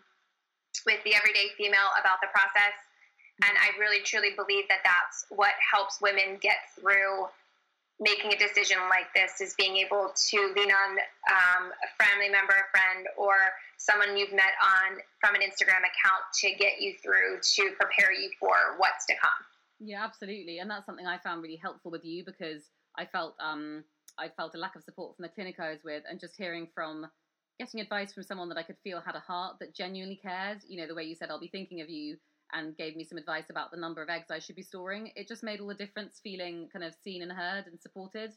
with 0.88 1.04
the 1.04 1.14
everyday 1.14 1.52
female 1.58 1.92
about 2.00 2.24
the 2.24 2.32
process. 2.32 2.76
And 3.44 3.54
I 3.60 3.76
really 3.78 4.02
truly 4.04 4.32
believe 4.36 4.66
that 4.70 4.88
that's 4.88 5.28
what 5.30 5.52
helps 5.60 6.00
women 6.00 6.40
get 6.40 6.64
through 6.80 7.28
making 8.00 8.34
a 8.34 8.38
decision 8.38 8.78
like 8.90 9.12
this 9.14 9.40
is 9.40 9.54
being 9.56 9.78
able 9.78 10.12
to 10.16 10.38
lean 10.56 10.72
on 10.72 10.92
um, 11.30 11.72
a 11.72 11.90
family 12.04 12.30
member, 12.30 12.54
a 12.54 12.68
friend, 12.72 13.06
or 13.18 13.36
someone 13.78 14.18
you've 14.18 14.34
met 14.34 14.56
on 14.64 14.98
from 15.20 15.36
an 15.36 15.42
Instagram 15.42 15.84
account 15.84 16.24
to 16.34 16.52
get 16.56 16.80
you 16.80 16.96
through 17.04 17.40
to 17.42 17.76
prepare 17.80 18.12
you 18.12 18.30
for 18.40 18.56
what's 18.78 19.06
to 19.06 19.14
come. 19.22 19.40
Yeah, 19.80 20.04
absolutely, 20.04 20.60
and 20.60 20.70
that's 20.70 20.86
something 20.86 21.06
I 21.06 21.18
found 21.18 21.44
really 21.44 21.60
helpful 21.62 21.92
with 21.92 22.06
you 22.06 22.24
because 22.24 22.64
I 22.98 23.06
felt 23.06 23.36
um, 23.40 23.84
I 24.18 24.30
felt 24.30 24.56
a 24.56 24.60
lack 24.60 24.76
of 24.76 24.84
support 24.84 25.16
from 25.16 25.24
the 25.24 25.30
clinic 25.30 25.60
I 25.60 25.72
was 25.72 25.84
with, 25.84 26.04
and 26.10 26.20
just 26.20 26.36
hearing 26.38 26.68
from 26.74 27.08
getting 27.60 27.80
advice 27.80 28.14
from 28.14 28.24
someone 28.24 28.50
that 28.50 28.58
I 28.58 28.64
could 28.64 28.78
feel 28.84 29.02
had 29.02 29.16
a 29.16 29.20
heart 29.20 29.58
that 29.60 29.76
genuinely 29.76 30.20
cared. 30.22 30.60
You 30.68 30.82
know, 30.82 30.88
the 30.88 30.96
way 30.96 31.04
you 31.04 31.16
said, 31.16 31.30
"I'll 31.30 31.40
be 31.40 31.48
thinking 31.48 31.82
of 31.82 31.90
you." 31.90 32.18
and 32.54 32.78
gave 32.78 32.96
me 32.96 33.04
some 33.04 33.18
advice 33.18 33.50
about 33.50 33.72
the 33.72 33.78
number 33.78 34.02
of 34.02 34.10
eggs 34.10 34.30
I 34.30 34.40
should 34.40 34.56
be 34.56 34.62
storing. 34.62 35.12
It 35.16 35.28
just 35.28 35.44
made 35.44 35.60
all 35.60 35.68
the 35.68 35.74
difference 35.74 36.20
feeling 36.24 36.70
kind 36.72 36.86
of 36.86 36.94
seen 37.04 37.22
and 37.24 37.32
heard 37.32 37.66
and 37.66 37.82
supported. 37.82 38.32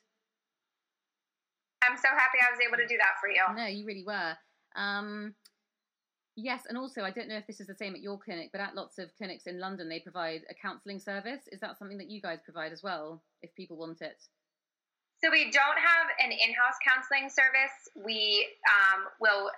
I'm 1.84 1.96
so 1.96 2.08
happy 2.08 2.38
I 2.40 2.50
was 2.50 2.60
able 2.66 2.78
to 2.78 2.86
do 2.86 2.96
that 2.98 3.20
for 3.20 3.28
you. 3.28 3.44
No, 3.54 3.66
you 3.66 3.86
really 3.86 4.04
were. 4.04 4.34
Um, 4.74 5.34
yes, 6.34 6.62
and 6.68 6.76
also 6.76 7.02
I 7.02 7.10
don't 7.10 7.28
know 7.28 7.36
if 7.36 7.46
this 7.46 7.60
is 7.60 7.66
the 7.66 7.74
same 7.74 7.94
at 7.94 8.00
your 8.00 8.18
clinic, 8.18 8.50
but 8.52 8.60
at 8.60 8.74
lots 8.74 8.98
of 8.98 9.14
clinics 9.16 9.46
in 9.46 9.60
London, 9.60 9.88
they 9.88 10.00
provide 10.00 10.42
a 10.50 10.54
counselling 10.54 10.98
service. 10.98 11.42
Is 11.52 11.60
that 11.60 11.78
something 11.78 11.98
that 11.98 12.10
you 12.10 12.20
guys 12.20 12.40
provide 12.44 12.72
as 12.72 12.82
well, 12.82 13.22
if 13.42 13.54
people 13.54 13.76
want 13.76 14.00
it? 14.00 14.22
So 15.26 15.34
we 15.34 15.50
don't 15.50 15.80
have 15.82 16.06
an 16.22 16.30
in-house 16.30 16.78
counseling 16.86 17.26
service. 17.26 17.74
We 17.98 18.46
um, 18.70 19.10
will 19.18 19.50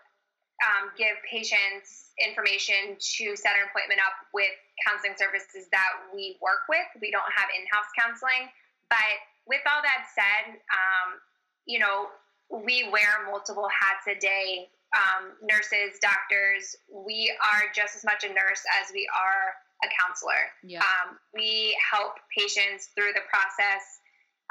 um, 0.65 0.89
give 0.97 1.13
patients 1.29 2.17
information 2.17 2.97
to 2.97 3.37
set 3.37 3.53
an 3.53 3.69
appointment 3.69 4.01
up 4.01 4.17
with 4.33 4.49
counseling 4.81 5.13
services 5.21 5.69
that 5.69 6.09
we 6.09 6.41
work 6.41 6.65
with. 6.73 6.89
We 7.05 7.13
don't 7.13 7.29
have 7.37 7.53
in 7.53 7.69
house 7.69 7.85
counseling. 8.01 8.49
But 8.89 9.13
with 9.45 9.61
all 9.69 9.85
that 9.85 10.09
said, 10.09 10.57
um, 10.73 11.21
you 11.69 11.85
know, 11.85 12.17
we 12.49 12.89
wear 12.89 13.29
multiple 13.29 13.69
hats 13.69 14.09
a 14.09 14.17
day. 14.17 14.73
Um, 14.97 15.37
nurses, 15.45 16.01
doctors, 16.01 16.81
we 16.89 17.29
are 17.45 17.69
just 17.77 17.93
as 17.93 18.09
much 18.09 18.25
a 18.25 18.33
nurse 18.33 18.65
as 18.81 18.89
we 18.97 19.05
are 19.13 19.53
a 19.85 19.89
counselor. 20.01 20.49
Yeah. 20.65 20.81
Um, 20.81 21.21
we 21.37 21.77
help 21.77 22.17
patients 22.33 22.89
through 22.97 23.13
the 23.13 23.29
process 23.29 24.01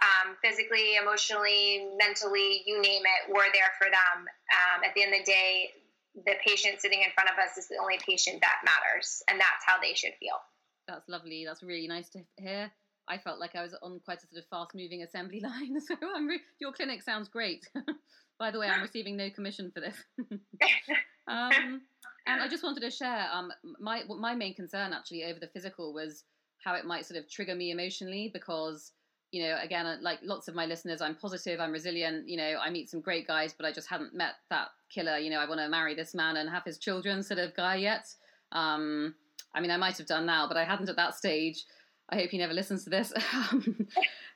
um, 0.02 0.38
physically, 0.44 0.96
emotionally, 0.96 1.90
mentally, 1.98 2.64
you 2.66 2.82
name 2.82 3.02
it, 3.02 3.34
we're 3.34 3.52
there 3.54 3.74
for 3.78 3.90
them. 3.90 4.18
Um, 4.22 4.84
at 4.86 4.94
the 4.94 5.04
end 5.04 5.14
of 5.14 5.26
the 5.26 5.32
day, 5.32 5.72
the 6.26 6.34
patient 6.46 6.82
sitting 6.82 7.02
in 7.02 7.10
front 7.14 7.30
of 7.30 7.38
us 7.38 7.58
is 7.58 7.68
the 7.68 7.78
only 7.82 7.98
patient 8.06 8.42
that 8.42 8.62
matters, 8.66 9.24
and 9.28 9.40
that's 9.40 9.66
how 9.66 9.82
they 9.82 9.94
should 9.94 10.14
feel. 10.20 10.38
That's 10.88 11.08
lovely. 11.10 11.46
That's 11.46 11.64
really 11.64 11.88
nice 11.88 12.10
to 12.10 12.20
hear. 12.38 12.72
I 13.08 13.18
felt 13.18 13.40
like 13.40 13.56
I 13.56 13.62
was 13.62 13.76
on 13.82 14.00
quite 14.04 14.20
a 14.20 14.28
sort 14.28 14.44
of 14.44 14.50
fast 14.50 14.76
moving 14.76 15.02
assembly 15.04 15.40
line. 15.44 15.80
So 15.82 15.96
re- 16.02 16.42
your 16.60 16.74
clinic 16.74 17.02
sounds 17.02 17.30
great. 17.30 17.68
By 18.40 18.52
the 18.52 18.60
way, 18.60 18.68
I'm 18.68 18.82
receiving 18.82 19.18
no 19.18 19.30
commission 19.32 19.72
for 19.74 19.80
this. 19.80 19.96
um, 21.28 21.82
and 22.28 22.42
I 22.42 22.48
just 22.48 22.64
wanted 22.64 22.82
to 22.82 22.92
share 22.92 23.26
um, 23.34 23.52
my 23.80 24.04
my 24.08 24.36
main 24.36 24.54
concern 24.54 24.94
actually 24.94 25.24
over 25.24 25.40
the 25.40 25.48
physical 25.48 25.92
was 25.94 26.24
how 26.64 26.76
it 26.76 26.86
might 26.86 27.06
sort 27.06 27.20
of 27.20 27.30
trigger 27.30 27.56
me 27.56 27.72
emotionally 27.72 28.30
because 28.32 28.92
you 29.32 29.44
know 29.44 29.58
again 29.62 29.86
uh, 29.86 29.98
like 30.02 30.20
lots 30.24 30.48
of 30.48 30.56
my 30.56 30.66
listeners 30.66 31.02
i'm 31.02 31.16
positive 31.16 31.60
i'm 31.60 31.72
resilient 31.72 32.28
you 32.28 32.38
know 32.38 32.58
i 32.64 32.70
meet 32.70 32.90
some 32.90 33.02
great 33.02 33.28
guys 33.28 33.54
but 33.54 33.66
i 33.66 33.72
just 33.72 33.88
hadn't 33.88 34.14
met 34.14 34.34
that 34.50 34.70
killer 34.90 35.18
you 35.18 35.30
know 35.30 35.40
i 35.40 35.48
want 35.48 35.60
to 35.60 35.68
marry 35.68 35.94
this 35.94 36.14
man 36.14 36.38
and 36.38 36.50
have 36.50 36.64
his 36.64 36.78
children 36.78 37.24
sort 37.24 37.40
of 37.40 37.56
guy 37.56 37.76
yet. 37.76 38.08
Um 38.52 39.16
i 39.54 39.60
mean 39.60 39.72
i 39.72 39.78
might 39.78 39.98
have 39.98 40.08
done 40.08 40.26
now 40.26 40.48
but 40.48 40.58
i 40.58 40.64
hadn't 40.64 40.90
at 40.90 40.96
that 40.96 41.16
stage. 41.16 41.66
I 42.10 42.16
hope 42.16 42.30
he 42.30 42.38
never 42.38 42.54
listens 42.54 42.86
to 42.86 42.90
this. 42.90 43.14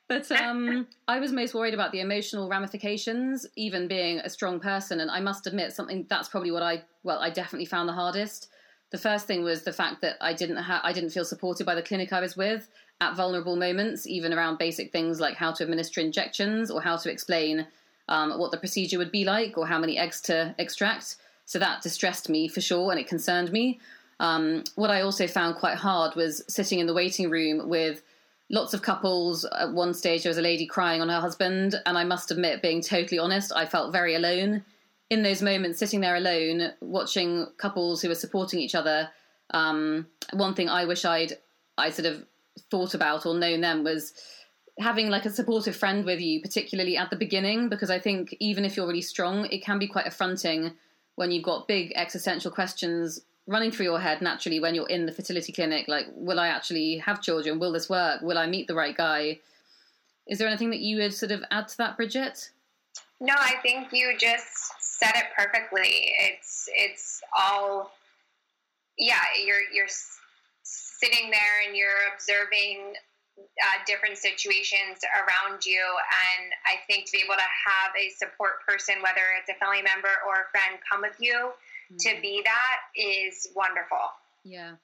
But 0.07 0.29
um 0.29 0.87
i 1.07 1.19
was 1.19 1.31
most 1.31 1.53
worried 1.53 1.73
about 1.73 1.93
the 1.93 2.01
emotional 2.01 2.49
ramifications 2.49 3.45
even 3.55 3.87
being 3.87 4.19
a 4.19 4.29
strong 4.29 4.59
person 4.59 4.99
and 4.99 5.09
i 5.09 5.21
must 5.21 5.47
admit 5.47 5.71
something 5.71 6.05
that's 6.09 6.27
probably 6.27 6.51
what 6.51 6.63
i 6.63 6.83
well 7.03 7.19
i 7.19 7.29
definitely 7.29 7.65
found 7.65 7.87
the 7.87 7.93
hardest. 7.93 8.49
The 8.89 8.97
first 8.97 9.25
thing 9.25 9.41
was 9.41 9.63
the 9.63 9.71
fact 9.71 10.01
that 10.01 10.17
I 10.19 10.33
didn't 10.33 10.57
ha- 10.57 10.81
I 10.83 10.91
didn't 10.91 11.11
feel 11.11 11.23
supported 11.23 11.65
by 11.65 11.75
the 11.75 11.81
clinic 11.81 12.11
I 12.11 12.19
was 12.19 12.35
with 12.35 12.67
at 13.01 13.15
vulnerable 13.15 13.55
moments, 13.55 14.07
even 14.07 14.31
around 14.31 14.57
basic 14.57 14.91
things 14.91 15.19
like 15.19 15.35
how 15.35 15.51
to 15.51 15.63
administer 15.63 15.99
injections 15.99 16.71
or 16.71 16.81
how 16.81 16.95
to 16.95 17.11
explain 17.11 17.67
um, 18.07 18.37
what 18.39 18.51
the 18.51 18.57
procedure 18.57 18.97
would 18.97 19.11
be 19.11 19.25
like 19.25 19.57
or 19.57 19.67
how 19.67 19.79
many 19.79 19.97
eggs 19.97 20.21
to 20.21 20.55
extract. 20.57 21.17
So 21.45 21.59
that 21.59 21.81
distressed 21.81 22.29
me 22.29 22.47
for 22.47 22.61
sure, 22.61 22.91
and 22.91 22.99
it 22.99 23.07
concerned 23.07 23.51
me. 23.51 23.79
Um, 24.19 24.63
what 24.75 24.91
I 24.91 25.01
also 25.01 25.27
found 25.27 25.55
quite 25.55 25.77
hard 25.77 26.15
was 26.15 26.43
sitting 26.47 26.79
in 26.79 26.85
the 26.85 26.93
waiting 26.93 27.29
room 27.29 27.67
with 27.67 28.03
lots 28.49 28.73
of 28.73 28.83
couples. 28.83 29.45
At 29.45 29.73
one 29.73 29.93
stage, 29.93 30.23
there 30.23 30.29
was 30.29 30.37
a 30.37 30.43
lady 30.43 30.65
crying 30.65 31.01
on 31.01 31.09
her 31.09 31.19
husband, 31.19 31.75
and 31.85 31.97
I 31.97 32.03
must 32.03 32.31
admit, 32.31 32.61
being 32.61 32.81
totally 32.81 33.19
honest, 33.19 33.51
I 33.55 33.65
felt 33.65 33.91
very 33.91 34.15
alone 34.15 34.63
in 35.09 35.23
those 35.23 35.41
moments, 35.41 35.77
sitting 35.77 35.99
there 35.99 36.15
alone, 36.15 36.71
watching 36.79 37.47
couples 37.57 38.01
who 38.01 38.07
were 38.07 38.15
supporting 38.15 38.61
each 38.61 38.75
other, 38.75 39.09
um, 39.53 40.07
one 40.31 40.53
thing 40.53 40.69
I 40.69 40.85
wish 40.85 41.03
I'd 41.03 41.37
I 41.77 41.89
sort 41.89 42.05
of 42.05 42.23
thought 42.69 42.93
about 42.93 43.25
or 43.25 43.35
known 43.35 43.61
them 43.61 43.83
was 43.83 44.13
having 44.79 45.09
like 45.09 45.25
a 45.25 45.29
supportive 45.29 45.75
friend 45.75 46.05
with 46.05 46.19
you, 46.19 46.41
particularly 46.41 46.97
at 46.97 47.09
the 47.09 47.15
beginning, 47.15 47.69
because 47.69 47.89
I 47.89 47.99
think 47.99 48.35
even 48.39 48.65
if 48.65 48.75
you're 48.75 48.87
really 48.87 49.01
strong, 49.01 49.45
it 49.45 49.63
can 49.63 49.79
be 49.79 49.87
quite 49.87 50.07
affronting 50.07 50.73
when 51.15 51.31
you've 51.31 51.43
got 51.43 51.67
big 51.67 51.91
existential 51.95 52.51
questions 52.51 53.21
running 53.47 53.71
through 53.71 53.85
your 53.85 53.99
head 53.99 54.21
naturally 54.21 54.59
when 54.59 54.75
you're 54.75 54.87
in 54.87 55.05
the 55.05 55.11
fertility 55.11 55.51
clinic. 55.51 55.87
Like, 55.87 56.05
will 56.15 56.39
I 56.39 56.47
actually 56.47 56.97
have 56.97 57.21
children? 57.21 57.59
Will 57.59 57.71
this 57.71 57.89
work? 57.89 58.21
Will 58.21 58.37
I 58.37 58.47
meet 58.47 58.67
the 58.67 58.75
right 58.75 58.95
guy? 58.95 59.39
Is 60.27 60.39
there 60.39 60.47
anything 60.47 60.69
that 60.69 60.79
you 60.79 60.97
would 60.97 61.13
sort 61.13 61.31
of 61.31 61.43
add 61.51 61.67
to 61.69 61.77
that, 61.77 61.97
Bridget? 61.97 62.51
No, 63.19 63.33
I 63.37 63.55
think 63.61 63.89
you 63.91 64.17
just 64.17 64.71
said 64.79 65.11
it 65.15 65.25
perfectly. 65.37 66.13
It's 66.19 66.67
it's 66.73 67.21
all 67.37 67.91
yeah, 68.97 69.21
you're 69.45 69.61
you're 69.73 69.87
sitting 71.01 71.31
there 71.31 71.65
and 71.65 71.75
you're 71.75 72.13
observing 72.13 72.93
uh, 73.41 73.77
different 73.85 74.17
situations 74.17 75.01
around 75.17 75.65
you. 75.65 75.81
And 75.81 76.53
I 76.65 76.77
think 76.85 77.05
to 77.07 77.11
be 77.11 77.23
able 77.23 77.35
to 77.35 77.51
have 77.65 77.91
a 77.97 78.09
support 78.13 78.61
person, 78.67 79.01
whether 79.01 79.33
it's 79.39 79.49
a 79.49 79.57
family 79.57 79.81
member 79.81 80.13
or 80.27 80.45
a 80.45 80.47
friend, 80.51 80.77
come 80.85 81.01
with 81.01 81.17
you 81.19 81.33
mm-hmm. 81.33 81.97
to 81.97 82.21
be 82.21 82.41
that 82.45 82.77
is 82.95 83.49
wonderful. 83.55 84.13
Yeah. 84.43 84.77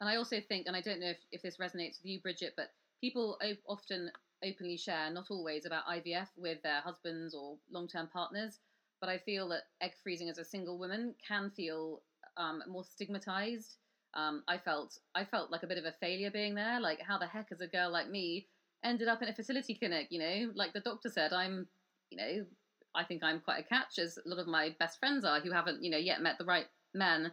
And 0.00 0.08
I 0.08 0.16
also 0.16 0.40
think, 0.40 0.66
and 0.66 0.76
I 0.76 0.80
don't 0.80 1.00
know 1.00 1.10
if, 1.10 1.18
if 1.30 1.42
this 1.42 1.58
resonates 1.58 1.98
with 2.02 2.06
you, 2.06 2.20
Bridget, 2.20 2.54
but 2.56 2.70
people 3.00 3.38
often 3.66 4.10
openly 4.44 4.76
share, 4.76 5.10
not 5.10 5.30
always, 5.30 5.66
about 5.66 5.86
IVF 5.86 6.28
with 6.36 6.62
their 6.62 6.80
husbands 6.80 7.34
or 7.34 7.56
long 7.70 7.88
term 7.88 8.08
partners. 8.12 8.58
But 9.00 9.08
I 9.08 9.18
feel 9.18 9.48
that 9.48 9.62
egg 9.80 9.92
freezing 10.02 10.28
as 10.28 10.38
a 10.38 10.44
single 10.44 10.78
woman 10.78 11.14
can 11.26 11.50
feel 11.50 12.02
um, 12.36 12.62
more 12.68 12.84
stigmatized 12.84 13.76
um, 14.14 14.42
I 14.48 14.58
felt 14.58 14.98
I 15.14 15.24
felt 15.24 15.50
like 15.50 15.62
a 15.62 15.66
bit 15.66 15.78
of 15.78 15.84
a 15.84 15.94
failure 16.00 16.30
being 16.30 16.54
there. 16.54 16.80
Like, 16.80 17.00
how 17.00 17.18
the 17.18 17.26
heck, 17.26 17.48
as 17.52 17.60
a 17.60 17.66
girl 17.66 17.90
like 17.90 18.10
me, 18.10 18.46
ended 18.84 19.08
up 19.08 19.22
in 19.22 19.28
a 19.28 19.34
fertility 19.34 19.74
clinic? 19.74 20.08
You 20.10 20.20
know, 20.20 20.52
like 20.54 20.72
the 20.72 20.80
doctor 20.80 21.08
said, 21.08 21.32
I'm, 21.32 21.66
you 22.10 22.18
know, 22.18 22.46
I 22.94 23.04
think 23.04 23.22
I'm 23.22 23.40
quite 23.40 23.60
a 23.60 23.68
catch, 23.68 23.98
as 23.98 24.18
a 24.24 24.28
lot 24.28 24.38
of 24.38 24.46
my 24.46 24.74
best 24.78 24.98
friends 24.98 25.24
are, 25.24 25.40
who 25.40 25.50
haven't, 25.50 25.82
you 25.82 25.90
know, 25.90 25.98
yet 25.98 26.20
met 26.20 26.38
the 26.38 26.44
right 26.44 26.66
men. 26.94 27.32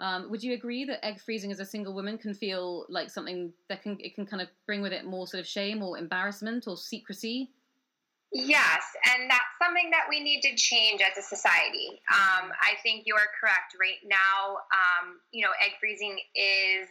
Um, 0.00 0.30
would 0.30 0.42
you 0.44 0.54
agree 0.54 0.84
that 0.84 1.04
egg 1.04 1.20
freezing 1.20 1.50
as 1.50 1.58
a 1.58 1.64
single 1.64 1.92
woman 1.92 2.18
can 2.18 2.32
feel 2.32 2.86
like 2.88 3.10
something 3.10 3.52
that 3.68 3.82
can 3.82 3.96
it 4.00 4.14
can 4.14 4.26
kind 4.26 4.40
of 4.40 4.48
bring 4.66 4.80
with 4.80 4.92
it 4.92 5.04
more 5.04 5.26
sort 5.26 5.40
of 5.40 5.46
shame 5.46 5.82
or 5.82 5.98
embarrassment 5.98 6.68
or 6.68 6.76
secrecy? 6.76 7.50
Yes, 8.32 8.84
and 9.08 9.30
that's 9.30 9.56
something 9.56 9.88
that 9.90 10.04
we 10.08 10.20
need 10.20 10.42
to 10.42 10.54
change 10.54 11.00
as 11.00 11.16
a 11.16 11.24
society. 11.24 12.00
Um, 12.12 12.52
I 12.60 12.76
think 12.82 13.04
you 13.06 13.14
are 13.16 13.28
correct. 13.40 13.72
Right 13.80 14.04
now, 14.04 14.60
um, 14.68 15.20
you 15.32 15.44
know, 15.44 15.52
egg 15.64 15.72
freezing 15.80 16.18
is. 16.34 16.88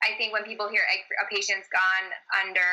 I 0.00 0.16
think 0.16 0.32
when 0.32 0.44
people 0.44 0.68
hear 0.70 0.82
egg, 0.88 1.04
a 1.20 1.26
patient's 1.28 1.66
gone 1.74 2.08
under 2.46 2.70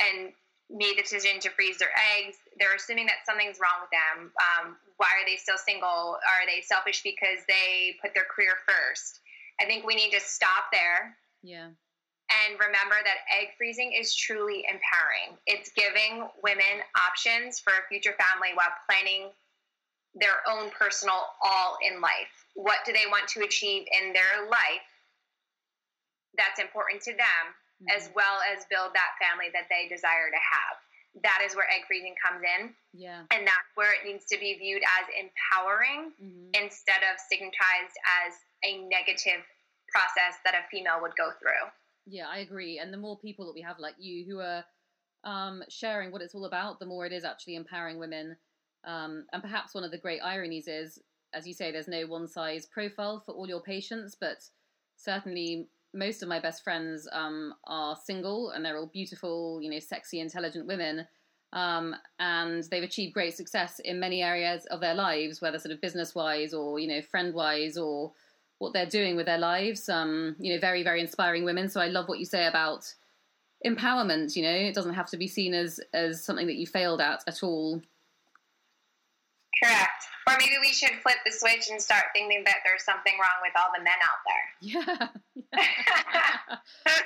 and 0.00 0.32
made 0.70 0.96
the 0.96 1.02
decision 1.02 1.38
to 1.40 1.50
freeze 1.50 1.76
their 1.76 1.92
eggs, 2.16 2.36
they're 2.58 2.74
assuming 2.74 3.06
that 3.06 3.20
something's 3.28 3.60
wrong 3.60 3.84
with 3.84 3.92
them. 3.92 4.32
Um, 4.32 4.76
why 4.96 5.12
are 5.20 5.26
they 5.28 5.36
still 5.36 5.58
single? 5.58 6.16
Are 6.18 6.44
they 6.48 6.62
selfish 6.62 7.02
because 7.04 7.44
they 7.46 7.96
put 8.00 8.14
their 8.14 8.24
career 8.24 8.56
first? 8.66 9.20
I 9.60 9.66
think 9.66 9.86
we 9.86 9.94
need 9.94 10.10
to 10.12 10.20
stop 10.20 10.72
there. 10.72 11.14
Yeah 11.42 11.76
and 12.28 12.60
remember 12.60 12.96
that 13.00 13.24
egg 13.32 13.56
freezing 13.56 13.92
is 13.96 14.14
truly 14.14 14.64
empowering. 14.68 15.40
It's 15.46 15.72
giving 15.72 16.28
women 16.44 16.84
options 17.00 17.58
for 17.58 17.72
a 17.72 17.88
future 17.88 18.12
family 18.20 18.52
while 18.52 18.72
planning 18.84 19.32
their 20.14 20.44
own 20.44 20.68
personal 20.76 21.16
all 21.40 21.78
in 21.80 22.00
life. 22.00 22.32
What 22.54 22.84
do 22.84 22.92
they 22.92 23.08
want 23.08 23.28
to 23.32 23.44
achieve 23.44 23.88
in 23.88 24.12
their 24.12 24.44
life 24.48 24.84
that's 26.36 26.60
important 26.60 27.00
to 27.08 27.16
them, 27.16 27.44
mm-hmm. 27.80 27.96
as 27.96 28.10
well 28.12 28.44
as 28.44 28.68
build 28.68 28.92
that 28.92 29.16
family 29.16 29.48
that 29.56 29.72
they 29.72 29.88
desire 29.88 30.28
to 30.28 30.40
have? 30.40 30.76
That 31.24 31.40
is 31.40 31.56
where 31.56 31.66
egg 31.72 31.88
freezing 31.88 32.14
comes 32.20 32.44
in. 32.44 32.76
Yeah. 32.92 33.24
And 33.32 33.48
that's 33.48 33.72
where 33.74 33.96
it 33.96 34.04
needs 34.04 34.28
to 34.28 34.36
be 34.36 34.52
viewed 34.60 34.84
as 34.84 35.08
empowering 35.16 36.12
mm-hmm. 36.20 36.52
instead 36.52 37.00
of 37.08 37.16
stigmatized 37.16 37.96
as 38.20 38.36
a 38.68 38.84
negative 38.84 39.40
process 39.88 40.36
that 40.44 40.52
a 40.52 40.68
female 40.68 41.00
would 41.00 41.16
go 41.16 41.32
through. 41.40 41.64
Yeah, 42.10 42.26
I 42.28 42.38
agree. 42.38 42.78
And 42.78 42.92
the 42.92 42.98
more 42.98 43.18
people 43.18 43.46
that 43.46 43.54
we 43.54 43.60
have 43.62 43.78
like 43.78 43.94
you 43.98 44.24
who 44.24 44.40
are 44.40 44.64
um, 45.24 45.62
sharing 45.68 46.10
what 46.10 46.22
it's 46.22 46.34
all 46.34 46.46
about, 46.46 46.80
the 46.80 46.86
more 46.86 47.04
it 47.04 47.12
is 47.12 47.24
actually 47.24 47.56
empowering 47.56 47.98
women. 47.98 48.36
Um, 48.84 49.26
and 49.32 49.42
perhaps 49.42 49.74
one 49.74 49.84
of 49.84 49.90
the 49.90 49.98
great 49.98 50.20
ironies 50.22 50.68
is, 50.68 50.98
as 51.34 51.46
you 51.46 51.52
say, 51.52 51.70
there's 51.70 51.88
no 51.88 52.06
one 52.06 52.26
size 52.26 52.66
profile 52.66 53.22
for 53.24 53.32
all 53.34 53.46
your 53.46 53.60
patients, 53.60 54.16
but 54.18 54.38
certainly 54.96 55.68
most 55.94 56.22
of 56.22 56.28
my 56.28 56.40
best 56.40 56.64
friends 56.64 57.06
um, 57.12 57.54
are 57.66 57.96
single 57.96 58.50
and 58.50 58.64
they're 58.64 58.78
all 58.78 58.90
beautiful, 58.92 59.60
you 59.60 59.70
know, 59.70 59.78
sexy, 59.78 60.20
intelligent 60.20 60.66
women. 60.66 61.06
Um, 61.52 61.94
and 62.18 62.62
they've 62.70 62.82
achieved 62.82 63.14
great 63.14 63.34
success 63.34 63.80
in 63.84 64.00
many 64.00 64.22
areas 64.22 64.64
of 64.66 64.80
their 64.80 64.94
lives, 64.94 65.40
whether 65.40 65.58
sort 65.58 65.72
of 65.72 65.80
business 65.80 66.14
wise 66.14 66.54
or, 66.54 66.78
you 66.78 66.88
know, 66.88 67.02
friend 67.02 67.34
wise 67.34 67.76
or 67.76 68.12
what 68.58 68.72
they're 68.72 68.86
doing 68.86 69.16
with 69.16 69.26
their 69.26 69.38
lives. 69.38 69.88
Um, 69.88 70.36
you 70.38 70.54
know, 70.54 70.60
very 70.60 70.82
very 70.82 71.00
inspiring 71.00 71.44
women. 71.44 71.68
So 71.68 71.80
I 71.80 71.88
love 71.88 72.08
what 72.08 72.18
you 72.18 72.24
say 72.24 72.46
about 72.46 72.92
empowerment. 73.64 74.36
You 74.36 74.42
know, 74.42 74.54
it 74.54 74.74
doesn't 74.74 74.94
have 74.94 75.10
to 75.10 75.16
be 75.16 75.28
seen 75.28 75.54
as 75.54 75.80
as 75.92 76.24
something 76.24 76.46
that 76.46 76.56
you 76.56 76.66
failed 76.66 77.00
at 77.00 77.22
at 77.26 77.42
all. 77.42 77.82
Correct. 79.62 80.04
Or 80.28 80.36
maybe 80.38 80.56
we 80.60 80.72
should 80.72 80.92
flip 81.02 81.16
the 81.24 81.32
switch 81.32 81.68
and 81.70 81.80
start 81.80 82.04
thinking 82.12 82.44
that 82.44 82.58
there's 82.64 82.84
something 82.84 83.14
wrong 83.14 83.40
with 83.42 83.52
all 83.56 83.70
the 83.76 83.82
men 83.82 83.94
out 84.02 84.20
there. 84.26 84.44
Yeah. 84.60 85.08
yeah. 86.86 86.98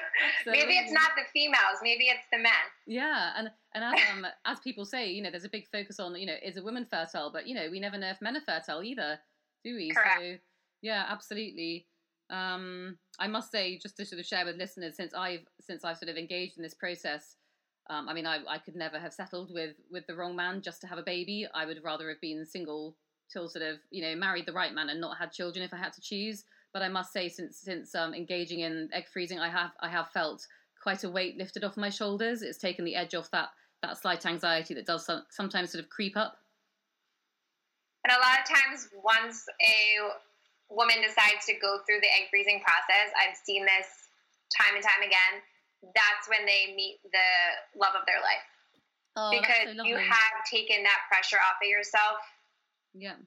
maybe 0.47 0.73
it's 0.75 0.93
not 0.93 1.11
the 1.17 1.23
females. 1.33 1.79
Maybe 1.83 2.05
it's 2.05 2.27
the 2.33 2.39
men. 2.39 2.53
Yeah, 2.87 3.33
and 3.37 3.51
and 3.75 3.85
as 3.85 4.01
um, 4.13 4.27
as 4.45 4.59
people 4.61 4.85
say, 4.85 5.11
you 5.11 5.23
know, 5.23 5.31
there's 5.31 5.45
a 5.45 5.51
big 5.51 5.69
focus 5.69 6.01
on 6.01 6.17
you 6.17 6.27
know 6.27 6.35
is 6.43 6.57
a 6.57 6.63
woman 6.63 6.87
fertile, 6.91 7.31
but 7.31 7.47
you 7.47 7.55
know 7.55 7.69
we 7.71 7.79
never 7.79 7.99
know 7.99 8.09
if 8.09 8.21
men 8.21 8.37
are 8.37 8.41
fertile 8.41 8.83
either, 8.83 9.21
do 9.63 9.77
we? 9.77 9.91
Correct. 9.91 10.21
So 10.21 10.37
yeah, 10.83 11.07
absolutely. 11.09 11.87
Um, 12.29 12.99
I 13.19 13.29
must 13.29 13.51
say, 13.51 13.79
just 13.79 13.97
to 13.97 14.05
sort 14.05 14.21
of 14.21 14.27
share 14.27 14.45
with 14.45 14.57
listeners, 14.57 14.97
since 14.97 15.15
I've 15.15 15.47
since 15.61 15.85
I've 15.85 15.99
sort 15.99 16.11
of 16.11 16.17
engaged 16.17 16.57
in 16.57 16.63
this 16.63 16.75
process, 16.75 17.37
um, 17.89 18.09
I 18.09 18.15
mean, 18.15 18.27
I, 18.27 18.39
I 18.49 18.59
could 18.59 18.75
never 18.75 18.99
have 18.99 19.13
settled 19.13 19.53
with 19.53 19.77
with 19.91 20.07
the 20.07 20.17
wrong 20.17 20.35
man 20.37 20.61
just 20.63 20.81
to 20.83 20.87
have 20.87 20.99
a 20.99 21.03
baby. 21.03 21.47
I 21.55 21.67
would 21.67 21.83
rather 21.85 22.09
have 22.09 22.21
been 22.21 22.45
single 22.45 22.97
till 23.33 23.49
sort 23.49 23.65
of 23.65 23.79
you 23.91 24.03
know 24.03 24.17
married 24.17 24.47
the 24.47 24.53
right 24.53 24.75
man 24.75 24.89
and 24.89 25.01
not 25.01 25.19
had 25.19 25.33
children 25.33 25.65
if 25.65 25.73
I 25.73 25.79
had 25.79 25.93
to 25.95 26.01
choose. 26.01 26.45
But 26.73 26.83
I 26.83 26.89
must 26.89 27.13
say, 27.13 27.29
since 27.29 27.59
since 27.59 27.95
um, 27.95 28.15
engaging 28.15 28.61
in 28.61 28.89
egg 28.93 29.09
freezing, 29.13 29.39
I 29.39 29.49
have 29.49 29.71
I 29.81 29.89
have 29.89 30.09
felt 30.11 30.47
quite 30.83 31.05
a 31.05 31.11
weight 31.11 31.37
lifted 31.37 31.65
off 31.65 31.77
my 31.77 31.91
shoulders. 31.91 32.43
It's 32.43 32.59
taken 32.59 32.85
the 32.85 32.97
edge 32.97 33.15
off 33.15 33.31
that 33.31 33.51
that 33.83 33.99
slight 33.99 34.25
anxiety 34.27 34.75
that 34.75 34.87
does 34.87 35.05
some, 35.05 35.25
sometimes 35.31 35.73
sort 35.73 35.83
of 35.85 35.91
creep 35.91 36.17
up. 36.17 36.39
And 38.05 38.13
a 38.13 38.19
lot 38.19 38.41
of 38.41 38.49
times, 38.49 38.89
once 39.03 39.47
a 39.61 40.32
woman 40.73 41.05
decides 41.05 41.45
to 41.47 41.55
go 41.61 41.85
through 41.85 42.01
the 42.01 42.11
egg 42.11 42.33
freezing 42.33 42.65
process, 42.65 43.13
I've 43.13 43.37
seen 43.37 43.69
this 43.69 43.89
time 44.57 44.75
and 44.75 44.85
time 44.85 45.05
again. 45.05 45.45
That's 45.93 46.25
when 46.29 46.49
they 46.49 46.73
meet 46.73 47.05
the 47.05 47.31
love 47.77 47.93
of 47.93 48.09
their 48.09 48.21
life. 48.25 48.47
Oh, 49.17 49.29
because 49.29 49.77
so 49.77 49.85
you 49.85 49.97
have 49.97 50.37
taken 50.49 50.83
that 50.85 51.05
pressure 51.13 51.37
off 51.37 51.61
of 51.61 51.69
yourself. 51.69 52.25
Yeah. 52.95 53.21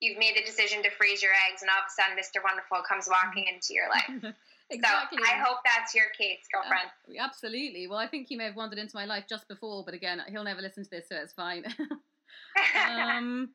You've 0.00 0.18
made 0.18 0.36
the 0.36 0.44
decision 0.44 0.82
to 0.84 0.90
freeze 0.90 1.22
your 1.22 1.32
eggs, 1.48 1.62
and 1.62 1.70
all 1.72 1.80
of 1.80 1.88
a 1.88 1.92
sudden, 1.92 2.16
Mr. 2.16 2.44
Wonderful 2.44 2.84
comes 2.88 3.08
walking 3.08 3.44
into 3.48 3.72
your 3.72 3.88
life. 3.88 4.34
exactly. 4.70 5.18
So 5.18 5.24
I 5.24 5.40
hope 5.40 5.58
that's 5.64 5.94
your 5.94 6.06
case, 6.16 6.44
girlfriend. 6.52 6.88
Uh, 7.08 7.22
absolutely. 7.22 7.86
Well, 7.86 7.98
I 7.98 8.06
think 8.06 8.28
he 8.28 8.36
may 8.36 8.44
have 8.44 8.56
wandered 8.56 8.78
into 8.78 8.94
my 8.94 9.06
life 9.06 9.24
just 9.28 9.48
before, 9.48 9.84
but 9.84 9.94
again, 9.94 10.20
he'll 10.28 10.44
never 10.44 10.60
listen 10.60 10.84
to 10.84 10.90
this, 10.90 11.08
so 11.08 11.16
it's 11.16 11.32
fine. 11.32 11.64
um, 12.88 13.50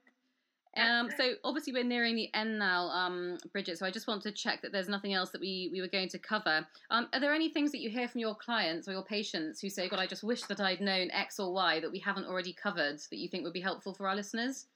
um, 0.77 1.09
so 1.17 1.33
obviously 1.43 1.73
we're 1.73 1.83
nearing 1.83 2.15
the 2.15 2.33
end 2.33 2.57
now, 2.57 2.87
um, 2.87 3.37
Bridget. 3.51 3.77
So 3.77 3.85
I 3.85 3.91
just 3.91 4.07
want 4.07 4.23
to 4.23 4.31
check 4.31 4.61
that 4.61 4.71
there's 4.71 4.87
nothing 4.87 5.13
else 5.13 5.31
that 5.31 5.41
we, 5.41 5.69
we 5.71 5.81
were 5.81 5.87
going 5.87 6.07
to 6.09 6.19
cover. 6.19 6.65
Um, 6.89 7.09
are 7.13 7.19
there 7.19 7.33
any 7.33 7.49
things 7.49 7.71
that 7.71 7.81
you 7.81 7.89
hear 7.89 8.07
from 8.07 8.21
your 8.21 8.35
clients 8.35 8.87
or 8.87 8.93
your 8.93 9.03
patients 9.03 9.59
who 9.59 9.69
say, 9.69 9.89
"God, 9.89 9.99
I 9.99 10.07
just 10.07 10.23
wish 10.23 10.43
that 10.43 10.61
I'd 10.61 10.79
known 10.79 11.11
X 11.11 11.39
or 11.39 11.51
Y 11.53 11.79
that 11.81 11.91
we 11.91 11.99
haven't 11.99 12.25
already 12.25 12.53
covered 12.53 12.99
that 12.99 13.17
you 13.17 13.27
think 13.27 13.43
would 13.43 13.53
be 13.53 13.61
helpful 13.61 13.93
for 13.93 14.07
our 14.07 14.15
listeners?" 14.15 14.67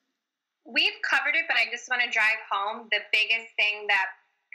We've 0.65 0.99
covered 1.09 1.35
it, 1.35 1.45
but 1.47 1.57
I 1.57 1.69
just 1.71 1.87
want 1.89 2.01
to 2.01 2.09
drive 2.09 2.41
home 2.51 2.87
the 2.91 2.99
biggest 3.13 3.53
thing 3.55 3.85
that 3.87 4.07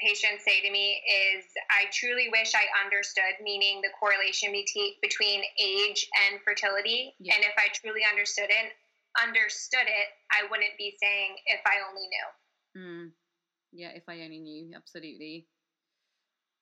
patients 0.02 0.44
say 0.44 0.60
to 0.60 0.70
me 0.70 1.00
is, 1.06 1.44
"I 1.70 1.84
truly 1.92 2.28
wish 2.28 2.52
I 2.54 2.66
understood," 2.84 3.40
meaning 3.42 3.80
the 3.80 3.90
correlation 3.98 4.52
between 5.00 5.42
age 5.58 6.08
and 6.28 6.40
fertility. 6.42 7.14
Yeah. 7.18 7.36
And 7.36 7.44
if 7.44 7.52
I 7.56 7.68
truly 7.72 8.02
understood 8.04 8.50
it, 8.50 8.72
understood 9.22 9.86
it, 9.86 10.08
I 10.30 10.44
wouldn't 10.50 10.76
be 10.78 10.96
saying 11.00 11.36
if 11.46 11.60
I 11.66 11.88
only 11.88 12.06
knew. 12.08 12.28
Mm. 12.82 13.10
Yeah, 13.72 13.90
if 13.94 14.04
I 14.08 14.22
only 14.22 14.40
knew, 14.40 14.72
absolutely. 14.74 15.46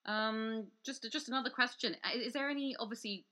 Um, 0.06 0.66
just 0.84 1.06
just 1.10 1.28
another 1.28 1.50
question: 1.50 1.96
Is 2.14 2.32
there 2.32 2.48
any? 2.48 2.76
Obviously, 2.78 3.26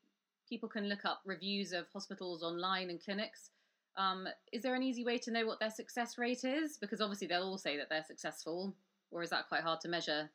people 0.48 0.68
can 0.68 0.88
look 0.88 1.04
up 1.04 1.20
reviews 1.24 1.72
of 1.72 1.86
hospitals 1.92 2.42
online 2.42 2.90
and 2.90 3.02
clinics. 3.02 3.50
Um, 3.96 4.28
is 4.52 4.62
there 4.62 4.74
an 4.74 4.82
easy 4.82 5.04
way 5.04 5.18
to 5.18 5.30
know 5.30 5.46
what 5.46 5.58
their 5.58 5.70
success 5.70 6.18
rate 6.18 6.44
is? 6.44 6.76
Because 6.76 7.00
obviously 7.00 7.26
they'll 7.26 7.42
all 7.42 7.58
say 7.58 7.78
that 7.78 7.88
they're 7.88 8.04
successful, 8.04 8.76
or 9.10 9.22
is 9.22 9.30
that 9.30 9.48
quite 9.48 9.62
hard 9.62 9.80
to 9.82 9.88
measure? 9.88 10.30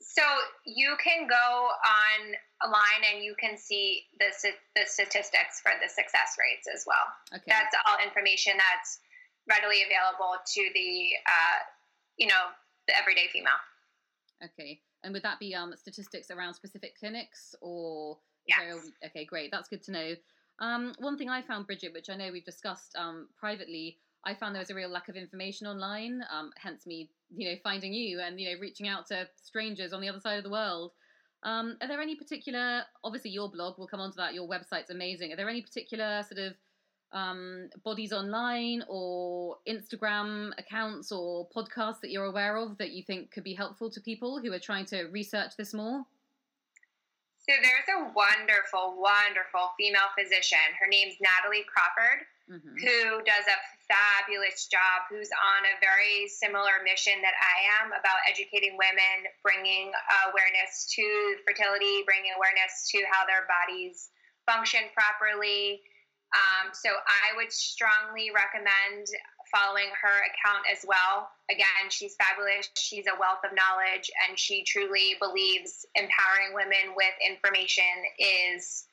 So 0.00 0.22
you 0.64 0.96
can 1.02 1.26
go 1.26 1.34
on 1.34 2.34
a 2.62 2.68
and 3.12 3.22
you 3.22 3.34
can 3.38 3.56
see 3.56 4.04
the 4.18 4.30
the 4.74 4.82
statistics 4.86 5.60
for 5.60 5.72
the 5.82 5.88
success 5.88 6.36
rates 6.38 6.66
as 6.72 6.84
well. 6.86 7.06
Okay. 7.34 7.46
That's 7.46 7.74
all 7.86 7.96
information 8.02 8.54
that's 8.56 8.98
readily 9.48 9.82
available 9.82 10.36
to 10.44 10.62
the 10.74 11.10
uh, 11.26 11.58
you 12.16 12.26
know 12.26 12.50
the 12.86 12.96
everyday 12.96 13.28
female. 13.32 13.60
Okay, 14.44 14.80
and 15.02 15.12
would 15.12 15.22
that 15.22 15.38
be 15.38 15.54
um, 15.54 15.74
statistics 15.76 16.30
around 16.30 16.54
specific 16.54 16.98
clinics 16.98 17.54
or? 17.60 18.18
Yes. 18.46 18.90
okay, 19.04 19.26
great. 19.26 19.50
That's 19.50 19.68
good 19.68 19.82
to 19.84 19.92
know. 19.92 20.14
Um, 20.58 20.94
one 20.98 21.18
thing 21.18 21.28
I 21.28 21.42
found, 21.42 21.66
Bridget, 21.66 21.92
which 21.92 22.08
I 22.08 22.16
know 22.16 22.32
we've 22.32 22.44
discussed 22.44 22.96
um, 22.96 23.28
privately, 23.38 23.98
I 24.24 24.34
found 24.34 24.54
there 24.54 24.60
was 24.60 24.70
a 24.70 24.74
real 24.74 24.88
lack 24.88 25.08
of 25.08 25.16
information 25.16 25.66
online. 25.66 26.22
Um, 26.32 26.50
hence 26.56 26.86
me, 26.86 27.10
you 27.36 27.48
know, 27.50 27.56
finding 27.62 27.92
you 27.92 28.20
and 28.20 28.40
you 28.40 28.52
know 28.52 28.60
reaching 28.60 28.88
out 28.88 29.06
to 29.08 29.28
strangers 29.42 29.92
on 29.92 30.00
the 30.00 30.08
other 30.08 30.20
side 30.20 30.38
of 30.38 30.44
the 30.44 30.50
world. 30.50 30.92
Um, 31.44 31.76
are 31.80 31.86
there 31.86 32.00
any 32.00 32.16
particular, 32.16 32.82
obviously, 33.04 33.30
your 33.30 33.48
blog, 33.48 33.78
we'll 33.78 33.86
come 33.86 34.00
on 34.00 34.10
to 34.10 34.16
that, 34.16 34.34
your 34.34 34.48
website's 34.48 34.90
amazing. 34.90 35.32
Are 35.32 35.36
there 35.36 35.48
any 35.48 35.62
particular 35.62 36.24
sort 36.24 36.40
of 36.40 36.54
um, 37.12 37.70
bodies 37.84 38.12
online 38.12 38.82
or 38.88 39.56
Instagram 39.68 40.50
accounts 40.58 41.12
or 41.12 41.48
podcasts 41.56 42.00
that 42.00 42.10
you're 42.10 42.24
aware 42.24 42.56
of 42.56 42.76
that 42.78 42.90
you 42.90 43.02
think 43.02 43.30
could 43.30 43.44
be 43.44 43.54
helpful 43.54 43.88
to 43.90 44.00
people 44.00 44.40
who 44.40 44.52
are 44.52 44.58
trying 44.58 44.84
to 44.86 45.04
research 45.04 45.52
this 45.56 45.72
more? 45.72 46.04
So 47.38 47.54
there's 47.62 47.88
a 47.96 48.12
wonderful, 48.12 49.00
wonderful 49.00 49.70
female 49.78 50.10
physician. 50.18 50.58
Her 50.78 50.88
name's 50.90 51.14
Natalie 51.20 51.64
Crawford, 51.64 52.26
mm-hmm. 52.50 52.76
who 52.80 53.22
does 53.22 53.46
a 53.46 53.58
fabulous 53.88 54.68
job, 54.68 55.08
who's 55.08 55.30
on 55.32 55.60
a 55.64 55.80
very 55.80 56.28
similar 56.28 56.80
mission 56.84 57.20
that 57.22 57.36
I 57.36 57.56
am 57.80 57.92
about 57.92 58.20
educating 58.28 58.76
women, 58.76 59.28
bringing 59.44 59.92
awareness 60.28 60.88
to 60.96 61.04
fertility, 61.46 62.04
bringing 62.04 62.32
awareness 62.36 62.88
to 62.92 63.04
how 63.08 63.24
their 63.24 63.48
bodies 63.48 64.10
function 64.44 64.88
properly. 64.92 65.80
Um, 66.36 66.72
so 66.76 66.92
I 66.92 67.36
would 67.40 67.52
strongly 67.52 68.28
recommend 68.28 69.08
following 69.48 69.88
her 69.96 70.16
account 70.28 70.64
as 70.68 70.84
well. 70.84 71.32
Again, 71.50 71.88
she's 71.88 72.16
fabulous. 72.16 72.68
She's 72.76 73.08
a 73.08 73.16
wealth 73.16 73.40
of 73.44 73.56
knowledge, 73.56 74.12
and 74.28 74.38
she 74.38 74.64
truly 74.64 75.16
believes 75.20 75.86
empowering 75.96 76.52
women 76.52 76.92
with 76.96 77.16
information 77.24 77.84
is 78.20 78.87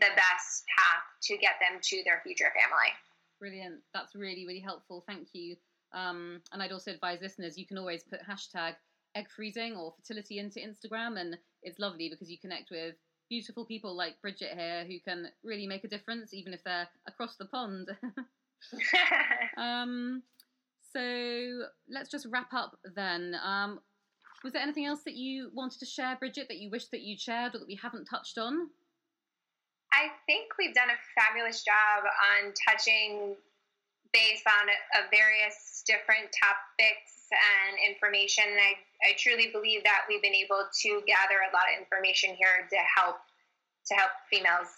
the 0.00 0.12
best 0.14 0.64
path 0.76 1.04
to 1.22 1.36
get 1.38 1.54
them 1.60 1.80
to 1.82 2.02
their 2.04 2.20
future 2.24 2.52
family. 2.54 2.92
Brilliant. 3.38 3.80
That's 3.92 4.14
really, 4.14 4.46
really 4.46 4.60
helpful. 4.60 5.04
Thank 5.06 5.28
you. 5.32 5.56
Um, 5.92 6.40
and 6.52 6.62
I'd 6.62 6.72
also 6.72 6.90
advise 6.90 7.20
listeners 7.22 7.56
you 7.56 7.66
can 7.66 7.78
always 7.78 8.02
put 8.02 8.20
hashtag 8.22 8.74
egg 9.14 9.28
freezing 9.34 9.76
or 9.76 9.94
fertility 9.96 10.38
into 10.38 10.60
Instagram, 10.60 11.18
and 11.18 11.38
it's 11.62 11.78
lovely 11.78 12.08
because 12.08 12.30
you 12.30 12.38
connect 12.38 12.70
with 12.70 12.94
beautiful 13.28 13.64
people 13.64 13.96
like 13.96 14.20
Bridget 14.20 14.52
here 14.56 14.84
who 14.84 15.00
can 15.00 15.28
really 15.42 15.66
make 15.66 15.84
a 15.84 15.88
difference, 15.88 16.34
even 16.34 16.52
if 16.52 16.62
they're 16.64 16.88
across 17.08 17.36
the 17.36 17.46
pond. 17.46 17.88
um, 19.56 20.22
so 20.92 21.62
let's 21.88 22.10
just 22.10 22.26
wrap 22.30 22.52
up 22.52 22.78
then. 22.94 23.36
Um, 23.42 23.80
was 24.44 24.52
there 24.52 24.62
anything 24.62 24.86
else 24.86 25.02
that 25.04 25.14
you 25.14 25.50
wanted 25.54 25.80
to 25.80 25.86
share, 25.86 26.16
Bridget, 26.16 26.48
that 26.48 26.58
you 26.58 26.70
wish 26.70 26.86
that 26.88 27.02
you'd 27.02 27.20
shared 27.20 27.54
or 27.54 27.58
that 27.58 27.68
we 27.68 27.78
haven't 27.80 28.04
touched 28.04 28.38
on? 28.38 28.68
I 29.96 30.12
think 30.28 30.52
we've 30.60 30.74
done 30.76 30.92
a 30.92 31.00
fabulous 31.16 31.64
job 31.64 32.04
on 32.04 32.52
touching 32.52 33.32
base 34.12 34.44
on 34.44 34.68
a, 34.68 34.78
a 35.00 35.02
various 35.08 35.82
different 35.88 36.28
topics 36.36 37.32
and 37.32 37.80
information. 37.80 38.44
And 38.44 38.60
I, 38.60 38.76
I 39.08 39.10
truly 39.16 39.48
believe 39.52 39.82
that 39.84 40.04
we've 40.08 40.22
been 40.22 40.36
able 40.36 40.68
to 40.68 40.90
gather 41.08 41.40
a 41.48 41.50
lot 41.56 41.72
of 41.72 41.80
information 41.80 42.36
here 42.36 42.68
to 42.68 42.78
help 43.00 43.16
to 43.88 43.94
help 43.94 44.10
females 44.28 44.68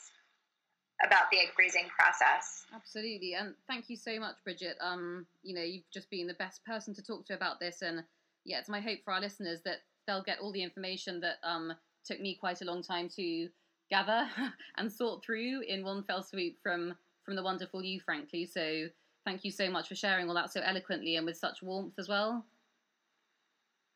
about 1.05 1.31
the 1.31 1.39
egg 1.39 1.49
freezing 1.55 1.87
process. 1.89 2.67
Absolutely, 2.75 3.35
and 3.35 3.55
thank 3.67 3.89
you 3.89 3.97
so 3.97 4.19
much, 4.21 4.37
Bridget. 4.45 4.77
Um, 4.81 5.27
you 5.43 5.55
know, 5.55 5.63
you've 5.63 5.89
just 5.93 6.11
been 6.11 6.27
the 6.27 6.35
best 6.35 6.65
person 6.65 6.95
to 6.95 7.03
talk 7.03 7.25
to 7.27 7.35
about 7.35 7.61
this, 7.61 7.83
and 7.83 8.05
yeah, 8.45 8.59
it's 8.59 8.69
my 8.69 8.81
hope 8.81 8.99
for 9.05 9.15
our 9.15 9.21
listeners 9.21 9.61
that 9.65 9.79
they'll 10.07 10.23
get 10.23 10.41
all 10.41 10.53
the 10.53 10.63
information 10.63 11.21
that 11.21 11.37
um, 11.43 11.73
took 12.05 12.21
me 12.21 12.35
quite 12.35 12.61
a 12.61 12.65
long 12.65 12.83
time 12.83 13.09
to 13.17 13.49
gather 13.91 14.29
and 14.79 14.93
sort 14.93 15.25
through 15.25 15.63
in 15.67 15.85
one 15.85 16.03
fell 16.03 16.23
swoop 16.23 16.55
from 16.63 16.95
from 17.25 17.37
the 17.37 17.43
wonderful 17.43 17.83
you, 17.85 18.01
frankly. 18.01 18.47
So 18.47 18.87
thank 19.27 19.45
you 19.45 19.51
so 19.51 19.71
much 19.71 19.89
for 19.89 19.95
sharing 19.95 20.29
all 20.29 20.35
that 20.35 20.51
so 20.51 20.63
eloquently 20.65 21.17
and 21.17 21.27
with 21.27 21.37
such 21.37 21.63
warmth 21.63 21.99
as 21.99 22.09
well. 22.09 22.47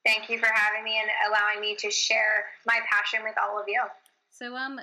Thank 0.05 0.29
you 0.29 0.39
for 0.39 0.49
having 0.53 0.85
me 0.85 1.01
and 1.01 1.09
allowing 1.29 1.61
me 1.61 1.75
to 1.77 1.91
share 1.91 2.45
my 2.67 2.81
passion 2.91 3.21
with 3.23 3.35
all 3.43 3.59
of 3.59 3.65
you. 3.69 3.81
So, 4.31 4.55
um, 4.55 4.79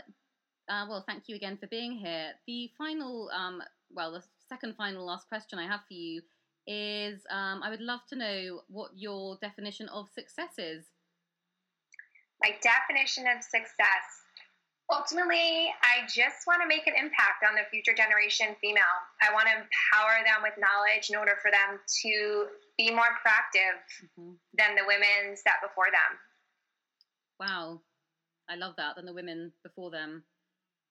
uh, 0.67 0.85
well, 0.89 1.03
thank 1.07 1.27
you 1.27 1.35
again 1.35 1.57
for 1.57 1.67
being 1.67 1.91
here. 1.91 2.31
The 2.47 2.71
final, 2.77 3.29
um, 3.31 3.61
well, 3.91 4.13
the 4.13 4.23
second 4.47 4.75
final 4.75 5.05
last 5.05 5.27
question 5.27 5.59
I 5.59 5.67
have 5.67 5.81
for 5.87 5.93
you 5.93 6.21
is 6.65 7.21
um, 7.29 7.61
I 7.63 7.69
would 7.69 7.81
love 7.81 8.01
to 8.09 8.15
know 8.15 8.61
what 8.67 8.91
your 8.95 9.37
definition 9.41 9.89
of 9.89 10.07
success 10.09 10.57
is. 10.57 10.85
My 12.41 12.51
definition 12.61 13.25
of 13.27 13.43
success. 13.43 14.23
Ultimately, 14.91 15.69
I 15.85 16.01
just 16.09 16.47
want 16.47 16.61
to 16.63 16.67
make 16.67 16.87
an 16.87 16.97
impact 16.97 17.45
on 17.47 17.53
the 17.53 17.61
future 17.69 17.93
generation 17.93 18.55
female. 18.59 18.97
I 19.21 19.31
want 19.31 19.45
to 19.45 19.53
empower 19.53 20.25
them 20.25 20.41
with 20.41 20.57
knowledge 20.57 21.09
in 21.09 21.15
order 21.15 21.37
for 21.41 21.51
them 21.51 21.77
to 22.01 22.47
be 22.77 22.89
more 22.89 23.13
proactive 23.21 23.77
mm-hmm. 24.01 24.33
than 24.57 24.73
the 24.73 24.81
women 24.87 25.37
set 25.37 25.61
before 25.61 25.93
them. 25.93 26.17
Wow. 27.39 27.81
I 28.49 28.55
love 28.55 28.73
that. 28.77 28.95
Than 28.95 29.05
the 29.05 29.13
women 29.13 29.53
before 29.61 29.91
them. 29.91 30.23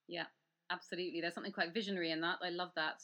Yeah, 0.07 0.31
absolutely. 0.71 1.21
There's 1.21 1.35
something 1.35 1.53
quite 1.53 1.75
visionary 1.75 2.13
in 2.13 2.21
that. 2.21 2.39
I 2.41 2.51
love 2.51 2.71
that. 2.77 3.03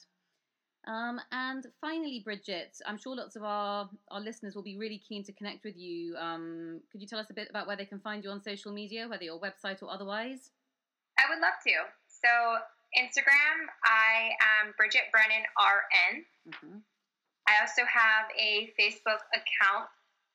Um, 0.86 1.20
and 1.32 1.66
finally, 1.80 2.20
Bridget, 2.24 2.76
I'm 2.86 2.98
sure 2.98 3.16
lots 3.16 3.36
of 3.36 3.42
our, 3.42 3.88
our 4.10 4.20
listeners 4.20 4.54
will 4.54 4.62
be 4.62 4.76
really 4.76 5.02
keen 5.08 5.24
to 5.24 5.32
connect 5.32 5.64
with 5.64 5.76
you. 5.76 6.14
Um, 6.16 6.82
could 6.92 7.00
you 7.00 7.08
tell 7.08 7.18
us 7.18 7.30
a 7.30 7.34
bit 7.34 7.48
about 7.50 7.66
where 7.66 7.76
they 7.76 7.86
can 7.86 8.00
find 8.00 8.22
you 8.22 8.30
on 8.30 8.42
social 8.42 8.70
media, 8.70 9.08
whether 9.08 9.24
your 9.24 9.40
website 9.40 9.82
or 9.82 9.90
otherwise? 9.90 10.50
I 11.18 11.28
would 11.30 11.40
love 11.40 11.58
to. 11.66 11.74
So, 12.08 12.30
Instagram, 12.94 13.66
I 13.84 14.34
am 14.60 14.74
Bridget 14.76 15.10
Brennan 15.10 15.44
RN. 15.58 16.24
Mm-hmm. 16.48 16.78
I 17.48 17.60
also 17.60 17.82
have 17.84 18.30
a 18.38 18.72
Facebook 18.78 19.20
account 19.34 19.90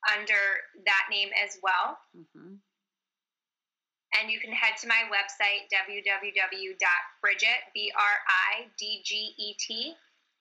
under 0.07 0.43
that 0.85 1.03
name 1.09 1.29
as 1.43 1.57
well. 1.63 1.97
Mm-hmm. 2.15 2.61
And 4.19 4.31
you 4.31 4.39
can 4.39 4.51
head 4.51 4.73
to 4.81 4.87
my 4.87 5.05
website, 5.09 5.69
www.bridget, 5.69 7.59
B 7.73 7.91
R 7.95 8.15
I 8.27 8.67
D 8.77 9.01
G 9.05 9.33
E 9.37 9.55
T, 9.59 9.93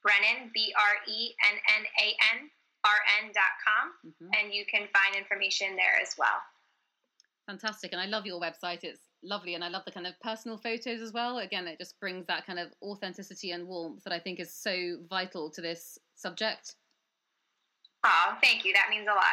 Brennan, 0.03 0.51
B 0.55 0.73
R 0.77 0.95
E 1.07 1.35
N 1.53 1.57
N 1.79 1.85
A 2.01 2.09
N, 2.37 2.51
R 2.85 3.01
N.com. 3.25 3.93
Mm-hmm. 4.07 4.29
And 4.41 4.55
you 4.55 4.65
can 4.65 4.89
find 4.93 5.17
information 5.17 5.77
there 5.77 6.01
as 6.01 6.17
well. 6.19 6.41
Fantastic. 7.47 7.93
And 7.93 8.01
I 8.01 8.07
love 8.07 8.27
your 8.27 8.41
website. 8.41 8.85
It's 8.85 9.08
lovely. 9.23 9.55
And 9.55 9.65
I 9.65 9.69
love 9.69 9.83
the 9.85 9.93
kind 9.93 10.07
of 10.07 10.19
personal 10.21 10.57
photos 10.57 11.01
as 11.01 11.13
well. 11.13 11.39
Again, 11.39 11.67
it 11.67 11.79
just 11.79 11.99
brings 12.01 12.27
that 12.27 12.47
kind 12.47 12.59
of 12.59 12.69
authenticity 12.83 13.53
and 13.53 13.67
warmth 13.67 14.05
that 14.05 14.13
I 14.13 14.19
think 14.19 14.41
is 14.41 14.53
so 14.55 14.99
vital 15.09 15.51
to 15.51 15.61
this 15.61 15.99
subject. 16.17 16.75
Oh, 18.05 18.37
thank 18.43 18.65
you. 18.65 18.73
That 18.73 18.89
means 18.91 19.07
a 19.11 19.15
lot. 19.15 19.25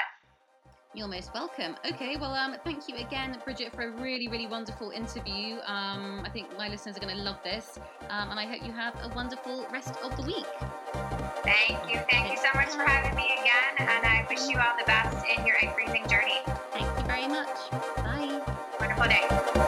You're 0.96 1.10
most 1.10 1.34
welcome. 1.34 1.76
Okay, 1.86 2.16
well, 2.16 2.34
um, 2.34 2.56
thank 2.64 2.88
you 2.88 2.96
again, 2.96 3.38
Bridget, 3.44 3.76
for 3.76 3.82
a 3.82 3.92
really, 3.92 4.30
really 4.30 4.48
wonderful 4.48 4.92
interview. 4.92 5.58
Um, 5.66 6.22
I 6.24 6.30
think 6.32 6.58
my 6.58 6.70
listeners 6.70 6.96
are 6.96 7.02
going 7.02 7.14
to 7.14 7.22
love 7.22 7.38
this, 7.44 7.78
um, 8.10 8.32
and 8.32 8.40
I 8.40 8.46
hope 8.46 8.66
you 8.66 8.72
have 8.72 8.96
a 9.04 9.14
wonderful 9.14 9.68
rest 9.74 9.94
of 10.02 10.16
the 10.16 10.24
week. 10.24 10.46
Thank 11.44 11.92
you. 11.92 12.00
Thank 12.10 12.32
you 12.32 12.38
so 12.38 12.48
much 12.56 12.70
for 12.70 12.84
having 12.84 13.14
me 13.14 13.26
again, 13.26 13.90
and 13.90 14.06
I 14.06 14.26
wish 14.30 14.48
you 14.48 14.58
all 14.58 14.78
the 14.80 14.86
best 14.86 15.26
in 15.28 15.46
your 15.46 15.58
egg 15.58 15.74
freezing 15.74 16.08
journey. 16.08 16.40
Thank 16.72 16.98
you 16.98 17.06
very 17.06 17.28
much. 17.28 17.70
Bye. 17.98 18.42
Wonderful 18.80 19.04
day. 19.04 19.62